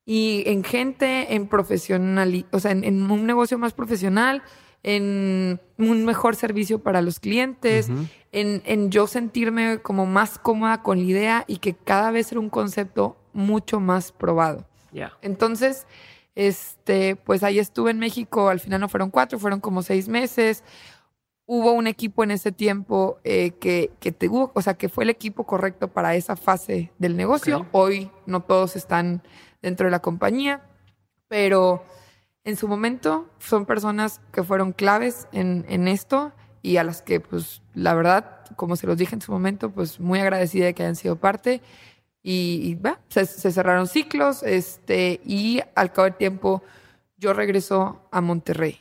Y 0.06 0.44
en 0.46 0.64
gente, 0.64 1.34
en 1.34 1.48
profesional, 1.48 2.46
o 2.52 2.60
sea, 2.60 2.70
en, 2.70 2.84
en 2.84 3.10
un 3.10 3.26
negocio 3.26 3.58
más 3.58 3.74
profesional, 3.74 4.44
en 4.84 5.60
un 5.78 6.06
mejor 6.06 6.36
servicio 6.36 6.80
para 6.80 7.02
los 7.02 7.20
clientes, 7.20 7.90
en, 8.32 8.62
en 8.66 8.90
yo 8.90 9.08
sentirme 9.08 9.80
como 9.80 10.06
más 10.06 10.40
cómoda 10.40 10.82
con 10.82 10.98
la 10.98 11.04
idea 11.04 11.46
y 11.48 11.58
que 11.58 11.74
cada 11.76 12.12
vez 12.12 12.32
era 12.32 12.40
un 12.40 12.50
concepto 12.50 13.18
mucho 13.34 13.80
más 13.80 14.12
probado. 14.12 14.66
Ya. 14.92 15.14
Entonces, 15.22 15.86
este, 16.36 17.16
pues 17.16 17.44
ahí 17.44 17.60
estuve 17.60 17.92
en 17.92 18.00
México, 18.00 18.50
al 18.50 18.60
final 18.60 18.82
no 18.82 18.90
fueron 18.90 19.12
cuatro, 19.12 19.38
fueron 19.40 19.60
como 19.60 19.84
seis 19.84 20.08
meses. 20.08 20.64
Hubo 21.46 21.74
un 21.74 21.88
equipo 21.88 22.24
en 22.24 22.32
ese 22.32 22.52
tiempo 22.52 23.20
eh, 23.24 23.52
que, 23.60 23.92
que 24.00 24.12
te 24.12 24.30
hubo, 24.30 24.52
o 24.56 24.62
sea, 24.62 24.76
que 24.76 24.90
fue 24.90 25.04
el 25.04 25.10
equipo 25.10 25.46
correcto 25.46 25.90
para 25.90 26.16
esa 26.16 26.36
fase 26.36 26.92
del 26.98 27.18
negocio. 27.18 27.68
Hoy 27.72 28.10
no 28.26 28.42
todos 28.42 28.76
están 28.76 29.22
dentro 29.62 29.86
de 29.86 29.92
la 29.92 30.00
compañía, 30.00 30.62
pero 31.28 31.84
en 32.44 32.56
su 32.58 32.68
momento 32.68 33.30
son 33.40 33.66
personas 33.66 34.22
que 34.32 34.44
fueron 34.44 34.74
claves 34.74 35.28
en, 35.32 35.66
en 35.70 35.88
esto 35.88 36.32
y 36.62 36.78
a 36.78 36.84
las 36.84 37.02
que, 37.02 37.20
pues, 37.20 37.62
la 37.74 37.94
verdad, 37.94 38.46
como 38.56 38.76
se 38.76 38.88
los 38.88 38.98
dije 38.98 39.16
en 39.16 39.22
su 39.22 39.32
momento, 39.32 39.72
pues 39.72 40.00
muy 40.00 40.20
agradecida 40.20 40.66
de 40.66 40.74
que 40.74 40.84
hayan 40.84 40.96
sido 40.96 41.16
parte. 41.16 41.62
Y, 42.24 42.78
y, 42.84 42.90
se, 43.10 43.26
se 43.26 43.52
cerraron 43.52 43.88
ciclos, 43.88 44.44
este, 44.44 45.22
y 45.26 45.62
al 45.76 45.92
cabo 45.92 46.06
del 46.06 46.18
tiempo 46.18 46.62
yo 47.18 47.34
regreso 47.34 48.08
a 48.12 48.22
Monterrey. 48.22 48.80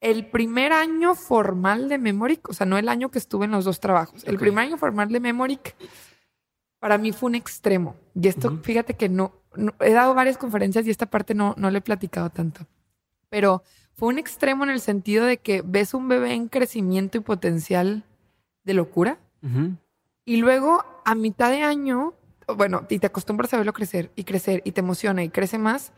el 0.00 0.26
primer 0.26 0.72
año 0.72 1.14
formal 1.14 1.88
de 1.88 1.98
Memoric, 1.98 2.48
o 2.48 2.52
sea, 2.52 2.66
no 2.66 2.78
el 2.78 2.88
año 2.88 3.10
que 3.10 3.18
estuve 3.18 3.46
en 3.46 3.52
los 3.52 3.64
dos 3.64 3.80
trabajos, 3.80 4.22
el 4.24 4.38
primer 4.38 4.66
año 4.66 4.76
formal 4.76 5.08
de 5.08 5.18
Memoric 5.18 5.74
para 6.78 6.98
mí 6.98 7.12
fue 7.12 7.28
un 7.30 7.34
extremo. 7.36 7.96
Y 8.14 8.28
esto, 8.28 8.58
fíjate 8.62 8.94
que 8.94 9.08
no, 9.08 9.32
no- 9.56 9.74
he 9.80 9.92
dado 9.92 10.14
varias 10.14 10.38
conferencias 10.38 10.86
y 10.86 10.90
esta 10.90 11.06
parte 11.06 11.34
no, 11.34 11.54
no 11.56 11.70
le 11.70 11.78
he 11.78 11.82
platicado 11.82 12.30
tanto. 12.30 12.66
Pero 13.28 13.62
fue 13.94 14.08
un 14.08 14.18
extremo 14.18 14.64
en 14.64 14.70
el 14.70 14.80
sentido 14.80 15.24
de 15.24 15.38
que 15.38 15.62
ves 15.64 15.94
un 15.94 16.08
bebé 16.08 16.32
en 16.34 16.48
crecimiento 16.48 17.18
y 17.18 17.20
potencial 17.20 18.04
de 18.64 18.74
locura 18.74 19.18
y 20.24 20.36
luego 20.38 20.82
a 21.04 21.14
mitad 21.14 21.50
de 21.50 21.62
año, 21.62 22.14
bueno, 22.56 22.86
y 22.88 22.98
te 22.98 23.06
acostumbras 23.06 23.52
a 23.52 23.58
verlo 23.58 23.72
crecer 23.72 24.10
y 24.16 24.24
crecer 24.24 24.62
y 24.64 24.72
te 24.72 24.80
emociona 24.80 25.22
y 25.22 25.28
crece 25.28 25.58
más. 25.58 25.92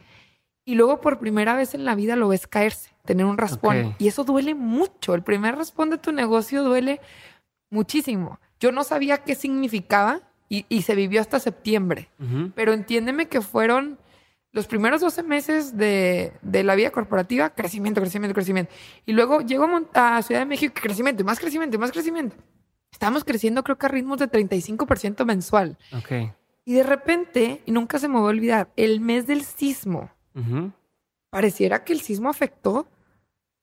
Y 0.64 0.74
luego 0.74 1.00
por 1.00 1.18
primera 1.20 1.54
vez 1.54 1.74
en 1.74 1.84
la 1.84 1.94
vida 1.94 2.16
lo 2.16 2.26
ves 2.26 2.48
caerse, 2.48 2.90
tener 3.04 3.24
un 3.24 3.38
raspón. 3.38 3.76
Y 3.98 4.08
eso 4.08 4.24
duele 4.24 4.54
mucho. 4.56 5.14
El 5.14 5.22
primer 5.22 5.54
raspón 5.56 5.90
de 5.90 5.98
tu 5.98 6.10
negocio 6.10 6.64
duele 6.64 7.00
muchísimo. 7.70 8.40
Yo 8.58 8.72
no 8.72 8.82
sabía 8.84 9.18
qué 9.18 9.34
significaba 9.36 10.22
y, 10.48 10.66
y 10.68 10.82
se 10.82 10.94
vivió 10.94 11.20
hasta 11.20 11.40
septiembre. 11.40 12.08
Pero 12.54 12.72
entiéndeme 12.72 13.26
que 13.26 13.40
fueron 13.40 13.98
los 14.52 14.66
primeros 14.66 15.02
12 15.02 15.22
meses 15.22 15.76
de, 15.76 16.32
de 16.40 16.64
la 16.64 16.74
vida 16.74 16.90
corporativa, 16.90 17.50
crecimiento, 17.50 18.00
crecimiento, 18.00 18.34
crecimiento. 18.34 18.72
Y 19.04 19.12
luego 19.12 19.42
llego 19.42 19.68
a, 19.94 20.22
Ciudad 20.22 20.40
de 20.40 20.46
México, 20.46 20.74
crecimiento, 20.80 21.24
más 21.24 21.38
crecimiento, 21.38 21.78
más 21.78 21.92
crecimiento. 21.92 22.36
Estábamos 22.90 23.24
creciendo 23.24 23.62
creo 23.62 23.76
que 23.76 23.86
a 23.86 23.88
ritmos 23.90 24.18
de 24.18 24.30
35% 24.30 25.24
mensual. 25.26 25.76
Ok. 25.92 26.32
Y 26.64 26.72
de 26.72 26.82
repente, 26.82 27.62
y 27.66 27.70
nunca 27.70 27.98
se 27.98 28.08
me 28.08 28.14
va 28.14 28.20
a 28.20 28.24
olvidar, 28.24 28.70
el 28.76 29.00
mes 29.00 29.26
del 29.26 29.44
sismo, 29.44 30.10
pareciera 31.30 31.84
que 31.84 31.92
el 31.92 32.00
sismo 32.00 32.30
afectó 32.30 32.88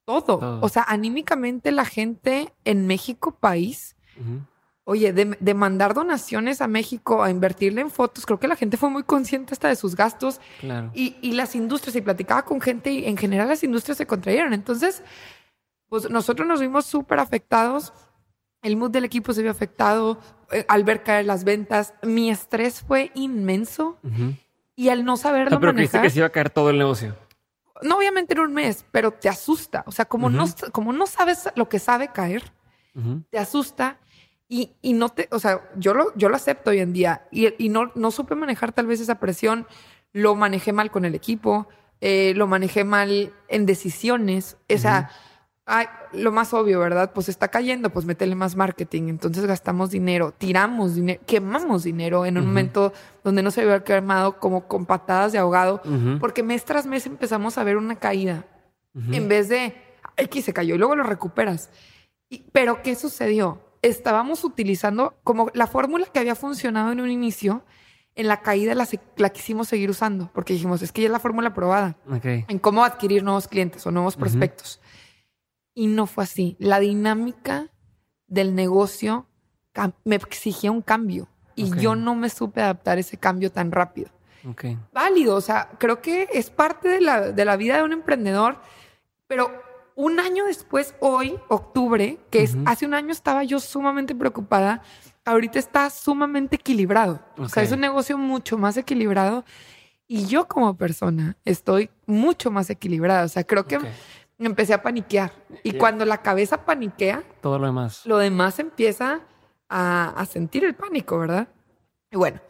todo. 0.05 0.23
Todo. 0.23 0.59
O 0.61 0.69
sea, 0.69 0.85
anímicamente 0.87 1.71
la 1.71 1.85
gente 1.85 2.53
en 2.65 2.87
México, 2.87 3.31
país. 3.39 3.95
Oye, 4.85 5.13
de, 5.13 5.37
de 5.39 5.53
mandar 5.53 5.93
donaciones 5.93 6.59
a 6.61 6.67
México, 6.67 7.23
a 7.23 7.29
invertirle 7.29 7.79
en 7.79 7.89
fotos, 7.89 8.25
creo 8.25 8.37
que 8.39 8.49
la 8.49 8.57
gente 8.57 8.75
fue 8.75 8.89
muy 8.89 9.03
consciente 9.03 9.53
hasta 9.53 9.69
de 9.69 9.77
sus 9.77 9.95
gastos 9.95 10.41
Claro. 10.59 10.91
y, 10.93 11.15
y 11.21 11.31
las 11.31 11.55
industrias, 11.55 11.95
y 11.95 12.01
platicaba 12.01 12.43
con 12.43 12.59
gente 12.59 12.91
y 12.91 13.05
en 13.05 13.15
general 13.15 13.47
las 13.47 13.63
industrias 13.63 13.97
se 13.97 14.05
contrayeron. 14.05 14.53
Entonces, 14.53 15.01
pues 15.87 16.09
nosotros 16.09 16.45
nos 16.47 16.59
vimos 16.59 16.85
súper 16.85 17.19
afectados, 17.19 17.93
el 18.61 18.75
mood 18.75 18.91
del 18.91 19.05
equipo 19.05 19.31
se 19.33 19.41
vio 19.41 19.51
afectado 19.51 20.19
eh, 20.51 20.65
al 20.67 20.83
ver 20.83 21.01
caer 21.03 21.25
las 21.25 21.45
ventas, 21.45 21.93
mi 22.03 22.29
estrés 22.29 22.81
fue 22.81 23.11
inmenso 23.13 23.97
Ujú. 24.03 24.35
y 24.75 24.89
al 24.89 25.05
no 25.05 25.15
saberlo 25.15 25.55
Ah, 25.57 25.59
pero 25.61 25.73
manejar, 25.73 26.01
que 26.01 26.09
se 26.09 26.19
iba 26.19 26.27
a 26.27 26.31
caer 26.31 26.49
todo 26.49 26.69
el 26.71 26.77
negocio. 26.77 27.15
no 27.83 27.95
obviamente 27.97 28.33
en 28.33 28.39
un 28.41 28.53
mes, 28.53 28.85
pero 28.91 29.11
te 29.11 29.29
asusta. 29.29 29.83
O 29.87 29.93
sea, 29.93 30.03
como, 30.05 30.29
no, 30.29 30.43
Ujú. 30.43 30.71
como 30.73 30.91
no 30.91 31.05
sabes 31.07 31.47
lo 31.55 31.69
que 31.69 31.79
sabe 31.79 32.09
caer, 32.09 32.43
Ujú. 32.95 33.23
te 33.29 33.37
asusta 33.39 33.97
y, 34.53 34.75
y 34.81 34.93
no 34.93 35.09
te, 35.09 35.27
o 35.31 35.39
sea, 35.39 35.61
yo 35.77 35.93
lo, 35.93 36.13
yo 36.15 36.29
lo 36.29 36.35
acepto 36.35 36.69
hoy 36.71 36.79
en 36.79 36.93
día 36.93 37.25
y, 37.31 37.53
y 37.63 37.69
no, 37.69 37.91
no 37.95 38.11
supe 38.11 38.35
manejar 38.35 38.71
tal 38.71 38.85
vez 38.87 38.99
esa 38.99 39.19
presión, 39.19 39.65
lo 40.11 40.35
manejé 40.35 40.73
mal 40.73 40.91
con 40.91 41.05
el 41.05 41.15
equipo, 41.15 41.67
eh, 42.01 42.33
lo 42.35 42.45
manejé 42.47 42.83
mal 42.83 43.33
en 43.47 43.65
decisiones, 43.65 44.57
o 44.73 44.77
sea, 44.77 45.09
ay, 45.65 45.87
lo 46.11 46.31
más 46.31 46.53
obvio, 46.53 46.79
¿verdad? 46.79 47.13
Pues 47.13 47.29
está 47.29 47.47
cayendo, 47.47 47.89
pues 47.89 48.05
métele 48.05 48.35
más 48.35 48.55
marketing, 48.55 49.03
entonces 49.07 49.45
gastamos 49.45 49.89
dinero, 49.89 50.33
tiramos 50.37 50.93
dinero, 50.95 51.21
quemamos 51.25 51.83
dinero 51.83 52.25
en 52.25 52.35
un 52.37 52.43
Ujú. 52.43 52.47
momento 52.49 52.93
donde 53.23 53.41
no 53.41 53.49
se 53.49 53.61
había 53.61 53.83
quemado 53.83 54.37
como 54.39 54.67
con 54.67 54.85
patadas 54.85 55.31
de 55.31 55.39
ahogado, 55.39 55.81
porque 56.19 56.43
mes 56.43 56.63
tras 56.65 56.85
mes 56.85 57.05
empezamos 57.07 57.57
a 57.57 57.63
ver 57.63 57.77
una 57.77 57.95
caída 57.95 58.45
en 59.11 59.27
vez 59.27 59.49
de 59.49 59.73
X 60.17 60.45
se 60.45 60.53
cayó 60.53 60.75
y 60.75 60.77
luego 60.77 60.95
lo 60.95 61.03
recuperas. 61.03 61.71
Y- 62.29 62.43
pero 62.51 62.83
¿qué 62.83 62.93
sucedió? 62.95 63.59
Estábamos 63.83 64.43
utilizando 64.43 65.15
como 65.23 65.51
la 65.53 65.67
fórmula 65.67 66.07
que 66.11 66.17
había 66.19 66.33
funcionado 66.35 66.91
en 66.91 67.01
un 67.01 67.11
inicio, 67.11 67.63
en 68.15 68.27
la 68.27 68.41
caída 68.41 68.73
la, 68.75 68.87
la 69.17 69.29
quisimos 69.29 69.67
seguir 69.67 69.89
usando, 69.89 70.31
porque 70.33 70.53
dijimos, 70.53 70.81
es 70.81 70.91
que 70.91 71.01
ya 71.01 71.07
es 71.07 71.11
la 71.11 71.19
fórmula 71.19 71.53
probada 71.53 71.97
Ok. 72.09 72.25
en 72.47 72.59
cómo 72.59 72.83
adquirir 72.85 73.23
nuevos 73.23 73.47
clientes 73.47 73.85
o 73.85 73.91
nuevos 73.91 74.15
prospectos. 74.15 74.79
Y 75.75 75.87
no 75.87 76.05
fue 76.05 76.23
así. 76.23 76.55
La 76.59 76.79
dinámica 76.79 77.69
del 78.27 78.55
negocio 78.55 79.27
me 80.05 80.15
exigía 80.15 80.71
un 80.71 80.81
cambio 80.81 81.27
y 81.55 81.71
Ok. 81.71 81.77
yo 81.77 81.95
no 81.95 82.15
me 82.15 82.29
supe 82.29 82.61
adaptar 82.61 82.97
a 82.97 83.01
ese 83.01 83.17
cambio 83.17 83.51
tan 83.51 83.71
rápido 83.71 84.11
Ok. 84.47 84.65
válido. 84.91 85.35
O 85.35 85.41
sea, 85.41 85.69
creo 85.79 86.01
que 86.01 86.29
es 86.31 86.49
parte 86.51 86.87
de 86.89 87.01
la, 87.01 87.31
de 87.31 87.45
la 87.45 87.57
vida 87.57 87.77
de 87.77 87.83
un 87.83 87.93
emprendedor. 87.93 88.59
Pero 89.25 89.62
un 89.95 90.19
año 90.19 90.45
después, 90.45 90.95
hoy, 90.99 91.37
octubre, 91.49 92.17
que 92.29 92.43
es 92.43 92.55
hace 92.65 92.85
un 92.85 92.93
año 92.93 93.11
estaba 93.11 93.43
yo 93.43 93.59
sumamente 93.59 94.15
preocupada, 94.15 94.81
ahorita 95.25 95.59
está 95.59 95.89
sumamente 95.89 96.55
equilibrado. 96.55 97.19
O 97.37 97.47
sea, 97.47 97.63
es 97.63 97.71
un 97.71 97.79
negocio 97.79 98.17
mucho 98.17 98.57
más 98.57 98.75
equilibrado. 98.77 99.45
Y 100.07 100.25
yo 100.25 100.47
como 100.47 100.75
persona 100.75 101.37
estoy 101.45 101.89
mucho 102.05 102.51
más 102.51 102.69
equilibrada. 102.69 103.23
O 103.23 103.27
sea, 103.29 103.43
creo 103.43 103.65
que 103.65 103.77
Ok. 103.77 103.85
empecé 104.39 104.73
a 104.73 104.81
paniquear. 104.81 105.31
Y 105.63 105.73
cuando 105.73 106.05
la 106.05 106.21
cabeza 106.21 106.65
paniquea, 106.65 107.23
Todo 107.41 107.57
lo 107.59 107.67
demás. 107.67 108.05
lo 108.05 108.17
demás 108.17 108.59
empieza 108.59 109.21
a, 109.69 110.09
a 110.09 110.25
sentir 110.25 110.65
el 110.65 110.75
pánico, 110.75 111.17
¿verdad? 111.19 111.47
Y 112.11 112.17
bueno, 112.17 112.41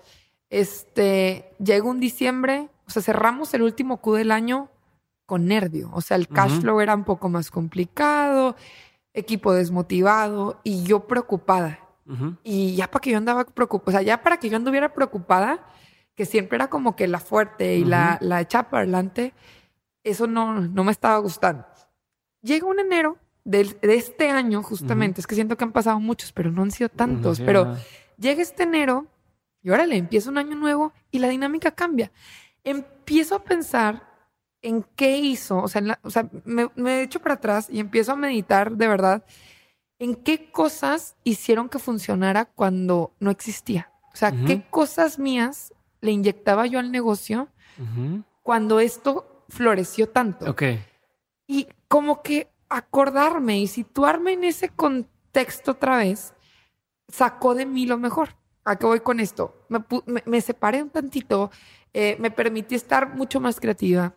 este, 0.49 1.51
llega 1.63 1.85
un 1.87 1.99
diciembre, 1.99 2.69
o 2.87 2.89
sea, 2.89 3.01
cerramos 3.01 3.53
el 3.53 3.61
último 3.61 3.97
Q 3.97 4.13
del 4.15 4.31
año 4.31 4.69
con 5.33 5.47
nervio, 5.47 5.89
o 5.93 6.01
sea, 6.01 6.15
el 6.17 6.27
cash 6.27 6.51
flow 6.61 6.79
era 6.79 6.93
un 6.95 7.03
poco 7.05 7.27
más 7.27 7.49
complicado, 7.49 8.55
equipo 9.13 9.51
desmotivado 9.53 10.59
y 10.63 10.83
yo 10.83 11.07
preocupada. 11.07 11.79
Y 12.43 12.75
ya 12.75 12.91
para 12.91 13.01
que 13.01 13.11
yo 13.11 13.17
andaba 13.17 13.45
preocupada, 13.45 13.89
o 13.89 13.91
sea, 13.99 14.01
ya 14.05 14.21
para 14.21 14.37
que 14.37 14.49
yo 14.49 14.57
anduviera 14.57 14.93
preocupada, 14.93 15.65
que 16.15 16.25
siempre 16.25 16.57
era 16.57 16.69
como 16.69 16.95
que 16.95 17.07
la 17.07 17.19
fuerte 17.19 17.75
y 17.77 17.83
la, 17.85 18.17
la 18.21 18.41
echada 18.41 18.69
para 18.69 18.83
adelante, 18.83 19.33
eso 20.03 20.27
no, 20.27 20.59
no 20.61 20.83
me 20.83 20.91
estaba 20.91 21.17
gustando. 21.17 21.65
Llega 22.41 22.67
un 22.67 22.79
enero 22.79 23.17
del- 23.45 23.79
de, 23.81 23.95
este 23.95 24.29
año, 24.29 24.61
justamente, 24.61 25.21
es 25.21 25.27
que 25.27 25.35
siento 25.35 25.55
que 25.57 25.63
han 25.63 25.71
pasado 25.71 25.99
muchos, 25.99 26.31
pero 26.33 26.51
no 26.51 26.61
han 26.61 26.71
sido 26.71 26.89
tantos, 26.89 27.37
Sí, 27.37 27.43
pero 27.45 27.63
llega 28.17 28.41
este 28.43 28.63
enero 28.63 29.07
y 29.63 29.69
órale, 29.71 29.95
empieza 29.97 30.29
un 30.29 30.37
año 30.37 30.55
nuevo 30.55 30.91
y 31.09 31.19
la 31.19 31.29
dinámica 31.29 31.71
cambia. 31.71 32.11
Empiezo 32.65 33.35
a 33.35 33.43
pensar 33.43 34.12
en 34.63 34.83
qué 34.95 35.17
hizo, 35.17 35.61
o 35.61 35.67
sea, 35.67 35.79
en 35.79 35.89
la- 35.89 35.99
o 36.01 36.09
sea 36.09 36.27
me, 36.45 36.69
me 36.75 37.03
echo 37.03 37.19
para 37.21 37.35
atrás 37.35 37.67
y 37.69 37.79
empiezo 37.79 38.13
a 38.13 38.15
meditar 38.15 38.71
de 38.71 38.87
verdad 38.87 39.23
en 39.99 40.15
qué 40.15 40.49
cosas 40.51 41.15
hicieron 41.23 41.69
que 41.69 41.77
funcionara 41.79 42.45
cuando 42.45 43.13
no 43.19 43.29
existía. 43.29 43.91
O 44.11 44.15
sea, 44.15 44.31
qué 44.45 44.63
cosas 44.69 45.19
mías 45.19 45.73
le 46.01 46.11
inyectaba 46.11 46.65
yo 46.65 46.79
al 46.79 46.91
negocio 46.91 47.49
cuando 48.41 48.79
esto 48.79 49.45
floreció 49.49 50.09
tanto. 50.09 50.49
Ok. 50.49 50.63
Y 51.47 51.67
como 51.87 52.21
que 52.21 52.47
acordarme 52.69 53.59
y 53.59 53.67
situarme 53.67 54.33
en 54.33 54.43
ese 54.45 54.69
contexto 54.69 55.71
otra 55.71 55.97
vez 55.97 56.33
sacó 57.07 57.53
de 57.55 57.65
mí 57.65 57.85
lo 57.85 57.97
mejor. 57.97 58.29
¿A 58.65 58.77
qué 58.77 58.85
voy 58.85 59.01
con 59.01 59.19
esto? 59.19 59.65
Me- 59.67 60.23
me 60.25 60.41
separé 60.41 60.81
un 60.81 60.89
tantito, 60.89 61.51
eh, 61.93 62.15
me 62.19 62.31
permití 62.31 62.75
estar 62.75 63.13
mucho 63.15 63.39
más 63.39 63.59
creativa. 63.59 64.13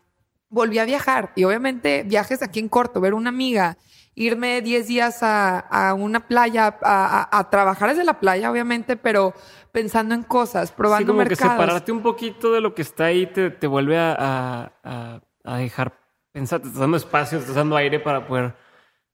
Volví 0.48 0.78
a 0.78 0.84
viajar 0.84 1.32
y 1.34 1.44
obviamente 1.44 2.04
viajes 2.04 2.42
aquí 2.42 2.60
en 2.60 2.68
corto, 2.68 3.00
ver 3.00 3.14
una 3.14 3.30
amiga, 3.30 3.76
irme 4.14 4.62
10 4.62 4.86
días 4.86 5.22
a, 5.22 5.58
a 5.58 5.92
una 5.94 6.28
playa, 6.28 6.78
a, 6.82 7.28
a- 7.32 7.38
a 7.38 7.50
trabajar 7.50 7.90
desde 7.90 8.04
la 8.04 8.20
playa, 8.20 8.50
obviamente, 8.50 8.96
pero 8.96 9.34
pensando 9.72 10.14
en 10.14 10.22
cosas, 10.22 10.68
Sí, 10.68 10.74
probando 10.76 11.08
como 11.12 11.22
que 11.24 11.30
mercados. 11.30 11.52
separarte 11.52 11.92
un 11.92 12.00
poquito 12.02 12.52
de 12.52 12.60
lo 12.60 12.74
que 12.74 12.82
está 12.82 13.06
ahí 13.06 13.26
te, 13.26 13.50
te 13.50 13.66
vuelve 13.66 13.98
a, 13.98 14.12
a- 14.18 14.72
a- 14.84 15.20
a 15.44 15.56
dejar 15.58 15.98
pensar, 16.32 16.60
te 16.60 16.68
estás 16.68 16.80
dando 16.80 16.96
espacio, 16.96 17.38
te 17.38 17.42
estás 17.42 17.56
dando 17.56 17.76
aire 17.76 17.98
para 18.00 18.26
poder 18.26 18.54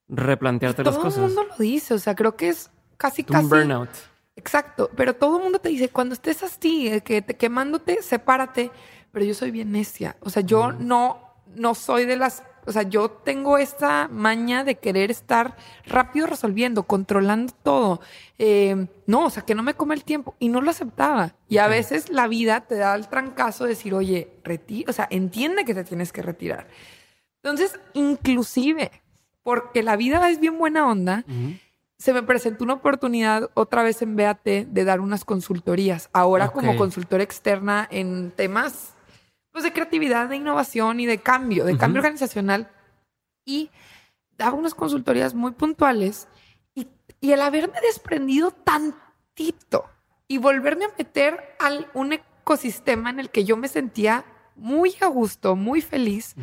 replantearte 0.09 0.85
las 0.85 0.95
Todo 0.95 1.07
el 1.07 1.13
cosas. 1.15 1.25
mundo 1.25 1.45
lo 1.45 1.57
dice, 1.57 1.95
o 1.95 1.99
sea, 1.99 2.15
creo 2.15 2.37
que 2.37 2.51
es 2.51 2.71
casi, 2.97 3.23
un 3.23 3.27
casi... 3.35 3.47
burnout. 3.49 3.89
Exacto, 4.35 4.91
pero 4.97 5.15
todo 5.15 5.37
el 5.37 5.43
mundo 5.43 5.59
te 5.59 5.69
dice, 5.69 5.91
cuando 5.91 6.15
estés 6.15 6.43
así, 6.43 6.89
eh, 6.89 7.03
que 7.03 7.21
te 7.21 7.37
quemándote, 7.37 8.03
sepárate, 8.03 8.71
pero 9.13 9.25
yo 9.25 9.35
soy 9.35 9.51
bien 9.51 9.73
necia, 9.73 10.17
o 10.21 10.31
sea, 10.31 10.43
yo 10.43 10.73
no, 10.73 11.21
no 11.55 11.75
soy 11.75 12.07
de 12.07 12.17
las, 12.17 12.43
o 12.67 12.73
sea, 12.73 12.83
yo 12.83 13.11
tengo 13.11 13.59
esta 13.59 14.09
maña 14.09 14.65
de 14.65 14.77
querer 14.77 15.11
estar 15.11 15.57
rápido 15.87 16.27
resolviendo, 16.27 16.85
controlando 16.85 17.53
todo, 17.63 18.01
Eh, 18.39 18.89
no, 19.07 19.27
o 19.27 19.31
sea, 19.31 19.45
que 19.45 19.55
no 19.55 19.63
me 19.63 19.75
come 19.75 19.95
el 19.95 20.03
tiempo, 20.03 20.35
y 20.41 20.49
no 20.49 20.61
lo 20.61 20.71
aceptaba, 20.71 21.37
y 21.49 21.59
a 21.59 21.69
veces 21.69 22.11
la 22.11 22.27
vida 22.27 22.63
te 22.63 22.75
da 22.75 22.95
el 22.97 23.07
trancazo 23.07 23.65
de 23.65 23.71
decir, 23.71 23.95
oye, 23.95 24.33
reti 24.43 24.85
o 24.89 24.93
sea, 24.93 25.07
entiende 25.11 25.65
que 25.65 25.75
te 25.75 25.85
tienes 25.85 26.11
que 26.13 26.23
retirar. 26.23 26.67
Entonces, 27.43 27.79
inclusive, 27.93 28.91
porque 29.45 29.83
la 29.83 29.97
vida 29.97 30.29
es 30.31 30.41
bien 30.41 30.59
buena 30.59 30.89
onda, 30.89 31.25
se 31.99 32.13
me 32.13 32.23
presentó 32.23 32.65
una 32.65 32.75
oportunidad 32.75 33.51
otra 33.55 33.85
vez 33.85 34.03
en 34.03 34.17
BAT 34.17 34.43
de 34.45 34.85
dar 34.85 35.01
unas 35.01 35.25
consultorías, 35.25 36.09
ahora 36.13 36.49
como 36.49 36.77
consultora 36.77 37.23
externa 37.23 37.87
en 37.91 38.33
temas 38.33 38.92
pues, 39.53 39.65
de 39.65 39.73
creatividad, 39.73 40.29
de 40.29 40.37
innovación 40.37 41.01
y 41.01 41.07
de 41.07 41.19
cambio, 41.19 41.65
de 41.65 41.77
cambio 41.77 42.01
organizacional. 42.01 42.71
Y 43.45 43.71
daba 44.37 44.57
unas 44.57 44.75
consultorías 44.75 45.35
muy 45.35 45.53
puntuales 45.53 46.29
y, 46.75 46.89
y 47.21 47.33
el 47.33 47.41
haberme 47.41 47.81
desprendido 47.81 48.51
tantito 48.51 49.85
y 50.29 50.39
volverme 50.39 50.87
a 50.87 50.91
meter 50.97 51.57
al 51.59 51.89
un 51.95 52.15
ecosistema 52.15 53.11
en 53.11 53.21
el 53.21 53.31
que 53.31 53.45
yo 53.45 53.57
me 53.57 53.69
sentía 53.69 54.25
muy 54.57 54.95
a 55.01 55.07
gusto, 55.07 55.57
muy 55.57 55.81
feliz, 55.81 56.35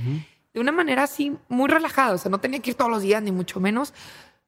de 0.53 0.59
una 0.59 0.71
manera 0.71 1.03
así 1.03 1.35
muy 1.47 1.69
relajada. 1.69 2.13
O 2.13 2.17
sea, 2.17 2.31
no 2.31 2.39
tenía 2.39 2.59
que 2.59 2.71
ir 2.71 2.75
todos 2.75 2.91
los 2.91 3.01
días, 3.01 3.21
ni 3.21 3.31
mucho 3.31 3.59
menos. 3.59 3.93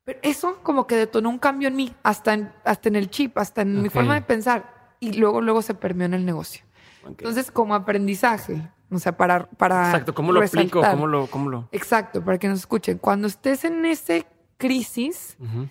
Pero 0.04 0.20
eso 0.24 0.60
como 0.64 0.88
que 0.88 0.96
detonó 0.96 1.30
un 1.30 1.38
cambio 1.38 1.68
en 1.68 1.76
mí, 1.76 1.94
hasta 2.04 2.34
en, 2.34 2.52
hasta 2.64 2.90
en 2.90 2.96
el 2.96 3.10
chip, 3.10 3.38
hasta 3.38 3.62
en 3.62 3.82
mi 3.82 3.90
forma 3.90 4.16
de 4.16 4.22
pensar. 4.22 4.96
Y 5.00 5.14
luego, 5.14 5.42
luego 5.42 5.62
se 5.62 5.74
permeó 5.74 6.06
en 6.06 6.14
el 6.14 6.26
negocio. 6.26 6.64
Entonces, 7.06 7.52
como 7.52 7.76
aprendizaje, 7.76 8.70
o 8.90 9.00
sea, 9.00 9.16
para... 9.18 9.50
para 9.50 9.86
Exacto, 9.86 10.14
¿cómo 10.14 10.32
lo 10.32 10.42
explico? 10.42 10.80
resaltar. 10.80 10.92
¿Cómo 10.96 11.08
lo, 11.08 11.28
cómo 11.28 11.50
lo? 11.50 11.70
Exacto, 11.72 12.24
para 12.24 12.38
que 12.38 12.48
nos 12.48 12.60
escuchen. 12.60 12.98
Cuando 12.98 13.28
estés 13.28 13.64
en 13.64 13.86
ese 13.86 14.26
crisis, 14.58 15.38
Ujú. 15.40 15.68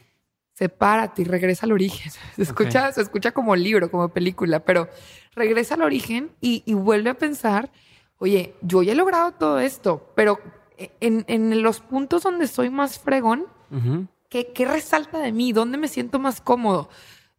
sepárate 0.53 1.22
y 1.22 1.24
regresa 1.24 1.66
al 1.66 1.72
origen. 1.72 2.11
Se 2.37 2.43
escucha, 2.43 2.93
se 2.93 3.01
escucha 3.03 3.33
como 3.33 3.55
libro, 3.57 3.91
como 3.91 4.09
película, 4.09 4.61
pero 4.61 4.89
regresa 5.35 5.74
al 5.74 5.83
origen 5.83 6.33
y, 6.41 6.62
y 6.66 6.74
vuelve 6.74 7.11
a 7.11 7.14
pensar, 7.14 7.70
oye, 8.18 8.55
yo 8.62 8.83
ya 8.83 8.93
he 8.93 8.97
logrado 8.97 9.33
todo 9.33 9.61
esto, 9.61 10.12
pero 10.16 10.39
en, 11.01 11.24
en 11.28 11.62
los 11.62 11.81
puntos 11.81 12.22
donde 12.22 12.47
soy 12.49 12.70
más 12.70 12.99
fregón. 12.99 13.47
¿qué, 14.28 14.53
¿qué 14.53 14.64
resalta 14.64 15.18
de 15.18 15.31
mí? 15.33 15.53
¿Dónde 15.53 15.78
me 15.78 15.87
siento 15.89 16.18
más 16.18 16.41
cómodo? 16.41 16.89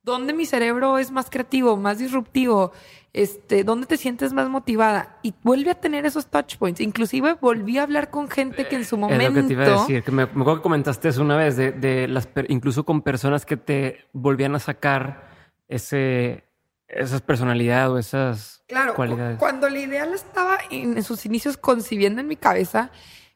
¿Dónde 0.03 0.33
mi 0.33 0.45
cerebro 0.45 0.97
es 0.97 1.11
más 1.11 1.29
creativo, 1.29 1.75
más 1.77 1.99
disruptivo? 1.99 2.71
Este, 3.13 3.65
¿Dónde 3.65 3.87
te 3.87 3.97
sientes 3.97 4.31
más 4.31 4.47
motivada? 4.49 5.17
Y 5.21 5.33
vuelve 5.43 5.71
a 5.71 5.75
tener 5.75 6.05
esos 6.05 6.27
touch 6.27 6.55
points. 6.57 6.79
Inclusive 6.79 7.33
volví 7.41 7.77
a 7.77 7.83
hablar 7.83 8.09
con 8.09 8.29
gente 8.29 8.67
que 8.67 8.77
en 8.77 8.85
su 8.85 8.95
Es 8.95 8.99
momento... 9.01 9.29
lo 9.29 9.33
que 9.33 9.43
te 9.47 9.53
iba 9.53 9.65
a 9.65 9.69
decir, 9.81 10.01
que 10.03 10.11
me, 10.11 10.25
me 10.27 10.31
acuerdo 10.31 10.55
que 10.57 10.61
comentaste 10.61 11.09
eso 11.09 11.21
una 11.21 11.35
vez, 11.35 11.57
de, 11.57 11.73
de 11.73 12.07
las 12.07 12.29
incluso 12.47 12.85
con 12.85 13.01
personas 13.01 13.45
que 13.45 13.57
te 13.57 14.05
volvían 14.13 14.55
a 14.55 14.59
sacar 14.59 15.29
ese, 15.67 16.45
esas 16.87 17.21
personalidades 17.21 17.89
o 17.91 17.97
esas 17.97 18.63
Claro, 18.67 18.91
cu- 18.91 18.97
cualidades. 18.97 19.37
cuando 19.39 19.67
la 19.69 19.79
idea 19.79 20.05
la 20.05 20.15
estaba 20.15 20.57
en, 20.69 21.03
sus 21.03 21.25
inicios 21.25 21.57
concibiendo 21.57 22.21
en 22.21 22.27
mi 22.27 22.37
cabeza, 22.37 22.91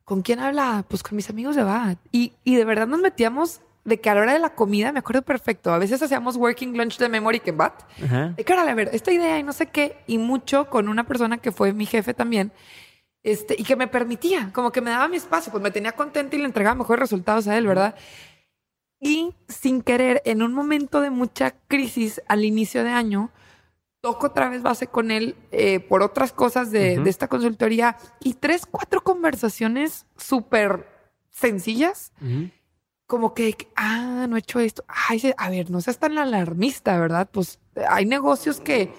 ¿con 0.06 0.22
quién 0.22 0.40
hablaba? 0.40 0.84
Pues 0.84 1.04
con 1.04 1.18
mis 1.18 1.30
amigos 1.30 1.58
de 1.58 1.64
BAT. 1.64 1.98
Y, 2.14 2.32
y 2.46 2.56
de 2.56 2.64
verdad 2.64 2.88
nos 2.88 3.02
metíamos 3.02 3.60
de 3.86 4.02
que 4.02 4.10
a 4.10 4.16
la 4.16 4.22
hora 4.22 4.34
de 4.34 4.40
la 4.40 4.50
comida, 4.50 4.92
me 4.92 5.00
acuerdo 5.00 5.22
perfecto, 5.22 5.72
a 5.72 5.78
veces 5.78 6.02
hacíamos 6.02 6.36
working 6.36 6.76
lunch 6.76 6.98
de 6.98 7.08
memory 7.08 7.40
que 7.40 7.52
BAT. 7.52 7.84
De 8.36 8.44
cara 8.44 8.64
a 8.64 8.74
ver, 8.74 8.90
esta 8.92 9.12
idea 9.12 9.38
y 9.38 9.44
no 9.44 9.54
sé 9.54 9.68
qué, 9.68 9.98
y 10.08 10.18
mucho 10.18 10.70
con 10.70 10.90
una 10.90 11.06
persona 11.06 11.38
que 11.38 11.52
fue 11.52 11.72
mi 11.72 11.86
jefe 11.86 12.16
también, 12.16 12.52
este, 13.24 13.56
y 13.58 13.64
que 13.64 13.76
me 13.76 13.88
permitía, 13.88 14.52
como 14.54 14.72
que 14.72 14.82
me 14.82 14.90
daba 14.90 15.08
mi 15.08 15.18
espacio, 15.18 15.52
pues 15.52 15.64
me 15.64 15.72
tenía 15.72 15.92
contenta 15.92 16.36
y 16.36 16.40
le 16.40 16.46
entregaba 16.46 16.76
mejores 16.76 17.00
resultados 17.00 17.48
a 17.48 17.58
él, 17.58 17.68
¿verdad? 17.68 17.96
Y 19.00 19.36
sin 19.48 19.84
querer, 19.84 20.22
en 20.26 20.42
un 20.42 20.54
momento 20.54 21.00
de 21.02 21.12
mucha 21.12 21.52
crisis 21.68 22.22
al 22.28 22.44
inicio 22.44 22.84
de 22.84 22.90
año, 22.90 23.30
toco 24.02 24.28
otra 24.28 24.50
vez 24.50 24.64
base 24.64 24.88
con 24.88 25.12
él 25.12 25.36
eh, 25.52 25.80
por 25.80 26.02
otras 26.02 26.32
cosas 26.32 26.72
de, 26.72 27.00
de 27.00 27.10
esta 27.10 27.28
consultoría 27.28 27.98
y 28.20 28.34
tres, 28.34 28.66
cuatro 28.66 29.04
conversaciones 29.04 30.08
súper 30.18 30.88
sencillas. 31.30 32.12
Como 33.08 33.34
que, 33.34 33.56
ah, 33.76 34.26
no 34.28 34.36
he 34.36 34.40
hecho 34.40 34.60
esto. 34.60 34.84
Ay, 34.88 35.22
a 35.38 35.50
ver, 35.50 35.70
no 35.70 35.82
seas 35.82 36.00
tan 36.00 36.18
alarmista, 36.18 36.98
¿verdad? 37.00 37.30
Pues 37.32 37.60
eh, 37.76 37.84
hay 37.88 38.06
negocios 38.06 38.60
que 38.60 38.92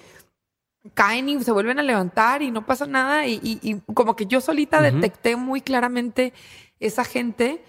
caen 0.93 1.27
y 1.29 1.43
se 1.43 1.51
vuelven 1.51 1.79
a 1.79 1.83
levantar 1.83 2.41
y 2.41 2.51
no 2.51 2.65
pasa 2.65 2.85
nada. 2.85 3.25
Y, 3.27 3.39
y- 3.43 3.59
y 3.61 3.81
como 3.93 4.15
que 4.15 4.25
yo 4.25 4.39
solita 4.41 4.81
detecté 4.81 5.35
muy 5.35 5.61
claramente 5.61 6.33
esa 6.79 7.03
gente 7.03 7.61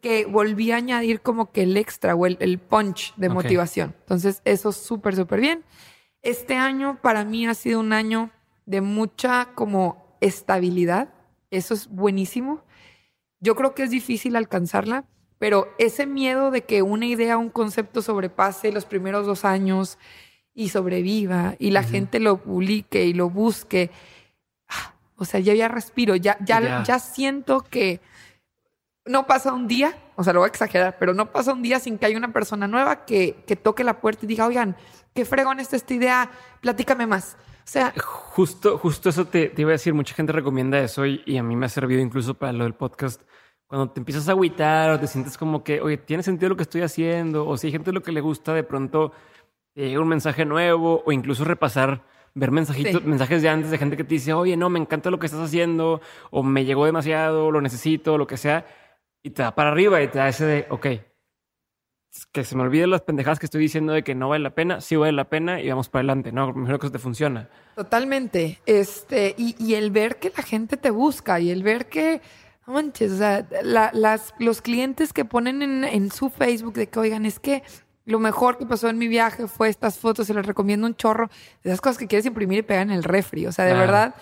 que 0.00 0.24
volví 0.24 0.72
a 0.72 0.76
añadir 0.76 1.20
como 1.20 1.52
que 1.52 1.62
el 1.64 1.76
extra 1.76 2.14
o 2.14 2.26
el, 2.26 2.36
el 2.40 2.58
punch 2.58 3.14
de 3.16 3.28
motivación. 3.34 3.94
Entonces, 4.00 4.40
eso 4.44 4.72
súper, 4.72 5.14
súper 5.14 5.40
bien. 5.40 5.64
Este 6.22 6.54
año 6.56 6.98
para 7.02 7.24
mí 7.24 7.46
ha 7.46 7.54
sido 7.54 7.80
un 7.80 7.92
año 7.92 8.30
de 8.66 8.80
mucha 8.80 9.50
como 9.54 10.16
estabilidad. 10.20 11.12
Eso 11.50 11.74
es 11.74 11.88
buenísimo. 11.88 12.62
Yo 13.40 13.54
creo 13.56 13.74
que 13.74 13.82
es 13.82 13.90
difícil 13.90 14.36
alcanzarla, 14.36 15.04
pero 15.42 15.74
ese 15.76 16.06
miedo 16.06 16.52
de 16.52 16.62
que 16.62 16.82
una 16.82 17.04
idea, 17.04 17.36
un 17.36 17.50
concepto 17.50 18.00
sobrepase 18.00 18.70
los 18.70 18.84
primeros 18.84 19.26
dos 19.26 19.44
años 19.44 19.98
y 20.54 20.68
sobreviva 20.68 21.56
y 21.58 21.72
la 21.72 21.82
gente 21.82 22.20
lo 22.20 22.36
publique 22.36 23.06
y 23.06 23.12
lo 23.12 23.28
busque, 23.28 23.90
ah, 24.68 24.94
o 25.16 25.24
sea, 25.24 25.40
yo 25.40 25.52
ya 25.52 25.66
respiro, 25.66 26.14
ya, 26.14 26.36
ya, 26.44 26.60
Ya. 26.60 26.82
ya 26.84 27.00
siento 27.00 27.62
que 27.62 28.00
no 29.04 29.26
pasa 29.26 29.52
un 29.52 29.66
día, 29.66 29.96
o 30.14 30.22
sea, 30.22 30.32
lo 30.32 30.38
voy 30.38 30.46
a 30.46 30.50
exagerar, 30.50 30.96
pero 31.00 31.12
no 31.12 31.32
pasa 31.32 31.52
un 31.52 31.62
día 31.62 31.80
sin 31.80 31.98
que 31.98 32.06
haya 32.06 32.18
una 32.18 32.32
persona 32.32 32.68
nueva 32.68 33.04
que, 33.04 33.42
que 33.44 33.56
toque 33.56 33.82
la 33.82 34.00
puerta 34.00 34.24
y 34.24 34.28
diga, 34.28 34.46
oigan, 34.46 34.76
qué 35.12 35.24
fregón 35.24 35.58
está 35.58 35.74
esta 35.74 35.92
idea, 35.92 36.30
platícame 36.60 37.08
más. 37.08 37.36
O 37.64 37.68
sea, 37.72 37.92
Justo, 38.00 38.78
justo 38.78 39.08
eso 39.08 39.24
te, 39.24 39.48
te 39.48 39.62
iba 39.62 39.70
a 39.70 39.72
decir. 39.72 39.92
Mucha 39.92 40.14
gente 40.14 40.30
recomienda 40.32 40.78
eso 40.78 41.04
y, 41.04 41.20
y 41.26 41.36
a 41.36 41.42
mí 41.42 41.56
me 41.56 41.66
ha 41.66 41.68
servido 41.68 42.00
incluso 42.00 42.34
para 42.34 42.52
lo 42.52 42.62
del 42.62 42.74
podcast. 42.74 43.22
Cuando 43.72 43.90
te 43.90 44.00
empiezas 44.00 44.28
a 44.28 44.32
agüitar 44.32 44.90
o 44.90 45.00
te 45.00 45.06
sientes 45.06 45.38
como 45.38 45.64
que, 45.64 45.80
oye, 45.80 45.96
tiene 45.96 46.22
sentido 46.22 46.50
lo 46.50 46.56
que 46.56 46.64
estoy 46.64 46.82
haciendo, 46.82 47.48
o 47.48 47.56
si 47.56 47.68
hay 47.68 47.72
gente 47.72 47.90
lo 47.90 48.02
que 48.02 48.12
le 48.12 48.20
gusta, 48.20 48.52
de 48.52 48.64
pronto 48.64 49.12
te 49.74 49.88
llega 49.88 49.98
un 50.02 50.08
mensaje 50.08 50.44
nuevo, 50.44 51.02
o 51.06 51.10
incluso 51.10 51.42
repasar, 51.42 52.02
ver 52.34 52.50
mensajitos, 52.50 53.00
Sí. 53.00 53.08
mensajes 53.08 53.40
de 53.40 53.48
antes 53.48 53.70
de 53.70 53.78
gente 53.78 53.96
que 53.96 54.04
te 54.04 54.12
dice, 54.12 54.34
oye, 54.34 54.58
no, 54.58 54.68
me 54.68 54.78
encanta 54.78 55.10
lo 55.10 55.18
que 55.18 55.24
estás 55.24 55.40
haciendo, 55.40 56.02
o 56.30 56.42
me 56.42 56.66
llegó 56.66 56.84
demasiado, 56.84 57.50
lo 57.50 57.62
necesito, 57.62 58.18
lo 58.18 58.26
que 58.26 58.36
sea, 58.36 58.66
y 59.22 59.30
te 59.30 59.40
da 59.42 59.54
para 59.54 59.70
arriba 59.70 60.02
y 60.02 60.08
te 60.08 60.18
da 60.18 60.28
ese 60.28 60.44
de, 60.44 60.66
ok, 60.68 60.86
que 62.30 62.44
se 62.44 62.54
me 62.56 62.64
olviden 62.64 62.90
las 62.90 63.00
pendejadas 63.00 63.38
que 63.38 63.46
estoy 63.46 63.62
diciendo 63.62 63.94
de 63.94 64.02
que 64.04 64.14
no 64.14 64.28
vale 64.28 64.42
la 64.42 64.54
pena, 64.54 64.82
sí 64.82 64.96
vale 64.96 65.12
la 65.12 65.30
pena 65.30 65.62
y 65.62 65.70
vamos 65.70 65.88
para 65.88 66.00
adelante, 66.00 66.30
¿no? 66.30 66.52
Mejor 66.52 66.78
que 66.78 66.88
eso 66.88 66.92
te 66.92 66.98
funciona. 66.98 67.48
Totalmente. 67.74 68.60
Este, 68.66 69.34
y, 69.38 69.56
y 69.58 69.76
el 69.76 69.90
ver 69.92 70.16
que 70.16 70.30
la 70.36 70.42
gente 70.42 70.76
te 70.76 70.90
busca 70.90 71.40
y 71.40 71.50
el 71.50 71.62
ver 71.62 71.86
que, 71.88 72.20
no 72.66 72.72
manches, 72.74 73.12
o 73.12 73.16
sea, 73.18 73.46
la- 73.62 73.90
las, 73.92 74.34
los 74.38 74.62
clientes 74.62 75.12
que 75.12 75.24
ponen 75.24 75.62
en, 75.62 75.84
en 75.84 76.10
su 76.12 76.30
Facebook 76.30 76.74
de 76.74 76.88
que, 76.88 76.98
oigan, 76.98 77.26
es 77.26 77.38
que 77.40 77.62
lo 78.04 78.18
mejor 78.18 78.58
que 78.58 78.66
pasó 78.66 78.88
en 78.88 78.98
mi 78.98 79.08
viaje 79.08 79.46
fue 79.48 79.68
estas 79.68 79.98
fotos, 79.98 80.26
se 80.26 80.34
les 80.34 80.44
recomiendo 80.46 80.86
un 80.86 80.94
chorro, 80.94 81.28
de 81.62 81.70
esas 81.70 81.80
cosas 81.80 81.98
que 81.98 82.06
quieres 82.08 82.26
imprimir 82.26 82.58
y 82.58 82.62
pegar 82.62 82.82
en 82.82 82.90
el 82.90 83.04
refri. 83.04 83.46
O 83.46 83.52
sea, 83.52 83.64
de 83.64 83.72
Claro. 83.72 83.86
verdad, 83.86 84.14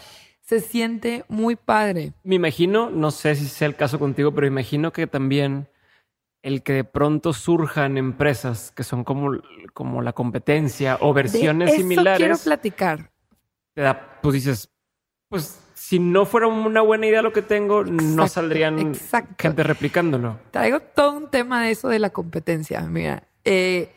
se 0.42 0.60
siente 0.60 1.24
muy 1.28 1.56
padre. 1.56 2.12
Me 2.24 2.34
imagino, 2.34 2.90
no 2.90 3.10
sé 3.10 3.34
si 3.36 3.46
sea 3.46 3.68
el 3.68 3.76
caso 3.76 3.98
contigo, 3.98 4.32
pero 4.34 4.46
imagino 4.46 4.92
que 4.92 5.06
también 5.06 5.68
el 6.42 6.62
que 6.62 6.72
de 6.72 6.84
pronto 6.84 7.32
surjan 7.34 7.98
empresas 7.98 8.72
que 8.72 8.82
son 8.82 9.04
como, 9.04 9.32
como 9.74 10.00
la 10.02 10.12
competencia 10.14 10.96
o 11.00 11.12
versiones 11.12 11.66
de 11.70 11.76
eso 11.76 11.76
quiero 11.86 11.94
similares, 11.94 12.40
platicar. 12.42 13.10
te 13.74 13.82
da, 13.82 14.18
pues 14.22 14.34
dices, 14.34 14.70
pues 15.28 15.59
si 15.90 15.98
no 15.98 16.24
fuera 16.24 16.46
una 16.46 16.82
buena 16.82 17.08
idea 17.08 17.20
lo 17.20 17.32
que 17.32 17.42
tengo, 17.42 17.82
no 17.82 18.28
saldrían 18.28 18.78
exacto. 18.78 19.34
gente 19.36 19.64
replicándolo. 19.64 20.38
Traigo 20.52 20.78
todo 20.78 21.16
un 21.16 21.28
tema 21.30 21.64
de 21.64 21.72
eso 21.72 21.88
de 21.88 21.98
la 21.98 22.10
competencia. 22.10 22.80
Mira, 22.82 23.24
eh, 23.44 23.92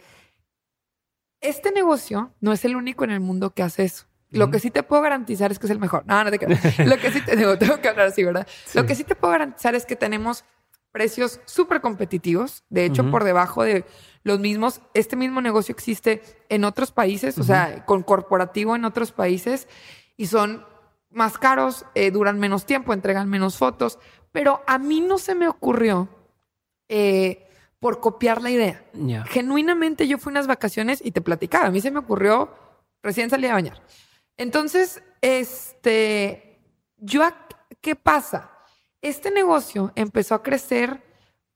este 1.39 1.71
negocio 1.71 2.31
no 2.41 2.51
es 2.51 2.65
el 2.65 2.75
único 2.75 3.03
en 3.03 3.11
el 3.11 3.19
mundo 3.19 3.51
que 3.51 3.61
hace 3.61 3.83
eso. 3.83 4.05
Lo 4.31 4.49
que 4.49 4.57
sí 4.57 4.71
te 4.71 4.81
puedo 4.81 5.03
garantizar 5.03 5.51
es 5.51 5.59
que 5.59 5.67
es 5.67 5.71
el 5.71 5.77
mejor. 5.77 6.03
No, 6.07 6.23
no 6.23 6.31
te 6.31 6.39
creas. 6.39 6.79
Lo 6.87 6.97
que 6.97 7.11
sí 7.11 7.21
te 7.21 7.35
digo, 7.35 7.59
tengo 7.59 7.79
que 7.79 7.89
hablar 7.89 8.07
así, 8.07 8.23
¿verdad? 8.23 8.47
Lo 8.73 8.87
que 8.87 8.95
sí 8.95 9.03
te 9.03 9.13
puedo 9.13 9.33
garantizar 9.33 9.75
es 9.75 9.85
que 9.85 9.95
tenemos 9.95 10.45
precios 10.91 11.41
súper 11.45 11.79
competitivos. 11.79 12.63
De 12.70 12.86
hecho, 12.86 13.11
por 13.11 13.24
debajo 13.24 13.61
de 13.61 13.86
los 14.24 14.39
mismos, 14.39 14.82
este 14.95 15.15
mismo 15.15 15.41
negocio 15.41 15.71
existe 15.71 16.24
en 16.49 16.63
otros 16.63 16.91
países, 16.91 17.37
o 17.37 17.43
sea, 17.43 17.86
con 17.86 18.01
corporativo 18.01 18.75
en 18.75 18.83
otros 18.83 19.11
países 19.11 19.67
y 20.17 20.25
son 20.25 20.65
más 21.13 21.37
caros, 21.37 21.85
eh, 21.95 22.11
duran 22.11 22.39
menos 22.39 22.65
tiempo, 22.65 22.93
entregan 22.93 23.29
menos 23.29 23.57
fotos. 23.57 23.99
Pero 24.31 24.61
a 24.67 24.77
mí 24.77 25.01
no 25.01 25.17
se 25.17 25.35
me 25.35 25.47
ocurrió 25.47 26.09
eh, 26.89 27.47
por 27.79 27.99
copiar 27.99 28.41
la 28.41 28.49
idea. 28.49 28.85
Genuinamente 29.25 30.07
yo 30.07 30.17
fui 30.17 30.31
unas 30.31 30.47
vacaciones 30.47 31.01
y 31.03 31.11
te 31.11 31.21
platicaba. 31.21 31.67
A 31.67 31.71
mí 31.71 31.81
se 31.81 31.91
me 31.91 31.99
ocurrió 31.99 32.49
recién 33.01 33.29
salí 33.29 33.47
a 33.47 33.53
bañar. 33.53 33.81
Entonces, 34.37 35.03
este, 35.21 36.59
yo, 36.97 37.21
¿qué 37.81 37.95
pasa? 37.95 38.51
Este 39.01 39.31
negocio 39.31 39.91
empezó 39.95 40.35
a 40.35 40.43
crecer 40.43 41.03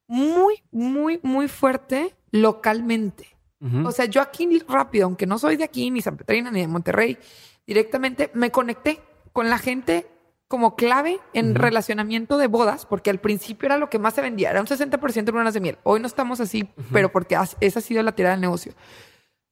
muy, 0.07 0.63
muy, 0.71 1.19
muy 1.23 1.47
fuerte 1.47 2.15
localmente. 2.31 3.38
O 3.84 3.91
sea, 3.91 4.05
yo 4.05 4.21
aquí 4.21 4.47
rápido, 4.67 5.05
aunque 5.05 5.25
no 5.25 5.39
soy 5.39 5.55
de 5.55 5.63
aquí, 5.63 5.89
ni 5.89 6.01
San 6.01 6.15
Petrina, 6.15 6.51
ni 6.51 6.61
de 6.61 6.67
Monterrey, 6.67 7.17
directamente 7.65 8.29
me 8.35 8.51
conecté 8.51 9.01
con 9.38 9.51
la 9.51 9.59
gente 9.59 10.07
como 10.47 10.76
clave 10.76 11.19
en 11.34 11.51
Ujú. 11.51 11.59
relacionamiento 11.61 12.39
de 12.39 12.47
bodas, 12.47 12.88
porque 12.88 13.11
al 13.11 13.19
principio 13.19 13.68
era 13.68 13.77
lo 13.77 13.88
que 13.88 13.99
más 13.99 14.15
se 14.15 14.22
vendía, 14.22 14.49
era 14.49 14.61
un 14.61 14.65
60% 14.65 15.26
de 15.26 15.31
lunas 15.31 15.53
de 15.53 15.59
miel. 15.59 15.77
Hoy 15.84 15.99
no 15.99 16.07
estamos 16.07 16.39
así, 16.39 16.68
pero 16.91 17.11
porque 17.11 17.38
esa 17.59 17.77
ha 17.80 17.81
sido 17.84 18.01
la 18.01 18.14
tirada 18.14 18.34
del 18.34 18.41
negocio. 18.41 18.73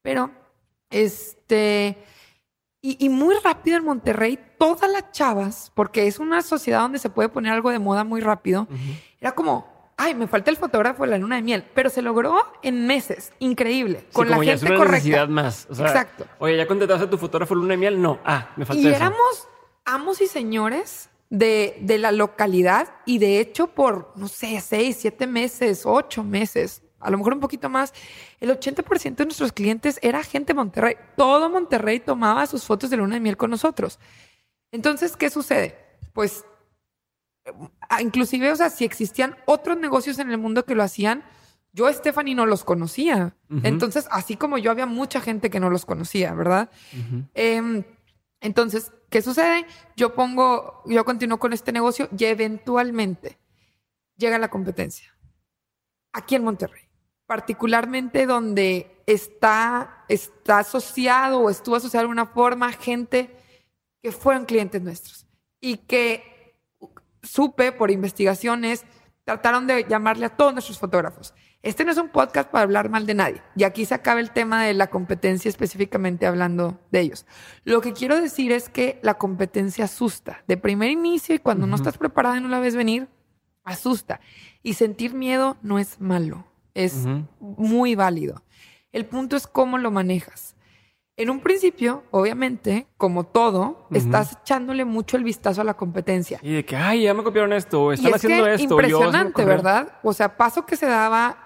Pero, 0.01 0.31
este, 0.89 1.97
y, 2.81 2.97
y 3.05 3.09
muy 3.09 3.35
rápido 3.43 3.77
en 3.77 3.83
Monterrey, 3.83 4.39
todas 4.57 4.89
las 4.91 5.11
chavas, 5.11 5.71
porque 5.75 6.07
es 6.07 6.17
una 6.17 6.41
sociedad 6.41 6.79
donde 6.79 6.97
se 6.97 7.11
puede 7.11 7.29
poner 7.29 7.53
algo 7.53 7.69
de 7.69 7.77
moda 7.77 8.03
muy 8.03 8.21
rápido, 8.21 8.67
era 9.21 9.33
como, 9.33 9.67
ay, 9.97 10.15
me 10.15 10.25
falta 10.27 10.49
el 10.49 10.57
fotógrafo 10.57 11.03
de 11.03 11.09
la 11.11 11.17
luna 11.19 11.35
de 11.35 11.41
miel, 11.43 11.63
pero 11.75 11.91
se 11.91 12.01
logró 12.01 12.35
en 12.63 12.87
meses, 12.87 13.33
increíble, 13.37 14.07
con 14.13 14.25
Sí, 14.25 14.29
la 14.31 14.35
como 14.37 14.43
ya 14.43 14.53
es 14.53 14.61
gente 14.61 14.71
una 14.73 14.77
correcta. 14.79 14.95
necesidad 14.97 15.27
más. 15.27 15.67
O 15.69 15.75
sea, 15.75 15.87
Exacto. 15.87 16.25
Oye, 16.39 16.57
¿ya 16.57 16.65
contrataste 16.67 17.05
a 17.05 17.09
tu 17.11 17.17
fotógrafo 17.19 17.53
luna 17.53 17.73
de 17.73 17.77
miel? 17.77 18.01
No. 18.01 18.17
Ah, 18.25 18.49
me 18.55 18.65
falta 18.65 18.81
Y 18.81 18.87
eso. 18.87 18.95
éramos 18.95 19.47
amos 19.85 20.21
y 20.21 20.27
señores 20.27 21.09
de, 21.29 21.77
de 21.81 21.97
la 21.97 22.11
localidad 22.11 22.89
y 23.05 23.19
de 23.19 23.39
hecho 23.39 23.67
por, 23.67 24.11
no 24.15 24.27
sé, 24.27 24.59
seis, 24.61 24.97
siete 24.99 25.27
meses, 25.27 25.83
ocho 25.85 26.23
meses, 26.23 26.81
a 27.05 27.11
lo 27.11 27.17
mejor 27.17 27.33
un 27.35 27.39
poquito 27.39 27.69
más, 27.69 27.93
el 28.39 28.49
80% 28.49 29.15
de 29.15 29.25
nuestros 29.25 29.51
clientes 29.51 29.99
era 30.01 30.23
gente 30.23 30.53
de 30.53 30.55
Monterrey. 30.55 30.95
Todo 31.15 31.49
Monterrey 31.49 31.99
tomaba 31.99 32.47
sus 32.47 32.65
fotos 32.65 32.89
de 32.89 32.97
luna 32.97 33.15
de 33.15 33.21
miel 33.21 33.37
con 33.37 33.51
nosotros. 33.51 33.99
Entonces, 34.71 35.15
¿qué 35.15 35.29
sucede? 35.29 35.77
Pues, 36.13 36.45
eh, 37.45 37.51
inclusive, 38.01 38.51
o 38.51 38.55
sea, 38.55 38.71
si 38.71 38.85
existían 38.85 39.35
otros 39.45 39.77
negocios 39.77 40.17
en 40.17 40.31
el 40.31 40.39
mundo 40.39 40.65
que 40.65 40.73
lo 40.73 40.81
hacían, 40.81 41.23
yo, 41.73 41.91
Stephanie, 41.91 42.35
no 42.35 42.45
los 42.45 42.63
conocía. 42.63 43.35
Entonces, 43.61 44.07
así 44.09 44.37
como 44.37 44.57
yo, 44.57 44.71
había 44.71 44.85
mucha 44.85 45.19
gente 45.19 45.49
que 45.49 45.59
no 45.59 45.69
los 45.69 45.85
conocía, 45.85 46.33
¿verdad? 46.33 46.69
Em, 47.33 47.83
entonces, 48.39 48.93
¿qué 49.09 49.21
sucede? 49.21 49.65
Yo 49.95 50.13
pongo, 50.13 50.83
yo 50.85 51.05
continúo 51.05 51.39
con 51.39 51.53
este 51.53 51.71
negocio 51.71 52.09
y 52.17 52.25
eventualmente 52.25 53.37
llega 54.17 54.37
la 54.39 54.49
competencia. 54.49 55.15
Aquí 56.13 56.35
en 56.35 56.43
Monterrey, 56.43 56.83
particularmente 57.25 58.25
donde 58.25 59.03
está, 59.05 60.05
está 60.07 60.59
asociado 60.59 61.39
o 61.39 61.49
estuvo 61.49 61.75
asociado 61.75 62.01
de 62.01 62.05
alguna 62.05 62.25
forma 62.25 62.71
gente 62.71 63.35
que 64.01 64.11
fueron 64.11 64.45
clientes 64.45 64.81
nuestros 64.81 65.27
y 65.59 65.77
que 65.77 66.59
supe 67.23 67.71
por 67.71 67.91
investigaciones, 67.91 68.85
trataron 69.25 69.65
de 69.67 69.85
llamarle 69.89 70.27
a 70.27 70.29
todos 70.29 70.53
nuestros 70.53 70.77
fotógrafos. 70.77 71.33
Este 71.63 71.83
no 71.83 71.91
es 71.91 71.97
un 71.97 72.09
podcast 72.09 72.49
para 72.49 72.63
hablar 72.63 72.89
mal 72.89 73.07
de 73.07 73.15
nadie. 73.15 73.41
Y 73.55 73.63
aquí 73.63 73.85
se 73.85 73.95
acaba 73.95 74.19
el 74.19 74.29
tema 74.29 74.63
de 74.63 74.75
la 74.75 74.87
competencia 74.87 75.49
específicamente 75.49 76.27
hablando 76.27 76.79
de 76.91 77.01
ellos. 77.01 77.25
Lo 77.63 77.81
que 77.81 77.93
quiero 77.93 78.21
decir 78.21 78.51
es 78.51 78.69
que 78.69 78.99
la 79.01 79.15
competencia 79.15 79.85
asusta. 79.85 80.43
De 80.47 80.57
primer 80.57 80.91
inicio 80.91 81.33
y 81.33 81.39
cuando 81.39 81.65
no 81.65 81.75
estás 81.75 81.97
preparada 81.97 82.37
y 82.37 82.41
no 82.41 82.49
la 82.49 82.59
ves 82.59 82.75
venir, 82.75 83.09
asusta. 83.63 84.21
Y 84.61 84.75
sentir 84.75 85.15
miedo 85.15 85.57
no 85.63 85.79
es 85.79 85.99
malo. 85.99 86.45
Es 86.75 87.07
muy 87.39 87.95
válido. 87.95 88.43
El 88.91 89.07
punto 89.07 89.35
es 89.35 89.47
cómo 89.47 89.79
lo 89.79 89.89
manejas. 89.89 90.54
En 91.17 91.29
un 91.29 91.39
principio, 91.39 92.03
obviamente, 92.11 92.87
como 92.97 93.23
todo, 93.25 93.87
Ujú. 93.89 93.95
estás 93.97 94.33
echándole 94.41 94.83
mucho 94.83 95.15
el 95.15 95.23
vistazo 95.23 95.61
a 95.61 95.63
la 95.63 95.75
competencia. 95.75 96.39
Y 96.41 96.53
de 96.55 96.65
que, 96.65 96.75
ay, 96.75 97.03
ya 97.03 97.13
me 97.13 97.23
copiaron 97.23 97.53
esto, 97.53 97.83
o 97.85 97.91
Y 97.91 97.95
están 97.95 98.09
es 98.09 98.15
haciendo 98.17 98.43
que 98.43 98.53
esto. 98.55 98.67
yo 98.67 98.73
impresionante, 98.75 99.29
ocurrió. 99.41 99.47
¿verdad? 99.47 99.99
O 100.03 100.11
sea, 100.13 100.35
paso 100.35 100.65
que 100.65 100.75
se 100.75 100.87
daba 100.87 101.37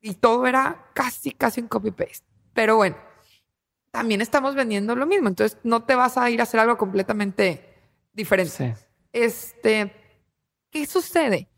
y 0.00 0.14
todo 0.14 0.46
era 0.46 0.86
casi, 0.94 1.32
casi 1.32 1.60
un 1.60 1.68
copy-paste. 1.68 2.26
Pero 2.54 2.76
bueno, 2.76 2.96
también 3.90 4.22
estamos 4.22 4.54
vendiendo 4.54 4.96
lo 4.96 5.06
mismo. 5.06 5.28
Entonces, 5.28 5.58
no 5.62 5.84
te 5.84 5.94
vas 5.94 6.16
a 6.16 6.30
ir 6.30 6.40
a 6.40 6.44
hacer 6.44 6.60
algo 6.60 6.78
completamente 6.78 7.68
diferente. 8.14 8.50
Sí. 8.50 8.84
Este, 9.12 9.92
¿qué 10.70 10.86
sucede? 10.86 11.48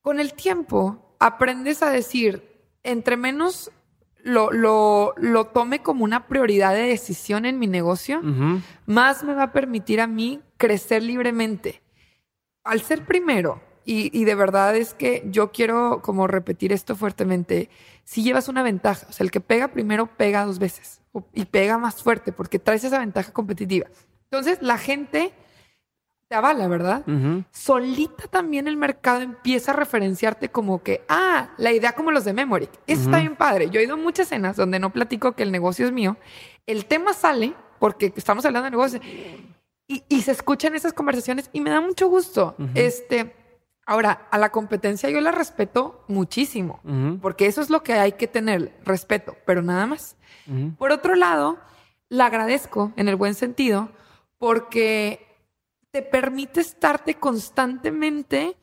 Con 0.00 0.20
el 0.20 0.32
tiempo 0.34 1.16
aprendes 1.18 1.82
a 1.82 1.90
decir, 1.90 2.62
entre 2.84 3.16
menos 3.16 3.72
lo, 4.22 4.52
lo, 4.52 5.14
lo 5.16 5.46
tome 5.46 5.82
como 5.82 6.04
una 6.04 6.26
prioridad 6.26 6.74
de 6.74 6.82
decisión 6.82 7.44
en 7.44 7.58
mi 7.58 7.66
negocio, 7.66 8.18
Ujú. 8.20 8.60
más 8.86 9.24
me 9.24 9.34
va 9.34 9.44
a 9.44 9.52
permitir 9.52 10.00
a 10.00 10.06
mí 10.06 10.40
crecer 10.56 11.02
libremente. 11.02 11.82
Al 12.64 12.80
ser 12.82 13.04
primero, 13.04 13.60
y, 13.84 14.16
y 14.16 14.24
de 14.24 14.34
verdad 14.36 14.76
es 14.76 14.94
que 14.94 15.24
yo 15.26 15.50
quiero 15.50 16.00
como 16.02 16.28
repetir 16.28 16.72
esto 16.72 16.94
fuertemente, 16.94 17.68
si 18.04 18.22
llevas 18.22 18.48
una 18.48 18.62
ventaja, 18.62 19.06
o 19.08 19.12
sea, 19.12 19.24
el 19.24 19.30
que 19.30 19.40
pega 19.40 19.68
primero 19.68 20.06
pega 20.16 20.44
dos 20.44 20.58
veces 20.58 21.00
y 21.34 21.44
pega 21.46 21.78
más 21.78 22.02
fuerte 22.02 22.32
porque 22.32 22.58
traes 22.58 22.84
esa 22.84 22.98
ventaja 22.98 23.32
competitiva. 23.32 23.86
Entonces 24.30 24.62
la 24.62 24.78
gente 24.78 25.32
te 26.32 26.36
avala, 26.36 26.66
¿verdad? 26.66 27.02
Solita 27.50 28.26
también 28.26 28.66
el 28.66 28.78
mercado 28.78 29.20
empieza 29.20 29.72
a 29.72 29.74
referenciarte 29.76 30.48
como 30.48 30.82
que, 30.82 31.04
ah, 31.06 31.50
la 31.58 31.72
idea 31.72 31.92
como 31.92 32.10
los 32.10 32.24
de 32.24 32.32
Memory. 32.32 32.70
Eso 32.86 33.02
está 33.02 33.18
bien 33.18 33.36
padre. 33.36 33.68
Yo 33.68 33.80
he 33.80 33.84
ido 33.84 33.92
a 33.92 33.98
muchas 33.98 34.28
cenas 34.28 34.56
donde 34.56 34.78
no 34.78 34.88
platico 34.94 35.32
que 35.32 35.42
el 35.42 35.52
negocio 35.52 35.84
es 35.84 35.92
mío. 35.92 36.16
El 36.66 36.86
tema 36.86 37.12
sale 37.12 37.52
porque 37.78 38.14
estamos 38.16 38.46
hablando 38.46 38.64
de 38.64 38.70
negocio 38.70 38.98
y, 39.86 40.04
y 40.08 40.22
se 40.22 40.32
escuchan 40.32 40.74
esas 40.74 40.94
conversaciones 40.94 41.50
y 41.52 41.60
me 41.60 41.68
da 41.68 41.82
mucho 41.82 42.08
gusto. 42.08 42.56
Este, 42.74 43.36
ahora, 43.84 44.26
a 44.30 44.38
la 44.38 44.50
competencia 44.50 45.10
yo 45.10 45.20
la 45.20 45.32
respeto 45.32 46.02
muchísimo 46.08 46.80
porque 47.20 47.44
eso 47.44 47.60
es 47.60 47.68
lo 47.68 47.82
que 47.82 47.92
hay 47.92 48.12
que 48.12 48.26
tener, 48.26 48.72
respeto, 48.86 49.36
pero 49.44 49.60
nada 49.60 49.84
más. 49.86 50.16
Por 50.78 50.92
otro 50.92 51.14
lado, 51.14 51.58
la 52.08 52.24
agradezco 52.24 52.90
en 52.96 53.08
el 53.08 53.16
buen 53.16 53.34
sentido 53.34 53.90
porque 54.38 55.28
te 55.92 56.00
permite 56.02 56.60
estarte 56.60 57.16
constantemente 57.16 58.56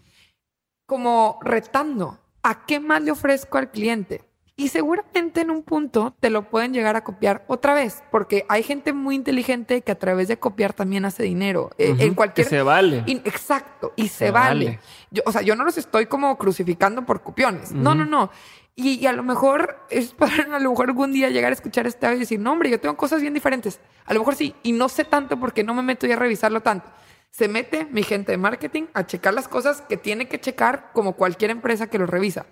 como 0.88 1.39
retando 1.43 2.18
a 2.41 2.65
qué 2.65 2.80
más 2.80 3.03
le 3.03 3.11
ofrezco 3.11 3.60
al 3.60 3.69
cliente. 3.69 4.23
Y 4.56 4.69
seguramente 4.69 5.41
en 5.41 5.51
un 5.51 5.64
punto 5.64 6.15
te 6.19 6.30
lo 6.30 6.49
pueden 6.49 6.73
llegar 6.73 6.97
a 6.97 7.03
copiar 7.03 7.45
otra 7.47 7.73
vez, 7.73 8.03
porque 8.11 8.45
hay 8.49 8.61
gente 8.64 8.91
muy 8.91 9.15
inteligente 9.15 9.81
que 9.84 9.91
a 9.91 9.99
través 9.99 10.27
de 10.27 10.38
copiar 10.38 10.73
también 10.73 11.06
hace 11.06 11.23
dinero. 11.23 11.69
Ujú. 11.80 11.95
En 12.01 12.14
cualquier... 12.14 12.45
Que 12.47 12.49
se 12.57 12.61
vale. 12.61 13.03
In- 13.06 13.22
exacto, 13.23 13.93
y 13.95 14.10
se, 14.10 14.26
Se 14.26 14.31
vale. 14.31 14.65
vale. 14.65 14.80
Yo, 15.11 15.23
o 15.26 15.31
sea, 15.31 15.43
yo 15.43 15.56
no 15.56 15.64
los 15.64 15.77
estoy 15.77 16.07
como 16.07 16.38
crucificando 16.38 17.06
por 17.06 17.22
copiones. 17.22 17.72
No, 17.72 17.95
no, 17.95 18.03
no. 18.06 18.31
Y, 18.76 18.95
y 18.99 19.06
a 19.06 19.14
lo 19.14 19.23
mejor 19.23 19.77
es 19.89 20.14
para 20.14 20.56
a 20.56 20.60
lo 20.60 20.72
mejor 20.72 20.88
algún 20.89 21.14
día 21.14 21.30
llegar 21.30 21.51
a 21.51 21.56
escuchar 21.56 21.85
este 21.88 22.07
audio 22.07 22.18
y 22.18 22.22
decir, 22.22 22.39
no, 22.39 22.51
hombre, 22.51 22.69
yo 22.69 22.81
tengo 22.81 22.97
cosas 22.97 23.22
bien 23.22 23.34
diferentes. 23.34 23.80
A 24.06 24.14
lo 24.14 24.19
mejor 24.19 24.35
sí, 24.35 24.56
y 24.64 24.72
no 24.73 24.89
sé 24.89 25.06
tanto 25.06 25.39
porque 25.39 25.64
no 25.64 25.73
me 25.73 25.84
meto 25.84 26.07
ya 26.07 26.15
a 26.15 26.19
revisarlo 26.19 26.61
tanto. 26.61 26.89
Se 27.31 27.47
mete 27.47 27.85
mi 27.85 28.03
gente 28.03 28.31
de 28.31 28.38
marketing 28.38 28.88
a 28.93 29.06
checar 29.06 29.34
las 29.34 29.47
cosas 29.47 29.81
que 29.81 29.97
tiene 29.97 30.27
que 30.27 30.39
checar 30.39 30.91
como 30.93 31.14
cualquier 31.14 31.51
empresa 31.51 31.89
que 31.89 31.99
lo 31.99 32.06
revisa. 32.06 32.45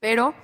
Pero 0.00 0.34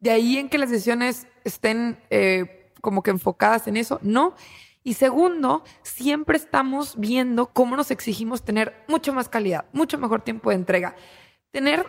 de 0.00 0.10
ahí 0.10 0.38
en 0.38 0.48
que 0.48 0.58
las 0.58 0.70
decisiones 0.70 1.26
estén 1.44 1.98
eh, 2.10 2.70
como 2.80 3.02
que 3.02 3.10
enfocadas 3.10 3.66
en 3.68 3.76
eso, 3.76 3.98
no. 4.02 4.34
Y 4.82 4.94
segundo, 4.94 5.64
siempre 5.82 6.36
estamos 6.36 6.98
viendo 6.98 7.46
cómo 7.46 7.76
nos 7.76 7.90
exigimos 7.90 8.44
tener 8.44 8.84
mucho 8.86 9.14
más 9.14 9.28
calidad, 9.28 9.64
mucho 9.72 9.98
mejor 9.98 10.20
tiempo 10.20 10.50
de 10.50 10.56
entrega. 10.56 10.94
Tener 11.50 11.86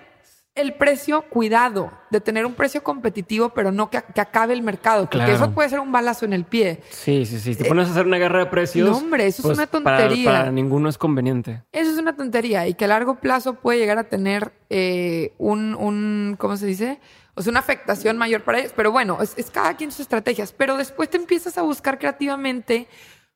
el 0.56 0.74
precio, 0.76 1.24
cuidado 1.30 1.92
de 2.12 2.22
tener 2.22 2.46
un 2.46 2.54
precio 2.54 2.82
competitivo, 2.82 3.50
pero 3.50 3.74
no 3.74 3.90
que, 3.90 4.02
que 4.14 4.22
acabe 4.22 4.54
el 4.54 4.64
mercado, 4.64 5.02
porque 5.04 5.18
Claro. 5.18 5.34
eso 5.34 5.52
puede 5.52 5.68
ser 5.70 5.82
un 5.82 5.92
balazo 5.92 6.24
en 6.24 6.32
el 6.32 6.46
pie. 6.46 6.82
Sí, 6.90 7.26
sí, 7.26 7.40
sí. 7.40 7.54
Si 7.56 7.62
te 7.64 7.66
pones 7.68 7.90
a 7.90 7.92
hacer 7.92 8.06
una 8.06 8.18
guerra 8.18 8.40
de 8.40 8.46
precios. 8.46 8.90
no, 8.90 8.96
hombre, 8.98 9.28
eso 9.28 9.42
es 9.52 9.58
una 9.58 9.68
para- 9.68 9.98
tontería. 9.98 10.32
Para, 10.32 10.52
ninguno 10.52 10.88
es 10.88 10.98
conveniente. 10.98 11.62
Eso 11.74 11.92
es 11.92 11.98
una 11.98 12.16
tontería 12.16 12.68
y 12.68 12.74
que 12.74 12.86
a 12.86 12.88
largo 12.88 13.16
plazo 13.16 13.56
puede 13.56 13.80
llegar 13.80 13.98
a 13.98 14.06
tener 14.06 14.54
eh, 14.70 15.34
un, 15.38 15.76
un, 15.76 16.36
¿cómo 16.40 16.56
se 16.56 16.68
dice? 16.68 17.00
O 17.36 17.42
sea, 17.42 17.52
una 17.52 17.60
afectación 17.60 18.18
mayor 18.18 18.44
para 18.46 18.60
ellos. 18.60 18.72
Pero 18.74 18.94
bueno, 18.94 19.18
es, 19.22 19.34
es 19.38 19.52
cada 19.52 19.76
quien 19.76 19.92
sus 19.92 20.00
estrategias. 20.02 20.54
Pero 20.54 20.78
después 20.78 21.10
te 21.10 21.18
empiezas 21.18 21.58
a 21.58 21.64
buscar 21.64 22.00
creativamente 22.00 22.88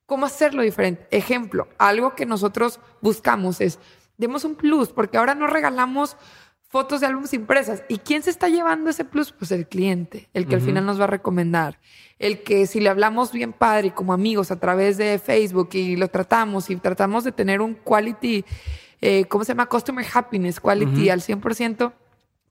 cómo 0.05 0.25
hacerlo 0.25 0.61
diferente. 0.61 1.05
Ejemplo, 1.11 1.67
algo 1.77 2.15
que 2.15 2.25
nosotros 2.25 2.79
buscamos 3.01 3.59
es, 3.59 3.77
demos 4.17 4.45
un 4.45 4.55
plus, 4.55 4.87
porque 4.89 5.17
ahora 5.17 5.35
no 5.35 5.47
regalamos 5.47 6.15
fotos 6.69 7.01
de 7.01 7.07
álbumes 7.07 7.33
impresas. 7.33 7.83
¿Y 7.89 7.97
quién 7.97 8.21
se 8.23 8.29
está 8.29 8.47
llevando 8.47 8.89
ese 8.91 9.03
plus? 9.03 9.31
Pues 9.31 9.51
el 9.51 9.67
cliente, 9.67 10.29
el 10.33 10.47
que 10.47 10.55
al 10.55 10.61
final 10.61 10.85
nos 10.85 10.99
va 10.99 11.05
a 11.05 11.07
recomendar. 11.07 11.79
El 12.19 12.43
que 12.43 12.67
si 12.67 12.79
le 12.79 12.89
hablamos 12.89 13.31
bien 13.31 13.53
padre 13.53 13.87
y 13.87 13.91
como 13.91 14.13
amigos 14.13 14.51
a 14.51 14.59
través 14.59 14.97
de 14.97 15.17
Facebook 15.19 15.69
y 15.73 15.95
lo 15.95 16.07
tratamos 16.09 16.69
y 16.69 16.75
tratamos 16.75 17.23
de 17.23 17.31
tener 17.31 17.59
un 17.61 17.73
quality, 17.73 18.45
eh, 19.01 19.25
¿cómo 19.25 19.43
se 19.43 19.53
llama? 19.53 19.65
Customer 19.65 20.05
happiness, 20.13 20.59
quality 20.59 21.03
Ujú. 21.03 21.11
al 21.11 21.21
100%, 21.21 21.91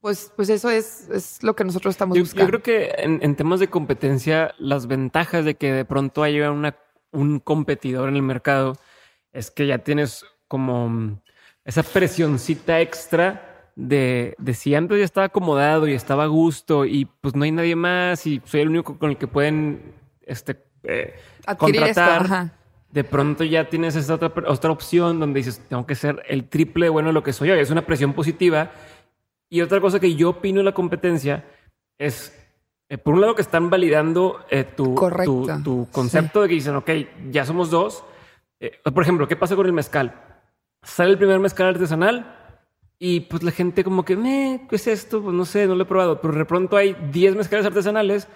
pues, 0.01 0.33
pues 0.35 0.49
eso 0.49 0.69
es, 0.71 1.09
es 1.11 1.43
lo 1.43 1.55
que 1.55 1.65
nosotros 1.65 1.95
estamos 1.95 2.17
Yo, 2.17 2.23
buscando. 2.25 2.45
yo 2.45 2.49
creo 2.49 2.63
que 2.63 2.95
en, 3.03 3.21
en 3.23 3.37
temas 3.37 3.61
de 3.61 3.69
competencia, 3.69 4.55
las 4.59 4.87
ventajas 4.89 5.45
de 5.45 5.55
que 5.55 5.73
de 5.73 5.85
pronto 5.85 6.25
haya 6.25 6.51
una, 6.51 6.77
un 7.13 7.39
competidor 7.39 8.09
en 8.09 8.17
el 8.17 8.23
mercado 8.23 8.77
es 9.33 9.51
que 9.53 9.67
ya 9.67 9.79
tienes 9.79 10.25
como 10.49 11.21
esa 11.65 11.83
presioncita 11.83 12.81
extra 12.81 13.48
de, 13.79 14.35
de 14.39 14.55
si 14.55 14.75
antes 14.75 14.99
ya 14.99 15.05
estaba 15.05 15.27
acomodado 15.27 15.87
y 15.87 15.93
estaba 15.93 16.25
a 16.25 16.27
gusto 16.27 16.85
y 16.85 17.05
pues 17.21 17.37
no 17.37 17.45
hay 17.45 17.53
nadie 17.53 17.77
más 17.77 18.27
y 18.27 18.43
soy 18.45 18.63
el 18.63 18.71
único 18.71 18.99
con 18.99 19.11
el 19.11 19.17
que 19.17 19.29
pueden 19.29 19.95
este, 20.23 20.57
eh, 20.83 21.15
Adquirir 21.47 21.85
esto, 21.85 22.01
contratar. 22.01 22.25
ajá. 22.25 22.53
de 22.91 23.05
pronto 23.05 23.45
ya 23.45 23.69
tienes 23.69 23.95
esta 23.95 24.15
otra, 24.15 24.33
otra 24.49 24.73
opción 24.73 25.21
donde 25.21 25.39
dices, 25.39 25.63
tengo 25.69 25.87
que 25.87 25.95
ser 25.95 26.25
el 26.29 26.49
triple 26.49 26.87
de 26.87 26.91
bueno 26.91 27.11
de 27.11 27.13
lo 27.13 27.23
que 27.23 27.33
soy 27.33 27.51
hoy. 27.51 27.61
Es 27.61 27.71
una 27.71 27.87
presión 27.87 28.15
positiva. 28.15 28.73
Y 29.49 29.61
otra 29.61 29.81
cosa 29.81 30.01
que 30.01 30.15
yo 30.17 30.31
opino 30.31 30.59
de 30.59 30.65
la 30.65 30.73
competencia 30.75 31.45
es, 31.99 32.37
eh, 32.89 32.99
por 32.99 33.15
un 33.15 33.21
lado, 33.21 33.37
que 33.37 33.43
están 33.43 33.71
validando 33.71 34.41
eh, 34.51 34.65
tu, 34.65 34.97
tu, 35.25 35.47
tu 35.63 35.89
concepto 35.93 36.43
de 36.43 36.49
que 36.49 36.55
dicen, 36.55 36.75
ok, 36.75 36.91
ya 37.31 37.45
somos 37.45 37.71
dos. 37.71 38.05
Eh, 38.59 38.73
por 38.93 39.05
ejemplo, 39.05 39.29
¿qué 39.29 39.37
pasa 39.37 39.55
con 39.55 39.67
el 39.67 39.73
mezcal? 39.73 40.21
Sale 40.83 41.13
el 41.13 41.19
primer 41.19 41.39
mezcal 41.39 41.69
artesanal, 41.69 42.38
Y 43.01 43.21
pues 43.21 43.43
la 43.43 43.53
gente 43.53 43.85
como 43.85 44.05
que, 44.05 44.17
me, 44.17 44.67
¿qué 44.69 44.77
es 44.77 44.87
esto? 44.89 45.23
Pues 45.23 45.35
no 45.35 45.45
sé, 45.45 45.67
no 45.67 45.77
lo 45.77 45.85
he 45.85 45.87
probado. 45.87 46.21
Pero 46.21 46.35
de 46.35 46.45
pronto 46.45 46.77
hay 46.77 46.97
10 47.13 47.37
mezcales 47.37 47.65
artesanales 47.65 48.27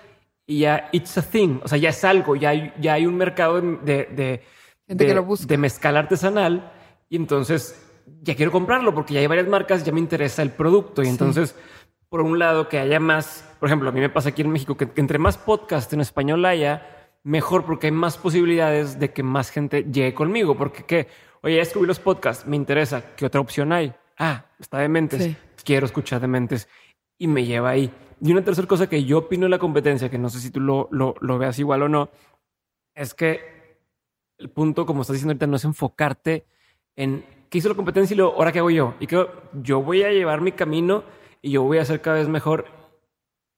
y 0.47 0.61
ya 0.61 0.89
it's 0.93 1.19
a 1.19 1.23
thing. 1.23 1.59
O 1.65 1.69
sea, 1.69 1.79
ya 1.79 1.89
es 1.89 2.05
algo, 2.05 2.37
ya 2.37 2.51
hay, 2.51 2.73
ya 2.81 2.95
hay 2.95 3.07
un 3.07 3.17
mercado 3.17 3.61
de, 3.61 4.07
de, 4.07 4.43
Gente 4.87 5.07
que 5.07 5.15
lo 5.15 5.25
busca. 5.25 5.47
de 5.47 5.59
mezcal 5.59 5.97
artesanal. 5.97 6.73
Y 7.09 7.17
entonces 7.17 7.81
ya 8.23 8.37
quiero 8.37 8.53
comprarlo 8.53 8.95
porque 8.95 9.15
ya 9.15 9.21
hay 9.21 9.27
varias 9.27 9.49
marcas, 9.49 9.85
ya 9.85 9.93
me 9.93 10.01
interesa 10.01 10.43
el 10.43 10.51
producto. 10.51 11.03
Y 11.03 11.09
entonces, 11.09 11.57
por 12.09 12.21
un 12.21 12.39
lado, 12.39 12.69
que 12.69 12.79
haya 12.79 13.01
más, 13.01 13.45
por 13.59 13.69
ejemplo, 13.69 13.89
a 13.89 13.93
mí 13.93 14.01
me 14.01 14.11
pasa 14.11 14.29
aquí 14.29 14.43
en 14.43 14.51
México 14.51 14.77
que, 14.77 14.89
que 14.91 15.01
entre 15.01 15.19
más 15.19 15.39
podcast 15.39 15.93
en 15.93 16.01
español 16.01 16.45
haya, 16.45 16.87
mejor 17.25 17.65
porque 17.65 17.89
hay 17.89 17.93
más 17.93 18.17
posibilidades 18.17 18.99
de 19.01 19.13
que 19.13 19.25
más 19.25 19.51
gente 19.51 19.85
llegue 19.85 20.15
conmigo. 20.15 20.57
Porque 20.57 20.85
que, 20.85 21.09
oye, 21.43 21.57
ya 21.57 21.63
escribí 21.63 21.87
los 21.87 21.99
podcasts, 21.99 22.47
me 22.47 22.55
interesa, 22.55 23.15
¿qué 23.17 23.27
otra 23.27 23.41
opción 23.41 23.73
hay? 23.73 23.93
Ah, 24.25 24.47
está 24.61 24.79
de 24.79 24.89
mentes, 24.89 25.23
Sí. 25.23 25.37
quiero 25.65 25.87
escuchar 25.87 26.21
de 26.21 26.29
mentes 26.29 26.69
y 27.19 27.27
me 27.27 27.45
lleva 27.45 27.71
ahí. 27.71 27.93
Y 28.21 28.31
una 28.31 28.45
tercera 28.45 28.69
cosa 28.69 28.89
que 28.89 29.05
yo 29.05 29.19
opino 29.19 29.47
de 29.47 29.51
la 29.51 29.59
competencia, 29.59 30.09
que 30.09 30.19
no 30.19 30.29
sé 30.29 30.39
si 30.39 30.51
tú 30.51 30.61
lo, 30.61 30.89
lo, 30.93 31.15
lo 31.21 31.39
veas 31.39 31.59
igual 31.59 31.83
o 31.83 31.89
no, 31.89 32.09
es 32.95 33.15
que 33.15 33.41
el 34.39 34.49
punto, 34.51 34.87
como 34.87 35.03
estás 35.03 35.15
diciendo 35.15 35.33
ahorita, 35.33 35.47
no 35.49 35.57
es 35.57 35.65
enfocarte 35.65 36.47
en 36.97 37.25
qué 37.51 37.59
hizo 37.59 37.69
la 37.69 37.75
competencia 37.75 38.15
y 38.15 38.17
luego, 38.19 38.35
ahora 38.35 38.53
qué 38.53 38.61
hago 38.61 38.71
yo. 38.71 38.95
Y 39.01 39.07
que 39.09 39.27
yo 39.55 39.83
voy 39.83 40.05
a 40.05 40.11
llevar 40.13 40.41
mi 40.41 40.53
camino 40.53 41.03
y 41.41 41.51
yo 41.51 41.63
voy 41.65 41.79
a 41.79 41.85
ser 41.85 42.01
cada 42.01 42.19
vez 42.19 42.29
mejor 42.29 42.67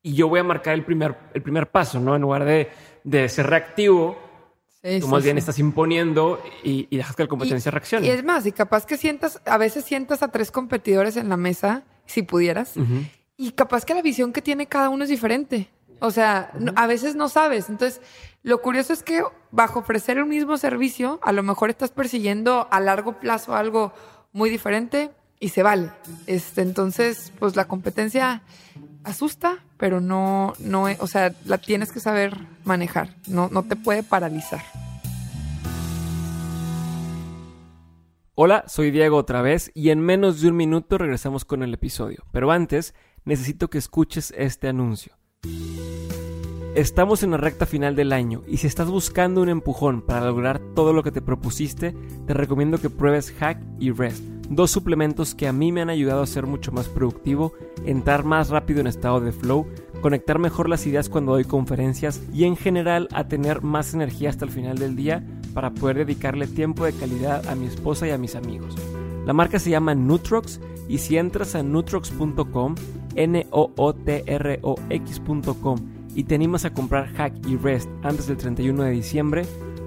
y 0.03 0.15
yo 0.15 0.29
voy 0.29 0.41
a 0.41 0.45
marcar 0.45 0.75
el 0.75 0.85
primer, 0.85 1.15
el 1.35 1.43
primer 1.43 1.71
paso, 1.71 2.01
¿no? 2.01 2.17
En 2.17 2.23
lugar 2.23 2.45
de, 2.45 2.71
de 3.05 3.29
ser 3.29 3.47
reactivo, 3.49 4.19
Sí, 4.85 5.01
tú 5.01 5.07
sí, 5.07 5.13
más 5.13 5.25
bien 5.25 5.37
sí. 5.37 5.39
estás 5.39 5.59
imponiendo 5.59 6.43
y, 6.63 6.87
y 6.91 6.97
dejas 6.99 7.17
que 7.17 7.23
la 7.23 7.29
competencia 7.29 7.71
reaccione. 7.71 8.07
Y 8.07 8.11
es 8.11 8.23
más, 8.23 8.45
y 8.45 8.53
capaz 8.53 8.85
que 8.85 8.99
sientas, 8.99 9.41
a 9.47 9.57
veces 9.57 9.85
sientas 9.85 10.23
a 10.23 10.29
tres 10.29 10.51
competidores 10.51 11.17
en 11.17 11.31
la 11.31 11.39
mesa, 11.39 11.85
si 12.05 12.23
pudieras, 12.23 12.75
y 13.39 13.53
capaz 13.53 13.87
que 13.87 13.95
la 13.95 14.03
visión 14.03 14.33
que 14.33 14.43
tiene 14.43 14.67
cada 14.67 14.91
uno 14.91 15.05
es 15.05 15.11
diferente. 15.11 15.69
O 16.01 16.11
sea, 16.11 16.53
a 16.77 16.87
veces 16.87 17.17
no 17.17 17.31
sabes. 17.31 17.71
Entonces, 17.71 18.03
lo 18.43 18.61
curioso 18.61 18.93
es 18.93 19.03
que 19.03 19.23
bajo 19.51 19.79
ofrecer 19.79 20.19
el 20.19 20.27
mismo 20.27 20.59
servicio, 20.59 21.19
a 21.23 21.33
lo 21.33 21.43
mejor 21.43 21.71
estás 21.71 21.91
persiguiendo 21.91 22.69
a 22.71 22.79
largo 22.81 23.19
plazo 23.19 23.57
algo 23.57 23.95
muy 24.33 24.51
diferente 24.51 25.11
y 25.41 25.49
se 25.49 25.63
vale. 25.63 25.91
Este, 26.27 26.61
entonces, 26.61 27.33
pues 27.39 27.57
la 27.57 27.67
competencia 27.67 28.43
asusta, 29.05 29.59
pero 29.77 30.01
no, 30.01 30.55
no, 30.59 30.87
o 30.99 31.07
sea, 31.07 31.33
la 31.45 31.59
tienes 31.59 31.93
que 31.93 32.01
saber 32.01 32.37
manejar. 32.65 33.15
No, 33.27 33.49
no 33.51 33.63
te 33.63 33.77
puede 33.77 34.03
paralizar. 34.03 34.63
Hola, 38.37 38.65
soy 38.67 38.91
Diego 38.91 39.17
otra 39.17 39.43
vez 39.43 39.71
y 39.75 39.91
en 39.91 40.01
menos 40.01 40.41
de 40.41 40.49
un 40.49 40.57
minuto 40.57 40.99
regresamos 40.99 41.45
con 41.45 41.63
el 41.63 41.73
episodio. 41.73 42.25
Pero 42.33 42.51
antes, 42.51 42.93
necesito 43.25 43.71
que 43.71 43.79
escuches 43.79 44.35
este 44.37 44.67
anuncio. 44.67 45.17
Estamos 46.75 47.23
en 47.23 47.31
la 47.31 47.37
recta 47.37 47.67
final 47.67 47.95
del 47.95 48.13
año 48.13 48.43
y 48.49 48.57
si 48.57 48.67
estás 48.67 48.89
buscando 48.89 49.41
un 49.41 49.49
empujón 49.49 50.03
para 50.03 50.27
lograr 50.27 50.61
todo 50.75 50.93
lo 50.93 51.05
que 51.05 51.13
te 51.13 51.23
propusiste, 51.23 51.95
te 52.27 52.35
recomiendo 52.35 52.79
que 52.79 52.91
pruebes 52.91 53.31
Hack 53.39 53.63
y 53.79 53.93
Rest, 53.93 54.25
dos 54.49 54.71
suplementos 54.71 55.35
que 55.35 55.49
a 55.49 55.53
mí 55.53 55.73
me 55.73 55.81
han 55.81 55.91
ayudado 55.91 56.23
a 56.23 56.27
ser 56.27 56.47
mucho 56.47 56.73
más 56.73 56.89
productivo, 56.89 57.53
entrar 57.85 58.25
más 58.25 58.51
rápido 58.51 58.81
en 58.81 58.87
estado 58.87 59.21
de 59.21 59.33
flow, 59.33 59.67
conectar 60.01 60.39
mejor 60.39 60.69
las 60.69 60.87
ideas 60.87 61.09
cuando 61.09 61.33
doy 61.33 61.45
conferencias 61.45 62.21
y 62.33 62.45
en 62.45 62.57
general 62.57 63.09
a 63.13 63.29
tener 63.29 63.63
más 63.63 63.95
energía 63.95 64.31
hasta 64.31 64.45
el 64.45 64.51
final 64.51 64.79
del 64.79 64.97
día 64.97 65.25
para 65.55 65.71
poder 65.71 65.99
dedicarle 65.99 66.47
tiempo 66.47 66.85
de 66.85 66.93
calidad 66.93 67.47
a 67.49 67.55
mi 67.55 67.67
esposa 67.67 68.07
y 68.07 68.11
a 68.11 68.19
mis 68.19 68.35
amigos. 68.35 68.75
La 69.25 69.33
marca 69.33 69.59
se 69.59 69.71
llama 69.71 69.95
Nutrox 69.95 70.61
y 70.89 70.99
si 70.99 71.17
entras 71.17 71.55
a 71.55 71.63
nutrox.com, 71.63 72.75
n 73.15 73.47
o 73.51 73.73
o 73.77 73.95
t 73.95 74.25
r 74.27 74.59
o 74.63 74.75
x.com 74.91 75.79
y 76.15 76.25
te 76.25 76.35
animas 76.35 76.65
a 76.65 76.73
comprar 76.73 77.13
Hack 77.15 77.35
y 77.47 77.57
Rest 77.57 77.89
antes 78.03 78.27
del 78.27 78.37
31 78.37 78.85
de 78.85 78.91
diciembre, 78.91 79.43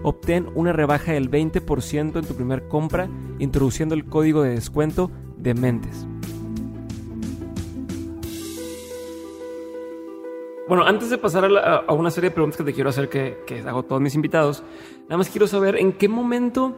obtén 0.07 0.47
una 0.55 0.73
rebaja 0.73 1.11
del 1.13 1.29
20% 1.29 2.19
en 2.19 2.25
tu 2.25 2.35
primer 2.35 2.67
compra 2.67 3.09
introduciendo 3.39 3.93
el 3.95 4.05
código 4.05 4.41
de 4.43 4.51
descuento 4.51 5.11
de 5.37 5.53
Mentes. 5.53 6.07
Bueno, 10.67 10.83
antes 10.83 11.09
de 11.09 11.17
pasar 11.17 11.45
a, 11.45 11.49
la- 11.49 11.75
a 11.87 11.93
una 11.93 12.11
serie 12.11 12.29
de 12.29 12.33
preguntas 12.33 12.57
que 12.57 12.63
te 12.65 12.73
quiero 12.73 12.89
hacer 12.89 13.07
que, 13.07 13.37
que 13.47 13.59
hago 13.61 13.79
a 13.79 13.83
todos 13.83 14.01
mis 14.01 14.15
invitados, 14.15 14.63
nada 15.03 15.17
más 15.17 15.29
quiero 15.29 15.47
saber 15.47 15.77
en 15.77 15.93
qué 15.93 16.09
momento, 16.09 16.75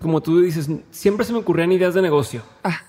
como, 0.00 0.22
tú 0.22 0.40
dices, 0.40 0.70
siempre 0.90 1.26
se 1.26 1.34
me 1.34 1.40
ocurrían 1.40 1.70
ideas 1.72 1.92
de 1.92 2.00
negocio, 2.00 2.42
Ah, 2.64 2.80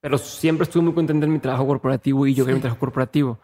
pero 0.00 0.16
siempre 0.16 0.62
estuve 0.62 0.84
muy 0.84 0.92
contento 0.94 1.26
en 1.26 1.32
mi 1.32 1.40
trabajo 1.40 1.66
corporativo 1.66 2.24
y 2.28 2.34
yo 2.34 2.44
quería 2.44 2.54
Sí. 2.54 2.58
mi 2.58 2.62
trabajo 2.62 2.78
corporativo. 2.80 3.40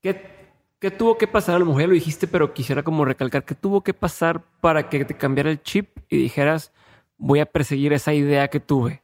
¿Qué, 0.00 0.39
¿Qué 0.80 0.90
tuvo 0.90 1.18
que 1.18 1.28
pasar? 1.28 1.56
A 1.56 1.58
lo 1.58 1.66
mejor 1.66 1.82
ya 1.82 1.88
lo 1.88 1.94
dijiste, 1.94 2.26
pero 2.26 2.54
quisiera 2.54 2.82
como 2.82 3.04
recalcar, 3.04 3.44
¿qué 3.44 3.54
tuvo 3.54 3.82
que 3.82 3.94
pasar 3.94 4.42
para 4.60 4.88
que 4.88 5.04
te 5.04 5.16
cambiara 5.16 5.50
el 5.50 5.62
chip 5.62 5.98
y 6.08 6.16
dijeras, 6.16 6.72
voy 7.18 7.40
a 7.40 7.46
perseguir 7.46 7.92
esa 7.92 8.14
idea 8.14 8.48
que 8.48 8.60
tuve? 8.60 9.02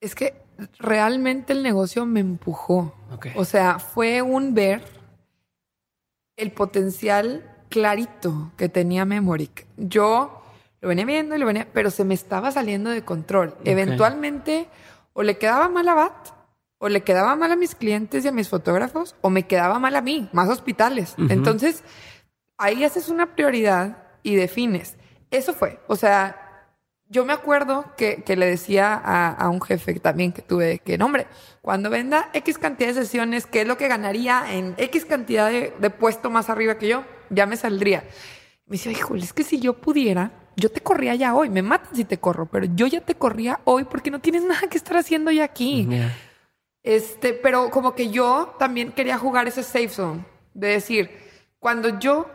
es 0.00 0.14
que 0.14 0.34
realmente 0.78 1.52
el 1.52 1.62
negocio 1.62 2.06
me 2.06 2.20
empujó. 2.20 2.94
O 3.36 3.44
sea, 3.44 3.78
fue 3.78 4.22
un 4.22 4.54
ver 4.54 4.82
el 6.36 6.52
potencial 6.52 7.44
clarito 7.68 8.52
que 8.56 8.68
tenía 8.68 9.04
Memoric. 9.04 9.66
Yo 9.76 10.42
lo 10.80 10.88
venía 10.88 11.04
viendo 11.04 11.36
y 11.36 11.38
lo 11.38 11.46
venía, 11.46 11.68
pero 11.72 11.90
se 11.90 12.04
me 12.04 12.14
estaba 12.14 12.50
saliendo 12.50 12.90
de 12.90 13.04
control. 13.04 13.56
Eventualmente, 13.64 14.68
o 15.12 15.22
le 15.22 15.36
quedaba 15.36 15.68
mal 15.68 15.88
a 15.88 15.94
BAT, 15.94 16.28
o 16.82 16.88
le 16.88 17.02
quedaba 17.02 17.36
mal 17.36 17.52
a 17.52 17.56
mis 17.56 17.74
clientes 17.74 18.24
y 18.24 18.28
a 18.28 18.32
mis 18.32 18.48
fotógrafos, 18.48 19.14
o 19.20 19.28
me 19.28 19.46
quedaba 19.46 19.78
mal 19.78 19.94
a 19.96 20.00
mí, 20.00 20.30
más 20.32 20.48
hospitales. 20.48 21.14
Ujú. 21.18 21.30
Entonces, 21.30 21.84
ahí 22.56 22.84
haces 22.84 23.10
una 23.10 23.34
prioridad 23.34 23.98
y 24.22 24.34
defines. 24.34 24.96
Eso 25.30 25.52
fue. 25.52 25.78
O 25.88 25.96
sea, 25.96 26.64
yo 27.06 27.26
me 27.26 27.34
acuerdo 27.34 27.84
que, 27.98 28.22
que 28.24 28.34
le 28.34 28.46
decía 28.46 28.94
a, 28.94 29.30
a 29.30 29.50
un 29.50 29.60
jefe 29.60 30.00
también 30.00 30.32
que 30.32 30.40
tuve 30.40 30.78
que, 30.78 30.96
no, 30.96 31.04
hombre, 31.04 31.26
cuando 31.60 31.90
venda 31.90 32.30
X 32.32 32.56
cantidad 32.56 32.88
de 32.88 32.94
sesiones, 32.94 33.44
¿qué 33.44 33.60
es 33.60 33.68
lo 33.68 33.76
que 33.76 33.86
ganaría 33.86 34.50
en 34.50 34.74
X 34.78 35.04
cantidad 35.04 35.50
de, 35.50 35.74
de 35.78 35.90
puesto 35.90 36.30
más 36.30 36.48
arriba 36.48 36.78
que 36.78 36.88
yo? 36.88 37.04
Ya 37.28 37.44
me 37.44 37.58
saldría. 37.58 38.04
Me 38.64 38.78
decía, 38.78 38.92
híjole, 38.92 39.22
es 39.22 39.34
que 39.34 39.42
si 39.42 39.60
yo 39.60 39.74
pudiera, 39.74 40.32
yo 40.56 40.70
te 40.70 40.80
corría 40.80 41.14
ya 41.14 41.34
hoy. 41.34 41.50
Me 41.50 41.60
matan 41.60 41.94
si 41.94 42.04
te 42.04 42.16
corro, 42.18 42.46
pero 42.46 42.64
yo 42.74 42.86
ya 42.86 43.02
te 43.02 43.16
corría 43.16 43.60
hoy 43.64 43.84
porque 43.84 44.10
no 44.10 44.20
tienes 44.20 44.44
nada 44.48 44.66
que 44.70 44.78
estar 44.78 44.96
haciendo 44.96 45.30
ya 45.30 45.44
aquí. 45.44 45.86
Ya. 45.90 46.16
Este, 46.82 47.34
pero 47.34 47.70
como 47.70 47.94
que 47.94 48.10
yo 48.10 48.54
también 48.58 48.92
quería 48.92 49.18
jugar 49.18 49.46
ese 49.48 49.62
safe 49.62 49.88
zone. 49.90 50.24
De 50.54 50.68
decir, 50.68 51.10
cuando 51.58 51.98
yo 51.98 52.26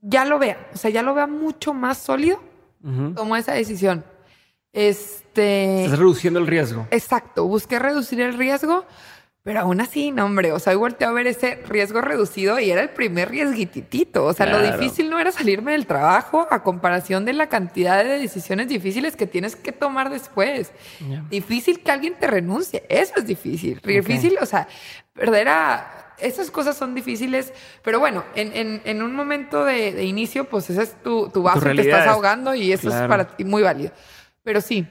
ya 0.00 0.24
lo 0.24 0.38
vea, 0.38 0.68
o 0.74 0.76
sea, 0.78 0.90
ya 0.90 1.02
lo 1.02 1.14
vea 1.14 1.26
mucho 1.26 1.74
más 1.74 1.98
sólido, 1.98 2.40
Ujú. 2.82 3.12
tomo 3.14 3.36
esa 3.36 3.52
decisión. 3.52 4.04
Este. 4.72 5.84
Estás 5.84 5.98
reduciendo 5.98 6.38
el 6.40 6.46
riesgo. 6.46 6.86
Exacto, 6.90 7.44
busqué 7.46 7.78
reducir 7.78 8.20
el 8.20 8.36
riesgo, 8.38 8.84
pero 9.42 9.60
aún 9.60 9.80
así, 9.80 10.10
no, 10.10 10.26
hombre, 10.26 10.52
o 10.52 10.58
sea, 10.58 10.72
hoy 10.74 10.78
volteé 10.78 11.06
a 11.06 11.12
ver 11.12 11.26
ese 11.26 11.56
riesgo 11.66 12.00
reducido 12.02 12.58
y 12.58 12.70
era 12.70 12.82
el 12.82 12.90
primer 12.90 13.30
riesguititito. 13.30 14.24
O 14.26 14.32
sea, 14.34 14.44
lo 14.46 14.58
Claro. 14.58 14.76
difícil 14.78 15.08
no 15.08 15.18
era 15.18 15.32
salirme 15.32 15.72
del 15.72 15.86
trabajo 15.86 16.46
a 16.50 16.62
comparación 16.62 17.24
de 17.24 17.32
la 17.32 17.48
cantidad 17.48 18.04
de 18.04 18.18
decisiones 18.18 18.68
difíciles 18.68 19.16
que 19.16 19.26
tienes 19.26 19.56
que 19.56 19.72
tomar 19.72 20.10
después. 20.10 20.72
Ya. 21.08 21.24
Difícil 21.30 21.80
que 21.80 21.90
alguien 21.90 22.14
te 22.20 22.26
renuncie, 22.26 22.84
eso 22.90 23.14
es 23.16 23.26
difícil. 23.26 23.80
Difícil, 23.82 24.36
o 24.40 24.46
sea, 24.46 24.68
perder 25.14 25.48
a... 25.48 25.96
Esas 26.18 26.50
cosas 26.50 26.76
son 26.76 26.94
difíciles, 26.94 27.50
pero 27.82 27.98
bueno, 27.98 28.22
en, 28.34 28.54
en- 28.54 28.82
en 28.84 29.02
un 29.02 29.14
momento 29.16 29.64
de, 29.64 29.92
de 29.92 30.04
inicio, 30.04 30.44
pues 30.50 30.68
ese 30.68 30.82
es 30.82 31.02
tu, 31.02 31.30
tu 31.30 31.42
vaso, 31.42 31.60
te 31.60 31.64
realidad 31.64 31.86
estás 31.86 32.06
es- 32.08 32.12
ahogando 32.12 32.54
y 32.54 32.72
eso 32.72 32.88
claro. 32.88 33.04
es 33.04 33.08
para 33.08 33.24
ti 33.36 33.44
muy 33.44 33.62
válido. 33.62 33.90
Pero 34.42 34.60
sí, 34.60 34.86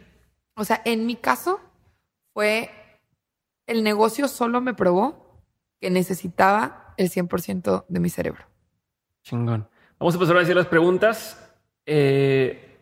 o 0.55 0.65
sea, 0.65 0.81
en 0.85 1.05
mi 1.05 1.15
caso 1.15 1.59
fue 2.33 2.71
el 3.69 3.83
negocio 3.83 4.27
solo 4.27 4.59
me 4.61 4.73
probó 4.73 5.41
que 5.79 5.89
necesitaba 5.89 6.93
el 6.97 7.09
100% 7.09 7.85
de 7.87 7.99
mi 7.99 8.09
cerebro. 8.09 8.43
Chingón. 9.23 9.69
Vamos 9.99 10.15
a 10.15 10.19
pasar 10.19 10.35
a 10.37 10.39
decir 10.39 10.55
las 10.55 10.67
preguntas. 10.67 11.37
Eh, 11.85 12.77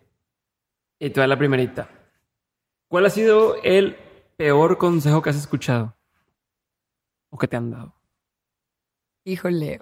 y 0.99 1.09
te 1.11 1.19
va 1.19 1.27
la 1.27 1.38
primerita. 1.38 1.89
¿Cuál 2.89 3.05
ha 3.05 3.09
sido 3.09 3.55
el 3.64 3.95
peor 4.38 4.77
consejo 4.77 5.22
que 5.22 5.30
has 5.30 5.35
escuchado? 5.35 5.95
¿O 7.30 7.38
que 7.38 7.47
te 7.47 7.57
han 7.57 7.69
dado? 7.72 7.93
Híjole, 9.26 9.81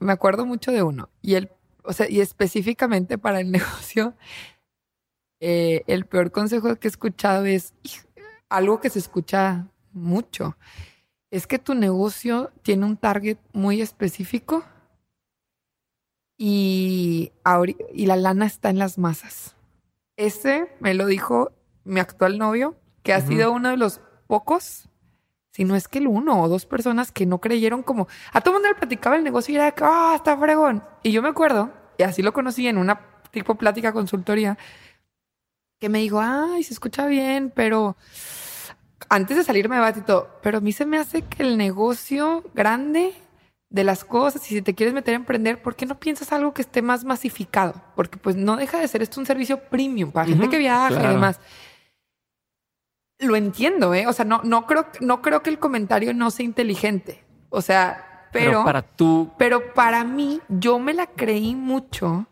me 0.00 0.12
acuerdo 0.12 0.44
mucho 0.44 0.72
de 0.72 0.82
uno. 0.82 1.08
Y 1.22 1.34
el, 1.36 1.50
o 1.84 1.92
sea, 1.92 2.08
y 2.10 2.20
específicamente 2.20 3.16
para 3.16 3.40
el 3.40 3.50
negocio, 3.52 4.14
eh, 5.40 5.82
el 5.86 6.06
peor 6.06 6.30
consejo 6.32 6.76
que 6.76 6.88
he 6.88 6.90
escuchado 6.90 7.44
es 7.46 7.74
"Hij- 7.82 8.06
algo 8.48 8.80
que 8.80 8.90
se 8.90 8.98
escucha 8.98 9.68
mucho. 9.92 10.56
Es 11.30 11.46
que 11.46 11.58
tu 11.58 11.74
negocio 11.74 12.50
tiene 12.62 12.84
un 12.84 12.96
target 12.96 13.38
muy 13.52 13.80
específico 13.80 14.64
y, 16.36 17.32
y 17.94 18.06
la 18.06 18.16
lana 18.16 18.46
está 18.46 18.70
en 18.70 18.78
las 18.78 18.98
masas. 18.98 19.56
Ese 20.16 20.68
me 20.80 20.94
lo 20.94 21.06
dijo 21.06 21.52
mi 21.84 22.00
actual 22.00 22.38
novio 22.38 22.76
que 23.02 23.12
ha 23.12 23.20
sido 23.20 23.52
uno 23.52 23.70
de 23.70 23.76
los 23.76 24.00
pocos, 24.26 24.88
si 25.52 25.64
no 25.64 25.76
es 25.76 25.88
que 25.88 25.98
el 25.98 26.06
uno 26.06 26.40
o 26.42 26.48
dos 26.48 26.66
personas 26.66 27.12
que 27.12 27.26
no 27.26 27.40
creyeron 27.40 27.82
como... 27.82 28.08
A 28.32 28.40
todo 28.40 28.54
mundo 28.54 28.68
le 28.68 28.74
platicaba 28.74 29.16
el 29.16 29.24
negocio 29.24 29.52
y 29.52 29.56
era 29.56 29.72
que, 29.72 29.84
ah, 29.84 30.14
está 30.16 30.36
fregón. 30.36 30.82
Y 31.02 31.12
yo 31.12 31.20
me 31.22 31.28
acuerdo, 31.28 31.70
y 31.98 32.04
así 32.04 32.22
lo 32.22 32.32
conocí 32.32 32.66
en 32.68 32.78
una 32.78 33.00
tipo 33.30 33.56
plática 33.56 33.92
consultoría, 33.92 34.56
que 35.80 35.88
me 35.88 35.98
dijo, 35.98 36.20
ay, 36.20 36.62
se 36.62 36.74
escucha 36.74 37.06
bien, 37.06 37.52
pero 37.54 37.96
antes 39.08 39.36
de 39.36 39.44
salirme 39.44 39.76
de 39.76 39.82
batito, 39.82 40.28
pero 40.42 40.58
a 40.58 40.60
mí 40.60 40.72
se 40.72 40.86
me 40.86 40.98
hace 40.98 41.22
que 41.22 41.42
el 41.42 41.56
negocio 41.56 42.44
grande 42.54 43.12
de 43.70 43.84
las 43.84 44.04
cosas 44.04 44.44
y 44.50 44.54
si 44.54 44.62
te 44.62 44.74
quieres 44.74 44.94
meter 44.94 45.14
a 45.14 45.16
emprender, 45.16 45.62
¿por 45.62 45.74
qué 45.74 45.86
no 45.86 45.98
piensas 45.98 46.32
algo 46.32 46.52
que 46.52 46.62
esté 46.62 46.82
más 46.82 47.04
masificado? 47.04 47.74
Porque 47.96 48.18
pues 48.18 48.36
no 48.36 48.56
deja 48.56 48.78
de 48.78 48.88
ser 48.88 49.02
esto 49.02 49.18
un 49.18 49.26
servicio 49.26 49.60
premium 49.64 50.12
para 50.12 50.26
gente 50.26 50.48
que 50.48 50.58
viaja 50.58 51.02
y 51.02 51.06
demás. 51.08 51.40
Lo 53.18 53.36
entiendo, 53.36 53.94
¿eh? 53.94 54.06
O 54.06 54.12
sea, 54.12 54.24
no, 54.24 54.42
no, 54.44 54.66
creo, 54.66 54.86
no 55.00 55.22
creo 55.22 55.42
que 55.42 55.50
el 55.50 55.58
comentario 55.58 56.12
no 56.12 56.30
sea 56.30 56.44
inteligente. 56.44 57.24
O 57.50 57.62
sea, 57.62 58.28
pero, 58.32 58.50
Pero 58.50 58.64
para 58.64 58.82
tú, 58.82 59.30
pero 59.38 59.74
para 59.74 60.04
mí, 60.04 60.40
yo 60.48 60.78
me 60.78 60.94
la 60.94 61.06
creí 61.06 61.54
mucho 61.54 62.26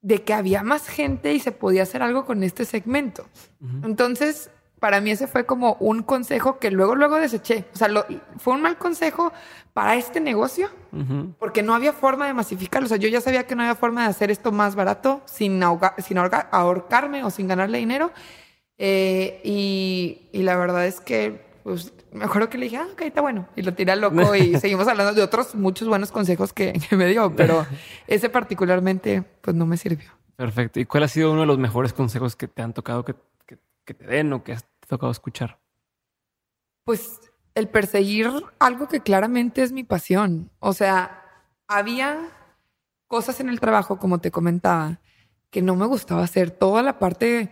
de 0.00 0.22
que 0.22 0.32
había 0.32 0.62
más 0.62 0.88
gente 0.88 1.34
y 1.34 1.40
se 1.40 1.52
podía 1.52 1.82
hacer 1.82 2.02
algo 2.02 2.24
con 2.24 2.42
este 2.42 2.64
segmento. 2.64 3.26
Entonces, 3.82 4.50
para 4.80 5.00
mí 5.00 5.10
ese 5.10 5.26
fue 5.26 5.44
como 5.46 5.76
un 5.80 6.02
consejo 6.02 6.58
que 6.58 6.70
luego, 6.70 6.94
luego 6.94 7.16
deseché. 7.16 7.64
O 7.74 7.76
sea, 7.76 7.88
lo- 7.88 8.06
fue 8.38 8.54
un 8.54 8.62
mal 8.62 8.76
consejo 8.78 9.32
para 9.74 9.94
este 9.96 10.20
negocio 10.20 10.68
porque 11.38 11.62
no 11.62 11.74
había 11.74 11.92
forma 11.92 12.26
de 12.26 12.34
masificarlo. 12.34 12.86
O 12.86 12.88
sea, 12.88 12.96
yo 12.98 13.08
ya 13.08 13.20
sabía 13.20 13.46
que 13.46 13.54
no 13.54 13.62
había 13.62 13.74
forma 13.74 14.02
de 14.04 14.08
hacer 14.10 14.30
esto 14.30 14.50
más 14.52 14.74
barato 14.74 15.22
sin, 15.26 15.60
ahoga- 15.62 15.94
sin 15.98 16.16
ahorga- 16.16 16.48
ahorcarme 16.50 17.22
o 17.24 17.30
sin 17.30 17.46
ganarle 17.48 17.78
dinero. 17.78 18.10
Eh, 18.78 19.40
y, 19.44 20.28
y 20.32 20.42
la 20.42 20.56
verdad 20.56 20.86
es 20.86 21.00
que, 21.00 21.44
pues, 21.64 21.92
me 22.12 22.24
acuerdo 22.24 22.48
que 22.48 22.58
le 22.58 22.64
dije, 22.64 22.76
ah, 22.78 22.86
ok, 22.92 23.02
está 23.02 23.20
bueno. 23.20 23.48
Y 23.56 23.62
lo 23.62 23.74
tiré 23.74 23.92
al 23.92 24.00
loco 24.00 24.34
y 24.34 24.56
seguimos 24.60 24.86
hablando 24.88 25.12
de 25.14 25.22
otros 25.22 25.54
muchos 25.54 25.88
buenos 25.88 26.12
consejos 26.12 26.52
que, 26.52 26.72
que 26.88 26.96
me 26.96 27.06
dio, 27.06 27.34
pero 27.34 27.66
ese 28.06 28.28
particularmente, 28.28 29.22
pues, 29.40 29.56
no 29.56 29.66
me 29.66 29.76
sirvió. 29.76 30.10
perfecto. 30.36 30.78
¿Y 30.80 30.84
cuál 30.86 31.02
ha 31.04 31.08
sido 31.08 31.32
uno 31.32 31.40
de 31.42 31.46
los 31.46 31.58
mejores 31.58 31.92
consejos 31.92 32.36
que 32.36 32.46
te 32.48 32.62
han 32.62 32.72
tocado 32.72 33.04
que, 33.04 33.14
que- 33.88 33.94
te 33.94 34.06
den 34.06 34.30
o 34.34 34.44
que 34.44 34.52
has 34.52 34.66
tocado 34.86 35.10
escuchar? 35.10 35.58
Pues 36.84 37.20
el 37.54 37.68
perseguir 37.68 38.30
algo 38.58 38.86
que 38.88 39.00
claramente 39.00 39.62
es 39.62 39.72
mi 39.72 39.82
pasión. 39.84 40.50
O 40.60 40.72
sea, 40.74 41.22
había 41.66 42.28
cosas 43.06 43.40
en 43.40 43.48
el 43.48 43.60
trabajo, 43.60 43.98
como 43.98 44.18
te 44.20 44.30
comentaba, 44.30 45.00
que 45.50 45.62
no 45.62 45.74
me 45.74 45.86
gustaba 45.86 46.22
hacer. 46.22 46.50
Toda 46.50 46.82
la 46.82 46.98
parte, 46.98 47.50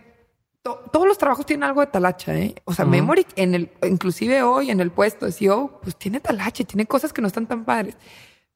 to- 0.61 0.81
todos 0.93 1.07
los 1.07 1.17
trabajos 1.17 1.45
tienen 1.45 1.63
algo 1.63 1.81
de 1.81 1.87
talacha, 1.87 2.37
¿eh? 2.37 2.53
O 2.65 2.73
sea, 2.73 2.85
Ujú. 2.85 2.91
Memory, 2.91 3.25
en 3.35 3.55
el, 3.55 3.71
inclusive 3.83 4.43
hoy 4.43 4.69
en 4.71 4.79
el 4.79 4.91
puesto 4.91 5.25
de 5.25 5.31
CEO, 5.31 5.79
pues 5.81 5.95
tiene 5.95 6.19
talacha, 6.19 6.63
tiene 6.63 6.85
cosas 6.85 7.11
que 7.11 7.21
no 7.21 7.27
están 7.27 7.47
tan 7.47 7.65
padres. 7.65 7.97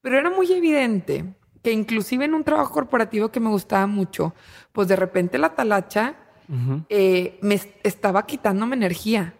Pero 0.01 0.17
era 0.19 0.29
muy 0.29 0.51
evidente 0.51 1.25
que 1.63 1.71
inclusive 1.71 2.25
en 2.25 2.33
un 2.35 2.43
trabajo 2.43 2.71
corporativo 2.73 3.29
que 3.29 3.39
me 3.39 3.49
gustaba 3.49 3.85
mucho, 3.87 4.33
pues 4.71 4.87
de 4.87 4.95
repente 4.95 5.37
la 5.37 5.53
talacha 5.55 6.15
Eh, 6.89 7.39
me 7.41 7.55
est- 7.55 7.69
estaba 7.83 8.25
quitándome 8.25 8.75
energía. 8.75 9.33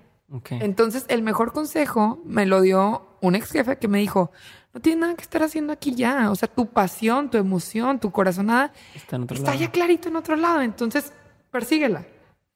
Entonces, 0.50 1.06
el 1.10 1.22
mejor 1.24 1.52
consejo 1.52 2.22
me 2.26 2.46
lo 2.46 2.62
dio 2.62 3.06
un 3.22 3.36
ex 3.36 3.52
jefe 3.52 3.78
que 3.78 3.88
me 3.90 4.00
dijo, 4.00 4.32
no 4.74 4.80
tienes 4.80 5.02
nada 5.02 5.16
que 5.16 5.24
estar 5.24 5.44
haciendo 5.44 5.74
aquí 5.74 5.94
ya. 5.94 6.32
O 6.32 6.36
sea, 6.36 6.48
tu 6.48 6.68
pasión, 6.68 7.30
tu 7.30 7.38
emoción, 7.38 8.00
tu 8.00 8.12
corazonada 8.12 8.72
Está 8.96 9.18
en 9.18 9.24
otro 9.24 9.36
está 9.36 9.52
lado. 9.52 9.60
ya 9.62 9.72
clarito 9.72 10.08
en 10.08 10.16
otro 10.16 10.38
lado. 10.38 10.62
Entonces, 10.62 11.12
persíguela. 11.52 12.06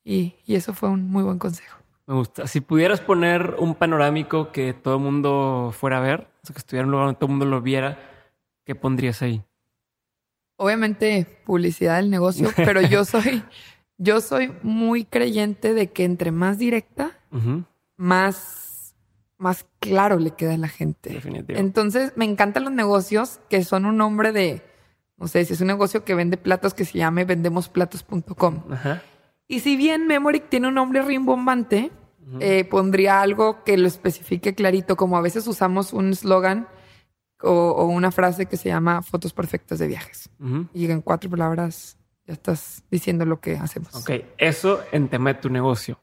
Y, 0.06 0.36
y 0.46 0.56
eso 0.56 0.74
fue 0.74 0.88
un 0.90 1.10
muy 1.10 1.24
buen 1.24 1.38
consejo. 1.38 1.78
Me 2.08 2.14
gusta. 2.14 2.48
Si 2.48 2.62
pudieras 2.62 3.02
poner 3.02 3.56
un 3.60 3.76
panorámico 3.76 4.52
que 4.54 4.74
todo 4.74 4.96
el 4.96 5.02
mundo 5.02 5.74
fuera 5.78 5.98
a 5.98 6.02
ver, 6.02 6.28
o 6.44 6.46
sea, 6.48 6.54
que 6.54 6.60
estuviera 6.60 6.84
en 6.84 6.88
un 6.88 6.92
lugar 6.92 7.08
donde 7.08 7.18
todo 7.20 7.26
el 7.26 7.32
mundo 7.32 7.46
lo 7.48 7.62
viera, 7.62 7.98
¿qué 8.64 8.76
pondrías 8.76 9.22
ahí? 9.22 9.44
Obviamente, 10.58 11.42
publicidad 11.46 11.98
del 11.98 12.10
negocio, 12.10 12.50
pero 12.56 12.80
yo 12.82 13.04
soy, 13.04 13.44
yo 13.98 14.22
soy 14.22 14.54
muy 14.62 15.06
creyente 15.06 15.74
de 15.74 15.92
que 15.92 16.04
entre 16.04 16.32
más 16.32 16.58
directa, 16.58 17.12
más, 17.98 18.96
más 19.38 19.66
claro 19.80 20.20
le 20.20 20.32
queda 20.32 20.56
a 20.56 20.58
la 20.58 20.68
gente. 20.68 21.12
Definitivo. 21.12 21.60
Entonces, 21.60 22.14
me 22.16 22.26
encantan 22.26 22.64
los 22.66 22.74
negocios 22.74 23.40
que 23.50 23.64
son 23.64 23.86
un 23.86 23.98
nombre 23.98 24.32
de, 24.32 24.64
no 25.18 25.28
sé, 25.28 25.46
si 25.46 25.54
es 25.54 25.62
un 25.62 25.68
negocio 25.68 26.04
que 26.04 26.16
vende 26.16 26.38
platos 26.38 26.74
que 26.74 26.86
se 26.86 26.98
llame 26.98 27.26
vendemosplatos.com. 27.26 28.64
Y 29.48 29.60
si 29.60 29.76
bien 29.78 30.08
Memoric 30.08 30.50
tiene 30.50 30.68
un 30.68 30.74
nombre 30.76 31.02
rimbombante, 31.02 31.92
eh, 32.40 32.66
pondría 32.66 33.22
algo 33.22 33.64
que 33.64 33.78
lo 33.78 33.88
especifique 33.88 34.56
clarito, 34.56 34.96
como 34.96 35.18
a 35.18 35.22
veces 35.22 35.48
usamos 35.48 35.94
un 35.94 36.10
eslogan 36.10 36.68
o, 37.42 37.52
o 37.52 37.86
una 37.86 38.12
frase 38.12 38.48
que 38.48 38.58
se 38.58 38.70
llama 38.70 39.04
fotos 39.04 39.34
perfectas 39.34 39.80
de 39.80 39.88
viajes. 39.88 40.30
Y 40.74 40.90
en 40.90 41.02
cuatro 41.02 41.30
palabras 41.30 41.98
ya 42.26 42.34
estás 42.34 42.84
diciendo 42.90 43.26
lo 43.26 43.40
que 43.40 43.58
hacemos. 43.58 43.96
Ok, 43.96 44.26
eso 44.38 44.84
en 44.92 45.10
tema 45.10 45.34
de 45.34 45.40
tu 45.40 45.50
negocio. 45.50 46.00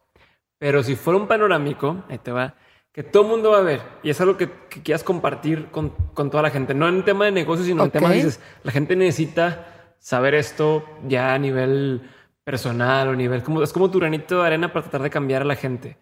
Pero 0.59 0.83
si 0.83 0.95
fuera 0.95 1.19
un 1.19 1.27
panorámico, 1.27 2.05
ahí 2.09 2.19
te 2.19 2.31
va, 2.31 2.55
que 2.93 3.03
todo 3.03 3.23
el 3.25 3.29
mundo 3.31 3.51
va 3.51 3.59
a 3.59 3.63
ver 3.63 3.81
y 4.03 4.11
es 4.11 4.21
algo 4.21 4.37
que, 4.37 4.51
que 4.69 4.83
quieras 4.83 5.03
compartir 5.03 5.67
con, 5.71 5.91
con 6.15 6.31
toda 6.31 6.43
la 6.43 6.51
gente, 6.51 6.75
no 6.75 6.89
en 6.89 7.05
tema 7.05 7.25
de 7.25 7.33
negocio, 7.33 7.65
sino 7.65 7.83
en 7.83 7.89
Ok. 7.89 7.93
tema 7.95 8.11
de 8.11 8.17
dices, 8.17 8.41
la 8.63 8.71
gente 8.71 8.95
necesita 8.95 9.95
saber 9.99 10.35
esto 10.35 10.85
ya 11.09 11.35
a 11.35 11.39
nivel 11.39 12.09
personal 12.45 13.09
o 13.09 13.15
nivel, 13.17 13.43
como, 13.43 13.63
es 13.63 13.73
como 13.73 13.91
tu 13.91 13.99
granito 13.99 14.41
de 14.41 14.47
arena 14.47 14.73
para 14.73 14.83
tratar 14.83 15.03
de 15.03 15.11
cambiar 15.11 15.43
a 15.43 15.47
la 15.47 15.57
gente. 15.57 15.97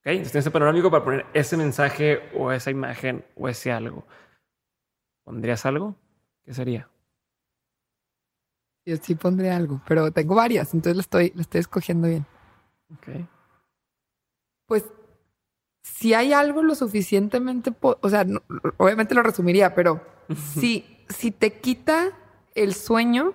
Ok, 0.00 0.06
entonces 0.06 0.32
tienes 0.32 0.44
ese 0.46 0.50
panorámico 0.50 0.90
para 0.90 1.04
poner 1.04 1.26
ese 1.32 1.56
mensaje 1.56 2.20
o 2.34 2.52
esa 2.52 2.70
imagen 2.70 3.24
o 3.36 3.48
ese 3.48 3.72
algo. 3.72 4.06
¿Pondrías 5.24 5.64
algo? 5.66 5.96
¿Qué 6.44 6.54
sería? 6.54 6.89
Yo 8.86 8.96
sí 8.96 9.14
pondré 9.14 9.50
algo, 9.50 9.80
pero 9.86 10.10
tengo 10.10 10.34
varias, 10.34 10.72
entonces 10.74 10.96
lo 10.96 11.00
estoy, 11.02 11.32
lo 11.34 11.42
estoy 11.42 11.60
escogiendo 11.60 12.08
bien. 12.08 12.26
Ok. 12.94 13.26
Pues 14.66 14.84
si 15.82 16.14
hay 16.14 16.32
algo 16.32 16.62
lo 16.62 16.74
suficientemente, 16.74 17.72
o 17.80 18.08
sea, 18.08 18.24
no- 18.24 18.42
obviamente 18.78 19.14
lo 19.14 19.22
resumiría, 19.22 19.74
pero 19.74 20.04
si, 20.58 21.04
si 21.08 21.30
te 21.30 21.60
quita 21.60 22.16
el 22.54 22.74
sueño 22.74 23.34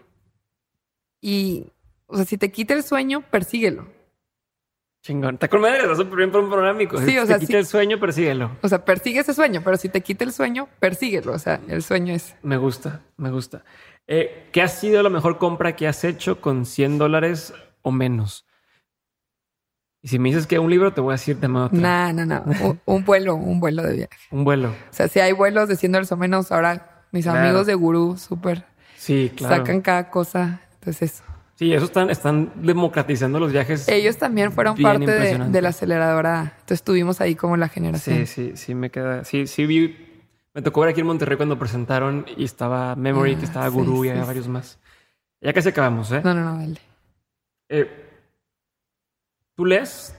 y, 1.21 1.67
o 2.07 2.15
sea, 2.17 2.25
si 2.25 2.37
te 2.37 2.51
quita 2.51 2.73
el 2.73 2.83
sueño, 2.83 3.21
persíguelo. 3.29 3.87
Chingón. 5.05 5.35
Está 5.35 5.47
con 5.47 5.61
madre, 5.61 5.81
está 5.83 5.95
súper 5.95 6.17
bien 6.17 6.31
para 6.31 6.43
un 6.43 6.49
panorámico. 6.49 6.97
Sí, 6.97 7.11
Si 7.11 7.17
o 7.19 7.21
te 7.21 7.27
sea, 7.27 7.37
quita 7.39 7.51
sí. 7.51 7.57
el 7.57 7.65
sueño, 7.67 7.99
persíguelo. 7.99 8.57
O 8.63 8.67
sea, 8.67 8.83
persigue 8.83 9.19
ese 9.19 9.35
sueño, 9.35 9.61
pero 9.63 9.77
si 9.77 9.87
te 9.87 10.01
quita 10.01 10.23
el 10.23 10.33
sueño, 10.33 10.67
persíguelo. 10.79 11.33
O 11.33 11.37
sea, 11.39 11.59
el 11.67 11.83
sueño 11.83 12.15
es 12.15 12.35
Me 12.41 12.57
gusta, 12.57 13.01
me 13.17 13.29
gusta. 13.29 13.63
Eh, 14.07 14.49
¿Qué 14.51 14.63
ha 14.63 14.67
sido 14.67 15.03
la 15.03 15.11
mejor 15.11 15.37
compra 15.37 15.75
que 15.75 15.87
has 15.87 16.03
hecho 16.03 16.41
con 16.41 16.65
100 16.65 16.97
dólares 16.97 17.53
o 17.83 17.91
menos? 17.91 18.47
Y 20.01 20.07
si 20.07 20.17
me 20.17 20.29
dices 20.29 20.47
que 20.47 20.57
un 20.57 20.69
libro, 20.71 20.91
te 20.93 21.01
voy 21.01 21.11
a 21.11 21.17
decir 21.17 21.37
de 21.37 21.47
otra. 21.47 21.77
nada, 21.79 22.11
no, 22.13 22.25
no, 22.25 22.43
un, 22.63 22.81
un 22.85 23.05
vuelo, 23.05 23.35
un 23.35 23.59
vuelo 23.59 23.83
de 23.83 23.93
viaje. 23.93 24.17
Un 24.31 24.43
vuelo. 24.43 24.69
O 24.69 24.93
sea, 24.93 25.07
si 25.07 25.19
hay 25.19 25.33
vuelos 25.33 25.67
de 25.69 25.75
100 25.75 25.91
dólares 25.91 26.11
o 26.11 26.17
menos, 26.17 26.51
ahora 26.51 27.03
mis 27.11 27.25
Claro. 27.25 27.39
amigos 27.41 27.67
de 27.67 27.75
Gurú 27.75 28.17
súper 28.17 28.65
Sí, 28.97 29.31
claro. 29.35 29.57
sacan 29.57 29.81
cada 29.81 30.09
cosa. 30.09 30.61
Entonces 30.79 31.13
eso. 31.13 31.23
Sí, 31.55 31.73
eso 31.73 31.85
están, 31.85 32.09
están 32.09 32.51
democratizando 32.55 33.39
los 33.39 33.51
viajes. 33.51 33.87
Ellos 33.87 34.17
también 34.17 34.51
fueron 34.51 34.75
parte 34.77 35.09
de, 35.09 35.61
la 35.61 35.69
aceleradora. 35.69 36.41
Entonces 36.55 36.79
estuvimos 36.79 37.21
ahí 37.21 37.35
como 37.35 37.55
la 37.55 37.69
generación. 37.69 38.25
Sí, 38.25 38.51
sí, 38.51 38.51
sí, 38.55 38.75
me 38.75 38.89
queda. 38.91 39.23
Sí, 39.23 39.47
sí, 39.47 39.65
vi. 39.65 39.95
Me 40.53 40.61
tocó 40.61 40.81
ver 40.81 40.89
aquí 40.89 40.99
en 41.01 41.07
Monterrey 41.07 41.37
cuando 41.37 41.57
presentaron 41.57 42.25
y 42.35 42.43
estaba 42.43 42.95
Memory, 42.95 43.33
Ah, 43.35 43.39
que 43.39 43.45
estaba 43.45 43.69
sí, 43.69 43.73
Guru 43.73 44.05
y 44.05 44.09
había 44.09 44.23
sí. 44.23 44.27
varios 44.27 44.47
más. 44.49 44.79
Ya 45.41 45.53
casi 45.53 45.69
acabamos, 45.69 46.11
¿eh? 46.11 46.21
No, 46.23 46.33
no, 46.33 46.43
no, 46.43 46.57
dale. 46.57 46.79
Eh, 47.69 47.89
¿Tú 49.55 49.65
lees? 49.65 50.13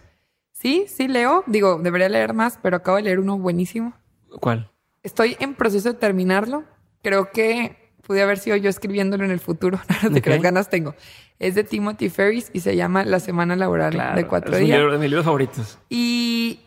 Sí, 0.53 0.87
sí 0.89 1.07
leo. 1.07 1.45
Digo, 1.47 1.79
debería 1.83 2.09
leer 2.09 2.33
más, 2.33 2.59
pero 2.63 2.77
acabo 2.77 2.97
de 2.97 3.03
leer 3.05 3.21
uno 3.21 3.39
buenísimo. 3.39 3.93
¿Cuál? 4.41 4.71
Estoy 5.03 5.37
en 5.39 5.55
proceso 5.55 5.93
de 5.93 5.99
terminarlo. 5.99 6.65
Creo 7.03 7.31
que 7.31 7.86
pude 8.07 8.23
haber 8.23 8.39
sido 8.39 8.57
yo 8.57 8.71
escribiéndolo 8.71 9.25
en 9.25 9.31
el 9.31 9.41
futuro. 9.41 9.79
No 10.03 10.11
te 10.11 10.19
Ok. 10.19 10.25
creas, 10.25 10.43
ganas 10.43 10.71
tengo. 10.71 10.95
Es 11.39 11.55
de 11.55 11.65
Timothy 11.65 12.09
Ferris 12.09 12.51
y 12.53 12.61
se 12.61 12.77
llama 12.77 13.05
La 13.05 13.21
Semana 13.21 13.57
Laboral 13.57 14.15
de 14.15 14.27
Cuatro 14.27 14.55
es 14.57 14.61
Días. 14.65 14.79
libro 14.79 14.93
de 14.93 14.99
mis 14.99 15.09
libros 15.11 15.25
favoritos. 15.27 15.79
Y, 15.91 16.61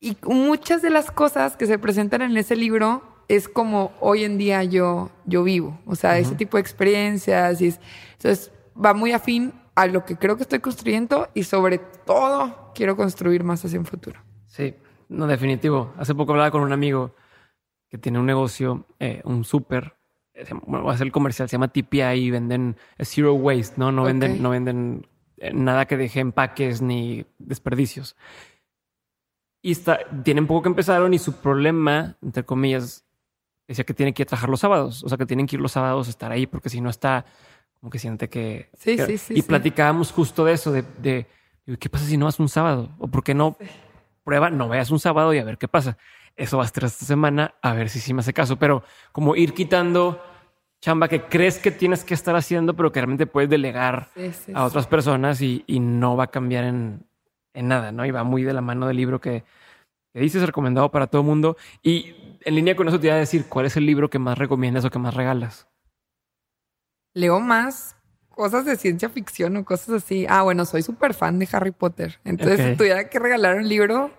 y 0.00 0.16
muchas 0.24 0.80
de 0.82 0.90
las 0.90 1.10
cosas 1.10 1.56
que 1.56 1.66
se 1.66 1.78
presentan 1.78 2.22
en 2.22 2.36
ese 2.36 2.56
libro 2.56 3.02
es 3.28 3.48
como 3.48 3.92
hoy 4.00 4.24
en 4.24 4.38
día 4.38 4.64
yo, 4.64 5.10
yo 5.26 5.42
vivo. 5.44 5.78
O 5.86 5.94
sea, 5.96 6.18
ese 6.18 6.34
tipo 6.34 6.56
de 6.56 6.62
experiencias. 6.62 7.60
Y 7.60 7.66
es- 7.68 7.80
entonces 8.12 8.50
va 8.82 8.94
muy 8.94 9.12
afín 9.12 9.52
a 9.74 9.86
lo 9.86 10.04
que 10.04 10.16
creo 10.16 10.36
que 10.36 10.42
estoy 10.42 10.58
construyendo 10.60 11.28
y 11.34 11.44
sobre 11.44 11.78
todo 11.78 12.72
quiero 12.74 12.96
construir 12.96 13.44
más 13.44 13.64
hacia 13.64 13.78
un 13.78 13.86
futuro. 13.86 14.20
Sí, 14.46 14.74
no, 15.08 15.26
definitivo. 15.26 15.92
Hace 15.98 16.14
poco 16.14 16.32
hablaba 16.32 16.50
con 16.50 16.62
un 16.62 16.72
amigo 16.72 17.14
que 17.88 17.98
tiene 17.98 18.18
un 18.18 18.26
negocio, 18.26 18.86
eh, 18.98 19.20
un 19.24 19.44
súper. 19.44 19.94
Bueno, 20.66 20.84
voy 20.84 20.92
a 20.92 20.94
hacer 20.94 21.06
el 21.06 21.12
comercial, 21.12 21.48
se 21.48 21.54
llama 21.54 21.68
TPI 21.68 22.02
y 22.14 22.30
venden 22.30 22.76
Zero 23.00 23.34
Waste, 23.34 23.74
¿no? 23.76 23.92
No 23.92 24.04
venden, 24.04 24.42
no 24.42 24.50
venden 24.50 25.06
eh, 25.38 25.52
nada 25.52 25.86
que 25.86 25.96
deje 25.96 26.20
empaques 26.20 26.82
ni 26.82 27.24
desperdicios. 27.38 28.16
Y 29.62 29.72
está, 29.72 30.00
tienen 30.22 30.46
poco 30.46 30.62
que 30.62 30.68
empezaron 30.68 31.12
y 31.12 31.18
su 31.18 31.34
problema, 31.40 32.16
entre 32.22 32.44
comillas, 32.44 33.04
decía 33.68 33.84
que 33.84 33.94
tienen 33.94 34.14
que 34.14 34.22
ir 34.22 34.26
a 34.26 34.28
trabajar 34.28 34.50
los 34.50 34.60
sábados. 34.60 35.04
O 35.04 35.08
sea, 35.08 35.18
que 35.18 35.26
tienen 35.26 35.46
que 35.46 35.56
ir 35.56 35.60
los 35.60 35.72
sábados 35.72 36.06
a 36.06 36.10
estar 36.10 36.32
ahí 36.32 36.46
porque 36.46 36.68
si 36.68 36.80
no 36.80 36.90
está 36.90 37.24
como 37.80 37.90
que 37.90 37.98
siente 37.98 38.28
que... 38.28 38.68
Sí, 38.74 38.98
sí, 38.98 39.16
sí. 39.16 39.34
Y 39.36 39.42
platicábamos 39.42 40.12
justo 40.12 40.44
de 40.44 40.52
eso, 40.52 40.70
de, 40.70 40.84
de, 40.98 41.26
¿qué 41.78 41.88
pasa 41.88 42.04
si 42.04 42.18
no 42.18 42.26
vas 42.26 42.38
un 42.38 42.48
sábado? 42.48 42.90
¿O 42.98 43.08
por 43.08 43.24
qué 43.24 43.34
no 43.34 43.56
prueba, 44.22 44.50
no 44.50 44.68
vayas 44.68 44.90
un 44.90 45.00
sábado 45.00 45.32
y 45.32 45.38
a 45.38 45.44
ver 45.44 45.56
qué 45.56 45.66
pasa? 45.66 45.96
Eso 46.36 46.58
va 46.58 46.64
a 46.64 46.66
estar 46.66 46.84
esta 46.84 47.06
semana, 47.06 47.54
a 47.62 47.72
ver 47.72 47.88
si 47.88 48.00
sí 48.00 48.12
me 48.12 48.20
hace 48.20 48.34
caso. 48.34 48.58
Pero 48.58 48.82
como 49.12 49.34
ir 49.34 49.54
quitando 49.54 50.22
chamba 50.80 51.08
que 51.08 51.22
crees 51.22 51.58
que 51.58 51.70
tienes 51.70 52.04
que 52.04 52.14
estar 52.14 52.34
haciendo, 52.36 52.74
pero 52.74 52.90
que 52.90 53.00
realmente 53.00 53.26
puedes 53.26 53.50
delegar 53.50 54.08
a 54.54 54.64
otras 54.64 54.86
personas 54.86 55.42
y, 55.42 55.64
y, 55.66 55.80
no 55.80 56.16
va 56.16 56.24
a 56.24 56.30
cambiar 56.30 56.64
en, 56.64 57.06
en, 57.54 57.68
nada, 57.68 57.92
¿no? 57.92 58.06
Y 58.06 58.10
va 58.10 58.24
muy 58.24 58.42
de 58.42 58.54
la 58.54 58.62
mano 58.62 58.86
del 58.86 58.96
libro 58.96 59.20
que, 59.20 59.44
que 60.12 60.20
dices, 60.20 60.44
recomendado 60.44 60.90
para 60.90 61.06
todo 61.06 61.20
el 61.22 61.28
mundo. 61.28 61.56
Y 61.82 62.14
en 62.44 62.54
línea 62.54 62.76
con 62.76 62.88
eso 62.88 62.98
te 62.98 63.08
iba 63.08 63.16
a 63.16 63.18
decir, 63.18 63.46
¿cuál 63.48 63.66
es 63.66 63.76
el 63.76 63.84
libro 63.84 64.08
que 64.08 64.18
más 64.18 64.38
recomiendas 64.38 64.84
o 64.84 64.90
que 64.90 64.98
más 64.98 65.14
regalas? 65.14 65.68
Leo 67.12 67.40
más 67.40 67.96
cosas 68.28 68.64
de 68.64 68.76
ciencia 68.76 69.10
ficción 69.10 69.56
o 69.58 69.64
cosas 69.64 70.02
así. 70.02 70.24
Ah, 70.28 70.42
bueno, 70.42 70.64
soy 70.64 70.82
súper 70.82 71.12
fan 71.12 71.38
de 71.38 71.48
Harry 71.52 71.72
Potter. 71.72 72.20
Entonces, 72.24 72.70
si 72.70 72.76
tuviera 72.76 73.10
que 73.10 73.18
regalar 73.18 73.56
un 73.56 73.68
libro, 73.68 74.10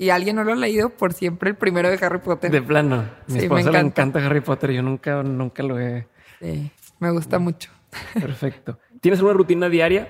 y 0.00 0.08
alguien 0.08 0.36
no 0.36 0.44
lo 0.44 0.54
ha 0.54 0.56
leído, 0.56 0.88
por 0.88 1.12
siempre 1.12 1.50
el 1.50 1.56
primero 1.56 1.90
de 1.90 1.98
Harry 2.02 2.20
Potter. 2.20 2.50
De 2.50 2.62
plano. 2.62 3.04
Mi 3.26 3.40
sí, 3.40 3.48
me 3.50 3.60
encanta. 3.60 3.70
le 3.70 3.86
encanta 3.86 4.26
Harry 4.26 4.40
Potter. 4.40 4.70
Yo 4.70 4.82
nunca, 4.82 5.22
nunca 5.22 5.62
lo 5.62 5.78
he. 5.78 6.06
Sí, 6.40 6.72
me 6.98 7.10
gusta 7.10 7.38
mucho. 7.38 7.70
Perfecto. 8.14 8.78
¿Tienes 9.00 9.20
una 9.20 9.32
rutina 9.32 9.68
diaria? 9.68 10.08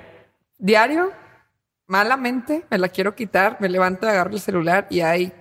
Diario, 0.58 1.10
malamente, 1.86 2.64
me 2.70 2.78
la 2.78 2.88
quiero 2.88 3.14
quitar. 3.14 3.58
Me 3.60 3.68
levanto, 3.68 4.08
agarro 4.08 4.30
el 4.30 4.40
celular 4.40 4.86
y 4.90 5.00
hay 5.00 5.32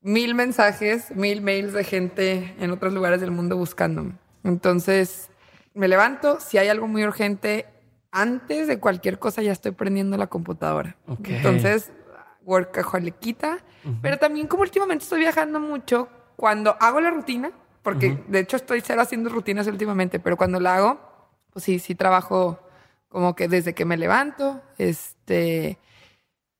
mil 0.00 0.34
mensajes, 0.34 1.14
mil 1.14 1.42
mails 1.42 1.72
de 1.72 1.84
gente 1.84 2.54
en 2.58 2.70
otros 2.70 2.92
lugares 2.92 3.20
del 3.20 3.30
mundo 3.30 3.56
buscándome. 3.56 4.14
Entonces, 4.44 5.30
me 5.74 5.88
levanto. 5.88 6.40
Si 6.40 6.58
hay 6.58 6.68
algo 6.68 6.86
muy 6.88 7.04
urgente, 7.04 7.66
antes 8.10 8.66
de 8.66 8.78
cualquier 8.78 9.18
cosa 9.18 9.42
ya 9.42 9.52
estoy 9.52 9.72
prendiendo 9.72 10.16
la 10.16 10.28
computadora. 10.28 10.96
Entonces, 11.24 11.92
workaholiquita, 12.44 13.58
uh 13.84 13.90
pero 14.02 14.18
también 14.18 14.46
como 14.46 14.62
últimamente 14.62 15.04
estoy 15.04 15.20
viajando 15.20 15.60
mucho, 15.60 16.08
cuando 16.36 16.76
hago 16.80 17.00
la 17.00 17.10
rutina, 17.10 17.50
porque 17.82 18.22
de 18.28 18.40
hecho 18.40 18.56
estoy 18.56 18.80
cero 18.80 19.02
haciendo 19.02 19.30
rutinas 19.30 19.66
últimamente, 19.66 20.20
pero 20.20 20.36
cuando 20.36 20.60
la 20.60 20.76
hago, 20.76 21.00
pues 21.50 21.64
sí, 21.64 21.78
sí 21.78 21.94
trabajo 21.94 22.60
como 23.08 23.34
que 23.34 23.48
desde 23.48 23.74
que 23.74 23.84
me 23.84 23.96
levanto, 23.96 24.62
este, 24.78 25.78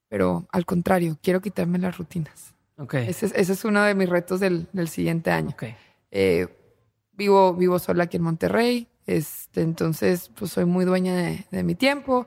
pero 0.09 0.47
al 0.51 0.67
contrario, 0.67 1.17
quiero 1.23 1.41
quitarme 1.41 1.79
las 1.79 1.97
rutinas. 1.97 2.55
Okay. 2.77 3.09
Ese, 3.09 3.27
ese 3.27 3.53
es 3.53 3.65
uno 3.65 3.83
de 3.83 3.95
mis 3.95 4.09
retos 4.09 4.41
del, 4.41 4.67
del 4.73 4.89
siguiente 4.89 5.31
año. 5.31 5.51
Okay. 5.51 5.77
Eh, 6.11 6.49
vivo, 7.13 7.55
vivo 7.55 7.79
sola 7.79 8.05
aquí 8.05 8.17
en 8.17 8.23
Monterrey, 8.23 8.89
este, 9.07 9.63
entonces 9.63 10.31
pues 10.37 10.53
soy 10.53 10.65
muy 10.65 10.85
dueña 10.85 11.15
de, 11.15 11.47
de 11.51 11.63
mi 11.63 11.75
tiempo. 11.75 12.27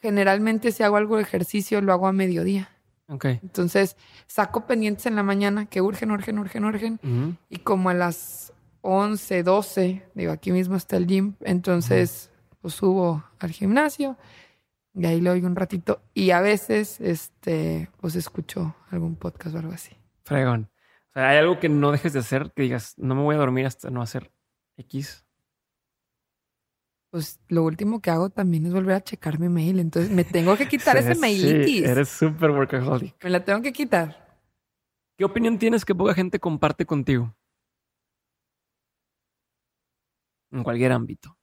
Generalmente 0.00 0.70
si 0.70 0.82
hago 0.82 0.96
algo 0.96 1.16
de 1.16 1.22
ejercicio 1.22 1.80
lo 1.80 1.92
hago 1.92 2.06
a 2.06 2.12
mediodía. 2.12 2.70
Entonces 3.08 3.96
saco 4.26 4.66
pendientes 4.66 5.06
en 5.06 5.16
la 5.16 5.22
mañana 5.22 5.66
que 5.66 5.80
urgen, 5.80 6.10
urgen, 6.10 6.38
urgen, 6.38 6.64
urgen. 6.64 7.38
Y 7.48 7.58
como 7.58 7.88
a 7.88 7.94
las 7.94 8.52
11, 8.82 9.42
12, 9.42 10.02
digo, 10.14 10.32
aquí 10.32 10.52
mismo 10.52 10.76
está 10.76 10.96
el 10.96 11.06
gym. 11.06 11.34
Entonces, 11.40 12.30
pues 12.60 12.74
subo 12.74 13.24
al 13.38 13.50
gimnasio 13.50 14.16
y 14.94 15.06
ahí 15.06 15.20
le 15.20 15.30
oigo 15.30 15.46
un 15.46 15.56
ratito. 15.56 16.02
Y 16.12 16.30
a 16.30 16.40
veces, 16.40 17.00
este, 17.00 17.90
pues 18.00 18.14
escucho 18.14 18.74
algún 18.90 19.16
podcast 19.16 19.54
o 19.56 19.58
algo 19.58 19.72
así. 19.72 19.96
Fregón. 20.24 20.70
O 21.10 21.12
sea, 21.14 21.30
hay 21.30 21.38
algo 21.38 21.58
que 21.58 21.68
no 21.68 21.90
dejes 21.92 22.12
de 22.12 22.18
hacer, 22.18 22.52
que 22.54 22.62
digas, 22.62 22.94
no 22.98 23.14
me 23.14 23.22
voy 23.22 23.34
a 23.34 23.38
dormir 23.38 23.66
hasta 23.66 23.90
no 23.90 24.02
hacer 24.02 24.30
X 24.76 25.24
pues 27.10 27.40
lo 27.48 27.64
último 27.64 28.00
que 28.00 28.10
hago 28.10 28.30
también 28.30 28.66
es 28.66 28.72
volver 28.72 28.96
a 28.96 29.00
checar 29.02 29.38
mi 29.38 29.48
mail. 29.48 29.80
Entonces 29.80 30.10
me 30.10 30.24
tengo 30.24 30.56
que 30.56 30.68
quitar 30.68 30.96
ese 30.96 31.14
mailitis. 31.14 31.84
eres 31.84 32.08
súper 32.08 32.50
workaholic. 32.50 33.22
Me 33.24 33.30
la 33.30 33.44
tengo 33.44 33.62
que 33.62 33.72
quitar. 33.72 34.28
¿Qué 35.16 35.24
opinión 35.24 35.58
tienes 35.58 35.84
que 35.84 35.94
poca 35.94 36.14
gente 36.14 36.38
comparte 36.38 36.86
contigo? 36.86 37.34
En 40.52 40.62
cualquier 40.62 40.92
ámbito. 40.92 41.36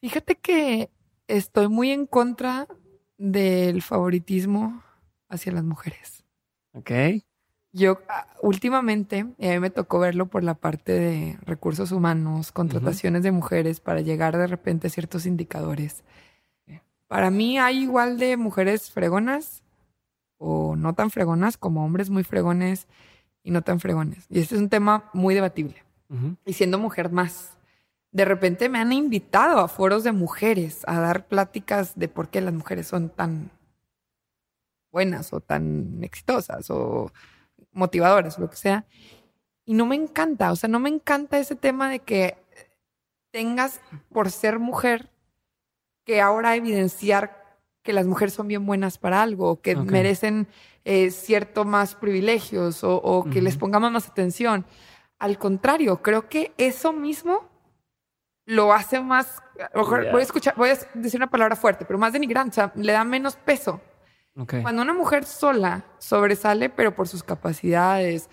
Fíjate 0.00 0.36
que 0.36 0.90
estoy 1.26 1.68
muy 1.68 1.90
en 1.90 2.06
contra 2.06 2.68
del 3.16 3.82
favoritismo 3.82 4.82
hacia 5.28 5.52
las 5.52 5.64
mujeres. 5.64 6.24
Ok. 6.72 6.90
Yo 7.72 8.00
ah, 8.08 8.26
últimamente, 8.40 9.20
a 9.20 9.46
mí 9.46 9.60
me 9.60 9.70
tocó 9.70 9.98
verlo 9.98 10.26
por 10.26 10.42
la 10.42 10.54
parte 10.54 10.92
de 10.92 11.38
recursos 11.42 11.92
humanos, 11.92 12.50
contrataciones 12.50 13.22
de 13.22 13.32
mujeres 13.32 13.80
para 13.80 14.00
llegar 14.00 14.36
de 14.36 14.46
repente 14.46 14.86
a 14.86 14.90
ciertos 14.90 15.26
indicadores. 15.26 16.02
Para 17.08 17.30
mí 17.30 17.58
hay 17.58 17.78
igual 17.78 18.18
de 18.18 18.36
mujeres 18.36 18.90
fregonas 18.90 19.62
o 20.36 20.76
no 20.76 20.94
tan 20.94 21.10
fregonas 21.10 21.56
como 21.56 21.84
hombres 21.84 22.10
muy 22.10 22.22
fregones 22.22 22.86
y 23.42 23.50
no 23.50 23.62
tan 23.62 23.80
fregones. 23.80 24.26
Y 24.28 24.40
este 24.40 24.54
es 24.54 24.60
un 24.60 24.68
tema 24.68 25.10
muy 25.12 25.34
debatible. 25.34 25.84
Y 26.46 26.54
siendo 26.54 26.78
mujer 26.78 27.10
más. 27.10 27.56
De 28.12 28.24
repente 28.24 28.70
me 28.70 28.78
han 28.78 28.92
invitado 28.92 29.60
a 29.60 29.68
foros 29.68 30.04
de 30.04 30.12
mujeres 30.12 30.82
a 30.86 30.98
dar 31.00 31.26
pláticas 31.26 31.98
de 31.98 32.08
por 32.08 32.28
qué 32.28 32.40
las 32.40 32.54
mujeres 32.54 32.86
son 32.86 33.10
tan 33.10 33.50
buenas 34.90 35.32
o 35.34 35.40
tan 35.40 35.98
exitosas 36.02 36.70
o 36.70 37.12
motivadores, 37.78 38.38
lo 38.38 38.50
que 38.50 38.56
sea. 38.56 38.84
Y 39.64 39.74
no 39.74 39.86
me 39.86 39.96
encanta, 39.96 40.52
o 40.52 40.56
sea, 40.56 40.68
no 40.68 40.80
me 40.80 40.88
encanta 40.88 41.38
ese 41.38 41.56
tema 41.56 41.90
de 41.90 42.00
que 42.00 42.36
tengas 43.30 43.80
por 44.10 44.30
ser 44.30 44.58
mujer 44.58 45.10
que 46.04 46.20
ahora 46.20 46.56
evidenciar 46.56 47.58
que 47.82 47.92
las 47.92 48.06
mujeres 48.06 48.34
son 48.34 48.48
bien 48.48 48.66
buenas 48.66 48.98
para 48.98 49.22
algo, 49.22 49.60
que 49.60 49.76
merecen 49.76 50.48
eh, 50.84 51.10
cierto 51.10 51.64
más 51.64 51.94
privilegios 51.94 52.80
o, 52.82 53.26
que 53.30 53.42
les 53.42 53.56
pongamos 53.56 53.90
más 53.92 54.08
atención. 54.08 54.66
Al 55.18 55.38
contrario, 55.38 56.02
creo 56.02 56.28
que 56.28 56.52
eso 56.58 56.92
mismo 56.92 57.48
lo 58.46 58.72
hace 58.72 59.00
más, 59.00 59.42
voy 59.74 60.20
a 60.20 60.22
escuchar, 60.22 60.54
voy 60.56 60.70
a 60.70 60.78
decir 60.94 61.18
una 61.18 61.30
palabra 61.30 61.56
fuerte, 61.56 61.84
pero 61.84 61.98
más 61.98 62.12
denigrante, 62.12 62.50
o 62.50 62.54
sea, 62.54 62.72
le 62.74 62.92
da 62.92 63.04
menos 63.04 63.36
peso. 63.36 63.80
Cuando 64.46 64.82
una 64.82 64.94
mujer 64.94 65.24
sola 65.24 65.84
sobresale, 65.98 66.70
pero 66.70 66.94
por 66.94 67.08
sus 67.08 67.22
capacidades, 67.24 68.28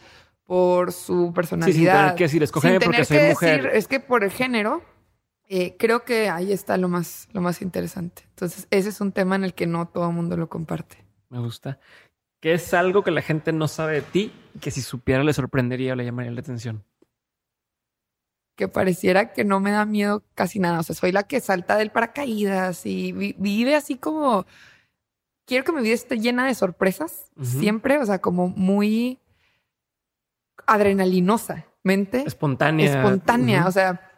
por 0.45 0.91
su 0.91 1.33
personalidad. 1.33 2.11
Sí, 2.11 2.15
que 2.15 2.23
decir, 2.25 2.43
escoger 2.43 2.81
porque 2.81 3.05
soy 3.05 3.29
mujer. 3.29 3.71
es 3.73 3.87
que 3.87 3.99
por 3.99 4.23
el 4.23 4.31
género, 4.31 4.83
eh, 5.47 5.75
creo 5.77 6.03
que 6.03 6.29
ahí 6.29 6.51
está 6.51 6.77
lo 6.77 6.89
más, 6.89 7.27
lo 7.33 7.41
más 7.41 7.61
interesante. 7.61 8.23
Entonces, 8.29 8.67
ese 8.69 8.89
es 8.89 9.01
un 9.01 9.11
tema 9.11 9.35
en 9.35 9.43
el 9.43 9.53
que 9.53 9.65
no 9.65 9.87
todo 9.87 10.07
el 10.07 10.15
mundo 10.15 10.37
lo 10.37 10.47
comparte. 10.47 11.03
Me 11.29 11.39
gusta. 11.39 11.79
¿Qué 12.39 12.53
es 12.53 12.73
algo 12.75 13.03
que 13.03 13.11
la 13.11 13.23
gente 13.23 13.51
no 13.51 13.67
sabe 13.67 13.95
de 13.95 14.01
ti 14.03 14.31
que 14.61 14.69
si 14.69 14.81
supiera 14.81 15.23
le 15.23 15.33
sorprendería 15.33 15.93
o 15.93 15.95
le 15.95 16.05
llamaría 16.05 16.31
la 16.31 16.41
atención? 16.41 16.83
Que 18.55 18.67
pareciera 18.67 19.33
que 19.33 19.43
no 19.43 19.59
me 19.59 19.71
da 19.71 19.85
miedo 19.85 20.23
casi 20.35 20.59
nada. 20.59 20.79
O 20.79 20.83
sea, 20.83 20.95
soy 20.95 21.11
la 21.11 21.23
que 21.23 21.39
salta 21.39 21.75
del 21.77 21.89
paracaídas 21.89 22.85
y 22.85 23.11
vive 23.11 23.75
así 23.75 23.97
como 23.97 24.45
quiero 25.45 25.63
que 25.63 25.71
mi 25.71 25.81
vida 25.81 25.93
esté 25.93 26.19
llena 26.19 26.45
de 26.45 26.55
sorpresas, 26.55 27.31
siempre, 27.41 27.97
o 27.97 28.05
sea, 28.05 28.19
como 28.19 28.47
muy 28.47 29.19
adrenalinosa, 30.65 31.65
mente. 31.83 32.23
Espontánea. 32.25 32.85
Espontánea, 32.85 33.67
o 33.67 33.71
sea, 33.71 34.11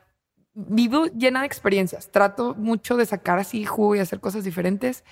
vivo 0.54 1.06
llena 1.08 1.42
de 1.42 1.48
experiencias. 1.48 2.10
Trato 2.10 2.56
mucho 2.56 2.98
de 2.98 3.06
sacar 3.06 3.40
así 3.40 3.66
jugo 3.66 3.96
y 3.96 4.00
hacer 4.00 4.20
cosas 4.20 4.44
diferentes, 4.44 5.04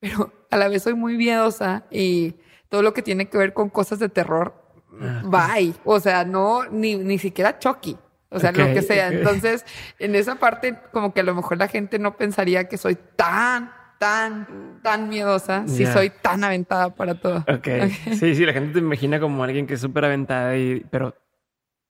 pero 0.00 0.32
a 0.50 0.56
la 0.56 0.68
vez 0.68 0.82
soy 0.82 0.94
muy 0.94 1.16
miedosa 1.16 1.84
y 1.90 2.36
todo 2.68 2.82
lo 2.82 2.92
que 2.92 3.02
tiene 3.02 3.28
que 3.28 3.38
ver 3.38 3.52
con 3.52 3.70
cosas 3.70 3.98
de 3.98 4.08
terror, 4.08 4.54
ah, 5.00 5.22
bye. 5.24 5.74
O 5.84 6.00
sea, 6.00 6.24
no, 6.24 6.64
ni, 6.70 6.96
ni 6.96 7.18
siquiera 7.18 7.58
Chucky. 7.58 7.96
O 8.30 8.38
sea, 8.38 8.52
lo 8.52 8.66
que 8.74 8.82
sea. 8.82 9.08
Entonces, 9.08 9.64
en 9.98 10.14
esa 10.14 10.34
parte, 10.34 10.78
como 10.92 11.14
que 11.14 11.20
a 11.20 11.22
lo 11.22 11.34
mejor 11.34 11.56
la 11.56 11.66
gente 11.66 11.98
no 11.98 12.18
pensaría 12.18 12.68
que 12.68 12.76
soy 12.76 12.98
tan 13.16 13.72
tan, 13.98 14.80
tan 14.82 15.08
miedosa 15.08 15.66
si 15.66 15.86
soy 15.86 16.10
tan 16.10 16.44
aventada 16.44 16.94
para 16.94 17.18
todo. 17.18 17.44
Ok. 17.48 17.68
Sí, 18.12 18.34
sí, 18.34 18.46
la 18.46 18.52
gente 18.52 18.74
te 18.74 18.78
imagina 18.78 19.20
como 19.20 19.42
alguien 19.44 19.66
que 19.66 19.74
es 19.74 19.80
súper 19.80 20.04
aventada 20.04 20.56
y, 20.56 20.80
pero 20.90 21.14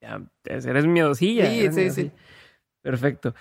ya, 0.00 0.20
eres 0.44 0.86
miedosilla. 0.86 1.46
Sí, 1.46 1.72
sí, 1.72 1.90
sí. 1.90 2.12
Perfecto. 2.82 3.34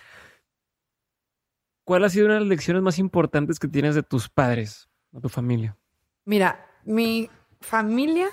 ¿Cuál 1.85 2.03
ha 2.03 2.09
sido 2.09 2.25
una 2.25 2.35
de 2.35 2.41
las 2.41 2.49
lecciones 2.49 2.83
más 2.83 2.99
importantes 2.99 3.59
que 3.59 3.67
tienes 3.67 3.95
de 3.95 4.03
tus 4.03 4.27
padres 4.27 4.89
o 5.13 5.21
tu 5.21 5.29
familia? 5.29 5.77
Mira, 6.25 6.65
mi 6.83 7.29
familia 7.61 8.27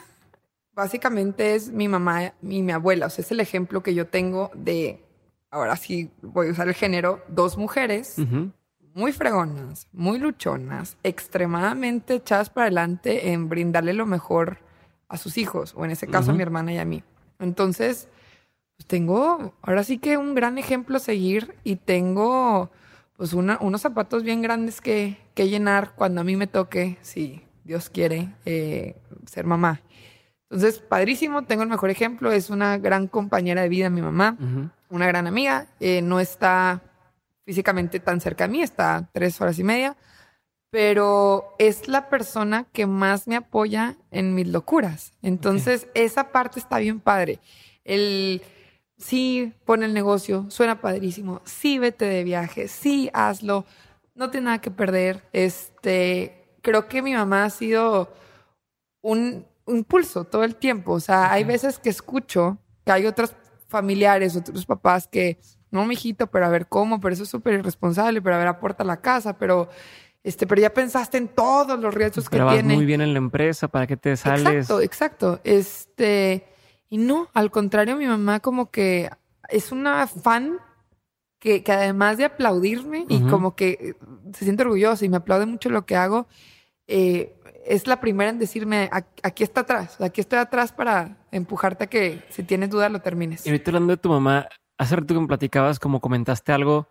básicamente 0.73 1.55
es 1.55 1.70
mi 1.70 1.86
mamá 1.86 2.35
y 2.43 2.62
mi 2.62 2.73
abuela. 2.73 3.06
O 3.06 3.11
sea, 3.11 3.23
es 3.23 3.31
el 3.31 3.39
ejemplo 3.39 3.82
que 3.82 3.94
yo 3.94 4.09
tengo 4.09 4.51
de 4.55 5.05
ahora 5.51 5.77
sí 5.77 6.11
voy 6.20 6.48
a 6.48 6.51
usar 6.51 6.66
el 6.66 6.74
género, 6.74 7.23
dos 7.28 7.56
mujeres 7.56 8.19
Ujú. 8.19 8.51
Muy 8.94 9.12
fregonas, 9.12 9.88
muy 9.92 10.18
luchonas, 10.18 10.96
extremadamente 11.02 12.14
echadas 12.14 12.48
para 12.48 12.66
adelante 12.66 13.32
en 13.32 13.48
brindarle 13.48 13.92
lo 13.92 14.06
mejor 14.06 14.58
a 15.08 15.16
sus 15.16 15.36
hijos, 15.36 15.74
o 15.76 15.84
en 15.84 15.90
ese 15.90 16.06
caso 16.06 16.30
a 16.30 16.34
mi 16.36 16.42
hermana 16.42 16.72
y 16.72 16.78
a 16.78 16.84
mí. 16.84 17.02
Entonces, 17.40 18.08
pues 18.76 18.86
tengo 18.86 19.54
ahora 19.62 19.84
sí 19.84 19.98
que 19.98 20.16
un 20.16 20.34
gran 20.34 20.58
ejemplo 20.58 20.96
a 20.96 21.00
seguir 21.00 21.54
y 21.64 21.76
tengo 21.76 22.70
pues 23.16 23.32
una- 23.32 23.58
unos 23.60 23.80
zapatos 23.82 24.22
bien 24.24 24.42
grandes 24.42 24.80
que, 24.80 25.18
que 25.34 25.48
llenar 25.48 25.92
cuando 25.94 26.20
a 26.20 26.24
mí 26.24 26.34
me 26.36 26.46
toque, 26.48 26.98
si 27.02 27.42
Dios 27.64 27.88
quiere, 27.90 28.34
eh, 28.44 28.96
ser 29.26 29.44
mamá. 29.46 29.80
Entonces, 30.50 30.78
padrísimo, 30.80 31.42
tengo 31.44 31.62
el 31.62 31.68
mejor 31.68 31.90
ejemplo, 31.90 32.32
es 32.32 32.50
una 32.50 32.78
gran 32.78 33.06
compañera 33.08 33.62
de 33.62 33.68
vida 33.68 33.90
mi 33.90 34.02
mamá 34.02 34.36
una 34.90 35.06
gran 35.06 35.26
amiga, 35.26 35.66
eh, 35.80 36.02
no 36.02 36.20
está 36.20 36.80
físicamente 37.44 38.00
tan 38.00 38.20
cerca 38.20 38.44
de 38.44 38.52
mí, 38.52 38.62
está 38.62 38.96
a 38.96 39.06
tres 39.12 39.40
horas 39.40 39.58
y 39.58 39.64
media, 39.64 39.96
pero 40.70 41.54
es 41.58 41.86
la 41.86 42.08
persona 42.08 42.66
que 42.72 42.86
más 42.86 43.28
me 43.28 43.36
apoya 43.36 43.96
en 44.10 44.34
mis 44.34 44.48
locuras. 44.48 45.12
Entonces, 45.22 45.86
esa 45.94 46.32
parte 46.32 46.58
está 46.58 46.78
bien 46.78 47.00
padre. 47.00 47.38
El 47.84 48.42
sí 48.96 49.52
pone 49.64 49.86
el 49.86 49.94
negocio, 49.94 50.46
suena 50.48 50.80
padrísimo, 50.80 51.42
sí 51.44 51.78
vete 51.78 52.06
de 52.06 52.24
viaje, 52.24 52.68
sí 52.68 53.10
hazlo, 53.12 53.64
no 54.14 54.30
tiene 54.30 54.46
nada 54.46 54.60
que 54.60 54.70
perder. 54.70 55.22
Este, 55.32 56.56
creo 56.62 56.88
que 56.88 57.02
mi 57.02 57.14
mamá 57.14 57.44
ha 57.44 57.50
sido 57.50 58.12
un 59.02 59.46
impulso 59.66 60.24
todo 60.24 60.44
el 60.44 60.56
tiempo. 60.56 60.92
O 60.92 61.00
sea, 61.00 61.32
hay 61.32 61.44
veces 61.44 61.78
que 61.78 61.90
escucho 61.90 62.58
que 62.84 62.92
hay 62.92 63.06
otros 63.06 63.34
familiares, 63.68 64.36
otros 64.36 64.66
papás 64.66 65.06
que, 65.08 65.38
no, 65.74 65.84
mijito, 65.84 66.28
pero 66.28 66.46
a 66.46 66.48
ver 66.48 66.66
cómo, 66.68 67.01
pero 67.01 67.12
eso 67.12 67.24
es 67.24 67.28
súper 67.28 67.55
irresponsable, 67.59 68.22
pero 68.22 68.36
a 68.36 68.38
ver, 68.38 68.46
aporta 68.48 68.84
la 68.84 69.01
casa, 69.01 69.36
pero, 69.36 69.68
este, 70.22 70.46
pero 70.46 70.62
ya 70.62 70.72
pensaste 70.72 71.18
en 71.18 71.28
todos 71.28 71.78
los 71.78 71.92
riesgos 71.92 72.30
que 72.30 72.40
vas 72.40 72.55
tiene. 72.55 72.74
muy 72.74 72.86
bien 72.86 73.01
en 73.01 73.12
la 73.12 73.18
empresa, 73.18 73.68
¿para 73.68 73.86
qué 73.86 73.96
te 73.96 74.16
sales? 74.16 74.70
Exacto, 74.70 74.80
exacto. 74.80 75.40
Este, 75.44 76.46
y 76.88 76.98
no, 76.98 77.28
al 77.34 77.51
contrario, 77.51 77.96
mi 77.96 78.06
mamá 78.06 78.40
como 78.40 78.70
que 78.70 79.10
es 79.48 79.72
una 79.72 80.06
fan 80.06 80.59
que, 81.38 81.62
que 81.62 81.72
además 81.72 82.16
de 82.16 82.24
aplaudirme 82.24 83.05
y 83.09 83.20
como 83.28 83.55
que 83.55 83.70
eh, 83.80 83.94
se 84.32 84.44
siente 84.44 84.62
orgullosa 84.62 85.05
y 85.05 85.09
me 85.10 85.18
aplaude 85.18 85.44
mucho 85.44 85.68
lo 85.68 85.84
que 85.84 85.96
hago, 85.96 86.26
eh, 86.86 87.34
es 87.66 87.86
la 87.86 88.01
primera 88.01 88.30
en 88.30 88.38
decirme, 88.38 88.88
"Ac- 88.90 89.06
aquí 89.22 89.42
está 89.42 89.62
atrás, 89.62 90.01
aquí 90.01 90.20
estoy 90.20 90.38
atrás 90.38 90.72
para 90.72 91.16
empujarte 91.32 91.84
a 91.84 91.86
que 91.86 92.22
si 92.30 92.42
tienes 92.44 92.70
duda 92.70 92.88
lo 92.88 93.01
termines. 93.01 93.44
Y 93.46 93.51
ahorita 93.51 93.70
hablando 93.70 93.92
de 93.92 93.96
tu 93.98 94.09
mamá, 94.10 94.46
hace 94.78 94.96
rato 94.96 95.14
que 95.14 95.20
me 95.20 95.26
platicabas, 95.26 95.78
como 95.78 96.01
comentaste 96.01 96.52
algo, 96.52 96.88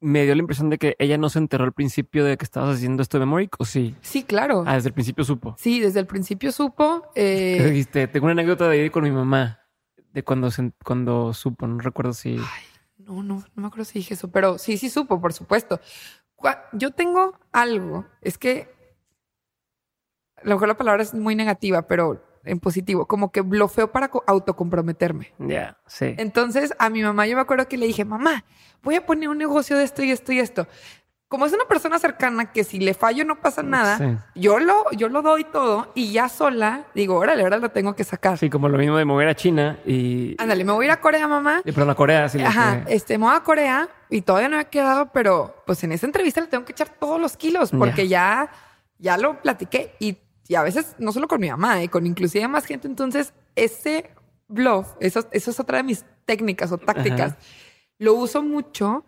me 0.00 0.24
dio 0.24 0.34
la 0.34 0.40
impresión 0.40 0.68
de 0.68 0.78
que 0.78 0.96
ella 0.98 1.16
no 1.16 1.28
se 1.28 1.38
enteró 1.38 1.64
al 1.64 1.72
principio 1.72 2.24
de 2.24 2.36
que 2.36 2.44
estabas 2.44 2.76
haciendo 2.76 3.02
esto 3.02 3.18
de 3.18 3.24
Memoric, 3.26 3.54
¿o 3.60 3.64
sí? 3.64 3.94
Sí, 4.00 4.24
claro. 4.24 4.64
Ah, 4.66 4.74
desde 4.74 4.88
el 4.88 4.94
principio 4.94 5.22
supo. 5.24 5.54
Sí, 5.58 5.78
desde 5.80 6.00
el 6.00 6.06
principio 6.06 6.50
supo. 6.50 7.08
Eh, 7.14 7.62
dijiste, 7.70 8.08
tengo 8.08 8.24
una 8.26 8.32
anécdota 8.32 8.68
de 8.68 8.78
ir 8.84 8.90
con 8.90 9.04
mi 9.04 9.12
mamá, 9.12 9.60
de 10.12 10.24
cuando, 10.24 10.50
se- 10.50 10.72
cuando 10.84 11.32
supo, 11.34 11.66
no 11.68 11.78
recuerdo 11.78 12.12
si... 12.14 12.36
No, 12.98 13.22
no, 13.22 13.44
no 13.54 13.62
me 13.62 13.66
acuerdo 13.66 13.84
si 13.84 13.98
dije 14.00 14.14
eso, 14.14 14.30
pero 14.30 14.58
sí, 14.58 14.76
sí 14.76 14.88
supo, 14.90 15.20
por 15.20 15.32
supuesto. 15.32 15.80
Yo 16.72 16.90
tengo 16.90 17.38
algo, 17.52 18.04
es 18.20 18.36
que 18.38 18.68
a 20.36 20.42
lo 20.44 20.56
mejor 20.56 20.66
la 20.68 20.76
palabra 20.76 21.02
es 21.04 21.14
muy 21.14 21.36
negativa, 21.36 21.82
pero 21.86 22.24
en 22.44 22.58
positivo, 22.60 23.06
como 23.06 23.30
que 23.32 23.40
blofeo 23.40 23.90
para 23.92 24.08
co- 24.08 24.24
autocomprometerme. 24.26 25.32
Ya, 25.38 25.76
sí. 25.86 26.14
Entonces 26.18 26.74
a 26.78 26.90
mi 26.90 27.02
mamá 27.02 27.26
yo 27.26 27.36
me 27.36 27.42
acuerdo 27.42 27.68
que 27.68 27.76
le 27.76 27.86
dije, 27.86 28.04
mamá, 28.04 28.44
voy 28.82 28.96
a 28.96 29.06
poner 29.06 29.28
un 29.28 29.38
negocio 29.38 29.76
de 29.76 29.84
esto 29.84 30.02
y 30.02 30.10
esto 30.10 30.32
y 30.32 30.38
esto. 30.40 30.66
Como 31.28 31.46
es 31.46 31.52
una 31.54 31.64
persona 31.64 31.98
cercana 31.98 32.52
que 32.52 32.62
si 32.62 32.78
le 32.78 32.92
fallo 32.92 33.24
no 33.24 33.40
pasa 33.40 33.62
nada, 33.62 33.96
Sí. 33.96 34.04
yo 34.34 34.58
lo, 34.58 34.90
yo 34.90 35.08
lo 35.08 35.22
doy 35.22 35.44
todo 35.44 35.90
y 35.94 36.12
ya 36.12 36.28
sola 36.28 36.84
digo, 36.94 37.16
órale, 37.16 37.42
ahora 37.42 37.56
lo 37.56 37.70
tengo 37.70 37.96
que 37.96 38.04
sacar. 38.04 38.36
Sí, 38.36 38.50
como 38.50 38.68
lo 38.68 38.76
mismo 38.76 38.98
de 38.98 39.06
mover 39.06 39.28
a 39.28 39.34
China 39.34 39.78
y... 39.86 40.34
Ándale, 40.38 40.62
me 40.62 40.72
voy 40.72 40.84
a 40.84 40.88
ir 40.88 40.92
a 40.92 41.00
Corea, 41.00 41.26
mamá. 41.26 41.62
y 41.64 41.72
perdón, 41.72 41.88
a 41.88 41.94
Corea, 41.94 42.28
sí. 42.28 42.38
Ajá, 42.42 42.84
que- 42.84 42.94
este, 42.94 43.16
me 43.16 43.24
voy 43.24 43.34
a 43.34 43.40
Corea 43.40 43.88
y 44.10 44.20
todavía 44.20 44.50
no 44.50 44.58
ha 44.58 44.64
quedado, 44.64 45.10
pero 45.10 45.62
pues 45.66 45.82
en 45.84 45.92
esa 45.92 46.04
entrevista 46.04 46.42
le 46.42 46.48
tengo 46.48 46.66
que 46.66 46.72
echar 46.72 46.90
todos 46.90 47.18
los 47.18 47.34
kilos 47.38 47.70
porque 47.70 48.08
ya, 48.08 48.50
ya 48.98 49.16
lo 49.16 49.40
platiqué 49.40 49.94
y, 50.00 50.18
y 50.48 50.54
a 50.54 50.62
veces 50.62 50.96
no 50.98 51.12
solo 51.12 51.28
con 51.28 51.40
mi 51.40 51.50
mamá, 51.50 51.82
eh, 51.82 51.88
con 51.88 52.06
inclusive 52.06 52.46
más 52.48 52.64
gente. 52.64 52.88
Entonces, 52.88 53.32
ese 53.54 54.10
bluff, 54.48 54.88
eso, 55.00 55.26
eso 55.30 55.50
es 55.50 55.60
otra 55.60 55.78
de 55.78 55.84
mis 55.84 56.04
técnicas 56.24 56.72
o 56.72 56.78
tácticas. 56.78 57.32
Ajá. 57.32 57.38
Lo 57.98 58.14
uso 58.14 58.42
mucho 58.42 59.04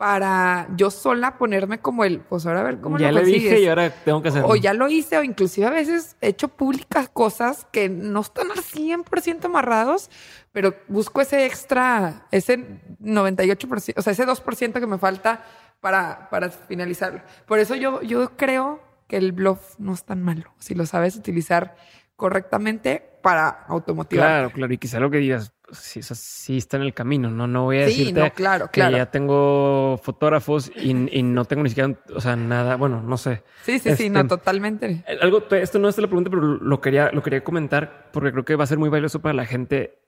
para 0.00 0.66
yo 0.76 0.90
sola 0.90 1.36
ponerme 1.36 1.80
como 1.80 2.04
el, 2.04 2.20
pues 2.20 2.46
ahora 2.46 2.60
a 2.60 2.62
ver 2.62 2.80
cómo 2.80 2.96
ya 2.96 3.12
lo 3.12 3.20
le 3.20 3.26
dije 3.26 3.38
consigues. 3.38 3.60
y 3.60 3.68
ahora 3.68 3.90
tengo 3.90 4.22
que 4.22 4.30
hacerlo. 4.30 4.48
O 4.48 4.56
ya 4.56 4.72
lo 4.72 4.88
hice, 4.88 5.18
o 5.18 5.22
inclusive 5.22 5.66
a 5.66 5.70
veces 5.70 6.16
he 6.22 6.28
hecho 6.28 6.48
públicas 6.48 7.10
cosas 7.10 7.66
que 7.70 7.90
no 7.90 8.20
están 8.20 8.50
al 8.50 8.62
100% 8.62 9.44
amarrados, 9.44 10.10
pero 10.52 10.74
busco 10.88 11.20
ese 11.20 11.44
extra, 11.44 12.26
ese 12.30 12.80
98%, 13.02 13.92
o 13.94 14.00
sea, 14.00 14.14
ese 14.14 14.26
2% 14.26 14.80
que 14.80 14.86
me 14.86 14.96
falta 14.96 15.44
para, 15.80 16.30
para 16.30 16.48
finalizarlo. 16.48 17.20
Por 17.46 17.58
eso 17.58 17.74
yo, 17.74 18.00
yo 18.00 18.38
creo 18.38 18.80
que 19.10 19.16
el 19.16 19.32
bluff 19.32 19.74
no 19.78 19.92
es 19.92 20.04
tan 20.04 20.22
malo, 20.22 20.54
si 20.60 20.74
lo 20.76 20.86
sabes 20.86 21.16
utilizar 21.16 21.74
correctamente 22.14 23.02
para 23.22 23.48
automotivar. 23.48 24.26
Claro, 24.28 24.50
claro. 24.52 24.72
Y 24.72 24.78
quizá 24.78 25.00
lo 25.00 25.10
que 25.10 25.18
digas, 25.18 25.52
pues, 25.66 25.78
sí, 25.78 25.98
o 25.98 26.02
sea, 26.02 26.16
sí 26.16 26.56
está 26.58 26.76
en 26.76 26.84
el 26.84 26.94
camino, 26.94 27.28
¿no? 27.28 27.46
No 27.48 27.64
voy 27.64 27.78
a 27.78 27.88
Sí, 27.88 27.98
decirte 27.98 28.20
no, 28.20 28.30
claro, 28.32 28.66
que 28.66 28.80
claro. 28.80 28.96
ya 28.96 29.10
tengo 29.10 29.98
fotógrafos 30.02 30.70
y, 30.76 31.18
y 31.18 31.22
no 31.24 31.44
tengo 31.44 31.64
ni 31.64 31.70
siquiera, 31.70 31.92
o 32.14 32.20
sea, 32.20 32.36
nada, 32.36 32.76
bueno, 32.76 33.02
no 33.02 33.16
sé. 33.16 33.42
Sí, 33.64 33.78
sí, 33.80 33.96
sí, 33.96 34.10
no, 34.10 34.20
Este, 34.20 34.28
totalmente. 34.28 35.04
Algo, 35.20 35.42
esto 35.50 35.78
no 35.80 35.88
es 35.88 35.98
la 35.98 36.06
pregunta, 36.06 36.30
pero 36.30 36.42
lo 36.42 36.80
quería, 36.80 37.10
lo 37.12 37.22
quería 37.22 37.42
comentar 37.42 38.10
porque 38.12 38.30
creo 38.32 38.44
que 38.44 38.54
va 38.56 38.64
a 38.64 38.68
ser 38.68 38.78
muy 38.78 38.88
valioso 38.88 39.20
para 39.20 39.34
la 39.34 39.44
gente. 39.44 39.98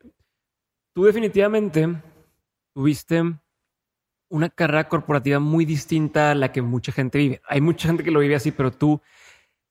Tú 0.94 1.04
definitivamente 1.04 1.88
tuviste 2.72 3.22
una 4.32 4.48
carrera 4.48 4.88
corporativa 4.88 5.38
muy 5.40 5.66
distinta 5.66 6.30
a 6.30 6.34
la 6.34 6.52
que 6.52 6.62
mucha 6.62 6.90
gente 6.90 7.18
vive. 7.18 7.42
Hay 7.46 7.60
mucha 7.60 7.88
gente 7.88 8.02
que 8.02 8.10
lo 8.10 8.20
vive 8.20 8.34
así, 8.34 8.50
pero 8.50 8.72
tú 8.72 8.98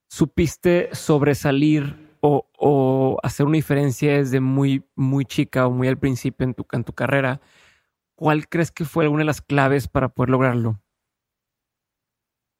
supiste 0.08 0.90
sobresalir 0.94 2.16
o, 2.22 2.48
o 2.60 3.18
hacer 3.24 3.48
una 3.48 3.56
diferencia 3.56 4.14
desde 4.18 4.40
muy, 4.40 4.86
muy 4.94 5.26
chica 5.26 5.66
o 5.66 5.72
muy 5.72 5.88
al 5.88 5.98
principio 5.98 6.46
en 6.46 6.54
tu, 6.54 6.68
en 6.74 6.84
tu 6.84 6.94
carrera. 6.94 7.42
¿Cuál 8.14 8.48
crees 8.48 8.70
que 8.70 8.86
fue 8.86 9.06
alguna 9.06 9.22
de 9.22 9.26
las 9.26 9.42
claves 9.42 9.88
para 9.88 10.10
poder 10.10 10.30
lograrlo? 10.30 10.80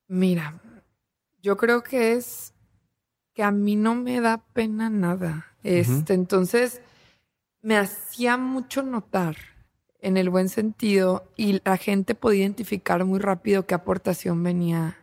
Mira, 0.08 0.60
yo 1.44 1.56
creo 1.56 1.84
que 1.84 2.14
es 2.14 2.56
que 3.36 3.44
a 3.44 3.52
mí 3.52 3.76
no 3.76 3.94
me 3.94 4.22
da 4.22 4.44
pena 4.54 4.90
nada. 4.90 5.46
Este, 5.62 6.16
entonces 6.16 6.82
me 7.62 7.78
hacía 7.78 8.38
mucho 8.38 8.82
notar 8.82 9.51
en 10.02 10.18
el 10.18 10.30
buen 10.30 10.50
sentido 10.50 11.32
y 11.38 11.62
la 11.64 11.78
gente 11.78 12.16
podía 12.16 12.42
identificar 12.42 13.06
muy 13.06 13.20
rápido 13.20 13.66
qué 13.66 13.76
aportación 13.76 14.44
venía 14.44 14.98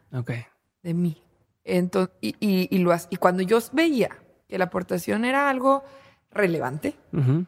de 0.83 0.95
mí. 0.95 1.23
Entonces, 1.65 2.15
y, 2.21 2.35
y, 2.41 2.69
y 2.75 2.79
lo, 2.79 2.93
y 3.11 3.17
cuando 3.17 3.43
yo 3.43 3.59
veía 3.73 4.11
que 4.49 4.59
la 4.59 4.65
aportación 4.65 5.25
era 5.25 5.49
algo 5.49 5.85
relevante, 6.31 6.97
Ujú. 7.13 7.47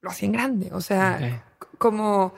lo 0.00 0.10
hacía 0.10 0.26
en 0.26 0.32
grande. 0.32 0.70
O 0.72 0.80
sea, 0.80 1.44
como 1.78 2.34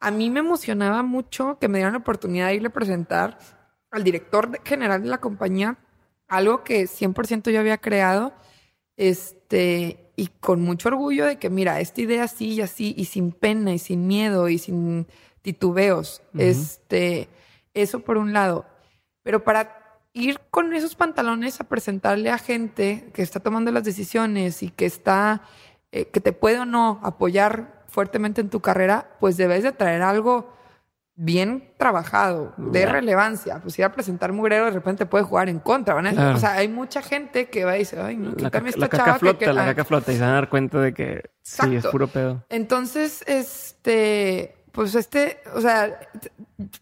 a 0.00 0.10
mí 0.10 0.30
me 0.30 0.40
emocionaba 0.40 1.02
mucho 1.02 1.58
que 1.58 1.68
me 1.68 1.78
dieran 1.78 1.94
la 1.94 2.00
oportunidad 2.00 2.48
de 2.48 2.56
irle 2.56 2.68
a 2.68 2.72
presentar 2.72 3.38
al 3.90 4.04
director 4.04 4.60
general 4.64 5.02
de 5.02 5.08
la 5.08 5.18
compañía 5.18 5.78
algo 6.28 6.64
que 6.64 6.86
100% 6.86 7.50
yo 7.50 7.60
había 7.60 7.78
creado, 7.78 8.34
este, 8.96 10.05
y 10.16 10.28
con 10.40 10.62
mucho 10.62 10.88
orgullo 10.88 11.26
de 11.26 11.36
que, 11.36 11.50
mira, 11.50 11.78
esta 11.80 12.00
idea 12.00 12.24
así 12.24 12.54
y 12.54 12.60
así, 12.62 12.94
y 12.96 13.04
sin 13.04 13.32
pena 13.32 13.74
y 13.74 13.78
sin 13.78 14.06
miedo 14.06 14.48
y 14.48 14.58
sin 14.58 15.06
titubeos, 15.42 16.22
este, 16.36 17.28
eso 17.74 18.00
por 18.00 18.16
un 18.16 18.32
lado. 18.32 18.64
Pero 19.22 19.44
para 19.44 20.00
ir 20.14 20.40
con 20.50 20.72
esos 20.72 20.96
pantalones 20.96 21.60
a 21.60 21.64
presentarle 21.64 22.30
a 22.30 22.38
gente 22.38 23.10
que 23.12 23.22
está 23.22 23.40
tomando 23.40 23.70
las 23.70 23.84
decisiones 23.84 24.62
y 24.62 24.70
que 24.70 24.86
está, 24.86 25.42
eh, 25.92 26.06
que 26.06 26.20
te 26.20 26.32
puede 26.32 26.60
o 26.60 26.64
no 26.64 26.98
apoyar 27.02 27.84
fuertemente 27.86 28.40
en 28.40 28.48
tu 28.48 28.60
carrera, 28.60 29.16
pues 29.20 29.36
debes 29.36 29.62
de 29.62 29.72
traer 29.72 30.00
algo 30.00 30.55
bien 31.18 31.72
trabajado, 31.78 32.52
de 32.58 32.84
relevancia. 32.84 33.60
Pues 33.62 33.78
ir 33.78 33.84
a 33.86 33.92
presentar 33.92 34.32
mugrero 34.32 34.66
de 34.66 34.70
repente 34.72 35.06
puede 35.06 35.24
jugar 35.24 35.48
en 35.48 35.58
contra. 35.60 35.94
¿van 35.94 36.06
a- 36.08 36.12
Claro. 36.12 36.36
O 36.36 36.38
sea, 36.38 36.52
hay 36.52 36.68
mucha 36.68 37.00
gente 37.00 37.48
que 37.48 37.64
va 37.64 37.74
y 37.76 37.80
dice, 37.80 37.98
ay, 38.00 38.16
no, 38.18 38.32
La, 38.36 38.50
caca, 38.50 38.68
esta 38.68 38.80
la 38.80 38.88
caca 38.88 39.04
chava 39.04 39.14
que- 39.14 39.20
flota, 39.20 39.38
que- 39.38 39.52
la 39.52 39.62
ah". 39.62 39.66
caca 39.66 39.84
flota 39.86 40.12
y 40.12 40.16
se 40.16 40.20
van 40.20 40.30
a 40.30 40.34
dar 40.34 40.48
cuenta 40.50 40.78
de 40.80 40.92
que 40.92 41.30
sí, 41.42 41.74
es 41.74 41.86
puro 41.86 42.06
pedo. 42.08 42.44
Entonces, 42.50 43.24
este, 43.26 44.54
pues 44.72 44.94
este, 44.94 45.40
o 45.54 45.60
sea, 45.62 45.98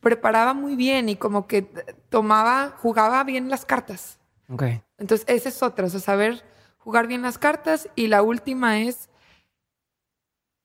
preparaba 0.00 0.52
muy 0.52 0.74
bien 0.74 1.08
y 1.08 1.14
como 1.16 1.46
que 1.46 1.62
tomaba, 2.08 2.74
jugaba 2.78 3.22
bien 3.22 3.48
las 3.48 3.64
cartas. 3.64 4.18
Ok. 4.48 4.64
Entonces, 4.98 5.24
esa 5.28 5.48
es 5.48 5.62
otra, 5.62 5.86
o 5.86 5.88
sea, 5.88 6.00
saber 6.00 6.42
jugar 6.78 7.06
bien 7.06 7.22
las 7.22 7.38
cartas. 7.38 7.88
Y 7.94 8.08
la 8.08 8.22
última 8.22 8.80
es, 8.80 9.08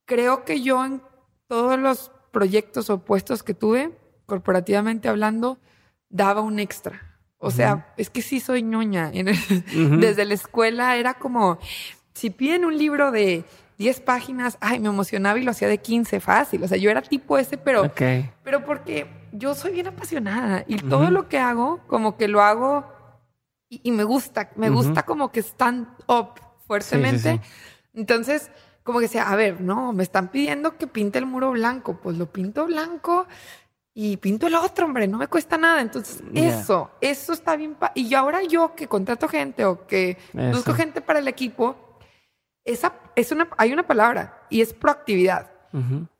creo 0.05 0.43
que 0.43 0.61
yo 0.61 0.83
en- 0.83 1.03
todos 1.47 1.79
los 1.79 2.11
proyectos 2.31 2.89
o 2.89 2.99
puestos 2.99 3.43
que 3.43 3.53
tuve, 3.53 3.91
corporativamente 4.25 5.09
hablando, 5.09 5.57
daba 6.09 6.41
un 6.41 6.59
extra. 6.59 7.09
O 7.37 7.51
sea, 7.51 7.93
es 7.97 8.09
que 8.09 8.21
sí 8.21 8.39
soy 8.39 8.63
ñoña. 8.63 9.11
Desde 9.73 10.25
la 10.25 10.33
escuela 10.33 10.97
era 10.97 11.13
como, 11.13 11.57
si 12.13 12.29
piden 12.29 12.65
un 12.65 12.77
libro 12.77 13.11
de 13.11 13.45
10 13.77 14.01
páginas, 14.01 14.57
ay, 14.59 14.79
me 14.79 14.89
emocionaba 14.89 15.39
y 15.39 15.43
lo 15.43 15.51
hacía 15.51 15.69
de 15.69 15.77
15, 15.77 16.19
fácil. 16.19 16.63
O 16.63 16.67
sea, 16.67 16.77
yo 16.77 16.91
era 16.91 17.01
tipo 17.01 17.37
ese, 17.37 17.57
pero, 17.57 17.91
pero 18.43 18.65
porque 18.65 19.07
yo 19.31 19.55
soy 19.55 19.71
bien 19.71 19.87
apasionada 19.87 20.65
y 20.67 20.75
todo 20.77 21.09
lo 21.11 21.29
que 21.29 21.39
hago, 21.39 21.79
como 21.87 22.17
que 22.17 22.27
lo 22.27 22.41
hago 22.41 22.91
y, 23.69 23.91
me 23.91 24.03
gusta, 24.03 24.49
me 24.55 24.69
gusta 24.69 25.03
como 25.03 25.31
que 25.31 25.41
stand 25.41 25.87
up 26.07 26.41
fuertemente. 26.67 27.39
Entonces, 27.93 28.51
como 28.89 29.01
que 29.01 29.07
sea, 29.07 29.29
a 29.29 29.35
ver, 29.35 29.61
no, 29.61 29.93
me 29.93 30.01
están 30.01 30.29
pidiendo 30.29 30.75
que 30.75 30.87
pinte 30.87 31.19
el 31.19 31.27
muro 31.27 31.51
blanco, 31.51 31.99
pues 32.01 32.17
lo 32.17 32.25
pinto 32.25 32.65
blanco 32.65 33.27
y 33.93 34.17
pinto 34.17 34.47
el 34.47 34.55
otro, 34.55 34.87
hombre, 34.87 35.07
no 35.07 35.19
me 35.19 35.27
cuesta 35.27 35.59
nada. 35.59 35.79
Entonces, 35.79 36.23
eso, 36.33 36.89
eso 36.99 37.33
está 37.33 37.55
bien. 37.55 37.77
Y 37.93 38.11
ahora 38.15 38.41
yo 38.41 38.73
que 38.73 38.87
contrato 38.87 39.27
gente 39.27 39.63
o 39.63 39.85
que 39.85 40.17
busco 40.33 40.73
gente 40.73 41.01
para 41.01 41.19
el 41.19 41.27
equipo, 41.27 41.99
esa 42.65 42.95
es 43.15 43.31
una, 43.31 43.47
hay 43.57 43.73
una 43.73 43.85
palabra 43.85 44.47
y 44.49 44.61
es 44.61 44.73
proactividad. 44.73 45.51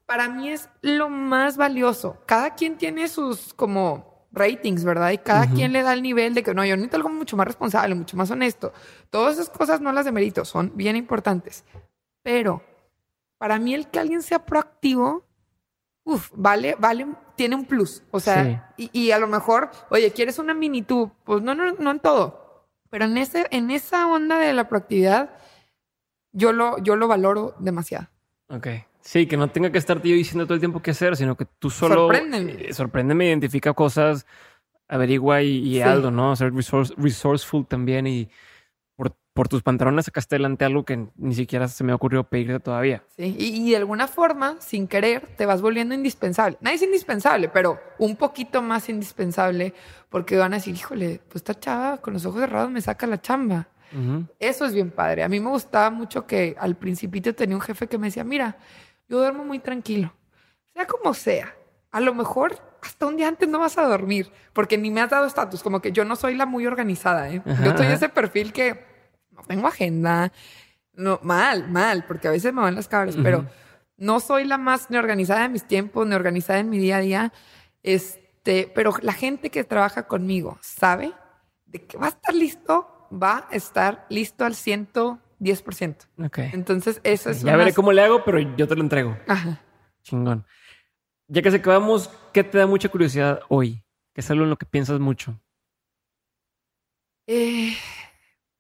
Para 0.06 0.30
mí 0.30 0.50
es 0.50 0.70
lo 0.84 1.10
más 1.10 1.58
valioso. 1.58 2.18
Cada 2.28 2.54
quien 2.54 2.78
tiene 2.78 3.08
sus 3.08 3.52
como 3.56 4.28
ratings, 4.32 4.84
¿verdad? 4.84 5.10
Y 5.10 5.18
cada 5.18 5.48
quien 5.48 5.74
le 5.74 5.82
da 5.82 5.94
el 5.94 6.04
nivel 6.04 6.36
de 6.36 6.44
que 6.44 6.54
no, 6.54 6.64
yo 6.64 6.76
necesito 6.76 6.98
algo 6.98 7.10
mucho 7.10 7.36
más 7.36 7.48
responsable, 7.48 7.96
mucho 7.96 8.16
más 8.16 8.30
honesto. 8.30 8.74
Todas 9.10 9.40
esas 9.40 9.50
cosas 9.50 9.82
no 9.82 9.92
las 9.92 10.06
de 10.06 10.12
mérito, 10.12 10.46
son 10.46 10.72
bien 10.76 10.96
importantes. 10.96 11.66
Pero 12.24 12.62
para 13.38 13.58
mí 13.60 13.74
el 13.74 13.88
que 13.88 14.00
alguien 14.00 14.22
sea 14.22 14.46
proactivo, 14.46 15.26
uf, 16.04 16.30
vale, 16.36 16.76
vale, 16.78 17.08
tiene 17.36 17.56
un 17.56 17.66
plus. 17.66 18.04
O 18.12 18.20
sea, 18.20 18.74
y, 18.78 19.12
a 19.12 19.20
lo 19.20 19.28
mejor, 19.28 19.72
oye, 19.90 20.12
¿quieres 20.12 20.40
una 20.40 20.54
mini 20.54 20.82
tú? 20.82 21.12
Pues 21.24 21.42
no, 21.42 21.56
no, 21.56 21.72
no 21.72 21.92
en 21.92 22.00
todo. 22.00 22.68
Pero 22.90 23.06
en, 23.06 23.18
ese, 23.18 23.48
en 23.52 23.72
esa 23.72 24.08
onda 24.08 24.40
de 24.40 24.52
la 24.54 24.68
proactividad, 24.68 25.30
yo 26.32 26.52
lo, 26.52 26.78
yo 26.80 26.96
lo 26.96 27.08
valoro 27.08 27.56
demasiado. 27.60 28.08
Ok. 28.50 28.68
Sí, 29.02 29.26
que 29.26 29.38
no 29.38 29.50
tenga 29.50 29.72
que 29.72 29.78
estarte 29.78 30.10
yo 30.10 30.16
diciendo 30.16 30.46
todo 30.46 30.56
el 30.56 30.60
tiempo 30.60 30.82
qué 30.82 30.92
hacer, 30.92 31.16
sino 31.16 31.38
que 31.38 31.46
tú 31.46 31.70
solo... 31.70 31.96
Sorpréndeme. 31.96 32.52
Eh, 32.60 32.74
sorpréndeme, 32.74 33.28
identifica 33.28 33.74
cosas, 33.74 34.26
averigua 34.88 35.42
y, 35.42 35.60
y 35.60 35.82
algo, 35.82 36.12
¿no? 36.12 36.36
Ser 36.36 36.52
resourceful 36.54 37.66
también 37.66 38.06
y 38.08 38.30
por, 39.40 39.48
tus 39.48 39.64
pantalones 39.64 40.06
sacaste 40.06 40.36
adelante 40.36 40.66
algo 40.66 40.84
que 40.84 41.08
ni 41.16 41.34
siquiera 41.34 41.70
se 41.70 41.86
me 41.86 41.94
ocurrió 41.94 42.26
pedirte 42.26 42.60
todavía. 42.60 43.04
Sí, 43.16 43.36
y, 43.40 43.68
y, 43.68 43.72
de 43.72 43.78
alguna 43.78 44.08
forma, 44.08 44.58
sin 44.60 44.86
querer, 44.86 45.26
te 45.38 45.46
vas 45.46 45.62
volviendo 45.62 45.96
indispensable. 45.96 46.58
Nadie 46.60 46.76
es 46.76 46.82
indispensable, 46.82 47.48
pero 47.48 47.80
un 48.00 48.18
poquito 48.18 48.62
más 48.62 48.90
indispensable 48.90 49.74
porque 50.10 50.36
van 50.36 50.52
a 50.52 50.58
decir, 50.58 50.76
híjole, 50.76 51.22
pues 51.30 51.38
esta 51.38 51.58
chava 51.58 52.00
con 52.00 52.14
los 52.14 52.26
ojos 52.26 52.42
cerrados 52.42 52.70
me 52.70 52.82
saca 52.82 53.08
la 53.08 53.22
chamba. 53.22 53.70
Eso 54.40 54.66
es 54.66 54.74
bien 54.74 54.92
padre. 54.92 55.24
A 55.24 55.30
mí 55.30 55.40
me 55.40 55.50
gustaba 55.50 55.90
mucho 55.90 56.28
que 56.28 56.56
al 56.60 56.76
principito 56.76 57.34
tenía 57.34 57.56
un 57.56 57.62
jefe 57.62 57.88
que 57.88 57.98
me 57.98 58.08
decía, 58.08 58.26
mira, 58.26 58.58
yo 59.08 59.20
duermo 59.20 59.46
muy 59.46 59.60
tranquilo. 59.60 60.14
Sea 60.74 60.86
como 60.86 61.14
sea. 61.14 61.56
A 61.92 62.02
lo 62.02 62.14
mejor 62.14 62.56
hasta 62.82 63.06
un 63.06 63.18
día 63.18 63.28
antes 63.28 63.48
no 63.48 63.60
vas 63.60 63.78
a 63.78 63.84
dormir, 63.84 64.32
porque 64.54 64.78
ni 64.78 64.92
me 64.92 65.02
has 65.02 65.10
dado 65.10 65.26
estatus, 65.26 65.64
como 65.64 65.82
que 65.82 65.92
yo 65.92 66.06
no 66.06 66.16
soy 66.16 66.36
la 66.36 66.46
muy 66.46 66.66
organizada, 66.66 67.30
¿eh? 67.30 67.42
yo 67.46 67.78
soy 67.78 67.88
ese 67.88 68.10
perfil 68.10 68.54
que 68.54 68.89
no 69.40 69.48
tengo 69.48 69.68
agenda, 69.68 70.32
no, 70.94 71.20
mal, 71.24 71.70
mal, 71.70 72.06
porque 72.06 72.28
a 72.28 72.32
veces 72.32 72.54
me 72.54 72.62
van 72.62 72.76
las 72.76 72.88
cabras, 72.88 73.16
pero 73.22 73.46
no 73.98 74.20
soy 74.20 74.46
la 74.46 74.58
más 74.58 74.90
ni 74.90 74.98
organizada 74.98 75.46
en 75.46 75.54
mis 75.54 75.66
tiempos, 75.66 76.06
ni 76.06 76.16
organizada 76.16 76.60
en 76.60 76.70
mi 76.70 76.78
día 76.78 76.98
a 76.98 77.02
día, 77.02 77.34
este, 77.84 78.72
pero 78.76 78.94
la 79.02 79.14
gente 79.14 79.50
que 79.50 79.64
trabaja 79.64 80.08
conmigo 80.08 80.58
sabe 80.62 81.14
de 81.66 81.86
que 81.86 81.98
va 81.98 82.08
a 82.08 82.10
estar 82.10 82.36
listo, 82.36 83.08
va 83.12 83.48
a 83.50 83.56
estar 83.56 84.06
listo 84.10 84.46
al 84.46 84.56
ciento 84.56 85.20
10%. 85.40 85.96
Ok. 86.26 86.40
Entonces, 86.54 87.00
eso 87.04 87.30
es. 87.30 87.42
Ya 87.42 87.56
veré 87.56 87.74
cómo 87.74 87.92
le 87.94 88.02
hago, 88.02 88.24
pero 88.26 88.40
yo 88.40 88.68
te 88.68 88.76
lo 88.76 88.82
entrego. 88.82 89.18
Ajá. 89.28 89.62
Chingón. 90.04 90.46
Ya 91.28 91.42
que 91.42 91.52
se 91.52 91.58
acabamos, 91.58 92.10
¿qué 92.34 92.44
te 92.44 92.58
da 92.58 92.68
mucha 92.68 92.90
curiosidad 92.90 93.42
hoy? 93.48 93.84
¿Qué 94.14 94.22
es 94.22 94.32
algo 94.32 94.44
en 94.44 94.50
lo 94.50 94.58
que 94.58 94.66
piensas 94.66 95.00
mucho? 95.00 95.40
Eh, 97.28 97.78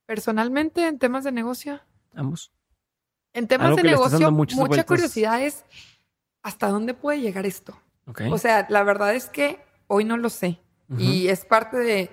personalmente, 0.09 0.87
en 0.87 0.97
temas 0.97 1.23
de 1.23 1.31
negocio. 1.31 1.79
Ambos. 2.15 2.51
En 3.31 3.47
temas 3.47 3.75
de 3.75 3.83
negocio, 3.83 4.31
mucha 4.31 4.83
curiosidad 4.83 5.39
es 5.39 5.65
hasta 6.41 6.67
dónde 6.69 6.95
puede 6.95 7.21
llegar 7.21 7.45
esto. 7.45 7.79
Okay. 8.07 8.31
O 8.31 8.39
sea, 8.39 8.65
la 8.71 8.81
verdad 8.81 9.13
es 9.13 9.27
que 9.27 9.59
hoy 9.85 10.05
no 10.05 10.17
lo 10.17 10.31
sé. 10.31 10.59
Y 10.97 11.27
es 11.27 11.45
parte 11.45 11.77
de 11.77 12.09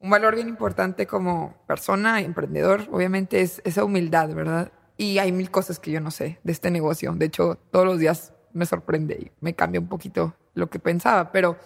un 0.00 0.10
valor 0.10 0.34
bien 0.34 0.48
importante 0.48 1.06
como 1.06 1.54
persona, 1.68 2.20
emprendedor, 2.20 2.88
obviamente 2.90 3.40
es 3.40 3.62
esa 3.64 3.84
humildad, 3.84 4.34
¿verdad? 4.34 4.72
Y 4.96 5.18
hay 5.18 5.30
mil 5.30 5.48
cosas 5.52 5.78
que 5.78 5.92
yo 5.92 6.00
no 6.00 6.10
sé 6.10 6.40
de 6.42 6.50
este 6.50 6.72
negocio. 6.72 7.12
De 7.12 7.26
hecho, 7.26 7.60
todos 7.70 7.86
los 7.86 8.00
días 8.00 8.32
me 8.54 8.66
sorprende 8.66 9.14
y 9.14 9.30
me 9.38 9.54
cambia 9.54 9.80
un 9.80 9.86
poquito 9.86 10.34
lo 10.54 10.68
que 10.68 10.80
pensaba, 10.80 11.30
pero 11.30 11.56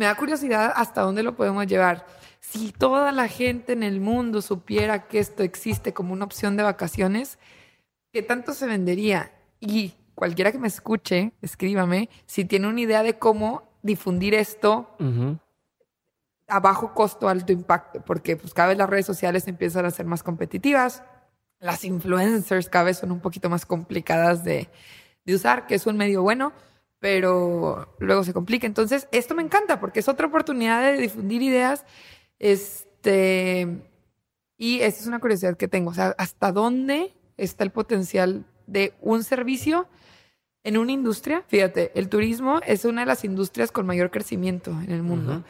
me 0.00 0.06
da 0.06 0.14
curiosidad 0.14 0.72
hasta 0.76 1.02
dónde 1.02 1.22
lo 1.22 1.36
podemos 1.36 1.66
llevar. 1.66 2.06
Si 2.40 2.72
toda 2.72 3.12
la 3.12 3.28
gente 3.28 3.74
en 3.74 3.82
el 3.82 4.00
mundo 4.00 4.40
supiera 4.40 5.06
que 5.08 5.18
esto 5.18 5.42
existe 5.42 5.92
como 5.92 6.14
una 6.14 6.24
opción 6.24 6.56
de 6.56 6.62
vacaciones, 6.62 7.38
¿qué 8.10 8.22
tanto 8.22 8.54
se 8.54 8.66
vendería? 8.66 9.30
Y 9.60 9.92
cualquiera 10.14 10.52
que 10.52 10.58
me 10.58 10.68
escuche, 10.68 11.34
escríbame 11.42 12.08
si 12.24 12.46
tiene 12.46 12.68
una 12.68 12.80
idea 12.80 13.02
de 13.02 13.18
cómo 13.18 13.74
difundir 13.82 14.32
esto 14.32 14.96
a 16.48 16.60
bajo 16.60 16.94
costo, 16.94 17.28
alto 17.28 17.52
impacto, 17.52 18.02
porque 18.02 18.38
pues 18.38 18.54
cada 18.54 18.70
vez 18.70 18.78
las 18.78 18.88
redes 18.88 19.04
sociales 19.04 19.48
empiezan 19.48 19.84
a 19.84 19.90
ser 19.90 20.06
más 20.06 20.22
competitivas, 20.22 21.02
las 21.58 21.84
influencers 21.84 22.70
cada 22.70 22.86
vez 22.86 22.96
son 22.96 23.12
un 23.12 23.20
poquito 23.20 23.50
más 23.50 23.66
complicadas 23.66 24.44
de, 24.44 24.70
de 25.26 25.34
usar, 25.34 25.66
que 25.66 25.74
es 25.74 25.86
un 25.86 25.98
medio 25.98 26.22
bueno, 26.22 26.54
pero 27.00 27.96
luego 27.98 28.22
se 28.22 28.32
complica. 28.32 28.66
Entonces, 28.66 29.08
esto 29.10 29.34
me 29.34 29.42
encanta 29.42 29.80
porque 29.80 30.00
es 30.00 30.08
otra 30.08 30.26
oportunidad 30.26 30.82
de 30.82 30.98
difundir 30.98 31.42
ideas. 31.42 31.84
Este, 32.38 33.66
y 34.56 34.80
esta 34.80 35.00
es 35.00 35.06
una 35.06 35.18
curiosidad 35.18 35.56
que 35.56 35.66
tengo. 35.66 35.90
O 35.90 35.94
sea, 35.94 36.14
¿hasta 36.18 36.52
dónde 36.52 37.14
está 37.38 37.64
el 37.64 37.70
potencial 37.70 38.44
de 38.66 38.92
un 39.00 39.24
servicio 39.24 39.88
en 40.62 40.76
una 40.76 40.92
industria? 40.92 41.42
Fíjate, 41.48 41.90
el 41.98 42.10
turismo 42.10 42.60
es 42.66 42.84
una 42.84 43.00
de 43.00 43.06
las 43.06 43.24
industrias 43.24 43.72
con 43.72 43.86
mayor 43.86 44.10
crecimiento 44.10 44.70
en 44.70 44.92
el 44.92 45.02
mundo. 45.02 45.42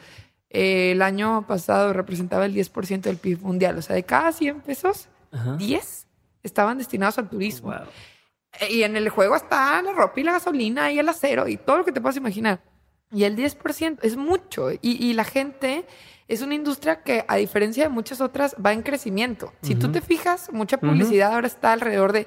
Eh, 0.51 0.93
el 0.93 1.03
año 1.03 1.47
pasado 1.49 1.93
representaba 1.93 2.47
el 2.47 2.55
10% 2.55 3.01
del 3.01 3.17
PIB 3.17 3.41
mundial. 3.41 3.77
O 3.77 3.83
sea, 3.83 3.97
de 3.97 4.05
cada 4.05 4.31
100 4.31 4.61
pesos, 4.61 5.09
10 5.59 6.07
estaban 6.45 6.79
destinados 6.79 7.19
al 7.19 7.29
turismo. 7.29 7.73
Eh, 7.73 7.79
y 8.69 8.83
en 8.83 8.97
el 8.97 9.09
juego 9.09 9.37
está 9.37 9.81
la 9.83 9.93
ropa 9.93 10.21
y 10.21 10.25
la 10.25 10.33
gasolina 10.33 10.93
y 10.93 10.99
el 10.99 11.09
acero 11.09 11.49
y 11.49 11.57
todo 11.57 11.79
lo 11.79 11.85
que 11.85 11.93
te 11.93 12.01
puedas 12.01 12.17
imaginar. 12.17 12.61
Y 13.13 13.25
el 13.25 13.37
10% 13.37 13.99
es 14.03 14.17
mucho. 14.17 14.71
Y, 14.81 15.13
la 15.15 15.25
gente 15.25 15.85
es 16.29 16.43
una 16.43 16.55
industria 16.55 17.03
que, 17.03 17.25
a 17.27 17.37
diferencia 17.37 17.83
de 17.83 17.89
muchas 17.89 18.21
otras, 18.21 18.55
va 18.65 18.73
en 18.73 18.83
crecimiento. 18.83 19.53
Si 19.63 19.75
tú 19.75 19.91
te 19.91 20.01
fijas, 20.01 20.53
mucha 20.53 20.79
publicidad 20.79 21.35
ahora 21.35 21.49
está 21.49 21.73
alrededor 21.73 22.13
de 22.13 22.27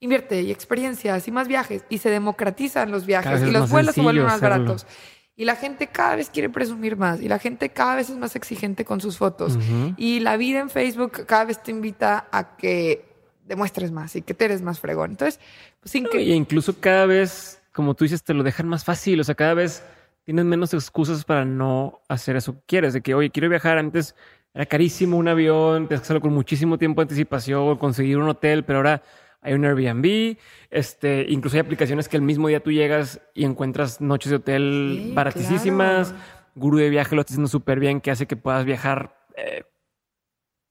invierte 0.00 0.42
y 0.42 0.50
experiencias 0.50 1.26
y 1.28 1.30
más 1.30 1.48
viajes. 1.48 1.84
Y 1.88 1.98
se 1.98 2.10
democratizan 2.10 2.90
los 2.90 3.06
viajes 3.06 3.42
y 3.42 3.50
los 3.50 3.70
vuelos 3.70 3.94
se 3.94 4.02
vuelven 4.02 4.24
más 4.24 4.40
baratos. 4.40 4.86
Y 5.34 5.44
la 5.44 5.56
gente 5.56 5.86
cada 5.86 6.16
vez 6.16 6.30
quiere 6.30 6.50
presumir 6.50 6.96
más 6.96 7.22
y 7.22 7.28
la 7.28 7.38
gente 7.38 7.68
cada 7.68 7.94
vez 7.94 8.10
es 8.10 8.16
más 8.16 8.36
exigente 8.36 8.84
con 8.84 9.00
sus 9.00 9.16
fotos. 9.16 9.58
Y 9.96 10.20
la 10.20 10.36
vida 10.36 10.58
en 10.58 10.68
Facebook 10.68 11.24
cada 11.26 11.46
vez 11.46 11.62
te 11.62 11.70
invita 11.70 12.28
a 12.30 12.56
que 12.56 13.07
demuestres 13.48 13.90
más 13.90 14.14
y 14.14 14.22
que 14.22 14.34
te 14.34 14.44
eres 14.44 14.62
más 14.62 14.78
fregón. 14.78 15.12
Entonces, 15.12 15.40
pues 15.80 15.90
sin 15.90 16.04
que... 16.04 16.22
Y 16.22 16.32
incluso 16.32 16.78
cada 16.78 17.06
vez, 17.06 17.60
como 17.72 17.94
tú 17.94 18.04
dices, 18.04 18.22
te 18.22 18.34
lo 18.34 18.42
dejan 18.42 18.68
más 18.68 18.84
fácil. 18.84 19.18
O 19.20 19.24
sea, 19.24 19.34
cada 19.34 19.54
vez 19.54 19.82
tienes 20.24 20.44
menos 20.44 20.74
excusas 20.74 21.24
para 21.24 21.44
no 21.44 22.00
hacer 22.08 22.36
eso 22.36 22.54
que 22.54 22.62
quieres. 22.66 22.92
De 22.92 23.00
que, 23.00 23.14
oye, 23.14 23.30
quiero 23.30 23.48
viajar. 23.48 23.78
Antes 23.78 24.14
era 24.54 24.66
carísimo 24.66 25.16
un 25.16 25.28
avión, 25.28 25.88
tienes 25.88 26.00
que 26.00 26.04
hacerlo 26.04 26.20
con 26.20 26.32
muchísimo 26.32 26.78
tiempo 26.78 27.00
de 27.00 27.04
anticipación, 27.04 27.76
conseguir 27.76 28.18
un 28.18 28.28
hotel, 28.28 28.64
pero 28.64 28.78
ahora 28.78 29.02
hay 29.40 29.54
un 29.54 29.64
Airbnb, 29.64 30.36
este, 30.70 31.26
incluso 31.28 31.56
hay 31.56 31.60
aplicaciones 31.60 32.08
que 32.08 32.16
el 32.16 32.22
mismo 32.22 32.48
día 32.48 32.60
tú 32.60 32.72
llegas 32.72 33.20
y 33.34 33.44
encuentras 33.44 34.00
noches 34.00 34.30
de 34.30 34.36
hotel 34.36 35.12
baratísimas. 35.14 36.14
Guru 36.56 36.78
de 36.78 36.90
viaje 36.90 37.14
lo 37.14 37.20
está 37.20 37.32
haciendo 37.32 37.48
súper 37.48 37.78
bien, 37.78 38.00
que 38.00 38.10
hace 38.10 38.26
que 38.26 38.36
puedas 38.36 38.64
viajar 38.64 39.16
eh, 39.36 39.62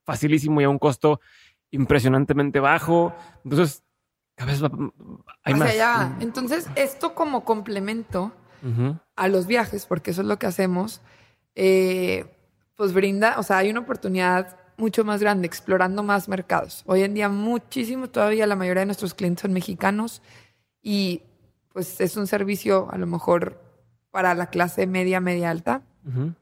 facilísimo 0.04 0.60
y 0.60 0.66
a 0.66 0.70
un 0.70 0.80
costo 0.80 1.22
impresionantemente 1.78 2.60
bajo. 2.60 3.14
Entonces, 3.44 3.84
cada 4.36 4.52
vez 4.52 4.62
hay 5.44 5.54
más. 5.54 5.74
Entonces, 6.20 6.70
esto 6.76 7.16
como 7.16 7.44
complemento 7.44 8.34
a 9.16 9.28
los 9.28 9.48
viajes, 9.48 9.86
porque 9.86 10.12
eso 10.12 10.22
es 10.22 10.28
lo 10.28 10.38
que 10.38 10.46
hacemos, 10.46 11.02
eh, 11.56 12.26
pues 12.76 12.94
brinda, 12.94 13.40
o 13.40 13.44
sea, 13.44 13.60
hay 13.60 13.70
una 13.70 13.80
oportunidad 13.80 14.58
mucho 14.78 15.04
más 15.04 15.22
grande, 15.22 15.48
explorando 15.48 16.04
más 16.04 16.28
mercados. 16.28 16.84
Hoy 16.86 17.04
en 17.04 17.14
día 17.14 17.30
muchísimo, 17.30 18.10
todavía 18.10 18.46
la 18.46 18.56
mayoría 18.56 18.82
de 18.82 18.88
nuestros 18.88 19.14
clientes 19.14 19.42
son 19.42 19.54
mexicanos 19.54 20.22
y 20.82 21.24
pues 21.74 22.00
es 22.02 22.18
un 22.18 22.28
servicio 22.28 22.88
a 22.92 22.98
lo 22.98 23.08
mejor 23.08 23.62
para 24.12 24.34
la 24.36 24.48
clase 24.48 24.86
media, 24.86 25.20
media 25.20 25.50
alta. 25.50 25.82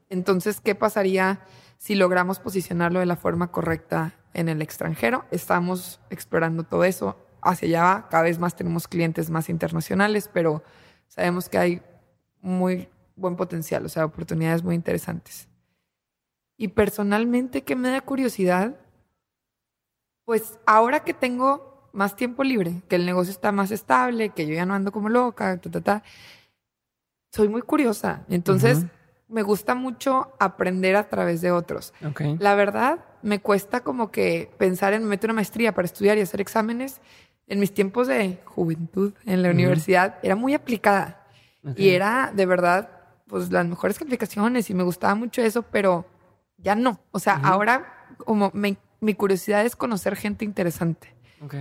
Entonces, 0.08 0.60
¿qué 0.60 0.76
pasaría 0.76 1.40
si 1.78 1.96
logramos 1.96 2.38
posicionarlo 2.38 3.00
de 3.00 3.06
la 3.06 3.16
forma 3.16 3.50
correcta 3.50 4.14
en 4.36 4.48
el 4.48 4.62
extranjero? 4.62 5.24
Estamos 5.30 6.00
explorando 6.10 6.62
todo 6.62 6.84
eso. 6.84 7.16
Hacia 7.42 7.68
allá 7.68 7.82
va, 7.82 8.08
cada 8.08 8.22
vez 8.24 8.38
más 8.38 8.54
tenemos 8.54 8.86
clientes 8.86 9.30
más 9.30 9.48
internacionales, 9.48 10.30
pero 10.32 10.62
sabemos 11.08 11.48
que 11.48 11.58
hay 11.58 11.82
muy 12.40 12.88
buen 13.16 13.36
potencial, 13.36 13.84
o 13.84 13.88
sea, 13.88 14.04
oportunidades 14.04 14.62
muy 14.62 14.74
interesantes. 14.74 15.48
Y 16.58 16.68
personalmente, 16.68 17.62
¿qué 17.62 17.76
me 17.76 17.90
da 17.90 18.00
curiosidad? 18.00 18.76
Pues 20.24 20.58
ahora 20.66 21.00
que 21.00 21.14
tengo 21.14 21.90
más 21.92 22.14
tiempo 22.14 22.44
libre, 22.44 22.82
que 22.88 22.96
el 22.96 23.06
negocio 23.06 23.30
está 23.30 23.52
más 23.52 23.70
estable, 23.70 24.30
que 24.30 24.46
yo 24.46 24.54
ya 24.54 24.66
no 24.66 24.74
ando 24.74 24.92
como 24.92 25.08
loca, 25.08 25.58
ta, 25.58 25.70
ta, 25.70 25.80
ta, 25.80 26.02
soy 27.32 27.48
muy 27.48 27.62
curiosa. 27.62 28.24
Entonces, 28.28 28.84
me 29.28 29.42
gusta 29.42 29.74
mucho 29.74 30.32
aprender 30.38 30.96
a 30.96 31.08
través 31.08 31.40
de 31.40 31.50
otros. 31.50 31.92
La 32.38 32.54
verdad, 32.54 33.04
me 33.22 33.40
cuesta 33.40 33.80
como 33.80 34.10
que 34.10 34.50
pensar 34.58 34.92
en 34.92 35.04
meter 35.04 35.30
una 35.30 35.36
maestría 35.36 35.74
para 35.74 35.86
estudiar 35.86 36.18
y 36.18 36.20
hacer 36.20 36.40
exámenes. 36.40 37.00
En 37.48 37.60
mis 37.60 37.72
tiempos 37.72 38.08
de 38.08 38.40
juventud 38.44 39.14
en 39.24 39.42
la 39.42 39.50
universidad 39.50 40.18
era 40.22 40.34
muy 40.36 40.54
aplicada 40.54 41.26
y 41.76 41.90
era 41.90 42.32
de 42.34 42.46
verdad 42.46 42.90
pues 43.26 43.50
las 43.50 43.66
mejores 43.66 43.98
calificaciones 43.98 44.70
y 44.70 44.74
me 44.74 44.84
gustaba 44.84 45.14
mucho 45.14 45.42
eso, 45.42 45.62
pero 45.62 46.06
ya 46.58 46.74
no. 46.74 47.00
O 47.10 47.18
sea, 47.18 47.34
ahora 47.42 48.06
como 48.18 48.52
mi 48.52 49.14
curiosidad 49.14 49.64
es 49.64 49.76
conocer 49.76 50.16
gente 50.16 50.44
interesante. 50.44 51.14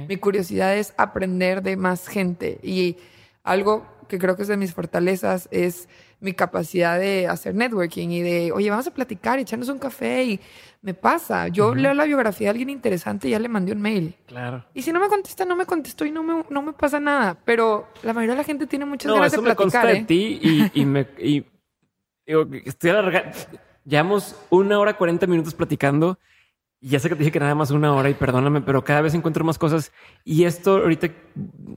Mi 0.08 0.18
curiosidad 0.18 0.76
es 0.78 0.94
aprender 0.98 1.62
de 1.62 1.76
más 1.76 2.08
gente 2.08 2.60
y 2.64 2.98
algo 3.44 3.86
que 4.08 4.20
creo 4.20 4.36
que 4.36 4.44
es 4.44 4.48
de 4.48 4.58
mis 4.58 4.74
fortalezas 4.74 5.48
es 5.52 5.90
mi 6.20 6.34
capacidad 6.34 7.00
de 7.00 7.28
hacer 7.28 7.56
networking 7.56 8.10
y 8.10 8.22
de, 8.22 8.52
oye, 8.52 8.70
vamos 8.70 8.88
a 8.88 8.92
platicar, 8.92 9.40
echarnos 9.40 9.70
un 9.70 9.80
café 9.80 10.24
y 10.24 10.40
me 10.82 10.94
pasa. 10.94 11.48
Yo 11.48 11.76
leo 11.76 11.94
la 11.94 12.06
biografía 12.06 12.46
de 12.46 12.52
alguien 12.52 12.70
interesante 12.70 13.28
y 13.28 13.32
ya 13.32 13.40
le 13.40 13.50
mandé 13.50 13.74
un 13.74 13.82
mail. 13.82 14.16
Claro. 14.26 14.66
Y 14.74 14.82
si 14.82 14.92
no 14.92 15.00
me 15.00 15.08
contesta, 15.08 15.46
no 15.46 15.56
me 15.56 15.66
contestó 15.66 16.06
y 16.06 16.12
no 16.12 16.24
me, 16.24 16.46
no 16.50 16.62
me 16.62 16.74
pasa 16.74 17.00
nada. 17.00 17.38
Pero 17.46 17.88
la 18.04 18.14
mayoría 18.14 18.36
de 18.36 18.42
la 18.42 18.46
gente 18.46 18.68
tiene 18.68 18.86
muchas 18.86 19.12
ganas 19.12 19.32
de 19.32 19.40
platicar. 19.40 19.86
Me 19.86 19.92
¿eh? 19.92 19.96
de 19.96 20.04
ti 20.04 20.40
y, 20.42 20.82
y 20.82 20.86
me... 20.86 21.08
Y, 21.20 21.46
digo, 22.26 22.48
estoy 22.66 22.90
alargando. 22.92 23.38
Llevamos 23.84 24.36
una 24.50 24.80
hora 24.80 24.98
cuarenta 24.98 25.28
minutos 25.28 25.54
platicando 25.54 26.18
ya 26.82 27.00
sé 27.00 27.10
que 27.10 27.16
te 27.16 27.20
dije 27.20 27.32
que 27.32 27.40
nada 27.40 27.56
más 27.56 27.72
una 27.72 27.94
hora 27.94 28.10
y 28.10 28.14
perdóname, 28.14 28.62
pero 28.62 28.84
cada 28.84 29.02
vez 29.02 29.14
encuentro 29.16 29.44
más 29.44 29.58
cosas. 29.58 29.92
Y 30.24 30.44
esto 30.44 30.78
ahorita 30.78 31.10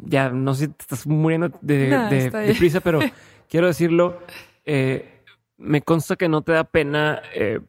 ya 0.05 0.29
no 0.29 0.55
sé 0.55 0.67
si 0.67 0.69
te 0.69 0.83
estás 0.83 1.07
muriendo 1.07 1.51
de, 1.63 2.55
prisa, 2.59 2.81
pero 2.81 3.01
quiero 3.49 3.67
decirlo. 3.67 4.23
Eh, 4.65 5.23
me 5.57 5.83
consta 5.83 6.17
que 6.17 6.29
no 6.29 6.43
te 6.43 6.53
da 6.53 6.65
pena 6.65 7.23
eh, 7.35 7.61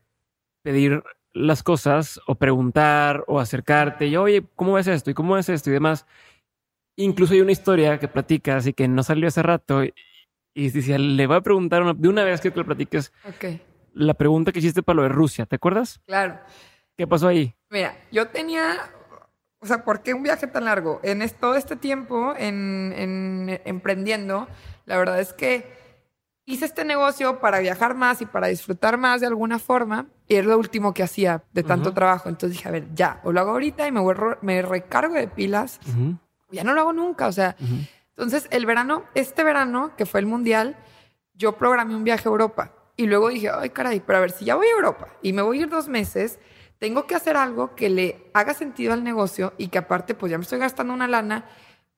pedir 0.63 1.03
las 1.33 1.63
cosas 1.63 2.19
o 2.27 2.35
preguntar 2.35 3.23
o 3.27 3.39
acercarte 3.39 4.07
y 4.07 4.17
oye, 4.17 4.43
¿cómo 4.55 4.73
ves 4.73 4.87
esto? 4.87 5.09
¿Y 5.09 5.13
cómo 5.13 5.37
es 5.37 5.49
esto? 5.49 5.69
Y 5.69 5.73
demás. 5.73 6.05
Incluso 6.95 7.33
hay 7.33 7.41
una 7.41 7.51
historia 7.51 7.97
que 7.99 8.07
platicas 8.07 8.67
y 8.67 8.73
que 8.73 8.87
no 8.87 9.03
salió 9.03 9.27
hace 9.27 9.41
rato 9.41 9.83
y, 9.83 9.93
y 10.53 10.69
le 10.69 11.27
voy 11.27 11.37
a 11.37 11.41
preguntar 11.41 11.95
de 11.95 12.09
una 12.09 12.23
vez 12.23 12.41
que 12.41 12.51
te 12.51 12.57
lo 12.57 12.65
platiques. 12.65 13.13
La 13.93 14.13
pregunta 14.13 14.51
que 14.51 14.59
hiciste 14.59 14.83
para 14.83 14.97
lo 14.97 15.03
de 15.03 15.09
Rusia, 15.09 15.45
¿te 15.45 15.55
acuerdas? 15.55 16.01
Claro. 16.05 16.39
¿Qué 16.97 17.07
pasó 17.07 17.29
ahí? 17.29 17.55
Mira, 17.69 17.97
yo 18.11 18.27
tenía, 18.27 18.91
o 19.61 19.65
sea, 19.65 19.83
¿por 19.83 20.01
qué 20.01 20.13
un 20.13 20.23
viaje 20.23 20.47
tan 20.47 20.65
largo? 20.65 20.99
En 21.03 21.27
todo 21.39 21.55
este 21.55 21.75
tiempo, 21.75 22.33
en, 22.37 23.59
emprendiendo, 23.65 24.47
la 24.85 24.97
verdad 24.97 25.19
es 25.19 25.33
que 25.33 25.77
hice 26.45 26.65
este 26.65 26.85
negocio 26.85 27.39
para 27.39 27.59
viajar 27.59 27.93
más 27.93 28.21
y 28.21 28.25
para 28.25 28.47
disfrutar 28.47 28.97
más 28.97 29.21
de 29.21 29.27
alguna 29.27 29.59
forma, 29.59 30.07
y 30.27 30.35
es 30.35 30.45
lo 30.45 30.57
último 30.57 30.93
que 30.93 31.03
hacía 31.03 31.43
de 31.51 31.63
tanto 31.63 31.93
trabajo. 31.93 32.29
Entonces 32.29 32.57
dije, 32.57 32.69
a 32.69 32.71
ver, 32.71 32.87
ya, 32.93 33.19
o 33.23 33.31
lo 33.31 33.41
hago 33.41 33.51
ahorita 33.51 33.85
y 33.87 33.91
me, 33.91 34.01
me 34.41 34.61
recargo 34.61 35.15
de 35.15 35.27
pilas, 35.27 35.79
ya 36.51 36.63
no 36.63 36.73
lo 36.73 36.81
hago 36.81 36.93
nunca, 36.93 37.27
o 37.27 37.31
sea. 37.31 37.55
Entonces, 38.11 38.47
el 38.51 38.65
verano, 38.65 39.05
este 39.13 39.43
verano, 39.43 39.95
que 39.95 40.05
fue 40.05 40.19
el 40.19 40.25
mundial, 40.25 40.77
yo 41.33 41.57
programé 41.57 41.95
un 41.95 42.03
viaje 42.03 42.27
a 42.27 42.31
Europa. 42.31 42.73
Y 42.97 43.05
luego 43.05 43.29
dije, 43.29 43.49
ay, 43.49 43.69
caray, 43.69 44.01
pero 44.01 44.17
a 44.17 44.21
ver, 44.21 44.31
si 44.31 44.43
ya 44.43 44.55
voy 44.55 44.67
a 44.67 44.71
Europa 44.71 45.07
y 45.21 45.31
me 45.31 45.41
voy 45.41 45.59
a 45.59 45.61
ir 45.61 45.69
dos 45.69 45.87
meses, 45.87 46.37
tengo 46.79 47.05
que 47.05 47.15
hacer 47.15 47.37
algo 47.37 47.75
que 47.75 47.89
le 47.89 48.31
haga 48.33 48.53
sentido 48.53 48.93
al 48.93 49.03
negocio 49.03 49.53
y 49.57 49.67
que 49.67 49.77
aparte, 49.77 50.15
pues 50.15 50.31
ya 50.31 50.37
me 50.37 50.43
estoy 50.43 50.59
gastando 50.59 50.93
una 50.93 51.07
lana, 51.07 51.45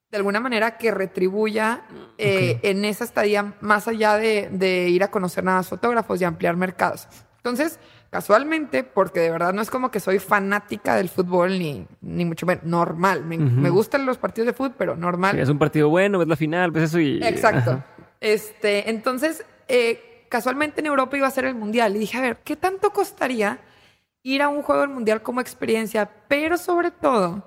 de 0.09 0.17
alguna 0.17 0.39
manera 0.41 0.77
que 0.77 0.91
retribuya 0.91 1.83
eh, 2.17 2.59
en 2.63 2.83
esa 2.83 3.05
estadía 3.05 3.53
más 3.61 3.87
allá 3.87 4.17
de, 4.17 4.89
ir 4.89 5.03
a 5.03 5.11
conocer 5.11 5.43
nada 5.43 5.59
más 5.59 5.69
fotógrafos 5.69 6.19
y 6.19 6.25
ampliar 6.25 6.57
mercados. 6.57 7.07
Entonces, 7.37 7.79
casualmente, 8.09 8.83
porque 8.83 9.21
de 9.21 9.31
verdad 9.31 9.53
no 9.53 9.61
es 9.61 9.69
como 9.69 9.89
que 9.89 9.99
soy 9.99 10.19
fanática 10.19 10.95
del 10.95 11.09
fútbol 11.09 11.57
ni, 11.57 11.87
ni 12.01 12.25
mucho 12.25 12.45
menos, 12.45 12.65
normal. 12.65 13.23
Me, 13.23 13.69
gustan 13.69 14.05
los 14.05 14.17
partidos 14.17 14.47
de 14.47 14.53
fútbol, 14.53 14.75
pero 14.77 14.97
normal. 14.97 15.39
es 15.39 15.47
un 15.47 15.59
partido 15.59 15.89
bueno, 15.89 16.19
ves 16.19 16.27
la 16.27 16.35
final, 16.35 16.71
ves 16.71 16.83
eso 16.85 16.99
y... 16.99 17.23
Exacto. 17.23 17.81
Este, 18.19 18.89
entonces, 18.89 19.45
eh, 19.67 20.25
casualmente 20.27 20.81
en 20.81 20.87
Europa 20.87 21.15
iba 21.15 21.27
a 21.27 21.31
ser 21.31 21.45
el 21.45 21.55
Mundial 21.55 21.95
y 21.95 21.99
dije, 21.99 22.17
a 22.17 22.21
ver, 22.21 22.37
¿qué 22.43 22.55
tanto 22.55 22.91
costaría 22.91 23.59
ir 24.23 24.41
a 24.41 24.49
un 24.49 24.61
juego 24.61 24.81
del 24.81 24.89
mundial 24.89 25.21
como 25.21 25.41
experiencia, 25.41 26.09
pero 26.27 26.57
sobre 26.57 26.91
todo 26.91 27.43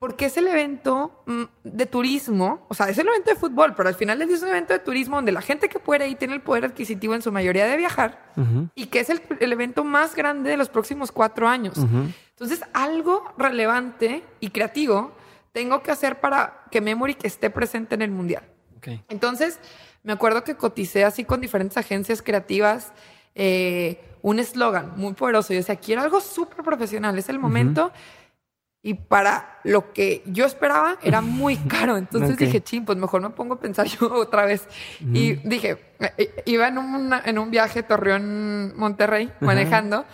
porque 0.00 0.24
es 0.24 0.36
el 0.38 0.48
evento 0.48 1.22
mm, 1.26 1.42
de 1.62 1.84
turismo, 1.84 2.64
o 2.68 2.74
sea, 2.74 2.88
es 2.88 2.96
el 2.96 3.06
evento 3.06 3.30
de 3.30 3.36
fútbol, 3.36 3.74
pero 3.76 3.86
al 3.90 3.94
final 3.94 4.22
es 4.22 4.42
un 4.42 4.48
evento 4.48 4.72
de 4.72 4.78
turismo 4.78 5.16
donde 5.16 5.30
la 5.30 5.42
gente 5.42 5.68
que 5.68 5.78
puede 5.78 6.08
ir 6.08 6.16
tiene 6.16 6.32
el 6.32 6.40
poder 6.40 6.64
adquisitivo 6.64 7.14
en 7.14 7.20
su 7.20 7.30
mayoría 7.30 7.66
de 7.66 7.76
viajar 7.76 8.32
y 8.74 8.86
que 8.86 9.00
es 9.00 9.10
el, 9.10 9.20
evento 9.52 9.84
más 9.84 10.14
grande 10.14 10.48
de 10.48 10.56
los 10.56 10.70
próximos 10.70 11.12
cuatro 11.12 11.46
años. 11.46 11.76
Entonces, 12.30 12.62
algo 12.72 13.30
relevante 13.36 14.24
y 14.40 14.48
creativo 14.48 15.12
tengo 15.52 15.82
que 15.82 15.90
hacer 15.90 16.18
para 16.20 16.64
que 16.70 16.80
Memory 16.80 17.18
esté 17.22 17.50
presente 17.50 17.94
en 17.94 18.00
el 18.00 18.10
mundial. 18.10 18.44
Entonces, 19.10 19.60
me 20.02 20.14
acuerdo 20.14 20.44
que 20.44 20.56
coticé 20.56 21.04
así 21.04 21.24
con 21.24 21.42
diferentes 21.42 21.76
agencias 21.76 22.22
creativas 22.22 22.94
eh, 23.34 24.00
un 24.22 24.38
eslogan 24.38 24.92
muy 24.96 25.14
poderoso. 25.14 25.52
Yo 25.52 25.58
decía, 25.58 25.76
quiero 25.76 26.02
algo 26.02 26.20
súper 26.20 26.64
profesional, 26.64 27.18
es 27.18 27.28
el 27.28 27.38
momento. 27.38 27.92
Y 28.82 28.94
para 28.94 29.60
lo 29.62 29.92
que 29.92 30.22
yo 30.24 30.46
esperaba 30.46 30.98
era 31.02 31.20
muy 31.20 31.56
caro. 31.68 31.96
Entonces 31.96 32.36
dije, 32.36 32.62
ching, 32.62 32.84
pues 32.84 32.96
mejor 32.96 33.20
me 33.20 33.30
pongo 33.30 33.54
a 33.54 33.60
pensar 33.60 33.86
yo 33.86 34.12
otra 34.14 34.44
vez. 34.44 34.66
Y 35.00 35.34
dije, 35.46 35.94
eh, 35.98 36.12
eh, 36.16 36.42
iba 36.46 36.68
en 36.68 36.78
un, 36.78 37.12
en 37.24 37.38
un 37.38 37.50
viaje 37.50 37.82
Torreón-Monterrey 37.82 39.32
manejando. 39.40 40.04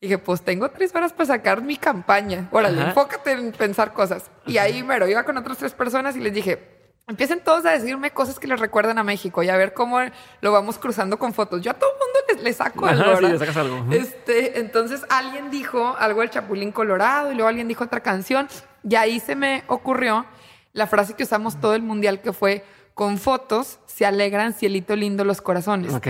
Dije, 0.00 0.18
pues 0.18 0.42
tengo 0.42 0.70
tres 0.70 0.94
horas 0.94 1.12
para 1.14 1.26
sacar 1.26 1.62
mi 1.62 1.76
campaña. 1.76 2.48
Órale, 2.52 2.82
enfócate 2.82 3.32
en 3.32 3.52
pensar 3.52 3.94
cosas. 3.94 4.30
Y 4.46 4.58
ahí, 4.58 4.82
mero, 4.82 5.08
iba 5.08 5.22
con 5.24 5.38
otras 5.38 5.56
tres 5.56 5.72
personas 5.72 6.14
y 6.14 6.20
les 6.20 6.34
dije, 6.34 6.73
empiecen 7.06 7.40
todos 7.40 7.64
a 7.66 7.72
decirme 7.72 8.10
cosas 8.10 8.38
que 8.38 8.46
les 8.46 8.58
recuerdan 8.58 8.98
a 8.98 9.04
México 9.04 9.42
y 9.42 9.48
a 9.48 9.56
ver 9.56 9.74
cómo 9.74 9.98
lo 10.40 10.52
vamos 10.52 10.78
cruzando 10.78 11.18
con 11.18 11.34
fotos. 11.34 11.62
Yo 11.62 11.70
a 11.70 11.74
todo 11.74 11.90
el 11.90 11.98
mundo 11.98 12.44
les, 12.44 12.56
saco 12.56 12.86
algo. 12.86 13.16
sí, 13.18 13.26
le 13.26 13.38
sacas 13.38 13.56
algo. 13.56 13.84
Este, 13.92 14.58
entonces 14.58 15.04
alguien 15.10 15.50
dijo 15.50 15.94
algo 15.98 16.20
del 16.20 16.30
Chapulín 16.30 16.72
Colorado 16.72 17.32
y 17.32 17.34
luego 17.34 17.48
alguien 17.48 17.68
dijo 17.68 17.84
otra 17.84 18.00
canción 18.00 18.48
y 18.88 18.94
ahí 18.94 19.20
se 19.20 19.36
me 19.36 19.64
ocurrió 19.66 20.26
la 20.72 20.86
frase 20.86 21.14
que 21.14 21.22
usamos 21.22 21.60
todo 21.60 21.74
el 21.74 21.82
mundial 21.82 22.20
que 22.20 22.32
fue 22.32 22.64
con 22.94 23.18
fotos 23.18 23.80
se 23.86 24.06
alegran 24.06 24.54
cielito 24.54 24.96
lindo 24.96 25.24
los 25.24 25.40
corazones. 25.40 25.92
Ok. 25.92 26.06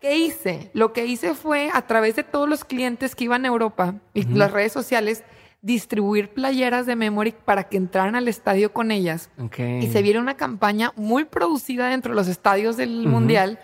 ¿Qué 0.00 0.16
hice? 0.16 0.70
Lo 0.74 0.92
que 0.92 1.06
hice 1.06 1.34
fue 1.34 1.70
a 1.72 1.82
través 1.86 2.16
de 2.16 2.22
todos 2.22 2.48
los 2.48 2.64
clientes 2.64 3.14
que 3.14 3.24
iban 3.24 3.44
a 3.44 3.48
Europa 3.48 3.94
y 4.14 4.24
las 4.24 4.52
redes 4.52 4.72
sociales 4.72 5.24
distribuir 5.60 6.32
playeras 6.32 6.86
de 6.86 6.96
Memory 6.96 7.34
para 7.44 7.64
que 7.64 7.76
entraran 7.76 8.14
al 8.14 8.28
estadio 8.28 8.72
con 8.72 8.90
ellas. 8.90 9.30
Y 9.58 9.88
se 9.88 10.02
viera 10.02 10.20
una 10.20 10.36
campaña 10.36 10.92
muy 10.96 11.24
producida 11.24 11.88
dentro 11.88 12.12
de 12.12 12.16
los 12.16 12.28
estadios 12.28 12.76
del 12.76 13.06
Mundial, 13.06 13.58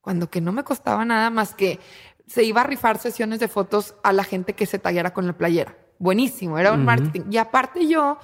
cuando 0.00 0.28
que 0.30 0.40
no 0.40 0.52
me 0.52 0.64
costaba 0.64 1.04
nada 1.04 1.30
más 1.30 1.54
que 1.54 1.78
se 2.26 2.42
iba 2.42 2.62
a 2.62 2.64
rifar 2.64 2.98
sesiones 2.98 3.38
de 3.38 3.48
fotos 3.48 3.94
a 4.02 4.12
la 4.12 4.24
gente 4.24 4.54
que 4.54 4.66
se 4.66 4.78
tallara 4.78 5.12
con 5.12 5.26
la 5.26 5.34
playera. 5.34 5.76
Buenísimo, 5.98 6.58
era 6.58 6.72
un 6.72 6.84
marketing. 6.84 7.22
Y 7.30 7.38
aparte 7.38 7.86
yo, 7.86 8.18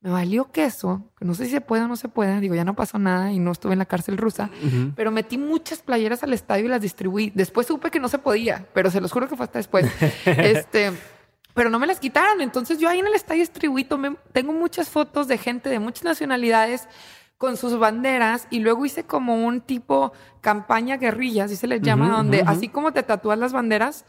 me 0.00 0.10
valió 0.10 0.52
queso, 0.52 1.10
que 1.18 1.24
no 1.24 1.34
sé 1.34 1.46
si 1.46 1.52
se 1.52 1.60
puede 1.60 1.82
o 1.82 1.88
no 1.88 1.96
se 1.96 2.08
puede, 2.08 2.38
digo, 2.40 2.54
ya 2.54 2.64
no 2.64 2.76
pasó 2.76 2.98
nada 2.98 3.32
y 3.32 3.38
no 3.38 3.50
estuve 3.50 3.72
en 3.72 3.78
la 3.78 3.86
cárcel 3.86 4.18
rusa, 4.18 4.50
pero 4.94 5.10
metí 5.10 5.38
muchas 5.38 5.80
playeras 5.80 6.22
al 6.22 6.34
estadio 6.34 6.66
y 6.66 6.68
las 6.68 6.82
distribuí. 6.82 7.32
Después 7.34 7.66
supe 7.66 7.90
que 7.90 7.98
no 7.98 8.08
se 8.08 8.18
podía, 8.18 8.66
pero 8.74 8.90
se 8.90 9.00
los 9.00 9.10
juro 9.10 9.28
que 9.28 9.36
fue 9.36 9.44
hasta 9.44 9.58
después. 9.58 9.86
este 10.26 10.92
pero 11.56 11.70
no 11.70 11.78
me 11.78 11.86
las 11.86 11.98
quitaron. 11.98 12.42
Entonces 12.42 12.78
yo 12.78 12.88
ahí 12.88 12.98
en 12.98 13.06
el 13.06 13.14
estadio 13.14 13.40
distribuí, 13.40 13.88
tengo 14.32 14.52
muchas 14.52 14.90
fotos 14.90 15.26
de 15.26 15.38
gente 15.38 15.70
de 15.70 15.78
muchas 15.78 16.04
nacionalidades 16.04 16.86
con 17.38 17.56
sus 17.56 17.78
banderas 17.78 18.46
y 18.50 18.60
luego 18.60 18.84
hice 18.84 19.04
como 19.04 19.44
un 19.46 19.62
tipo 19.62 20.12
campaña 20.42 20.98
guerrilla, 20.98 21.44
así 21.44 21.56
se 21.56 21.66
les 21.66 21.80
llama, 21.80 22.10
donde 22.10 22.42
así 22.46 22.68
como 22.68 22.92
te 22.92 23.02
tatúas 23.02 23.38
las 23.38 23.52
banderas, 23.52 24.04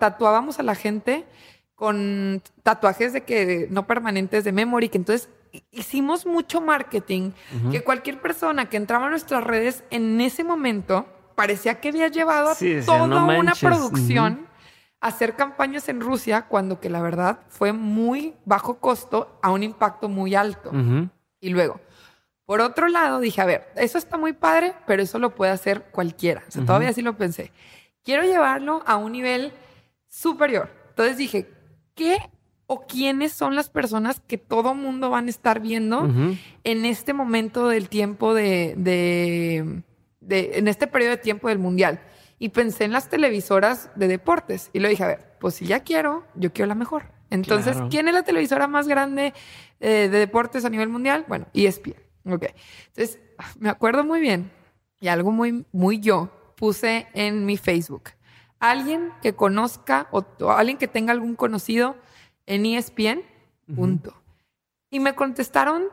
tatuábamos 0.00 0.58
a 0.58 0.62
la 0.62 0.74
gente 0.74 1.26
con 1.74 2.42
tatuajes 2.62 3.12
de 3.12 3.24
que 3.24 3.68
no 3.70 3.86
permanentes 3.86 4.44
de 4.44 4.52
memory, 4.52 4.88
que 4.88 4.98
entonces 4.98 5.28
hicimos 5.70 6.24
mucho 6.24 6.62
marketing 6.62 7.32
que 7.70 7.84
cualquier 7.84 8.22
persona 8.22 8.70
que 8.70 8.78
entraba 8.78 9.06
a 9.06 9.10
nuestras 9.10 9.44
redes 9.44 9.84
en 9.90 10.18
ese 10.20 10.44
momento 10.44 11.06
parecía 11.34 11.80
que 11.80 11.90
había 11.90 12.08
llevado 12.08 12.50
a 12.50 12.56
toda 12.86 13.04
una 13.04 13.54
producción 13.54 14.46
hacer 15.04 15.36
campañas 15.36 15.90
en 15.90 16.00
Rusia 16.00 16.46
cuando 16.48 16.80
que 16.80 16.88
la 16.88 17.02
verdad 17.02 17.40
fue 17.48 17.74
muy 17.74 18.34
bajo 18.46 18.78
costo 18.78 19.38
a 19.42 19.50
un 19.50 19.62
impacto 19.62 20.08
muy 20.08 20.34
alto. 20.34 20.72
Y 21.40 21.50
luego, 21.50 21.78
por 22.46 22.62
otro 22.62 22.88
lado, 22.88 23.20
dije, 23.20 23.42
a 23.42 23.44
ver, 23.44 23.68
eso 23.76 23.98
está 23.98 24.16
muy 24.16 24.32
padre, 24.32 24.72
pero 24.86 25.02
eso 25.02 25.18
lo 25.18 25.34
puede 25.34 25.52
hacer 25.52 25.84
cualquiera. 25.90 26.42
O 26.48 26.50
sea, 26.50 26.64
todavía 26.64 26.90
sí 26.94 27.02
lo 27.02 27.18
pensé. 27.18 27.52
Quiero 28.02 28.22
llevarlo 28.22 28.82
a 28.86 28.96
un 28.96 29.12
nivel 29.12 29.52
superior. 30.08 30.70
Entonces 30.88 31.18
dije, 31.18 31.50
¿qué 31.94 32.18
o 32.66 32.86
quiénes 32.86 33.32
son 33.32 33.54
las 33.54 33.68
personas 33.68 34.20
que 34.26 34.38
todo 34.38 34.74
mundo 34.74 35.10
van 35.10 35.26
a 35.26 35.30
estar 35.30 35.60
viendo 35.60 36.08
en 36.64 36.84
este 36.86 37.12
momento 37.12 37.68
del 37.68 37.90
tiempo 37.90 38.32
de, 38.32 38.74
de, 38.78 40.56
en 40.58 40.68
este 40.68 40.86
periodo 40.86 41.10
de 41.10 41.18
tiempo 41.18 41.48
del 41.48 41.58
mundial. 41.58 42.00
Y 42.44 42.50
pensé 42.50 42.84
en 42.84 42.92
las 42.92 43.08
televisoras 43.08 43.90
de 43.94 44.06
deportes 44.06 44.68
y 44.74 44.80
lo 44.80 44.88
dije, 44.90 45.02
a 45.02 45.06
ver, 45.06 45.36
pues 45.40 45.54
si 45.54 45.64
ya 45.64 45.80
quiero, 45.80 46.26
yo 46.34 46.52
quiero 46.52 46.66
la 46.66 46.74
mejor. 46.74 47.04
Entonces, 47.30 47.78
¿quién 47.88 48.06
es 48.06 48.12
la 48.12 48.22
televisora 48.22 48.68
más 48.68 48.86
grande 48.86 49.32
eh, 49.80 50.10
de 50.12 50.18
deportes 50.18 50.62
a 50.66 50.68
nivel 50.68 50.90
mundial? 50.90 51.24
Bueno, 51.26 51.46
ESPN. 51.54 51.94
Ok. 52.26 52.44
Entonces, 52.88 53.18
me 53.58 53.70
acuerdo 53.70 54.04
muy 54.04 54.20
bien 54.20 54.50
y 55.00 55.08
algo 55.08 55.30
muy, 55.30 55.64
muy 55.72 56.00
yo 56.00 56.52
puse 56.54 57.06
en 57.14 57.46
mi 57.46 57.56
Facebook. 57.56 58.10
Alguien 58.58 59.10
que 59.22 59.34
conozca 59.34 60.08
o 60.10 60.22
alguien 60.50 60.76
que 60.76 60.86
tenga 60.86 61.12
algún 61.12 61.36
conocido 61.36 61.96
en 62.44 62.66
ESPN, 62.66 63.22
punto. 63.74 64.22
Y 64.90 65.00
me 65.00 65.14
contestaron 65.14 65.84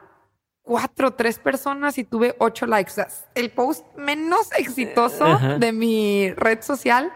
cuatro 0.72 1.10
o 1.10 1.12
tres 1.12 1.38
personas 1.38 1.98
y 1.98 2.06
tuve 2.06 2.34
ocho 2.40 2.66
likes. 2.66 2.94
el 3.36 3.52
post 3.52 3.86
menos 3.98 4.50
exitoso 4.58 5.38
de 5.60 5.74
mi 5.74 6.32
red 6.32 6.62
social. 6.62 7.12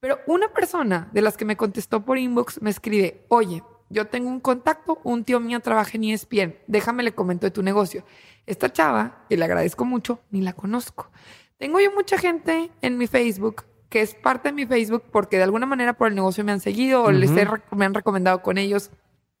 Pero 0.00 0.20
una 0.26 0.48
persona 0.54 1.10
de 1.12 1.20
las 1.20 1.36
que 1.36 1.44
me 1.44 1.58
contestó 1.58 2.02
por 2.02 2.16
inbox 2.16 2.62
me 2.62 2.70
escribe, 2.70 3.26
oye, 3.28 3.62
yo 3.90 4.06
tengo 4.06 4.30
un 4.30 4.40
contacto, 4.40 5.00
un 5.04 5.22
tío 5.24 5.38
mío 5.38 5.60
trabaja 5.60 5.90
en 5.98 6.04
ESPN, 6.04 6.54
déjame 6.66 7.02
le 7.02 7.12
comento 7.12 7.44
de 7.46 7.50
tu 7.50 7.62
negocio. 7.62 8.04
Esta 8.46 8.72
chava, 8.72 9.26
que 9.28 9.36
le 9.36 9.44
agradezco 9.44 9.84
mucho, 9.84 10.20
ni 10.30 10.40
la 10.40 10.54
conozco. 10.54 11.10
Tengo 11.58 11.80
yo 11.80 11.92
mucha 11.92 12.16
gente 12.16 12.70
en 12.80 12.96
mi 12.96 13.06
Facebook 13.06 13.66
que 13.90 14.00
es 14.00 14.14
parte 14.14 14.48
de 14.48 14.52
mi 14.54 14.64
Facebook 14.64 15.02
porque 15.12 15.36
de 15.36 15.42
alguna 15.42 15.66
manera 15.66 15.92
por 15.92 16.08
el 16.08 16.14
negocio 16.14 16.42
me 16.42 16.52
han 16.52 16.60
seguido 16.60 17.02
o 17.02 17.10
les 17.10 17.30
me 17.30 17.84
han 17.84 17.94
recomendado 17.94 18.40
con 18.40 18.56
ellos. 18.56 18.90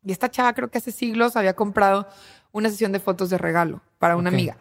Y 0.04 0.12
esta 0.12 0.30
chava 0.30 0.52
creo 0.54 0.70
que 0.70 0.78
hace 0.78 0.92
siglos 0.92 1.36
había 1.36 1.54
comprado 1.54 2.06
una 2.52 2.70
sesión 2.70 2.92
de 2.92 3.00
fotos 3.00 3.30
de 3.30 3.38
regalo 3.38 3.80
para 3.98 4.16
una 4.16 4.30
amiga. 4.30 4.56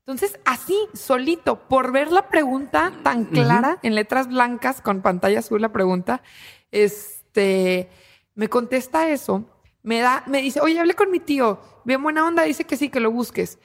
Entonces, 0.00 0.38
así, 0.44 0.76
solito, 0.94 1.68
por 1.68 1.92
ver 1.92 2.10
la 2.10 2.28
pregunta 2.28 2.92
tan 3.02 3.26
clara, 3.26 3.78
en 3.82 3.94
letras 3.94 4.26
blancas, 4.28 4.80
con 4.80 5.02
pantalla 5.02 5.40
azul 5.40 5.60
la 5.60 5.70
pregunta, 5.70 6.22
este, 6.70 7.90
me 8.34 8.48
contesta 8.48 9.08
eso, 9.10 9.44
me 9.82 10.00
da, 10.00 10.24
me 10.26 10.40
dice, 10.40 10.60
oye, 10.60 10.80
hablé 10.80 10.94
con 10.94 11.10
mi 11.10 11.20
tío, 11.20 11.60
bien 11.84 12.02
buena 12.02 12.26
onda, 12.26 12.44
dice 12.44 12.64
que 12.64 12.76
sí, 12.76 12.88
que 12.88 13.00
lo 13.00 13.10
busques. 13.10 13.58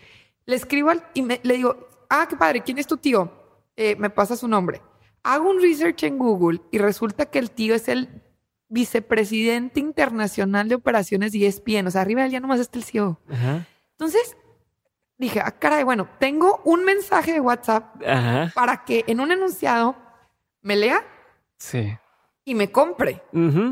Le 0.46 0.56
escribo 0.58 0.92
y 1.14 1.22
me, 1.22 1.40
le 1.44 1.56
digo, 1.56 1.88
ah, 2.10 2.28
qué 2.30 2.36
padre, 2.36 2.62
¿quién 2.62 2.78
es 2.78 2.88
tu 2.88 2.98
tío? 2.98 3.32
Eh, 3.78 3.96
me 3.98 4.10
pasa 4.10 4.36
su 4.36 4.48
nombre 4.48 4.82
hago 5.24 5.50
un 5.50 5.62
research 5.62 6.04
en 6.04 6.18
Google 6.18 6.62
y 6.72 6.78
resulta 6.78 7.26
que 7.26 7.40
el 7.40 7.52
tío 7.52 7.74
es 7.74 7.88
el 7.88 8.23
vicepresidente 8.74 9.80
internacional 9.80 10.68
de 10.68 10.76
operaciones 10.76 11.32
de 11.32 11.46
ESPN. 11.46 11.86
O 11.88 11.92
sea, 11.92 12.02
arriba 12.02 12.22
de 12.22 12.28
él 12.28 12.32
ya 12.34 12.40
nomás 12.40 12.60
está 12.60 12.80
el 12.80 12.84
CEO. 12.84 13.20
Entonces 13.92 14.36
dije, 15.18 15.40
ah, 15.40 15.52
caray, 15.52 15.84
bueno, 15.84 16.10
tengo 16.20 16.60
un 16.66 16.84
mensaje 16.84 17.34
de 17.34 17.40
WhatsApp 17.40 18.02
para 18.56 18.84
que 18.84 19.04
en 19.08 19.20
un 19.20 19.32
enunciado 19.32 19.96
me 20.62 20.76
lea. 20.76 21.06
Sí. 21.58 21.96
Y 22.46 22.56
me 22.56 22.72
compre. 22.72 23.22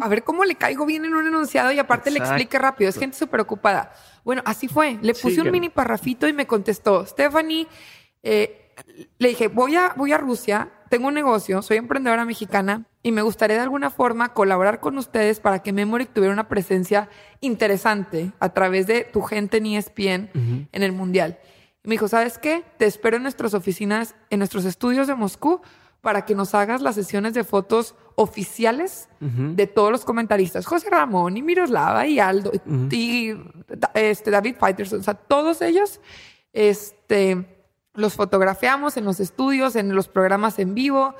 A 0.01 0.07
ver 0.07 0.23
cómo 0.23 0.45
le 0.45 0.53
caigo 0.55 0.85
bien 0.85 1.03
en 1.03 1.15
un 1.15 1.25
enunciado 1.25 1.71
y 1.71 1.79
aparte 1.79 2.11
le 2.11 2.19
explique 2.19 2.59
rápido. 2.59 2.87
Es 2.87 2.97
gente 2.97 3.17
súper 3.17 3.39
ocupada. 3.39 3.93
Bueno, 4.23 4.43
así 4.45 4.67
fue. 4.67 4.99
Le 5.01 5.15
puse 5.15 5.41
un 5.41 5.49
mini 5.49 5.69
parrafito 5.69 6.27
y 6.27 6.33
me 6.33 6.45
contestó, 6.45 7.07
Stephanie, 7.07 7.67
eh, 8.21 8.75
le 9.17 9.29
dije, 9.29 9.47
voy 9.47 9.75
a, 9.75 9.93
voy 9.97 10.13
a 10.13 10.19
Rusia 10.19 10.69
tengo 10.91 11.07
un 11.07 11.13
negocio, 11.13 11.61
soy 11.61 11.77
emprendedora 11.77 12.25
mexicana 12.25 12.85
y 13.01 13.13
me 13.13 13.21
gustaría 13.21 13.55
de 13.55 13.63
alguna 13.63 13.89
forma 13.89 14.33
colaborar 14.33 14.81
con 14.81 14.97
ustedes 14.97 15.39
para 15.39 15.59
que 15.59 15.71
Memory 15.71 16.05
tuviera 16.05 16.33
una 16.33 16.49
presencia 16.49 17.09
interesante 17.39 18.33
a 18.41 18.49
través 18.49 18.87
de 18.87 19.05
tu 19.05 19.21
gente 19.21 19.57
en 19.57 19.67
ESPN 19.67 20.29
en 20.69 20.83
el 20.83 20.91
Mundial. 20.91 21.39
Y 21.81 21.87
me 21.87 21.93
dijo, 21.93 22.09
¿sabes 22.09 22.37
qué? 22.37 22.65
Te 22.77 22.87
espero 22.87 23.15
en 23.15 23.23
nuestras 23.23 23.53
oficinas, 23.53 24.15
en 24.29 24.39
nuestros 24.39 24.65
estudios 24.65 25.07
de 25.07 25.15
Moscú 25.15 25.61
para 26.01 26.25
que 26.25 26.35
nos 26.35 26.53
hagas 26.53 26.81
las 26.81 26.95
sesiones 26.95 27.33
de 27.33 27.45
fotos 27.45 27.95
oficiales 28.15 29.07
de 29.21 29.67
todos 29.67 29.91
los 29.93 30.03
comentaristas. 30.03 30.65
José 30.65 30.89
Ramón 30.89 31.37
y 31.37 31.41
Miroslava 31.41 32.05
y 32.05 32.19
Aldo 32.19 32.51
y 32.91 33.33
este, 33.93 34.29
David 34.29 34.57
Fighters, 34.59 34.91
o 34.91 35.01
sea, 35.01 35.13
todos 35.13 35.61
ellos, 35.61 36.01
este 36.51 37.50
los 37.93 38.13
fotografiamos 38.15 38.97
en 38.97 39.05
los 39.05 39.19
estudios, 39.19 39.75
en 39.75 39.95
los 39.95 40.07
programas 40.07 40.59
en 40.59 40.73
vivo. 40.73 41.15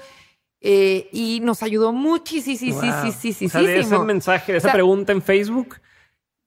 Eh, 0.63 1.09
y 1.11 1.39
nos 1.41 1.63
ayudó 1.63 1.91
muchísimo. 1.91 2.57
Sí, 2.57 2.91
sí, 3.01 3.33
sí, 3.33 3.49
sí, 3.49 3.65
de 3.65 3.79
ese 3.79 3.97
mensaje, 3.99 4.51
de 4.51 4.59
esa 4.59 4.71
pregunta 4.71 5.11
en 5.11 5.23
Facebook, 5.23 5.81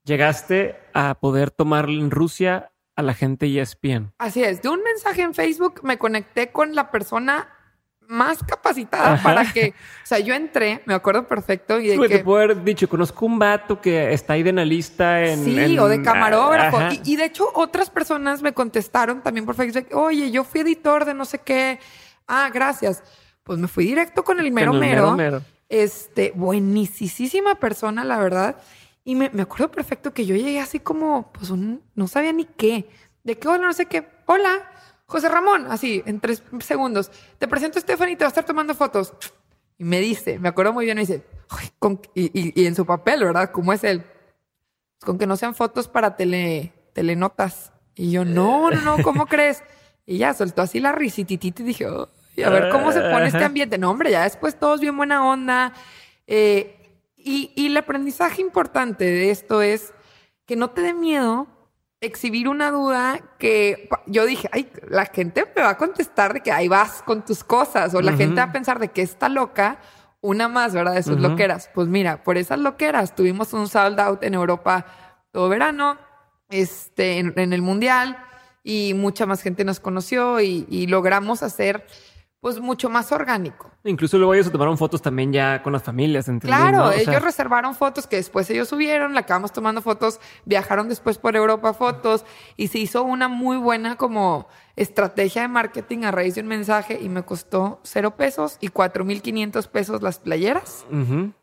llegaste 0.05 0.77
a 0.93 1.19
poder 1.21 1.51
tomar 1.51 1.89
en 1.91 2.13
Rusia 2.13 2.71
a 2.95 3.03
la 3.03 3.15
gente 3.15 3.47
ESPN. 3.61 4.13
Así 4.19 4.45
es. 4.45 4.63
De 4.63 4.69
un 4.69 4.83
mensaje 4.83 5.23
en 5.23 5.35
Facebook 5.35 5.81
me 5.83 5.99
conecté 5.99 6.53
con 6.53 6.77
la 6.77 6.93
persona 6.93 7.49
más 8.09 8.43
capacitada 8.43 9.23
para 9.23 9.53
que, 9.53 9.71
o 10.03 10.07
sea, 10.07 10.19
yo 10.19 10.35
entré, 10.35 10.83
me 10.87 10.95
acuerdo 10.95 11.27
perfecto 11.27 11.81
y 11.81 11.89
de 11.89 11.99
que... 11.99 12.09
te 12.09 12.25
puedo 12.25 12.43
haber 12.43 12.63
dicho, 12.63 12.89
conozco 12.89 13.27
un 13.27 13.39
vato 13.39 13.81
que 13.81 14.13
está 14.13 14.35
ahí 14.35 14.43
de 14.43 14.51
analista 14.51 15.23
en... 15.23 15.45
Sí, 15.45 15.79
o 15.79 15.89
de 15.89 16.03
camarógrafo. 16.03 16.79
Y, 17.05 17.17
de 17.17 17.25
hecho 17.25 17.49
otras 17.55 17.91
personas 17.91 18.43
me 18.43 18.53
contestaron 18.53 19.23
también 19.23 19.47
por 19.47 19.55
Facebook, 19.55 19.89
oye, 19.93 20.31
yo 20.31 20.45
fui 20.45 20.61
editor 20.61 21.05
de 21.05 21.15
no 21.15 21.25
sé 21.25 21.39
qué. 21.39 21.79
Ah, 22.27 22.51
gracias. 22.53 23.03
Pues 23.43 23.59
me 23.59 23.69
fui 23.69 23.85
directo 23.85 24.25
con 24.25 24.41
el 24.41 24.51
mero 24.51 24.73
mero. 24.73 25.43
Este, 25.69 26.33
buenísima 26.35 27.57
persona, 27.57 28.05
la 28.05 28.19
verdad. 28.19 28.57
Y 29.05 29.15
me, 29.15 29.31
me 29.31 29.43
acuerdo 29.43 29.71
perfecto 29.71 30.15
que 30.15 30.25
yo 30.25 30.35
llegué 30.35 30.61
así 30.61 30.81
como, 30.81 31.33
pues 31.33 31.51
un, 31.51 31.83
no 31.95 32.09
sabía 32.09 32.33
ni 32.33 32.45
qué. 32.45 32.89
De 33.23 33.39
qué 33.39 33.49
hola, 33.49 33.67
no 33.67 33.73
sé 33.73 33.87
qué. 33.87 34.09
Hola 34.27 34.71
José 35.07 35.29
Ramón, 35.29 35.67
así, 35.71 36.03
en 36.07 36.21
tres 36.21 36.43
segundos. 36.61 37.11
Te 37.39 37.47
presento 37.47 37.79
a 37.79 37.83
Stephanie 37.83 38.17
te 38.17 38.25
va 38.25 38.29
a 38.29 38.31
estar 38.31 38.45
tomando 38.45 38.75
fotos. 38.75 39.13
Y 39.77 39.85
me 39.85 40.01
dice, 40.01 40.39
me 40.39 40.49
acuerdo 40.49 40.73
muy 40.73 40.85
bien, 40.85 40.97
me 40.97 41.03
dice, 41.03 41.25
y, 42.15 42.67
en 42.67 42.75
su 42.75 42.87
papel, 42.87 43.25
¿verdad? 43.25 43.51
¿Cómo 43.51 43.73
es 43.73 43.85
él? 43.85 44.05
Con 45.01 45.19
que 45.19 45.27
no 45.27 45.37
sean 45.37 45.55
fotos 45.55 45.89
para 45.89 46.17
tele, 46.17 46.73
telenotas. 46.93 47.73
Y 47.95 48.11
yo, 48.11 48.25
no, 48.25 48.71
no, 48.71 48.81
no, 48.81 49.03
¿cómo 49.03 49.27
crees? 49.27 49.63
Y 50.07 50.19
ya 50.19 50.33
soltó 50.35 50.63
así 50.63 50.81
la 50.81 50.93
risititita 50.93 51.63
y 51.63 51.67
dije, 51.67 51.87
a 51.87 52.51
ver 52.51 52.71
cómo 52.71 52.93
se 52.93 53.01
pone 53.01 53.27
este 53.27 53.45
ambiente. 53.45 53.79
No, 53.79 53.91
hombre, 53.91 54.11
ya 54.11 54.25
después 54.25 54.59
todos 54.59 54.81
bien 54.81 54.97
buena 54.97 55.27
onda. 55.27 55.73
Eh, 56.27 57.03
y, 57.17 57.53
y 57.55 57.67
el 57.67 57.77
aprendizaje 57.77 58.41
importante 58.41 59.05
de 59.05 59.31
esto 59.31 59.63
es 59.63 59.93
que 60.47 60.57
no 60.57 60.71
te 60.71 60.83
dé 60.83 60.95
miedo 60.95 61.47
exhibir 62.05 62.49
una 62.49 62.71
duda 62.71 63.21
que 63.39 63.89
yo 64.07 64.27
dije, 64.27 64.49
ay, 64.53 64.71
la 64.89 65.07
gente 65.07 65.45
me 65.55 65.63
va 65.63 65.71
a 65.71 65.77
contestar 65.77 66.35
de 66.35 66.41
que 66.41 66.53
ahí 66.53 66.69
vas 66.69 67.03
con 67.03 67.25
tus 67.25 67.45
cosas, 67.45 67.95
o 67.95 68.01
la 68.01 68.13
gente 68.13 68.37
va 68.37 68.45
a 68.45 68.53
pensar 68.53 68.79
de 68.79 68.89
que 68.89 69.03
está 69.03 69.29
loca, 69.29 69.79
una 70.21 70.49
más, 70.49 70.73
¿verdad? 70.73 70.95
De 70.95 71.03
sus 71.03 71.21
loqueras. 71.21 71.71
Pues 71.75 71.89
mira, 71.89 72.23
por 72.23 72.39
esas 72.39 72.59
loqueras 72.59 73.15
tuvimos 73.15 73.53
un 73.53 73.69
sold 73.69 74.01
out 74.01 74.23
en 74.25 74.35
Europa 74.35 74.87
todo 75.33 75.49
verano, 75.49 75.99
este, 76.49 77.19
en, 77.19 77.53
el 77.53 77.61
Mundial, 77.61 78.17
y 78.63 78.95
mucha 78.95 79.27
más 79.27 79.43
gente 79.43 79.65
nos 79.65 79.81
conoció 79.81 80.41
y, 80.41 80.67
y 80.71 80.87
logramos 80.87 81.43
hacer 81.43 81.87
pues 82.45 82.61
mucho 82.61 82.91
más 82.91 83.11
orgánico. 83.11 83.71
Incluso 83.85 84.19
luego 84.19 84.35
ellos 84.35 84.45
se 84.45 84.53
tomaron 84.53 84.77
fotos 84.77 85.01
también 85.01 85.33
ya 85.33 85.63
con 85.63 85.73
las 85.73 85.83
familias. 85.83 86.31
Claro, 86.41 86.93
ellos 86.93 87.23
reservaron 87.23 87.75
fotos 87.75 88.07
que 88.07 88.17
después 88.17 88.51
ellos 88.51 88.69
subieron, 88.69 89.15
la 89.15 89.21
acabamos 89.21 89.51
tomando 89.51 89.81
fotos, 89.81 90.21
viajaron 90.45 90.91
después 90.91 91.17
por 91.17 91.37
Europa 91.37 91.73
fotos 91.73 92.27
y 92.59 92.69
se 92.69 92.81
hizo 92.81 93.03
una 93.03 93.29
muy 93.29 93.57
buena 93.57 93.97
como 93.97 94.47
estrategia 94.77 95.41
de 95.41 95.49
marketing 95.49 96.05
a 96.05 96.11
raíz 96.11 96.35
de 96.35 96.43
un 96.43 96.49
mensaje 96.49 96.99
y 97.01 97.09
me 97.09 97.23
costó 97.23 97.81
cero 97.83 98.15
pesos 98.15 98.59
y 98.61 98.69
cuatro 98.69 99.07
mil 99.07 99.23
quinientos 99.23 99.67
pesos 99.67 100.03
las 100.03 100.19
playeras. 100.19 100.85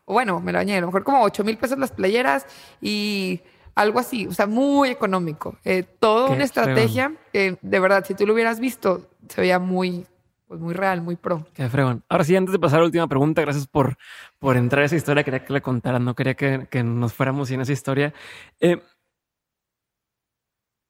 O 0.05 0.13
bueno, 0.13 0.39
me 0.39 0.51
lo 0.51 0.59
añadí, 0.59 0.77
a 0.77 0.81
lo 0.81 0.87
mejor 0.87 1.03
como 1.03 1.23
ocho 1.23 1.43
mil 1.43 1.57
pesos 1.57 1.79
las 1.79 1.89
playeras 1.89 2.45
y 2.79 3.41
algo 3.73 3.97
así, 3.97 4.27
o 4.27 4.33
sea, 4.33 4.45
muy 4.45 4.89
económico. 4.89 5.57
Eh, 5.65 5.81
toda 5.81 6.29
una 6.29 6.43
estrategia 6.43 7.13
que 7.33 7.57
de 7.59 7.79
verdad, 7.79 8.05
si 8.05 8.13
tú 8.13 8.27
lo 8.27 8.33
hubieras 8.33 8.59
visto, 8.59 9.09
se 9.29 9.41
veía 9.41 9.57
muy 9.57 10.05
pues 10.51 10.59
muy 10.59 10.73
real, 10.73 11.01
muy 11.01 11.15
pro. 11.15 11.47
Qué 11.53 11.69
fregón. 11.69 12.03
Ahora 12.09 12.25
sí, 12.25 12.35
antes 12.35 12.51
de 12.51 12.59
pasar 12.59 12.79
a 12.79 12.81
la 12.81 12.87
última 12.87 13.07
pregunta, 13.07 13.41
gracias 13.41 13.67
por, 13.67 13.97
por 14.37 14.57
entrar 14.57 14.83
a 14.83 14.85
esa 14.87 14.97
historia. 14.97 15.23
Quería 15.23 15.45
que 15.45 15.53
la 15.53 15.61
contaran, 15.61 16.03
no 16.03 16.13
quería 16.13 16.35
que, 16.35 16.83
nos 16.83 17.13
fuéramos 17.13 17.47
sin 17.47 17.61
esa 17.61 17.71
historia. 17.71 18.13
Eh, 18.59 18.83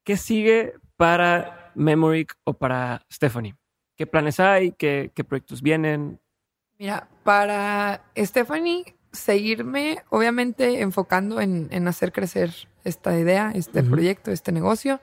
¿qué 0.03 0.17
sigue 0.17 0.73
para 0.97 1.71
Memoric 1.75 2.33
o 2.43 2.53
para 2.53 3.05
Stephanie? 3.13 3.53
¿Qué 3.95 4.07
planes 4.07 4.39
hay? 4.39 4.71
¿Qué, 4.71 5.11
qué 5.13 5.23
proyectos 5.23 5.61
vienen? 5.61 6.19
Mira, 6.79 7.07
para 7.23 8.01
Stephanie, 8.17 8.95
seguirme 9.11 9.99
obviamente 10.09 10.81
enfocando 10.81 11.39
en, 11.39 11.67
en 11.69 11.87
hacer 11.87 12.11
crecer 12.11 12.51
esta 12.83 13.15
idea, 13.15 13.51
este 13.53 13.83
proyecto, 13.83 14.31
este 14.31 14.51
negocio, 14.51 15.01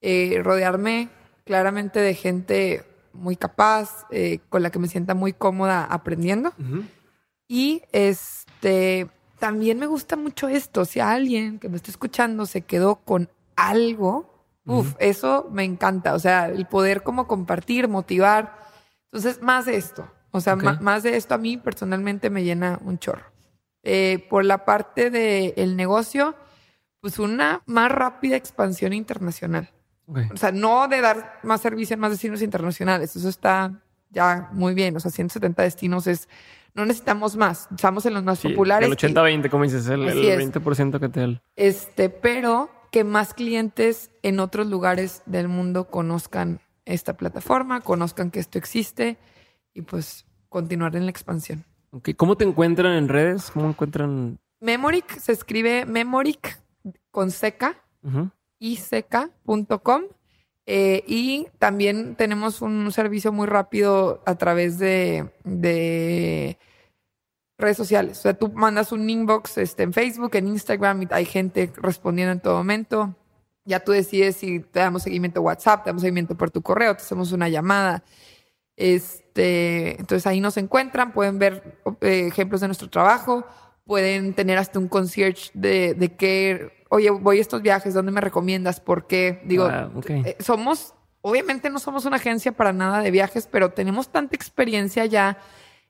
eh, 0.00 0.40
rodearme 0.42 1.10
claramente 1.44 2.00
de 2.00 2.14
gente 2.14 2.95
muy 3.16 3.36
capaz, 3.36 4.06
eh, 4.10 4.40
con 4.48 4.62
la 4.62 4.70
que 4.70 4.78
me 4.78 4.88
sienta 4.88 5.14
muy 5.14 5.32
cómoda 5.32 5.84
aprendiendo. 5.84 6.52
Y 7.48 7.82
este 7.92 9.08
también 9.38 9.78
me 9.78 9.86
gusta 9.86 10.16
mucho 10.16 10.48
esto. 10.48 10.84
Si 10.84 11.00
alguien 11.00 11.58
que 11.58 11.68
me 11.68 11.76
está 11.76 11.90
escuchando 11.90 12.46
se 12.46 12.62
quedó 12.62 12.96
con 12.96 13.28
algo, 13.54 14.44
uff, 14.64 14.94
eso 14.98 15.48
me 15.50 15.64
encanta. 15.64 16.14
O 16.14 16.18
sea, 16.18 16.46
el 16.48 16.66
poder 16.66 17.02
como 17.02 17.26
compartir, 17.26 17.88
motivar. 17.88 18.58
Entonces, 19.04 19.42
más 19.42 19.66
de 19.66 19.76
esto. 19.76 20.10
O 20.30 20.40
sea, 20.40 20.56
más 20.56 21.02
de 21.02 21.16
esto 21.16 21.34
a 21.34 21.38
mí 21.38 21.56
personalmente 21.56 22.28
me 22.30 22.44
llena 22.44 22.78
un 22.84 22.98
chorro. 22.98 23.24
Eh, 23.82 24.26
por 24.28 24.44
la 24.44 24.64
parte 24.64 25.10
del 25.10 25.76
negocio, 25.76 26.34
pues 27.00 27.18
una 27.18 27.62
más 27.66 27.90
rápida 27.90 28.36
expansión 28.36 28.92
internacional. 28.92 29.70
O 30.06 30.36
sea, 30.36 30.52
no 30.52 30.88
de 30.88 31.00
dar 31.00 31.40
más 31.42 31.60
servicio 31.60 31.94
en 31.94 32.00
más 32.00 32.10
destinos 32.12 32.42
internacionales. 32.42 33.16
Eso 33.16 33.28
está 33.28 33.82
ya 34.10 34.48
muy 34.52 34.74
bien. 34.74 34.96
O 34.96 35.00
sea, 35.00 35.10
170 35.10 35.62
destinos 35.62 36.06
es. 36.06 36.28
No 36.74 36.84
necesitamos 36.84 37.36
más. 37.36 37.68
Estamos 37.74 38.04
en 38.06 38.14
los 38.14 38.22
más 38.22 38.38
Sí, 38.38 38.48
populares. 38.50 38.86
El 38.88 38.96
80-20, 38.96 39.48
como 39.50 39.64
dices, 39.64 39.88
el, 39.88 40.08
Así 40.08 40.28
el 40.28 40.40
es. 40.40 40.52
20% 40.52 41.00
que 41.00 41.08
te 41.08 41.20
da 41.20 41.42
Este, 41.56 42.10
pero 42.10 42.70
que 42.92 43.02
más 43.02 43.34
clientes 43.34 44.10
en 44.22 44.40
otros 44.40 44.66
lugares 44.66 45.22
del 45.26 45.48
mundo 45.48 45.88
conozcan 45.90 46.60
esta 46.84 47.16
plataforma, 47.16 47.80
conozcan 47.80 48.30
que 48.30 48.38
esto 48.40 48.58
existe 48.58 49.16
y 49.74 49.82
pues 49.82 50.26
continuar 50.48 50.94
en 50.96 51.04
la 51.04 51.10
expansión. 51.10 51.64
¿Cómo 52.16 52.36
te 52.36 52.44
encuentran 52.44 52.92
en 52.92 53.08
redes? 53.08 53.50
¿Cómo 53.50 53.68
encuentran? 53.70 54.38
Memoric 54.60 55.18
se 55.18 55.32
escribe 55.32 55.84
Memoric 55.86 56.60
con 57.10 57.30
seca 57.30 57.76
Ujú. 58.02 58.30
iseca.com 58.58 60.02
eh, 60.66 61.04
y 61.06 61.46
también 61.58 62.16
tenemos 62.16 62.60
un 62.62 62.90
servicio 62.90 63.32
muy 63.32 63.46
rápido 63.46 64.22
a 64.26 64.34
través 64.34 64.78
de, 64.78 65.30
de 65.44 66.58
redes 67.58 67.76
sociales. 67.76 68.18
O 68.18 68.22
sea, 68.22 68.34
tú 68.34 68.52
mandas 68.52 68.92
un 68.92 69.08
inbox 69.08 69.58
este, 69.58 69.84
en 69.84 69.92
Facebook, 69.92 70.34
en 70.34 70.48
Instagram 70.48 71.02
y 71.02 71.08
hay 71.10 71.24
gente 71.24 71.72
respondiendo 71.76 72.32
en 72.32 72.40
todo 72.40 72.56
momento. 72.56 73.14
Ya 73.64 73.80
tú 73.80 73.92
decides 73.92 74.36
si 74.36 74.60
te 74.60 74.80
damos 74.80 75.02
seguimiento 75.02 75.42
WhatsApp, 75.42 75.84
te 75.84 75.90
damos 75.90 76.02
seguimiento 76.02 76.36
por 76.36 76.50
tu 76.50 76.62
correo, 76.62 76.94
te 76.96 77.02
hacemos 77.02 77.32
una 77.32 77.48
llamada. 77.48 78.04
Este, 78.76 79.98
entonces 79.98 80.26
ahí 80.26 80.40
nos 80.40 80.56
encuentran, 80.56 81.12
pueden 81.12 81.38
ver 81.38 81.80
eh, 82.00 82.26
ejemplos 82.28 82.60
de 82.60 82.68
nuestro 82.68 82.90
trabajo, 82.90 83.46
pueden 83.84 84.34
tener 84.34 84.58
hasta 84.58 84.78
un 84.78 84.88
concierge 84.88 85.50
de, 85.54 86.14
que, 86.18 86.75
oye, 86.88 87.10
voy 87.10 87.38
a 87.38 87.40
estos 87.40 87.62
viajes, 87.62 87.94
¿dónde 87.94 88.12
me 88.12 88.20
recomiendas? 88.20 88.80
¿Por 88.80 89.06
qué? 89.06 89.40
Digo, 89.44 89.66
Ah, 89.66 89.90
eh, 90.08 90.36
somos, 90.40 90.94
obviamente 91.20 91.70
no 91.70 91.78
somos 91.78 92.04
una 92.04 92.16
agencia 92.16 92.52
para 92.52 92.72
nada 92.72 93.00
de 93.00 93.10
viajes, 93.10 93.48
pero 93.50 93.70
tenemos 93.72 94.08
tanta 94.08 94.36
experiencia 94.36 95.04
ya 95.06 95.38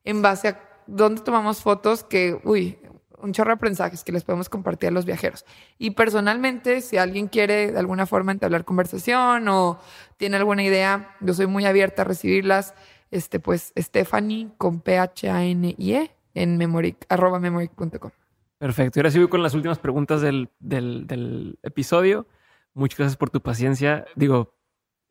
en 0.05 0.23
base 0.23 0.49
a 0.49 0.61
dónde 0.87 1.23
tomamos 1.23 1.63
fotos 1.63 2.05
que, 2.05 2.41
uy, 2.45 2.79
un 3.19 3.33
chorro 3.33 3.49
de 3.49 3.55
aprendizajes 3.55 4.05
que 4.05 4.13
les 4.13 4.25
podemos 4.25 4.49
compartir 4.49 4.89
a 4.89 4.93
los 4.93 5.05
viajeros. 5.05 5.45
Y 5.79 5.93
personalmente, 5.93 6.81
si 6.81 6.97
alguien 6.97 7.29
quiere 7.29 7.73
de 7.73 7.79
alguna 7.79 8.07
forma 8.07 8.33
entablar 8.33 8.65
conversación 8.65 9.49
o 9.49 9.79
tiene 10.17 10.37
alguna 10.37 10.63
idea, 10.63 11.17
yo 11.21 11.35
soy 11.35 11.47
muy 11.47 11.65
abierta 11.65 12.03
a 12.03 12.05
recibirlas. 12.05 12.75
Este, 13.11 13.41
pues, 13.41 13.73
Stephanie 13.79 14.49
con 14.59 14.81
P-H-A-N-I-E 14.81 16.11
en 16.35 16.59
memoric, 16.59 17.07
arroba 17.09 17.41
memoric.com. 17.41 18.11
Perfecto. 18.59 18.99
Y 18.99 19.01
ahora 19.01 19.11
sí 19.11 19.19
voy 19.19 19.29
con 19.29 19.43
las 19.43 19.55
últimas 19.55 19.79
preguntas 19.79 20.21
del, 20.23 20.49
del, 20.59 21.07
del 21.07 21.59
episodio. 21.63 22.27
Muchas 22.75 22.99
gracias 22.99 23.17
por 23.17 23.31
tu 23.31 23.41
paciencia. 23.43 24.07
Digo, 24.17 24.55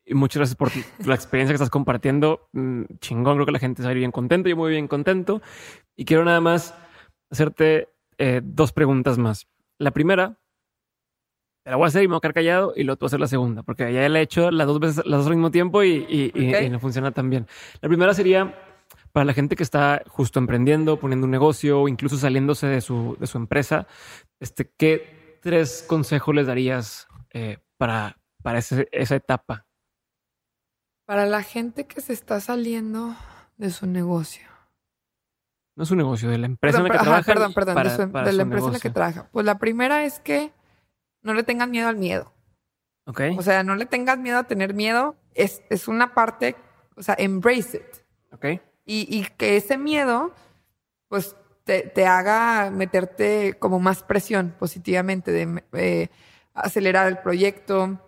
y 0.06 0.14
muchas 0.16 0.38
gracias 0.38 0.56
por 0.56 0.72
la 1.08 1.16
experiencia 1.16 1.52
que 1.54 1.56
estás 1.56 1.70
compartiendo. 1.70 2.50
Mm, 2.54 2.84
chingón, 3.00 3.36
creo 3.36 3.46
que 3.46 3.52
la 3.52 3.60
gente 3.60 3.82
se 3.82 3.86
va 3.88 3.90
a 3.90 3.94
ir 3.94 4.00
bien 4.00 4.12
contento. 4.12 4.50
Yo 4.50 4.56
muy 4.56 4.72
bien 4.72 4.88
contento. 4.88 5.42
Y 5.96 6.06
quiero 6.06 6.26
nada 6.26 6.42
más 6.42 6.76
hacerte 7.32 7.90
eh, 8.18 8.42
dos 8.44 8.72
preguntas 8.72 9.18
más. 9.18 9.48
La 9.78 9.92
primera, 9.92 10.40
te 11.64 11.72
la 11.72 11.78
voy 11.78 11.86
a 11.86 11.88
hacer 11.88 12.04
y 12.04 12.08
me 12.08 12.12
voy 12.14 12.18
a 12.18 12.22
quedar 12.22 12.34
callado 12.34 12.74
y 12.76 12.84
luego 12.84 12.98
tú 12.98 13.06
vas 13.06 13.12
a 13.12 13.16
hacer 13.16 13.20
la 13.20 13.28
segunda, 13.28 13.64
porque 13.64 13.92
ya 13.92 14.08
la 14.10 14.20
he 14.20 14.24
hecho 14.24 14.52
las 14.52 14.68
dos 14.68 14.80
veces, 14.80 15.06
las 15.06 15.20
dos 15.20 15.28
al 15.28 15.36
mismo 15.36 15.52
tiempo 15.52 15.84
y, 15.84 16.06
y- 16.08 16.32
y- 16.34 16.54
Ok. 16.56 16.62
y 16.64 16.70
no 16.70 16.80
funciona 16.80 17.12
tan 17.12 17.30
bien. 17.30 17.48
La 17.82 17.90
primera 17.90 18.14
sería 18.14 18.56
para 19.16 19.24
la 19.24 19.34
gente 19.34 19.56
que 19.56 19.64
está 19.64 20.04
justo 20.10 20.40
emprendiendo, 20.40 21.00
poniendo 21.00 21.24
un 21.24 21.32
negocio 21.32 21.80
o 21.84 21.88
incluso 21.88 22.18
saliéndose 22.18 22.68
de 22.68 22.82
su, 22.82 23.16
de 23.18 23.28
su 23.28 23.38
empresa, 23.38 23.88
este, 24.42 24.70
¿qué 24.78 25.40
tres 25.42 25.86
consejos 25.88 26.36
les 26.36 26.48
darías 26.48 27.08
eh, 27.32 27.60
para, 27.78 28.18
para 28.44 28.60
ese- 28.60 28.90
esa 28.92 29.16
etapa? 29.16 29.66
Para 31.08 31.26
la 31.28 31.44
gente 31.44 31.86
que 31.86 32.02
se 32.02 32.12
está 32.12 32.42
saliendo 32.42 33.16
de 33.56 33.70
su 33.70 33.88
negocio. 33.88 34.46
No 35.78 35.84
es 35.86 35.92
un 35.92 35.98
negocio, 35.98 36.30
de 36.30 36.38
la 36.38 36.48
empresa 36.48 36.80
Perdón, 36.80 36.88
en 36.88 36.90
la 36.90 36.92
que 36.92 36.98
ajá, 36.98 37.04
trabajan. 37.24 37.34
perdón, 37.34 37.54
perdón, 37.54 37.74
para- 37.76 37.90
de, 37.98 38.04
su- 38.06 38.12
para 38.12 38.26
de 38.26 38.32
su 38.32 38.38
la 38.38 38.44
empresa 38.44 38.68
en 38.68 38.74
la 38.74 38.80
que 38.80 38.90
trabaja. 38.90 39.30
Pues 39.32 39.46
la 39.46 39.58
primera 39.60 40.04
es 40.04 40.20
que 40.20 40.52
no 41.22 41.34
le 41.34 41.44
tengan 41.44 41.72
miedo 41.72 41.88
al 41.88 41.96
miedo. 41.96 42.34
Ok. 43.08 43.22
O 43.38 43.42
sea, 43.42 43.64
no 43.64 43.76
le 43.76 43.86
tengas 43.86 44.18
miedo 44.18 44.40
a 44.40 44.44
tener 44.44 44.74
miedo. 44.74 45.16
Es, 45.34 45.62
es 45.70 45.88
una 45.88 46.14
parte, 46.14 46.58
o 46.98 47.02
sea, 47.02 47.16
embrace 47.18 47.78
it. 47.78 48.04
Ok. 48.34 48.46
Y, 48.86 49.08
y 49.10 49.26
que 49.38 49.58
ese 49.58 49.78
miedo, 49.78 50.34
pues, 51.08 51.36
te, 51.66 51.82
te 51.82 52.06
haga 52.06 52.70
meterte 52.72 53.56
como 53.60 53.80
más 53.80 54.04
presión 54.04 54.56
positivamente, 54.58 55.32
de 55.32 55.64
eh, 55.74 56.10
acelerar 56.54 57.08
el 57.08 57.18
proyecto, 57.18 58.00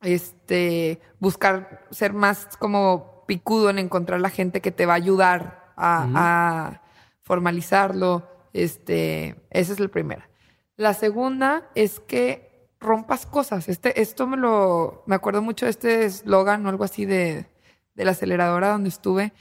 este, 0.00 1.00
buscar 1.20 1.86
ser 1.90 2.12
más 2.12 2.48
como 2.58 3.24
picudo 3.26 3.70
en 3.70 3.78
encontrar 3.78 4.20
la 4.20 4.30
gente 4.30 4.60
que 4.60 4.72
te 4.72 4.86
va 4.86 4.94
a 4.94 4.96
ayudar 4.96 5.72
a, 5.76 6.80
formalizarlo. 7.22 8.28
Este, 8.52 9.36
esa 9.50 9.72
es 9.72 9.80
la 9.80 9.88
primera. 9.88 10.28
La 10.76 10.92
segunda 10.92 11.70
es 11.74 12.00
que 12.00 12.68
rompas 12.80 13.26
cosas. 13.26 13.68
Este, 13.68 14.02
esto 14.02 14.26
me 14.26 14.36
lo, 14.36 15.04
me 15.06 15.14
acuerdo 15.14 15.40
mucho 15.40 15.66
de 15.66 15.70
este 15.70 16.04
eslogan 16.04 16.66
o 16.66 16.68
algo 16.68 16.84
así 16.84 17.06
de, 17.06 17.46
de 17.94 18.04
la 18.04 18.10
aceleradora 18.10 18.70
donde 18.70 18.88
estuve 18.88 19.32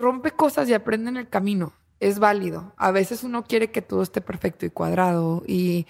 rompe 0.00 0.32
cosas 0.32 0.68
y 0.68 0.74
aprende 0.74 1.10
en 1.10 1.16
el 1.16 1.28
camino. 1.28 1.72
Es 2.00 2.18
válido. 2.18 2.72
A 2.76 2.90
veces 2.90 3.22
uno 3.22 3.44
quiere 3.44 3.70
que 3.70 3.82
todo 3.82 4.02
esté 4.02 4.20
perfecto 4.20 4.64
y 4.64 4.70
cuadrado 4.70 5.42
y 5.46 5.86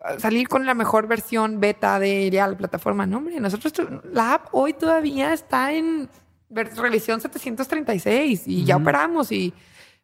uh, 0.00 0.20
salir 0.20 0.48
con 0.48 0.64
la 0.66 0.74
mejor 0.74 1.08
versión 1.08 1.58
beta 1.60 1.98
de 1.98 2.30
ya 2.30 2.46
la 2.46 2.56
plataforma. 2.56 3.06
No, 3.06 3.18
hombre, 3.18 3.40
nosotros, 3.40 3.72
la 4.04 4.34
app 4.34 4.48
hoy 4.52 4.72
todavía 4.72 5.32
está 5.32 5.72
en 5.72 6.08
revisión 6.48 7.20
736 7.20 8.46
y 8.46 8.64
ya 8.64 8.76
Ujú. 8.76 8.82
operamos 8.84 9.32
y, 9.32 9.52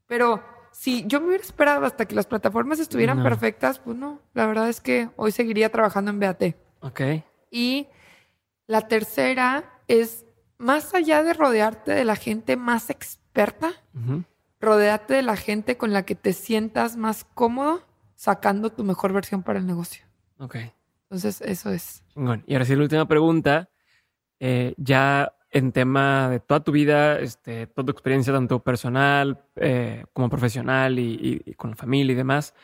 pero 0.07 0.43
si 0.73 1.05
yo 1.07 1.21
me 1.21 1.29
hubiera 1.29 1.45
esperado 1.45 1.85
hasta 1.87 2.07
que 2.07 2.15
las 2.15 2.27
plataformas 2.27 2.79
estuvieran 2.79 3.19
No. 3.19 3.23
perfectas, 3.25 3.79
pues 3.79 3.97
no, 3.97 4.21
la 4.35 4.47
verdad 4.47 4.69
es 4.69 4.81
que 4.81 5.11
hoy 5.17 5.31
seguiría 5.33 5.71
trabajando 5.71 6.11
en 6.11 6.21
BAT. 6.21 6.55
Ok. 6.81 7.01
Y 7.51 7.87
la 8.67 8.83
tercera 8.89 9.65
es, 9.89 10.25
más 10.57 10.95
allá 10.95 11.23
de 11.23 11.33
rodearte 11.35 11.93
de 11.93 12.05
la 12.05 12.17
gente 12.17 12.57
más 12.57 12.91
experta, 12.91 13.28
Ujú. 13.95 14.25
rodeate 14.61 15.15
de 15.15 15.23
la 15.23 15.37
gente 15.37 15.77
con 15.77 15.93
la 15.93 16.05
que 16.05 16.15
te 16.17 16.33
sientas 16.33 16.97
más 16.97 17.25
cómodo 17.25 17.83
sacando 18.17 18.71
tu 18.71 18.83
mejor 18.85 19.13
versión 19.13 19.43
para 19.43 19.59
el 19.61 19.67
negocio. 19.67 20.05
Ok. 20.39 20.57
Entonces, 21.05 21.41
eso 21.43 21.71
es. 21.71 22.03
Y 22.47 22.55
ahora 22.55 22.65
sí, 22.65 22.75
la 22.75 22.83
última 22.83 23.07
pregunta. 23.07 23.71
Eh, 24.41 24.75
ya 24.77 25.33
en 25.51 25.73
tema 25.73 26.29
de 26.29 26.41
toda 26.41 26.61
tu 26.63 26.71
vida, 26.73 27.19
este, 27.21 27.67
toda 27.69 27.87
tu 27.87 27.93
experiencia, 27.93 28.33
tanto 28.33 28.63
personal 28.63 29.43
eh, 29.57 30.05
como 30.13 30.29
profesional 30.29 30.99
y, 30.99 31.15
y- 31.47 31.51
y 31.51 31.55
con 31.55 31.71
la 31.71 31.77
familia 31.77 32.13
y 32.13 32.17
demás, 32.17 32.55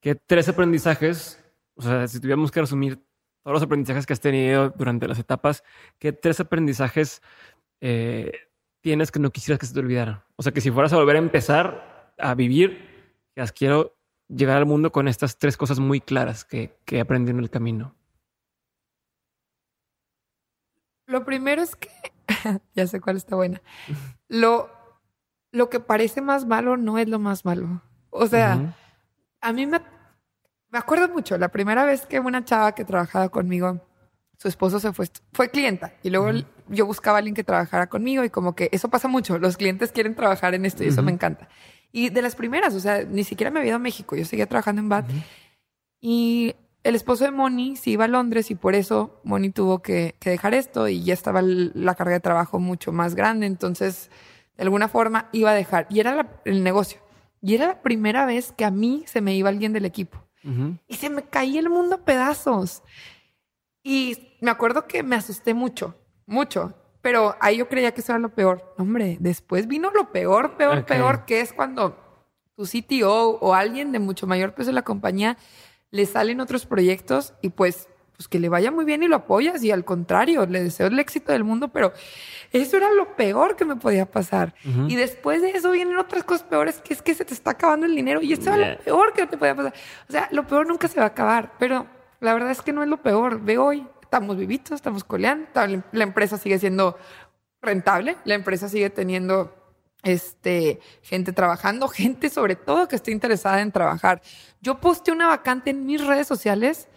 ¿qué 0.00 0.14
tres 0.14 0.48
aprendizajes, 0.48 1.42
o 1.74 1.82
sea, 1.82 2.06
si 2.06 2.20
tuviéramos 2.20 2.50
que 2.50 2.60
resumir 2.60 2.96
todos 3.42 3.54
los 3.54 3.62
aprendizajes 3.62 4.06
que 4.06 4.12
has 4.12 4.20
tenido 4.20 4.70
durante 4.70 5.08
las 5.08 5.18
etapas, 5.18 5.64
¿qué 5.98 6.12
tres 6.12 6.40
aprendizajes 6.40 7.22
eh, 7.80 8.32
tienes 8.80 9.10
que 9.10 9.18
no 9.18 9.30
quisieras 9.30 9.58
que 9.58 9.66
se 9.66 9.74
te 9.74 9.80
olvidaran? 9.80 10.22
O 10.36 10.42
sea, 10.42 10.52
que 10.52 10.60
si 10.60 10.70
fueras 10.70 10.92
a 10.92 10.96
volver 10.96 11.16
a 11.16 11.20
empezar 11.20 12.12
a 12.18 12.34
vivir, 12.34 13.14
digas, 13.34 13.52
quiero 13.52 13.96
llegar 14.28 14.56
al 14.56 14.66
mundo 14.66 14.92
con 14.92 15.08
estas 15.08 15.38
tres 15.38 15.56
cosas 15.56 15.78
muy 15.78 16.00
claras 16.00 16.44
que, 16.44 16.78
que 16.84 17.00
aprendí 17.00 17.30
en 17.30 17.38
el 17.38 17.50
camino. 17.50 17.94
Lo 21.06 21.24
primero 21.24 21.62
es 21.62 21.74
que, 21.74 21.88
ya 22.74 22.86
sé 22.86 23.00
cuál 23.00 23.16
está 23.16 23.34
buena, 23.34 23.60
lo, 24.28 24.70
lo 25.50 25.68
que 25.68 25.80
parece 25.80 26.22
más 26.22 26.46
malo 26.46 26.76
no 26.76 26.98
es 26.98 27.08
lo 27.08 27.18
más 27.18 27.44
malo. 27.44 27.82
O 28.10 28.26
sea, 28.26 28.74
a 29.40 29.52
mí 29.52 29.66
me, 29.66 29.80
me 30.70 30.78
acuerdo 30.78 31.08
mucho, 31.08 31.36
la 31.36 31.48
primera 31.48 31.84
vez 31.84 32.06
que 32.06 32.20
una 32.20 32.44
chava 32.44 32.72
que 32.74 32.84
trabajaba 32.84 33.28
conmigo 33.28 33.80
su 34.36 34.48
esposo 34.48 34.80
se 34.80 34.92
fue, 34.92 35.06
fue 35.32 35.50
clienta 35.50 35.92
y 36.02 36.10
luego 36.10 36.30
yo 36.70 36.86
buscaba 36.86 37.16
a 37.16 37.18
alguien 37.18 37.34
que 37.34 37.44
trabajara 37.44 37.88
conmigo 37.88 38.24
y 38.24 38.30
como 38.30 38.54
que 38.54 38.68
eso 38.72 38.88
pasa 38.88 39.08
mucho, 39.08 39.38
los 39.38 39.56
clientes 39.56 39.92
quieren 39.92 40.14
trabajar 40.14 40.54
en 40.54 40.64
esto 40.64 40.84
y 40.84 40.88
eso 40.88 41.02
me 41.02 41.12
encanta. 41.12 41.48
Y 41.92 42.10
de 42.10 42.22
las 42.22 42.36
primeras, 42.36 42.74
o 42.74 42.80
sea, 42.80 43.04
ni 43.04 43.24
siquiera 43.24 43.50
me 43.50 43.58
había 43.58 43.70
ido 43.70 43.76
a 43.76 43.80
México, 43.80 44.16
yo 44.16 44.24
seguía 44.24 44.46
trabajando 44.46 44.80
en 44.80 44.88
BAT 44.88 45.06
y 46.00 46.54
el 46.82 46.94
esposo 46.94 47.24
de 47.24 47.30
Moni 47.30 47.76
se 47.76 47.90
iba 47.90 48.04
a 48.04 48.08
Londres 48.08 48.50
y 48.50 48.54
por 48.54 48.74
eso 48.74 49.20
Moni 49.24 49.50
tuvo 49.50 49.82
que, 49.82 50.14
dejar 50.20 50.54
esto 50.54 50.88
y 50.88 51.02
ya 51.02 51.12
estaba 51.12 51.42
la 51.42 51.94
carga 51.94 52.14
de 52.14 52.20
trabajo 52.20 52.58
mucho 52.58 52.92
más 52.92 53.14
grande, 53.14 53.46
entonces 53.46 54.10
de 54.56 54.62
alguna 54.62 54.88
forma 54.88 55.28
iba 55.32 55.50
a 55.50 55.54
dejar 55.54 55.86
y 55.90 56.00
era 56.00 56.40
el 56.44 56.62
negocio. 56.62 57.00
Y 57.42 57.54
era 57.54 57.66
la 57.66 57.82
primera 57.82 58.26
vez 58.26 58.52
que 58.52 58.64
a 58.64 58.70
mí 58.70 59.04
se 59.06 59.20
me 59.20 59.34
iba 59.34 59.48
alguien 59.48 59.72
del 59.72 59.86
equipo. 59.86 60.22
Y 60.88 60.96
se 60.96 61.10
me 61.10 61.22
caía 61.22 61.60
el 61.60 61.68
mundo 61.68 61.96
a 61.96 62.04
pedazos. 62.04 62.82
Y 63.82 64.36
me 64.40 64.50
acuerdo 64.50 64.86
que 64.86 65.02
me 65.02 65.16
asusté 65.16 65.52
mucho, 65.54 65.96
mucho. 66.30 66.72
Pero 67.02 67.36
ahí 67.40 67.58
yo 67.58 67.68
creía 67.68 67.92
que 67.92 68.00
eso 68.00 68.12
era 68.12 68.18
lo 68.18 68.30
peor. 68.30 68.74
Hombre, 68.78 69.16
después 69.20 69.66
vino 69.66 69.90
lo 69.90 70.12
peor, 70.12 70.56
peor, 70.56 70.84
peor, 70.84 71.24
que 71.24 71.40
es 71.40 71.52
cuando 71.52 71.96
tu 72.56 72.64
CTO 72.64 73.38
o 73.40 73.54
alguien 73.54 73.90
de 73.90 73.98
mucho 73.98 74.26
mayor 74.26 74.52
peso 74.52 74.68
de 74.68 74.74
la 74.74 74.82
compañía 74.82 75.36
le 75.90 76.06
salen 76.06 76.40
otros 76.40 76.66
proyectos 76.66 77.32
y 77.40 77.48
pues, 77.48 77.88
pues 78.16 78.28
que 78.28 78.38
le 78.38 78.48
vaya 78.48 78.70
muy 78.70 78.84
bien 78.84 79.02
y 79.02 79.08
lo 79.08 79.16
apoyas 79.16 79.62
y 79.64 79.70
al 79.70 79.84
contrario, 79.84 80.46
le 80.46 80.62
deseo 80.62 80.88
el 80.88 80.98
éxito 80.98 81.32
del 81.32 81.42
mundo, 81.42 81.68
pero 81.68 81.92
eso 82.52 82.76
era 82.76 82.90
lo 82.92 83.16
peor 83.16 83.56
que 83.56 83.64
me 83.64 83.76
podía 83.76 84.10
pasar. 84.10 84.54
Y 84.88 84.94
después 84.94 85.40
de 85.40 85.50
eso 85.50 85.70
vienen 85.70 85.96
otras 85.96 86.22
cosas 86.22 86.44
peores, 86.44 86.80
que 86.82 86.92
es 86.92 87.02
que 87.02 87.14
se 87.14 87.24
te 87.24 87.34
está 87.34 87.52
acabando 87.52 87.86
el 87.86 87.94
dinero 87.96 88.20
y 88.20 88.34
esto 88.34 88.52
era 88.52 88.74
lo 88.74 88.78
peor 88.78 89.12
que 89.14 89.26
te 89.26 89.38
podía 89.38 89.56
pasar. 89.56 89.74
O 90.08 90.12
sea, 90.12 90.28
lo 90.30 90.46
peor 90.46 90.66
nunca 90.66 90.86
se 90.86 91.00
va 91.00 91.06
a 91.06 91.08
acabar, 91.08 91.54
pero 91.58 91.86
la 92.20 92.34
verdad 92.34 92.50
es 92.50 92.60
que 92.60 92.72
no 92.72 92.82
es 92.82 92.88
lo 92.88 92.98
peor. 92.98 93.40
Ve 93.40 93.58
hoy, 93.58 93.86
estamos 94.10 94.36
vivitos, 94.36 94.72
estamos 94.72 95.04
coleando, 95.04 95.46
la 95.92 96.02
empresa 96.02 96.36
sigue 96.36 96.58
siendo 96.58 96.98
rentable, 97.62 98.16
la 98.24 98.34
empresa 98.34 98.68
sigue 98.68 98.90
teniendo 98.90 99.54
este, 100.02 100.80
gente 101.00 101.32
trabajando, 101.32 101.86
gente 101.88 102.28
sobre 102.28 102.56
todo 102.56 102.88
que 102.88 102.96
esté 102.96 103.12
interesada 103.12 103.60
en 103.60 103.70
trabajar. 103.70 104.20
Yo 104.60 104.80
posté 104.80 105.12
una 105.12 105.28
vacante 105.28 105.70
en 105.70 105.86
mis 105.86 106.04
redes 106.04 106.26
sociales 106.26 106.88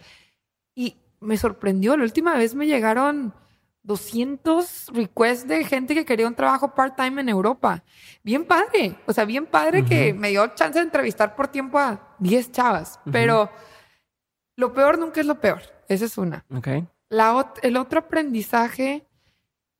y 0.74 0.96
me 1.20 1.36
sorprendió. 1.36 1.96
La 1.96 2.02
última 2.02 2.34
vez 2.34 2.56
me 2.56 2.66
llegaron 2.66 3.32
200 3.84 4.88
requests 4.92 5.46
de 5.46 5.62
gente 5.62 5.94
que 5.94 6.04
quería 6.04 6.26
un 6.26 6.34
trabajo 6.34 6.74
part-time 6.74 7.20
en 7.20 7.28
Europa. 7.28 7.84
Bien 8.24 8.44
padre. 8.44 8.98
O 9.06 9.12
sea, 9.12 9.24
bien 9.24 9.46
padre 9.46 9.84
que 9.84 10.12
me 10.12 10.30
dio 10.30 10.48
chance 10.48 10.80
de 10.80 10.84
entrevistar 10.84 11.36
por 11.36 11.46
tiempo 11.46 11.78
a 11.78 12.16
10 12.18 12.50
chavas. 12.50 12.98
Pero 13.12 13.52
lo 14.56 14.72
peor 14.72 14.98
nunca 14.98 15.20
es 15.20 15.26
lo 15.28 15.40
peor. 15.40 15.62
Esa 15.86 16.06
es 16.06 16.18
una. 16.18 16.44
Okay. 16.56 16.88
La, 17.08 17.52
el 17.62 17.76
otro 17.76 18.00
aprendizaje 18.00 19.06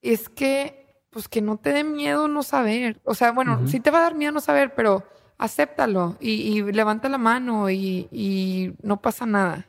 es 0.03 0.29
que 0.29 0.85
pues 1.11 1.29
que 1.29 1.41
no 1.41 1.59
te 1.59 1.73
dé 1.73 1.85
miedo 1.85 2.27
no 2.27 2.43
saber. 2.43 3.01
O 3.05 3.15
sea, 3.15 3.31
bueno, 3.31 3.69
sí 3.69 3.79
te 3.79 3.93
va 3.93 3.99
a 3.99 4.03
dar 4.03 4.17
miedo 4.17 4.33
no 4.33 4.41
saber, 4.41 4.75
pero 4.75 5.05
acéptalo 5.39 6.17
y, 6.21 6.61
levanta 6.73 7.09
la 7.09 7.19
mano 7.19 7.71
y, 7.71 8.75
no 8.83 9.01
pasa 9.01 9.25
nada. 9.25 9.69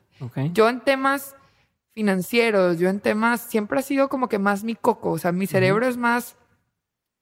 Yo 0.54 0.70
en 0.70 0.82
temas 0.82 1.36
financieros, 1.92 2.80
yo 2.80 2.90
en 2.90 3.00
temas, 3.00 3.42
siempre 3.42 3.80
ha 3.80 3.84
sido 3.84 4.10
como 4.10 4.28
que 4.28 4.40
más 4.40 4.64
mi 4.64 4.76
coco, 4.76 5.12
o 5.12 5.18
sea, 5.20 5.32
mi 5.32 5.46
cerebro 5.46 5.88
es 5.88 5.98
más 5.98 6.36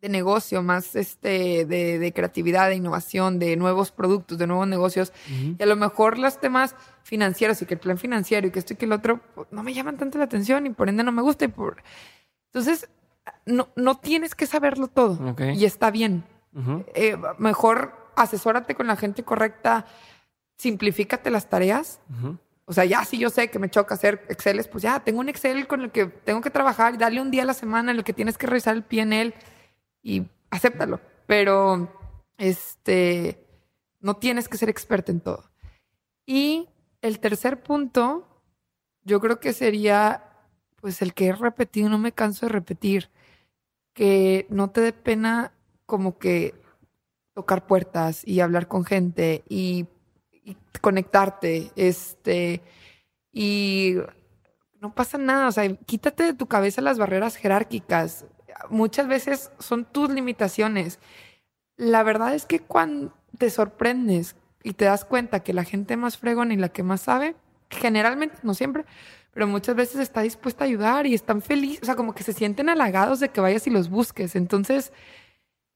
de 0.04 0.10
negocio, 0.10 0.62
más 0.62 0.98
este, 0.98 1.66
de, 1.66 2.12
creatividad, 2.14 2.68
de 2.68 2.76
innovación, 2.76 3.40
de 3.40 3.56
nuevos 3.56 3.92
productos, 3.92 4.38
de 4.38 4.48
nuevos 4.48 4.68
negocios. 4.68 5.14
Y 5.58 5.64
a 5.64 5.66
lo 5.66 5.78
mejor 5.78 6.20
los 6.20 6.42
temas 6.42 6.76
financieros 7.04 7.62
y 7.62 7.66
que 7.66 7.76
el 7.76 7.80
plan 7.80 7.98
financiero 7.98 8.46
y 8.46 8.52
que 8.52 8.60
esto 8.60 8.74
y 8.74 8.76
que 8.76 8.84
el 8.84 8.92
otro 8.92 9.22
pues, 9.34 9.48
no 9.52 9.64
me 9.64 9.74
llaman 9.74 9.96
tanto 9.96 10.18
la 10.18 10.26
atención 10.26 10.66
y 10.66 10.72
por 10.72 10.90
ende 10.90 11.06
no 11.06 11.14
me 11.14 11.22
gusta. 11.22 11.46
Y 11.46 11.48
por... 11.48 11.82
Entonces, 12.48 12.90
no, 13.46 13.70
no 13.78 13.98
tienes 13.98 14.36
que 14.36 14.46
saberlo 14.46 14.90
todo 14.90 15.36
y 15.40 15.64
está 15.64 15.90
bien. 15.90 16.26
Eh, 16.94 17.16
mejor 17.38 18.12
asesórate 18.18 18.76
con 18.76 18.88
la 18.88 18.98
gente 18.98 19.24
correcta, 19.24 19.86
simplifícate 20.58 21.32
las 21.32 21.50
tareas. 21.50 22.02
O 22.66 22.74
sea, 22.74 22.84
ya 22.84 23.06
si 23.06 23.20
yo 23.20 23.30
sé 23.30 23.50
que 23.50 23.58
me 23.58 23.70
choca 23.70 23.96
hacer 23.96 24.26
Excel, 24.28 24.62
pues 24.70 24.84
ya 24.84 25.00
tengo 25.00 25.22
un 25.22 25.30
Excel 25.30 25.66
con 25.66 25.80
el 25.80 25.92
que 25.92 26.08
tengo 26.08 26.42
que 26.42 26.50
trabajar 26.50 26.94
y 26.94 26.98
darle 26.98 27.22
un 27.22 27.32
día 27.32 27.44
a 27.44 27.46
la 27.46 27.54
semana 27.54 27.94
en 27.94 28.00
el 28.00 28.04
que 28.04 28.12
tienes 28.12 28.38
que 28.38 28.48
revisar 28.48 28.76
el 28.76 28.84
PNL 28.84 29.34
y 30.04 30.28
acéptalo. 30.52 31.00
Pero 31.26 31.90
este 32.38 33.40
no 34.00 34.18
tienes 34.18 34.50
que 34.50 34.58
ser 34.58 34.70
experto 34.70 35.12
en 35.12 35.22
todo. 35.22 35.50
Y 36.26 36.70
el 37.02 37.20
tercer 37.20 37.64
punto, 37.64 38.28
yo 39.04 39.20
creo 39.20 39.40
que 39.40 39.54
sería 39.54 40.30
pues 40.84 41.02
el 41.02 41.14
que 41.14 41.28
he 41.28 41.32
repetido, 41.32 41.88
no 41.88 41.98
me 41.98 42.12
canso 42.12 42.46
de 42.46 42.52
repetir, 42.52 43.10
que 43.94 44.46
no 44.50 44.70
te 44.72 44.82
dé 44.82 44.92
pena 44.92 45.54
como 45.86 46.18
que 46.18 46.54
tocar 47.34 47.68
puertas 47.68 48.28
y 48.28 48.42
hablar 48.42 48.68
con 48.68 48.84
gente 48.84 49.46
y, 49.48 49.88
conectarte, 50.82 51.72
este, 51.78 52.62
y 53.32 53.96
no 54.82 54.94
pasa 54.94 55.18
nada, 55.18 55.48
o 55.48 55.52
sea, 55.54 55.74
quítate 55.74 56.24
de 56.24 56.34
tu 56.34 56.48
cabeza 56.48 56.82
las 56.82 56.98
barreras 56.98 57.38
jerárquicas. 57.38 58.26
Muchas 58.70 59.08
veces 59.08 59.52
son 59.60 59.86
tus 59.86 60.10
limitaciones. 60.10 61.00
La 61.78 62.04
verdad 62.04 62.36
es 62.36 62.46
que 62.46 62.60
cuando 62.60 63.14
te 63.38 63.50
sorprendes 63.50 64.36
y 64.64 64.74
te 64.74 64.86
das 64.86 65.06
cuenta 65.06 65.42
que 65.42 65.54
la 65.54 65.64
gente 65.64 65.98
más 65.98 66.18
fregona 66.18 66.54
y 66.54 66.58
la 66.58 66.70
que 66.70 66.84
más 66.84 67.02
sabe, 67.02 67.36
generalmente, 67.70 68.38
no 68.44 68.54
siempre, 68.54 68.86
pero 69.34 69.48
muchas 69.48 69.76
veces 69.76 70.00
está 70.00 70.22
dispuesta 70.22 70.64
a 70.64 70.68
ayudar 70.68 71.08
y 71.08 71.14
están 71.14 71.42
felices, 71.42 71.82
o 71.82 71.86
sea, 71.86 71.96
como 71.96 72.14
que 72.14 72.24
se 72.24 72.34
sienten 72.34 72.70
halagados 72.70 73.20
de 73.20 73.30
que 73.30 73.42
vayas 73.42 73.66
y 73.68 73.72
los 73.72 73.90
busques. 73.90 74.36
Entonces, 74.36 74.94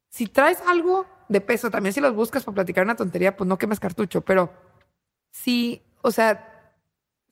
si 0.10 0.28
traes 0.28 0.62
algo 0.68 1.06
de 1.28 1.42
peso, 1.42 1.70
también 1.70 1.94
si 1.94 2.00
los 2.00 2.16
buscas 2.16 2.44
para 2.44 2.56
platicar 2.56 2.84
una 2.84 2.96
tontería, 2.96 3.36
pues 3.36 3.48
no 3.48 3.58
quemes 3.58 3.80
cartucho, 3.80 4.22
pero 4.22 4.54
si, 5.32 5.82
o 6.02 6.12
sea, 6.12 6.57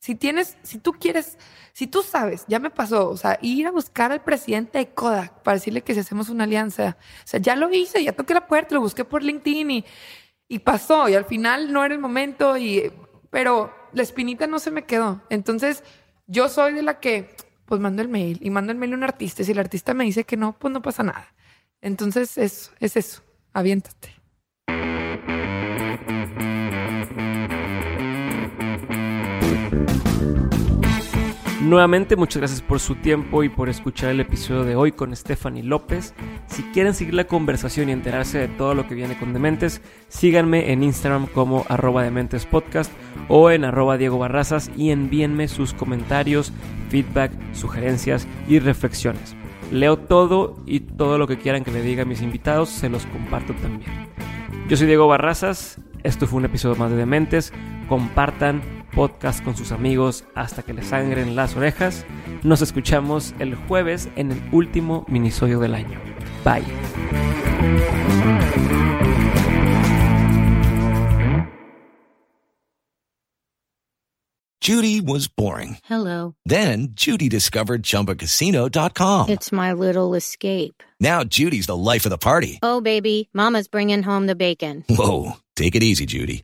si 0.06 0.14
tienes, 0.14 0.56
si 0.62 0.78
tú 0.78 0.94
quieres, 0.94 1.36
si 1.74 1.88
tú 1.88 2.04
sabes, 2.04 2.46
ya 2.48 2.60
me 2.60 2.70
pasó, 2.70 3.10
o 3.10 3.18
sea, 3.18 3.40
ir 3.42 3.66
a 3.66 3.72
buscar 3.72 4.12
al 4.12 4.24
presidente 4.24 4.78
de 4.78 4.90
Kodak 4.90 5.42
para 5.42 5.56
decirle 5.56 5.82
que 5.82 5.96
si 5.96 6.02
hacemos 6.02 6.30
una 6.30 6.44
alianza, 6.44 6.96
o 7.00 7.28
sea, 7.28 7.40
ya 7.40 7.56
lo 7.56 7.74
hice, 7.74 8.04
ya 8.04 8.12
toqué 8.12 8.36
la 8.36 8.46
puerta, 8.46 8.76
lo 8.76 8.82
busqué 8.82 9.04
por 9.04 9.24
LinkedIn 9.24 9.72
y, 9.72 9.86
y 10.48 10.60
pasó, 10.60 11.10
y 11.10 11.16
al 11.16 11.26
final 11.26 11.74
no 11.74 11.84
era 11.84 11.96
el 11.96 12.00
momento, 12.00 12.56
y, 12.56 12.94
pero 13.32 13.74
la 13.94 14.04
espinita 14.04 14.46
no 14.46 14.60
se 14.60 14.70
me 14.70 14.86
quedó. 14.86 15.24
Entonces, 15.32 15.84
yo 16.28 16.50
soy 16.50 16.74
de 16.74 16.84
la 16.84 17.00
que, 17.00 17.36
pues 17.66 17.82
mando 17.82 18.04
el 18.04 18.08
mail 18.08 18.38
y 18.44 18.52
mando 18.52 18.74
el 18.74 18.78
mail 18.78 18.94
a 18.94 18.98
un 18.98 19.04
artista. 19.06 19.42
Y 19.42 19.46
si 19.46 19.54
el 19.54 19.60
artista 19.60 19.96
me 19.96 20.04
dice 20.04 20.24
que 20.24 20.38
no, 20.38 20.56
pues 20.56 20.72
no 20.72 20.84
pasa 20.84 21.02
nada. 21.02 21.34
Entonces, 21.82 22.38
eso, 22.38 22.74
es 22.80 22.96
eso. 22.96 23.24
Aviéntate. 23.54 24.14
Nuevamente, 31.66 32.16
muchas 32.16 32.42
gracias 32.42 32.62
por 32.62 32.80
su 32.80 32.94
tiempo 32.94 33.44
y 33.44 33.50
por 33.50 33.70
escuchar 33.70 34.12
el 34.12 34.20
episodio 34.20 34.66
de 34.66 34.76
hoy 34.76 34.92
con 34.92 35.16
Stephanie 35.16 35.64
López. 35.64 36.14
Si 36.46 36.62
quieren 36.62 36.94
seguir 36.94 37.16
la 37.16 37.24
conversación 37.24 37.90
y 37.90 37.92
enterarse 37.92 38.38
de 38.38 38.48
todo 38.48 38.76
lo 38.76 38.88
que 38.88 38.94
viene 38.94 39.18
con 39.18 39.34
Dementes, 39.34 39.82
síganme 40.08 40.72
en 40.72 40.84
Instagram 40.84 41.26
como 41.26 41.66
arroba 41.68 42.04
Dementes 42.04 42.46
Podcast 42.46 42.92
o 43.30 43.50
en 43.50 43.66
arroba 43.66 43.98
Diego 43.98 44.20
Barrazas 44.20 44.70
y 44.78 44.92
envíenme 44.92 45.48
sus 45.48 45.74
comentarios, 45.74 46.54
feedback, 46.90 47.32
sugerencias 47.56 48.28
y 48.48 48.60
reflexiones. 48.60 49.36
Leo 49.72 49.98
todo 49.98 50.62
y 50.68 50.82
todo 50.82 51.18
lo 51.18 51.26
que 51.26 51.40
quieran 51.40 51.64
que 51.64 51.72
le 51.72 51.82
diga 51.82 52.04
a 52.04 52.06
mis 52.06 52.22
invitados 52.22 52.70
se 52.70 52.90
los 52.90 53.08
comparto 53.08 53.56
también. 53.56 53.92
Yo 54.70 54.78
soy 54.78 54.86
Diego 54.86 55.08
Barrazas, 55.08 55.80
esto 56.04 56.28
fue 56.28 56.38
un 56.38 56.46
episodio 56.46 56.76
más 56.76 56.92
de 56.92 56.98
Dementes. 56.98 57.52
Compartan 57.90 58.62
podcast 58.96 59.44
con 59.44 59.56
sus 59.56 59.72
amigos 59.72 60.24
hasta 60.34 60.64
que 60.64 60.74
les 60.74 60.88
sangren 60.88 61.36
las 61.36 61.56
orejas. 61.56 62.06
Nos 62.44 62.62
escuchamos 62.62 63.34
el 63.40 63.56
jueves 63.56 64.10
en 64.16 64.32
el 64.32 64.42
último 64.52 65.06
minisodio 65.08 65.60
del 65.60 65.76
año. 65.76 66.00
Bye. 66.44 66.64
Judy 74.66 75.00
was 75.00 75.28
boring. 75.28 75.78
Hello. 75.84 76.34
Then 76.48 76.88
Judy 76.96 77.30
discovered 77.30 77.84
chumbacasino.com. 77.84 79.30
It's 79.30 79.52
my 79.52 79.74
little 79.74 80.16
escape. 80.16 80.82
Now 81.00 81.24
Judy's 81.24 81.68
the 81.68 81.76
life 81.76 82.08
of 82.08 82.10
the 82.10 82.18
party. 82.18 82.58
Oh 82.64 82.82
baby, 82.82 83.30
mama's 83.32 83.68
bringing 83.68 84.02
home 84.02 84.26
the 84.26 84.36
bacon. 84.36 84.84
Whoa, 84.90 85.34
take 85.56 85.76
it 85.76 85.84
easy 85.84 86.08
Judy. 86.08 86.44